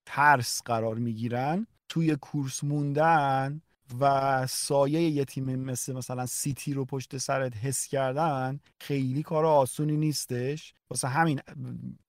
[0.07, 1.67] ترس قرار می‌گیرن.
[1.89, 3.61] توی کورس موندن
[4.01, 9.97] و سایه یه تیم مثل مثلا سیتی رو پشت سرت حس کردن خیلی کار آسونی
[9.97, 10.75] نیستش.
[10.91, 11.41] واسه همین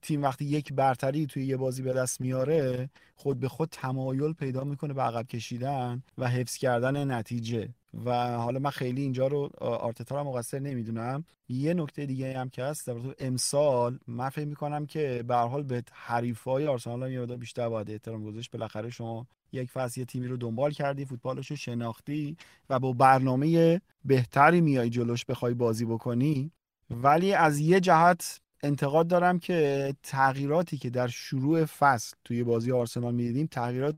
[0.02, 4.64] تیم وقتی یک برتری توی یه بازی به دست میاره خود به خود تمایل پیدا
[4.64, 7.70] می‌کنه به عقب کشیدن و حفظ کردن نتیجه.
[8.06, 11.26] و حالا من خیلی اینجا رو آرتتا رو مقصر نمی‌دونم.
[11.50, 15.84] یه نکته دیگه هم که هست در امسال من فکر می‌کنم که به حال به
[15.92, 18.52] حریفای آرسنال یه بیشتر باید احترام گذاشت.
[18.52, 22.38] بالاخره شما یک فصل یه تیمی رو دنبال کردی فوتبالش رو شناختی
[22.70, 26.52] و با برنامه بهتری میای جلوش بخوای بازی بکنی.
[26.90, 33.16] ولی از یه جهت انتقاد دارم که تغییراتی که در شروع فصل توی بازی آرسنال
[33.16, 33.96] می‌دیدیم تغییرات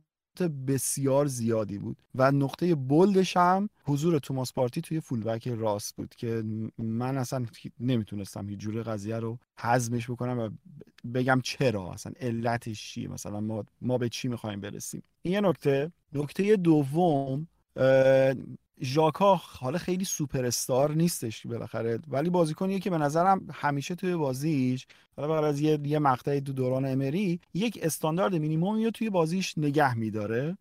[0.68, 1.98] بسیار زیادی بود.
[2.16, 6.44] و نقطه بلدش هم حضور توماس پارتی توی فولبک راست بود که
[6.78, 7.46] من اصلا
[7.80, 10.50] نمی‌تونستم هیچ جور قضیه رو حزمش بکنم و
[11.14, 15.04] بگم چرا اصلا علتش چیه مثلا ما, ما به چی می‌خوایم برسیم.
[15.22, 15.92] این یه نکته.
[16.64, 17.48] دوم
[18.84, 24.88] ژاکا حالا خیلی سوپر استار نیستش بالاخره ولی بازیکنیه که به نظرم همیشه توی بازیش
[25.18, 29.94] حالا بغیر از یه یه مقطعی تو دوران امری یک استاندارد مینیمومی توی بازیش نگه
[29.98, 30.58] میداره.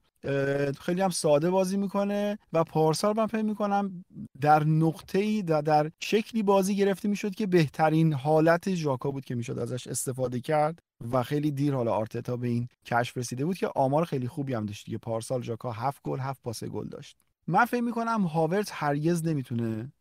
[0.81, 4.05] خیلی هم ساده بازی می‌کنه و پارسال من فکر می‌کنم
[4.41, 9.35] در نقطه ای در, در شکلی بازی گرفته می‌شد که بهترین حالت ژاکا بود که
[9.35, 10.78] می‌شد ازش استفاده کرد
[11.12, 14.66] و خیلی دیر حالا آرتتا به این کشف رسیده بود که آمار خیلی خوبی هم
[14.66, 14.99] داشت دیگه.
[14.99, 17.16] پارسال ژاکا هفت گل هفت پاس گل داشت.
[17.51, 19.93] من فکر می‌کنم هاورت هرگز نمی‌تونه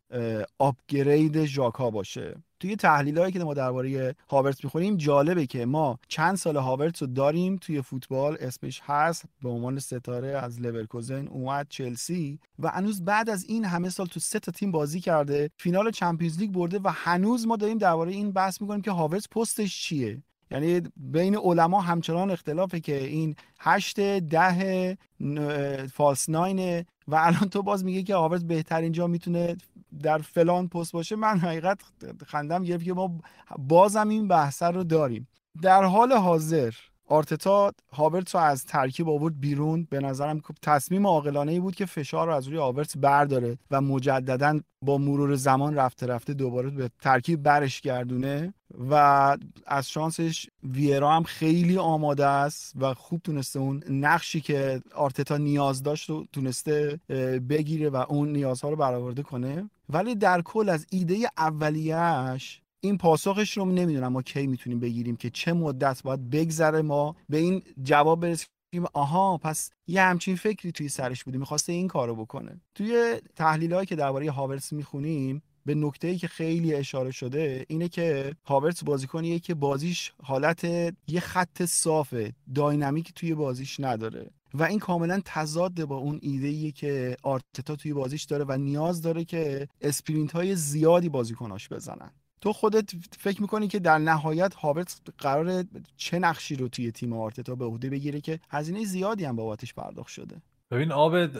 [0.59, 2.35] upgrade ژاکا باشه.
[2.59, 7.07] توی تحلیل هایی که ما درباره هاورت می‌خوریم جالبه که ما چند سال هاورت رو
[7.07, 8.37] داریم توی فوتبال.
[8.39, 13.89] اسمش هست به عنوان ستاره از لورکوزن اومد چلسی و هنوز بعد از این همه
[13.89, 17.77] سال تو سه تا تیم بازی کرده فینال چمپیونز لیگ برده و هنوز ما داریم
[17.77, 20.23] درباره این بحث می‌کنیم که هاورت پستش چیه.
[20.51, 24.97] یعنی بین علما همچنان اختلافه که این هشت ده
[25.93, 29.57] فالس ناینه و الان تو باز میگه که هاورز بهترین جا می‌تونه
[30.03, 31.81] در فلان پست باشه من حقیقت
[32.27, 33.19] خندم گرفت که ما
[33.59, 35.27] بازم این بحث رو داریم.
[35.61, 36.73] در حال حاضر
[37.09, 39.87] آرتتا هاورتس رو از ترکیب آورد بیرون.
[39.89, 44.59] به نظرم تصمیم عاقلانه ای بود که فشار رو از روی هاورتس برداره و مجددا
[44.81, 48.53] با مرور زمان رفته رفته دوباره به ترکیب برش گردونه
[48.89, 48.93] و
[49.65, 55.83] از شانسش ویرا هم خیلی آماده است و خوب تونسته اون نقشی که آرتتا نیاز
[55.83, 56.99] داشت رو تونسته
[57.49, 59.69] بگیره و اون نیازها رو برآورده کنه.
[59.89, 65.29] ولی در کل از ایده اولیهش این پاسخش رو نمی‌دونم ما کی می‌تونیم بگیریم که
[65.29, 68.49] چه مدت باید بگذره ما به این جواب برسیم.
[68.93, 72.61] آها پس یه همچین فکری توی سرش بوده می‌خواسته این کارو بکنه.
[72.75, 77.89] توی تحلیل هایی که درباره هاورس می‌خونیم به نکته ای که خیلی اشاره شده اینه
[77.89, 80.63] که هاورتس بازیکنیه که بازیش حالت
[81.07, 87.17] یه خط صافه dynamic توی بازیش نداره و این کاملا تضاد با اون ایده که
[87.23, 92.11] آرتتا توی بازیش داره و نیاز داره که sprint های زیادی بازیکناش بزنن.
[92.41, 95.63] تو خودت فکر می‌کنی که در نهایت هاورت قرار
[95.97, 100.09] چه نقشی رو توی تیم آرتتا به عهده بگیره که هزینه زیادی هم بابتش پرداخت
[100.09, 100.41] شده؟
[100.71, 101.31] ببین آبد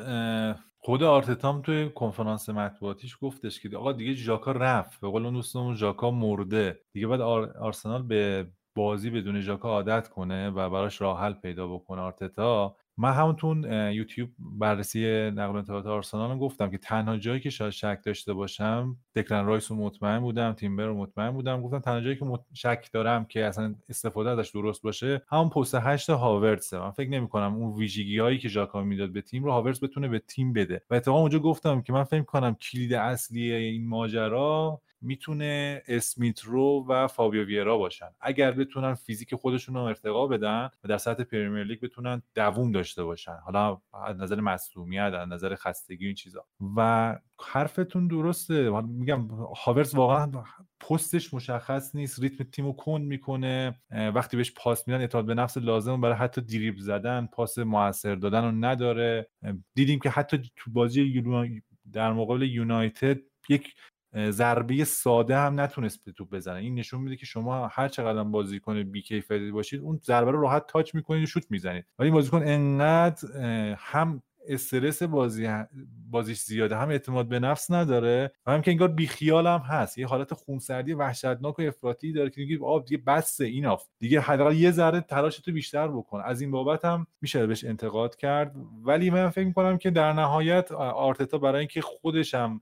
[0.81, 5.75] خود آرتتام توی کنفرانس مطبوعاتیش گفتش که آقا دیگه ژاکا رفت به قول اون دوستمون
[5.75, 6.79] ژاکا مرده.
[6.93, 12.01] دیگه باید آرسنال به بازی بدون ژاکا عادت کنه و براش راه حل پیدا بکنه
[12.01, 12.75] آرتتا.
[13.01, 17.99] من همون تو یوتیوب بررسی نقل انتقالات آرسنال گفتم که تنها جایی که شاید شک
[18.05, 21.61] داشته باشم دکلن رایس رو مطمئن بودم تیمبر رو مطمئن بودم.
[21.61, 26.09] گفتم تنها جایی که شک دارم که اصلا استفاده ازش درست باشه همون پست هشت
[26.09, 29.83] هاورتسه من فکر نمی کنم اون ویژگی هایی که ژاکا می‌داد به تیم رو هاورتس
[29.83, 30.81] بتونه به تیم بده.
[30.89, 36.85] و اتفاقا اونجا گفتم که من فکر کنم کلید اصلی این ماجرا می‌تونه اسمیت رو
[36.89, 38.09] و فابیو ویرا باشن.
[38.21, 43.03] اگر بتونن فیزیک خودشون رو ارتقا بدن و در سطح پرمیر لیگ بتونن دووم داشته
[43.03, 43.37] باشن.
[43.45, 46.45] حالا از نظر مصدومیت از نظر خستگی این چیزا.
[46.77, 48.81] و حرفتون درسته.
[48.81, 49.27] میگم
[49.57, 50.31] هاورز واقعا
[50.79, 52.19] پستش مشخص نیست.
[52.19, 53.81] ریتم تیمو کند می‌کنه.
[53.91, 58.43] وقتی بهش پاس میدن اعتماد به نفس لازم برای حتی دریبل زدن پاس موثر دادن
[58.43, 59.29] رو نداره.
[59.75, 61.23] دیدیم که حتی تو بازی
[61.91, 63.19] در مقابل یونایتد
[63.49, 63.75] یک
[64.15, 66.59] ضربه ساده هم نتونست به توپ بزنه.
[66.59, 70.95] این نشون میده که شما هر چقدر بازیکن بیکیفیتی باشید اون ضربه رو راحت تاچ
[70.95, 71.85] می‌کنید و شوت می‌زنید.
[71.99, 73.27] ولی بازیکن انقدر
[73.77, 75.47] هم استرس بازی
[76.09, 76.77] بازیش زیاده.
[76.77, 79.97] هم اعتماد به نفس نداره و هم که انگار بیخیال هم هست.
[79.97, 83.85] یه حالت خونسردی وحشتناک و افراطی داره که میگه آقا دیگه بسه این آف.
[83.99, 86.21] دیگه حداقل یه ذره تلاشتو بیشتر بکن.
[86.25, 88.55] از این بابت هم میشه بهش انتقاد کرد.
[88.83, 92.61] ولی من فکر می‌کنم که در نهایت آرتتا برای اینکه خودش هم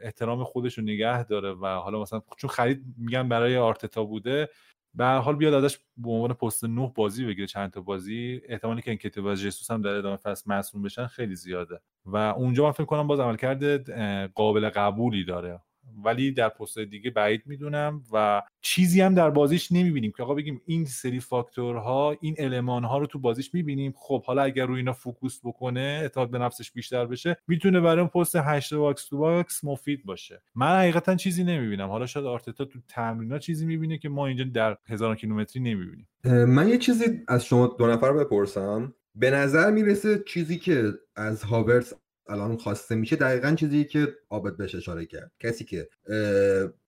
[0.00, 4.48] احترام خودش رو نگه داره و حالا مثلا چون خرید میگن برای آرتتا بوده
[4.94, 8.40] به هر حال بیاد ازش به عنوان پست 9 بازی بگیره چند تا بازی.
[8.48, 11.80] احتمالی که انکتیا و جسوس هم در ادامه فصل مصدوم بشن خیلی زیاده.
[12.06, 13.90] و اونجا من فکر کنم باز عملکرد
[14.32, 15.60] قابل قبولی داره.
[16.04, 20.60] ولی در پست دیگه بعید می‌دونم و چیزی هم در بازیش نمی‌بینیم که آقا بگیم
[20.66, 23.94] این سری فاکتورها این المان ها رو تو بازیش می‌بینیم.
[23.96, 28.08] خب حالا اگر روی اینا focus بکنه اعتماد به نفسش بیشتر بشه می‌تونه برای اون
[28.08, 30.42] پست 8 box to box مفید باشه.
[30.54, 31.88] من حقیقتا چیزی نمی‌بینم.
[31.88, 36.08] حالا شاید آرتتا تو تمرینا چیزی می‌بینه که ما اینجا در هزار کیلومتری نمی‌بینیم.
[36.24, 38.94] من یه چیزی از شما دو نفر بپرسم.
[39.14, 41.92] به نظر می‌رسه چیزی که از هاورس
[42.30, 45.32] الان خواسته میشه دقیقا چیزی که آبد بهش اشاره کرد.
[45.40, 45.88] کسی که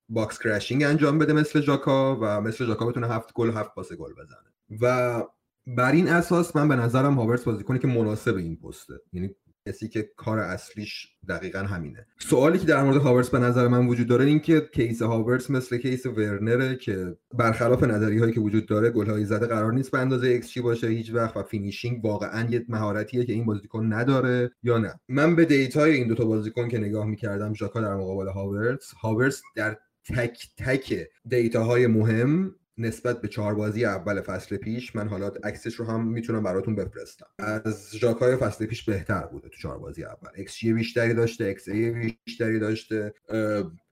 [0.09, 4.13] box crashing انجام بده مثل جاکا و مثل جاکا بتونه هفت گل هفت پاس گل
[4.13, 4.53] بزنه.
[4.81, 5.23] و
[5.67, 8.95] بر این اساس من به نظرم هاورس بازیکنی که مناسب این پسته.
[9.13, 9.35] یعنی
[9.69, 12.07] کسی که کار اصلیش دقیقا همینه.
[12.19, 15.79] سوالی که در مورد هاورس به نظر من وجود داره این که case هاورس مثل
[15.79, 19.99] case ورنره که برخلاف نظری هایی که وجود داره گل های زده قرار نیست به
[19.99, 24.79] اندازه ایکس باشه هیچ وقت و finishing واقعا یه مهارتیه که این بازیکن نداره یا
[24.79, 25.01] نه.
[25.09, 29.43] من به data ی این دوتا بازیکن که نگاه می‌کردم ژاکا در مقابل هاورس هاورس
[29.57, 35.33] در تک تک data های مهم نسبت به چهار بازی اول فصل پیش من حالا
[35.45, 37.27] عکسش رو هم می‌تونم براتون بفرستم.
[37.39, 42.59] از ژاکای فصل پیش بهتر بوده تو چهار بازی اول xG بیشتری داشته xA بیشتری
[42.59, 43.15] داشته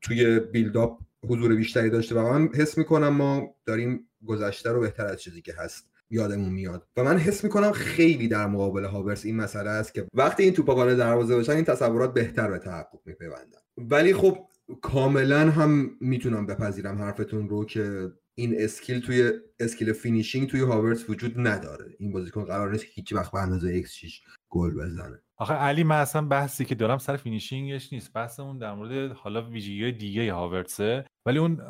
[0.02, 5.20] توی build-up حضور بیشتری داشته و من حس می‌کنم ما داریم گذشته رو بهتر از
[5.20, 6.86] چیزی که هست یادمون میاد.
[6.97, 10.75] و من حس می‌کنم خیلی در مقابل هاورس این مسئله است که وقتی این توپا
[10.75, 13.59] وارد دروازه بشن این تصورات بهتر به تحقق میپیوندن.
[13.78, 14.39] ولی خب
[14.83, 21.34] کاملا هم می‌تونم بپذیرم حرفتون رو که این skill توی skill finishing توی هاورتس وجود
[21.36, 21.94] نداره.
[21.99, 24.12] این بازیکن قرار نیست هیچ وقت به اندازه xG
[24.49, 25.18] گل بزنه.
[25.36, 28.12] آخه علی من اصلا بحثی که دارم سر finishing ش نیست.
[28.12, 31.60] بحثمون در مورد حالا ویژگی دیگه هاورتسه ولی اون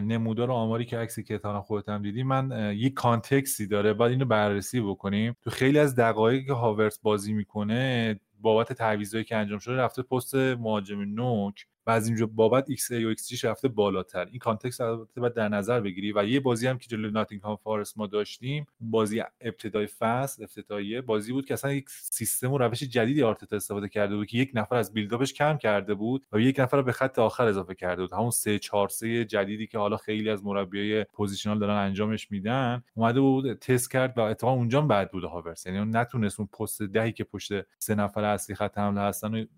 [0.00, 3.92] نمودار آماری که عکسی که تا خودت هم دیدی من یک context ی داره.
[3.92, 5.36] باید اینو بررسی بکنیم.
[5.42, 10.34] تو خیلی از دقایقی که هاورتس بازی می‌کنه بابت تعویضایی که انجام شده رفته پست
[10.34, 11.66] مهاجم نوک.
[11.86, 14.26] و از اینجا بابت xA و xG رفته بالاتر.
[14.26, 17.98] این context البته باید در نظر بگیری و یه بازی هم که جلوی ناتینگهام فارست
[17.98, 23.22] ما داشتیم بازی ابتدای فصل افتتاحیه بازی بود که اصلا یک سیستم و روش جدیدی
[23.22, 26.60] آرتتا استفاده کرده بود که یک نفر از build-up ش کم کرده بود و یک
[26.60, 28.12] نفر به خط آخر اضافه کرده بود.
[28.12, 33.20] همون 3 4 3 جدیدی که حالا خیلی از مربیای positional دارن انجامش میدن اومده
[33.20, 37.12] بود تست کرد و اتفاقا اونجا بعد بود هاورس یعنی اون نتونست اون پست دهی
[37.12, 39.48] که پشت سه نفر اصلی خط حمله هستن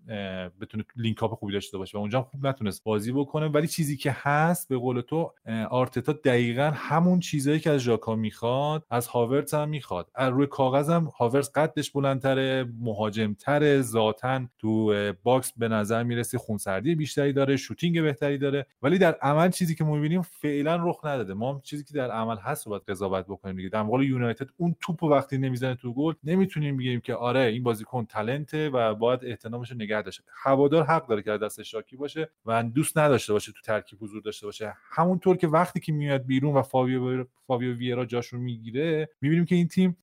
[0.61, 3.47] بتونه link-up خوبی داشته باشه و اونجا خوب نتونست بازی بکنه.
[3.47, 5.31] ولی چیزی که هست به قول تو
[5.69, 10.11] آرتتا دقیقا همون چیزایی که از ژاکا می‌خواد از هاورتس هم می‌خواد.
[10.15, 16.95] از روی کاغذ هم هاورتس قدش بلندتره مهاجمتره ذاتا تو box به نظر می‌رسه خونسردی
[16.95, 18.65] بیشتری داره shooting بهتری داره.
[18.81, 21.33] ولی در عمل چیزی که می‌بینیم فعلا رخ نداده.
[21.33, 23.69] ما چیزی که در عمل هست رو باید قضاوت بکنیم دیگه.
[23.69, 28.60] در یونایتد اون توپ وقتی نمی‌زنه تو گل نمی‌تونیم بگیم که آره این بازیکن talent
[28.60, 32.63] ه و باید احترامش رو نگه داشته هوادار حق داره که دستش شاکی باشه و
[32.63, 34.73] دوست نداشته باشه تو ترکیب حضور داشته باشه.
[34.91, 39.55] همونطور که وقتی که میاد بیرون و فاویو فاویو ویرا جاش رو می‌گیره می‌بینیم که
[39.55, 39.97] این تیم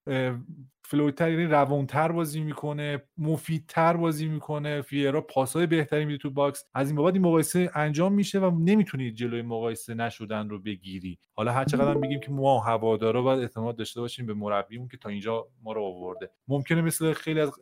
[0.93, 4.83] fluid تر یعنی روانتر بازی می‌کنه مفیدتر بازی می‌کنه.
[4.83, 6.65] فیرا پاسای بهتری میده تو box.
[6.75, 11.19] از این بابت این مقایسه انجام میشه و نمی‌تونی جلوی مقایسه نشدن رو بگیری.
[11.35, 15.09] حالا هر چقدر بگیم که ما هوادارا باید اعتماد داشته باشیم به مربیمون که تا
[15.09, 16.31] اینجا ما رو آورده.
[16.49, 17.53] ممکنه مثل خیلی از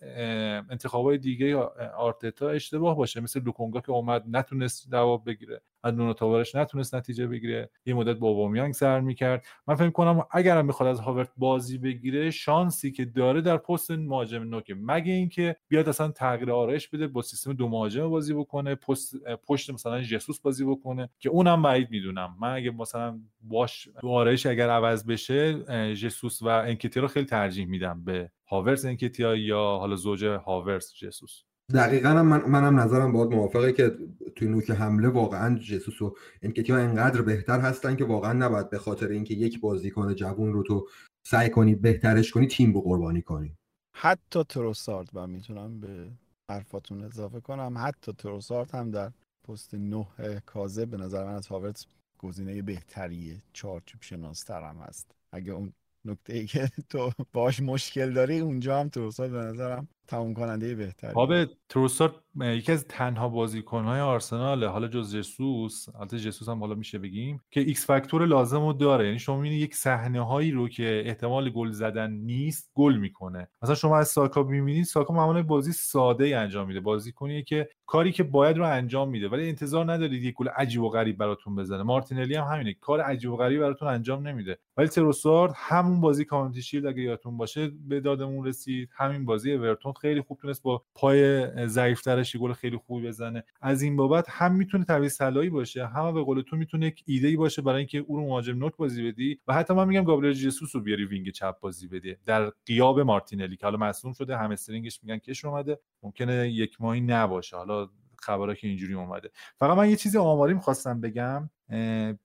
[0.70, 1.56] انتخابای دیگه
[1.96, 3.20] آرتتا اشتباه باشه.
[3.20, 5.60] مثل لوکونگا که اومد نتونست جواب بگیره.
[5.82, 7.70] از نونو تاورش نتونست نتیجه بگیره.
[7.86, 9.46] یه مدت با اوبامیانگ سر می‌کرد.
[9.66, 14.42] من فکر کنم اگرم می‌خواد از هاورتز بازی بگیره شانسی که داره در پست مهاجم
[14.42, 19.14] نوکه مگه اینکه بیاد اصلا تغییر آرایش بده با سیستم دو مهاجم بازی بکنه پست
[19.46, 22.36] پشت مثلا جسوس بازی بکنه که اونم بعید می‌دونم.
[22.40, 25.62] من اگه مثلا باش دو آرایش اگر عوض بشه
[25.94, 31.42] جسوس و انکتی رو خیلی ترجیح میدم به هاورس انکتیا یا حالا زوج هاورس جسوس.
[31.74, 33.96] دقیقا هم من منم نظرم باید موافقه که
[34.36, 39.08] توی نوک حمله واقعا جسوس و انکتیا انقدر بهتر هستن که واقعا نباید به خاطر
[39.08, 40.88] اینکه یک بازیکن جوون رو تو
[41.26, 43.56] سعی کنی بهترش کنی تیم رو قربانی کنی.
[43.94, 46.10] حتی تروسارد من می‌تونم به
[46.50, 47.74] حرفاتون اضافه کنم.
[47.78, 49.10] حتی تروسارد هم در
[49.48, 50.06] پست نه
[50.46, 51.86] کاذب به نظر من از هاورتس
[52.18, 55.10] گزینه بهتریه چارچوب شناستر هم هست.
[55.32, 55.72] اگه اون
[56.04, 61.12] نکته ای که تو باش مشکل داری اونجا هم تروسارد به نظرم تموم کننده بهتری
[61.14, 66.98] باشه تروسارد یکی از تنها بازیکنهای آرسنال حالا جز جسوس البته جسوس هم حالا میشه
[66.98, 69.06] بگیم که X factor لازم رو داره.
[69.06, 73.48] یعنی شما می‌بینید یک صحنه هایی رو که احتمال گل زدن نیست گل می‌کنه.
[73.62, 76.80] مثلا شما از ساکا می‌بینید ساکا معمولا بازی ساده ای انجام میده.
[76.80, 79.28] بازی کنی که کاری که باید رو انجام میده.
[79.28, 81.82] ولی انتظار ندارید یک گل عجیب و غریب براتون بزنه.
[81.82, 82.74] مارتینلی هم همینه.
[82.74, 84.58] کار عجیب و غریبی براتون انجام نمیده.
[84.76, 88.88] ولی تروسارد همون بازی Community Shield اگه یادتون باشه به دادمون رسید.
[88.96, 93.44] همین بازی اورتون خیلی خوب تونست با پای ضعیفترش گل خیلی خوبی بزنه.
[93.60, 97.28] از این بابت هم می‌تونه تعویض طلایی باشه هم به قول تو می‌تونه یک ایده
[97.28, 100.32] ای باشه برای اینکه او رو مهاجم نوک بازی بدی و حتی من میگم گابریل
[100.32, 102.16] جسوس رو بیاری wing چپ بازی بدی.
[102.26, 105.78] در غیاب مارتینلی که حالا مصدوم شده هم استرینگش میگن کش اومده.
[106.02, 107.56] ممکنه یک ماهی نباشه.
[107.56, 107.88] حالا
[108.18, 109.30] خبرها که اینجوری اومده.
[109.58, 111.50] فقط من یه چیزی آماری می‌خواستم بگم.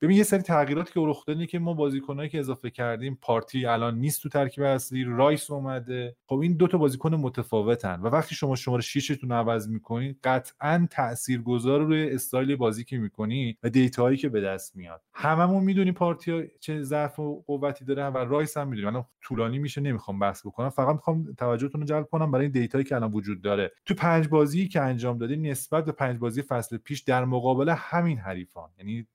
[0.01, 3.97] ببین یه سری تغییراتی که رخ داده که ما بازیکنایی که اضافه کردیم پارتی الان
[3.97, 6.15] نیست تو ترکیب اصلی رایس اومده.
[6.27, 10.87] خب این دو تا بازیکن متفاوتن و وقتی شما شماره 6 تون عوض می‌کنید قطعا
[10.91, 15.01] تاثیرگذار روی استایل بازی که می‌کنی و data هایی که به دست میاد.
[15.13, 19.81] هممون می‌دونیم پارتی چه ضعف و قوتی داره و رایس هم می‌دونیم الان طولانی میشه
[19.81, 20.69] نمی‌خوام بحث بکنم.
[20.69, 23.71] فقط می‌خوام توجهتون رو جلب کنم برای data یی که الان وجود داره.
[23.85, 28.17] تو پنج بازی که انجام دادیم نسبت به پنج بازی فصل پیش در مقابل همین
[28.17, 28.69] حریفان.
[28.77, 29.07] یعنی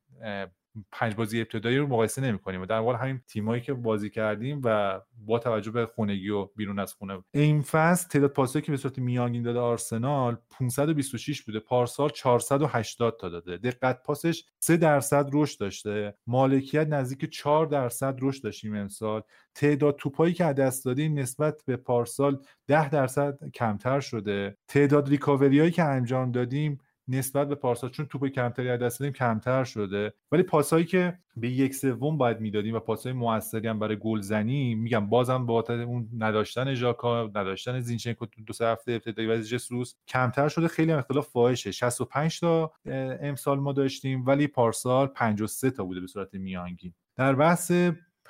[0.92, 4.60] پنج بازی ابتدایی رو مقایسه نمی کنیم و در واقع همین تیمایی که بازی کردیم
[4.64, 7.22] و با توجه به خونگی و بیرون از خونه.
[7.34, 11.60] این فصل تعداد پاسایی که به صورت میانگین داده آرسنال 526 بوده.
[11.60, 13.56] پارسال 480 تا داده.
[13.56, 16.14] دقت پاسش 3 درصد رشد داشته.
[16.26, 19.22] مالکیت نزدیک 4 درصد رشد داشتیم امسال.
[19.54, 24.56] تعداد توپایی که دست دادیم نسبت به پارسال 10 درصد کمتر شده.
[24.68, 26.78] تعداد ریکاوری که انجام دادیم
[27.10, 30.14] نسبت به پارسال چون توپ کمتری از دست دادیم کمتر شده.
[30.32, 35.06] ولی پاسهایی که به یک سوم باید می‌دادیم و پاسهای موثری هم برای گلزنی میگم
[35.06, 40.48] بازم با اون نداشتن ژاکا نداشتن زینچنکو تو دو سه هفته ابتدایی و جسوس کمتر
[40.48, 40.68] شده.
[40.68, 41.70] خیلی هم اختلاف فاحشه.
[41.70, 42.72] 65 تا
[43.20, 46.94] امسال ما داشتیم ولی پارسال 53 تا بوده به صورت میانگین.
[47.16, 47.72] در بحث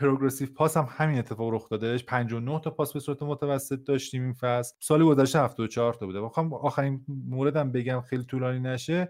[0.00, 4.32] پروگرسیو پاس هم همین اتفاق رخ دادهش 59 تا پاس به صورت متوسط داشتیم این
[4.32, 4.74] فصل.
[4.80, 6.20] سال گذشته 74 تا بوده.
[6.20, 9.08] بخوام آخرین موردم بگم خیلی طولانی نشه.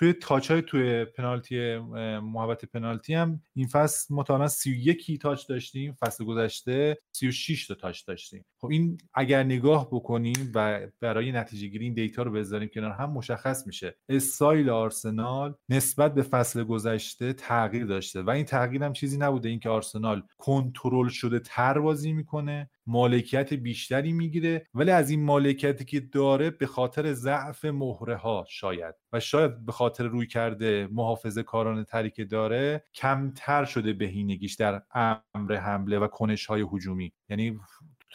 [0.00, 1.78] توی تاچ های توی پنالتی
[2.18, 8.44] محبت پنالتی هم این فصل مطالعا 31 تاچ داشتیم فصل گذشته 36 تا تاچ داشتیم.
[8.60, 13.10] خب این اگر نگاه بکنیم و برای نتیجه گیری این دیتا رو بذاریم کنار هم
[13.10, 13.96] مشخص میشه.
[14.08, 19.68] استایل آرسنال نسبت به فصل گذشته تغییر داشته و این تغییر هم چیزی نبوده اینکه
[19.68, 22.70] آرسنال کنترل شده تر بازی می‌کنه.
[22.90, 28.94] مالکیت بیشتری می‌گیره ولی از این مالکیتی که داره به خاطر ضعف مهره ها شاید.
[29.12, 34.82] و شاید به خاطر روی کرده محافظه کارانه تری که داره کمتر شده بهینگیش در
[34.94, 37.12] امر حمله و کنش های هجومی.
[37.28, 37.58] یعنی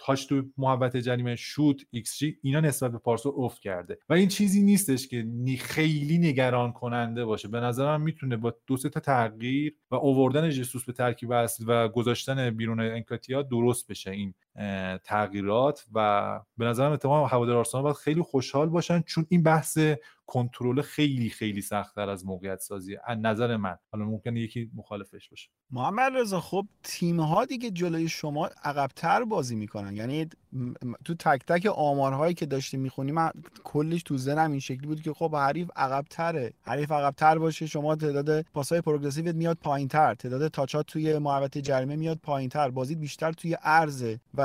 [0.05, 3.97] touch تو محوطه جریمه شوت ایکس جی اینا نسبت به پارسال افت کرده.
[4.09, 5.27] و این چیزی نیستش که
[5.59, 7.47] خیلی نگران کننده باشه.
[7.47, 12.49] به نظرم می‌تونه با دو تا تغییر و اووردن جسوس به ترکیب اصلی و گذاشتن
[12.49, 14.11] بیرون انکتیا درست بشه.
[14.11, 14.33] این
[15.03, 19.77] تغییرات و به نظرم اتفاقا هوادار آرسنال باید خیلی خوشحال باشن چون این بحث
[20.27, 23.77] کنترل خیلی خیلی سختتر از موقعیت سازی از نظر من.
[23.91, 25.49] حالا ممکنه یکی مخالفش باشه.
[25.71, 29.95] محمد رضا خب تیم ها دیگه جلوی شما عقبتر بازی می‌کنن.
[29.95, 30.29] یعنی
[31.05, 33.31] تو تک تک آمارهایی که داشتیم می‌خونیم من
[33.63, 36.53] کلش تو ذهنم این شکلی بود که خب حریف عقبتره.
[36.61, 40.13] حریف عقبتر باشه شما تعداد پاسای پروگرسیوت میاد پایینتر.
[40.13, 42.69] تعداد تاچات توی محوطه جریمه میاد پایینتر.
[42.69, 44.44] بازی بیشتر توی عرضه و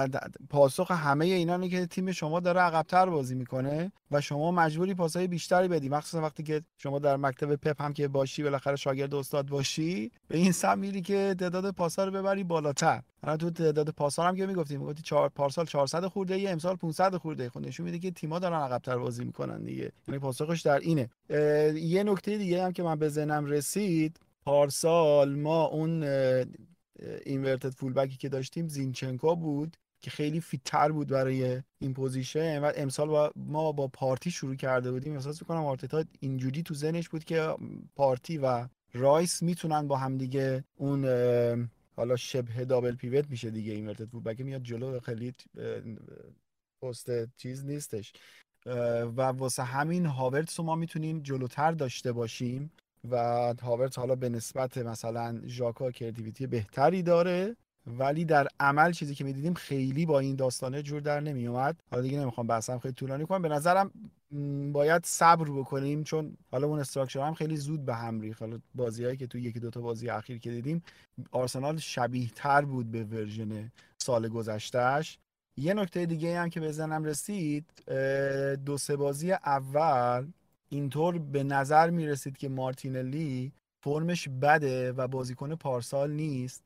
[0.50, 5.68] پاسخ همه اینا که تیم شما داره عقبتر بازی می‌کنه و شما مجبوری پاسای بیشتری
[5.68, 5.88] بدی.
[5.88, 10.38] مخصوصا وقتی که شما در مکتب پپ هم که باشی بالاخره شاگرد استاد باشی به
[10.38, 13.02] این سم میری که تعداد پاسا رو ببری بالاتر.
[13.22, 17.16] حالا تو تعداد پاسا هم که می‌گفتی می‌گفتی چهار پارسال 400 خورده ای امسال 500
[17.16, 19.92] خورده خب نشون میده که تیم‌ها دارن عقب‌تر بازی می‌کنن دیگه.
[20.08, 21.10] یعنی پاسخش در اینه.
[21.74, 26.02] یه نکته دیگه هم که من به ذهنم رسید پارسال ما اون
[27.26, 29.76] inverted fullback ی که داشتیم زینچنکو بود.
[30.02, 32.58] که خیلی fit تر بود برای این position.
[32.58, 35.14] و امسال با ما با پارتی شروع کرده بودیم.
[35.14, 37.54] احساس می‌کنم آرتتا اینجوری تو ذهنش بود که
[37.96, 41.04] پارتی و رایس می‌تونن با هم دیگه اون
[41.96, 45.00] حالا شبه double pivot میشه دیگه inverted fullback میاد جلو.
[45.00, 45.32] خیلی
[46.82, 48.12] پست چیز نیستش.
[49.16, 52.72] و واسه همین هاورتس رو ما می‌تونیم جلوتر داشته باشیم
[53.10, 53.16] و
[53.62, 57.56] هاورتس حالا به نسبت مثلا ژاکا creativity بهتری داره.
[57.86, 62.02] ولی در عمل چیزی که می‌دیدیم خیلی با این داستانه جور در نمی اومد حالا
[62.02, 63.42] دیگه نمی‌خوام بحثم خیلی طولانی کنم.
[63.42, 63.90] به نظرم
[64.72, 68.42] باید صبر بکنیم چون حالا اون structure هم خیلی زود به هم ریخت.
[68.42, 70.82] حالا بازیهایی که تو یکی دو تا بازی اخیر که دیدیم
[71.32, 75.18] آرسنال شبیه تر بود به version سال گذشتهش
[75.56, 77.66] یه نکته دیگه هم که بزنم رسید
[78.64, 80.26] دو سه بازی اول
[80.68, 83.52] اینطور به نظر می‌رسید که مارتینلی
[83.82, 86.62] فرمش بده و بازیکن پارسال نیست.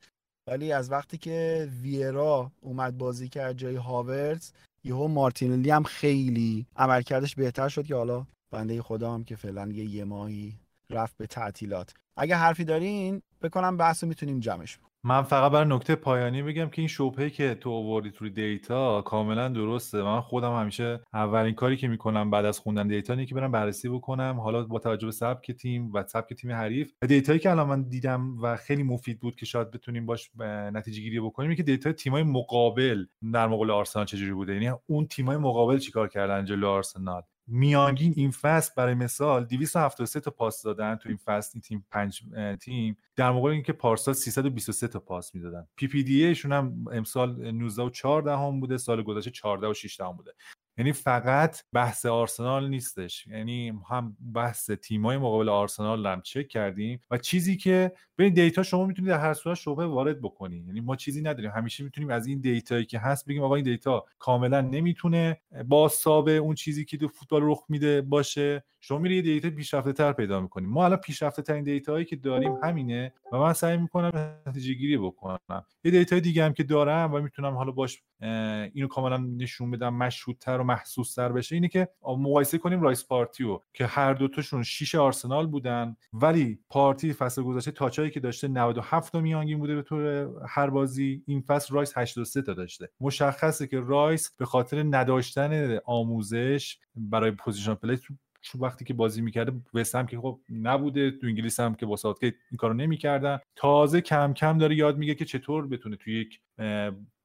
[0.47, 4.53] ولی از وقتی که ویرا اومد بازی کرد جای هاورتز
[4.85, 9.85] یهو مارتینلی هم خیلی عملکردش بهتر شد که حالا بنده خدا هم که فعلا یه
[9.85, 10.59] یه ماهی
[10.91, 11.95] رفت به تعطیلات.
[12.17, 16.89] اگه حرفی دارین بکنم بحث می‌تونیم جمعش من فقط برای نکته پایانی بگم که این
[16.89, 20.03] شبهه که تو آوردی توی data کاملا درسته.
[20.03, 23.89] من خودم همیشه اولین کاری که می‌کنم بعد از خوندن data اینه که برم بررسی
[23.89, 24.41] بکنم.
[24.41, 27.83] حالا با توجه به سبک تیم و سبک تیم حریف data یی که الان من
[27.83, 30.31] دیدم و خیلی مفید بود که شاید بتونیم باش
[30.73, 35.07] نتیجه گیری بکنیم اینه که data تیمای مقابل در مقابل آرسنال چجوری بوده؟ یعنی اون
[35.07, 40.97] تیمای مقابل چیکار کردن جلو آرسنال؟ میانگین این فصل برای مثال 273 تا پاس دادن
[40.97, 42.23] تو این فصل این تیم پنج
[42.61, 42.97] تیم.
[43.17, 45.69] در مقابل اینکه پارسال 323 تا پاس می‌دادن.
[45.77, 50.13] PPDA شون هم امسال 19 و 14 هم بوده سال گذشته 14 و 6 هم
[50.13, 50.33] بوده.
[50.79, 53.27] یعنی فقط بحث آرسنال نیستش.
[53.27, 58.87] یعنی هم بحث تیمای مقابل آرسنال هم چک کردیم و چیزی که به data شما
[58.87, 61.51] می‌تونید در هر صورت شبهه وارد بکنید یعنی ما چیزی نداریم.
[61.51, 65.91] همیشه می‌تونیم از این data یی که هست بگیم آقا این data کاملا نمی‌تونه با
[66.27, 68.65] اون چیزی که تو فوتبال رخ میده باشه.
[68.81, 72.53] شما میری data پیشرفته تر پیدا می‌کنیم ما الان پیشرفته ترین data هایی که داریم
[72.63, 75.67] همینه و من سعی می‌کنم نتیجه گیری بکنم.
[75.85, 80.59] یه data دیگه هم که دارم و می‌تونم حالا باش اینو کاملا نشون بدم مشهودتر
[80.59, 81.55] و محسوس تر بشه.
[81.55, 87.43] اینه که مقایسه کنیم رایس پارتیو که هر دوتاشون شیش آرسنال بودن ولی پارتی فصل
[87.43, 91.75] گذشته touch ایی که داشته 97 تا میانگین بوده به طور هر بازی این فصل
[91.75, 92.89] رایس 83 تا داشته.
[93.01, 97.99] مشخصه که رایس به خاطر نداشتن آموزش برای position play
[98.41, 102.27] چون وقتی که بازی می‌کرده وستهم که خب نبوده تو انگلیس هم که با که
[102.27, 103.39] این کارو نمی‌کردن.
[103.57, 106.41] تازه کم کم داره یاد می‌گیره که چطور بتونه توی یک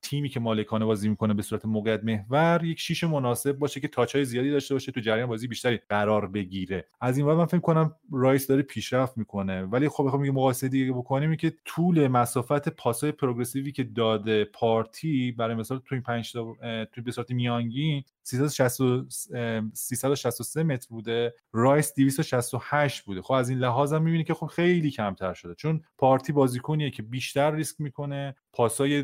[0.02, 4.16] تیمی که مالکانه بازی می‌کنه به صورت موقعیت محور یک شیش مناسب باشه که touch
[4.16, 6.86] های زیادی داشته باشه تو جریان بازی بیشتری قرار بگیره.
[7.02, 9.61] از این من فکر کنم رایس داره پیشرفت می‌کنه.
[9.61, 14.45] ولی خب بخوام یه مقایسه دیگه بکنیم که طول مسافت پاسای progressive ی که داده
[14.45, 16.56] پارتی برای مثال تو این 5 تا
[16.86, 21.33] تو به صورت میانگین 363 متر بوده.
[21.53, 23.22] رایس 268 بوده.
[23.22, 25.56] خب از این لحاظ هم می‌بینی که خب خیلی کمتر شده.
[25.56, 28.35] چون پارتی بازیکنیه که بیشتر ریسک می‌کنه.
[28.53, 29.03] پاسای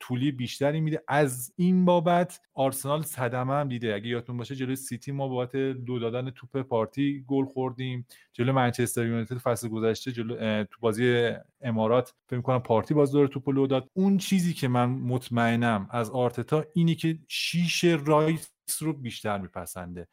[0.00, 1.02] طولی بیشتری میده.
[1.08, 3.94] از این بابت آرسنال صدمه هم دیده.
[3.94, 8.06] اگه یادتون باشه جلوی سیتی ما بابت لو دادن توپ پارتی گل خوردیم.
[8.32, 11.30] جلو منچستر یونایتد فصل گذشته جلو تو بازی
[11.62, 13.88] امارات فکر کنم پارتی باز دوباره توپ لو داد.
[13.92, 18.39] اون چیزی که من مطمئنم از آرتتا اینه که شیش رایس
[18.78, 20.08] رو بیشتر میپسنده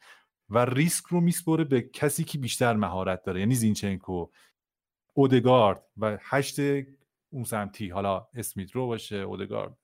[0.50, 4.26] و ریسک رو میسپره به کسی که بیشتر مهارت داره یعنی زینچنکو
[5.14, 6.56] اودگارد و هشت
[7.32, 9.76] اون سمتی حالا اسمیت رو باشه اودگارد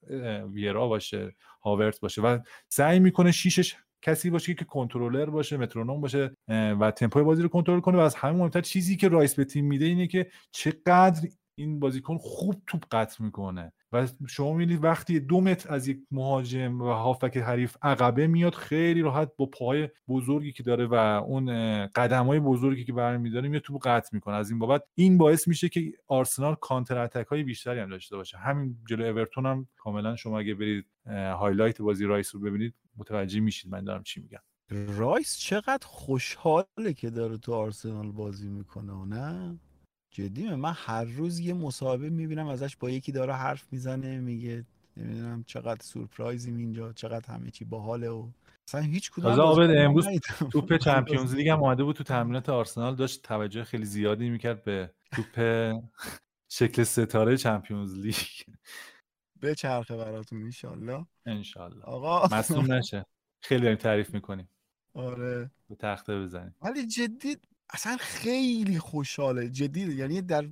[0.53, 2.39] ویرا باشه هاورتز باشه و
[2.69, 7.81] سعی می‌کنه شیشش کسی باشه که کنترلر باشه مترونوم باشه و تمپوی بازی رو کنترل
[7.81, 11.29] کنه و از همه مهمتر چیزی که رایس به تیم میده اینه که چقدر
[11.59, 13.73] این بازیکن خوب توپ قطع می‌کنه.
[13.95, 19.03] و شما می‌بینید وقتی دو متر از یک مهاجم و هافک حریف عقبه میاد خیلی
[19.03, 21.47] راحت با پای بزرگی که داره و اون
[21.87, 24.35] قدم های بزرگی که برمیداره میاد توپ قطع می‌کنه.
[24.35, 28.39] از این بابت این باعث میشه که آرسنال counter attack های بیشتری هم داشته باشه.
[28.39, 33.73] همین جلو اورتون هم کاملا شما اگه برید highlight بازی رایس رو ببینید متوجه میشید
[33.73, 34.41] من دارم چی میگم.
[34.99, 39.59] رایس چقدر خوشحاله که داره تو آرسنال بازی می‌کنه نه؟
[40.15, 44.65] جدی من هر روز یه مصاحبه می‌بینم ازش با یکی داره حرف می‌زنه میگه
[44.97, 48.29] نمی‌دونم چقدر سورپرایزیم اینجا چقدر همه چی باحاله و
[48.69, 50.07] اصلا هیچ کدوم امروز
[50.53, 54.91] توپ چمپیونز لیگ هم اومده بود تو تمرینات آرسنال داشت توجه خیلی زیادی می‌کرد به
[55.13, 55.73] توپ
[56.49, 58.57] شکل ستاره چمپیونز لیگ.
[59.41, 61.07] به چرخه براتون انشالله.
[61.27, 61.83] انشالله.
[61.83, 62.37] آقا.
[62.37, 63.07] مصدوم نشه.
[63.43, 64.49] خیلی داریم تعریف می‌کنیم.
[64.95, 65.51] آره.
[65.69, 66.55] به تخته بزنیم.
[66.63, 67.37] ولی جدی
[67.75, 70.49] اصلا خیلی خوشحاله جدی یعنی در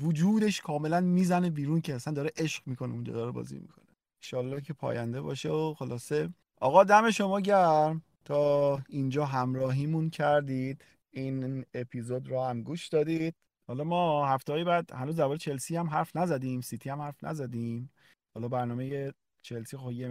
[0.00, 3.84] وجودش کاملا می‌زنه بیرون که اصلا داره عشق می‌کنه اونجا داره بازی می‌کنه.
[4.22, 6.28] انشالله که پاینده باشه و خلاصه.
[6.60, 8.02] آقا دم شما گرم.
[8.24, 10.84] تا اینجا همراهیمون کردید.
[11.10, 13.34] این اپیزود رو هم گوش دادید.
[13.66, 17.90] حالا ما هفته بعد هنوز اول چلسی هم حرف نزدیم سیتی هم حرف نزدیم.
[18.34, 19.12] حالا برنامه
[19.42, 20.08] چلسی خب یه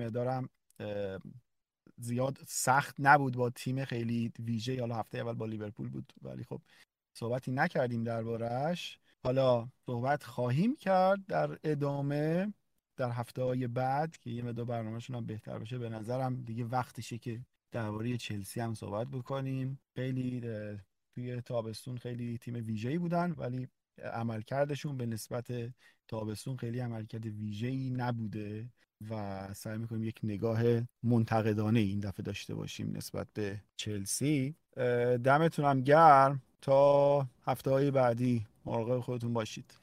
[2.01, 6.61] زیاد سخت نبود با تیم خیلی ویژه حالا هفته اول با لیورپول بود ولی خب
[7.13, 12.53] صحبتی نکردیم دربارهش حالا صحبت خواهیم کرد در ادامه
[12.97, 15.77] در هفته های بعد که یه مدار برنامهشون هم بهتر بشه.
[15.77, 19.79] به نظرم دیگه وقتشه که درباره چلسی هم صحبت بکنیم.
[19.95, 20.41] خیلی
[21.15, 23.67] توی تابستون خیلی تیم ویژه‌ای بودن ولی
[24.03, 25.73] عملکردشون به نسبت
[26.07, 28.69] تابستون خیلی عملکرد ویژه‌ای نبوده.
[29.09, 30.61] و سعی می‌کنیم یک نگاه
[31.03, 34.55] منتقدانه این دفعه داشته باشیم نسبت به چلسی.
[35.23, 36.41] دمتونم گرم.
[36.61, 39.80] تا هفته های بعدی مراقب خودتون باشید.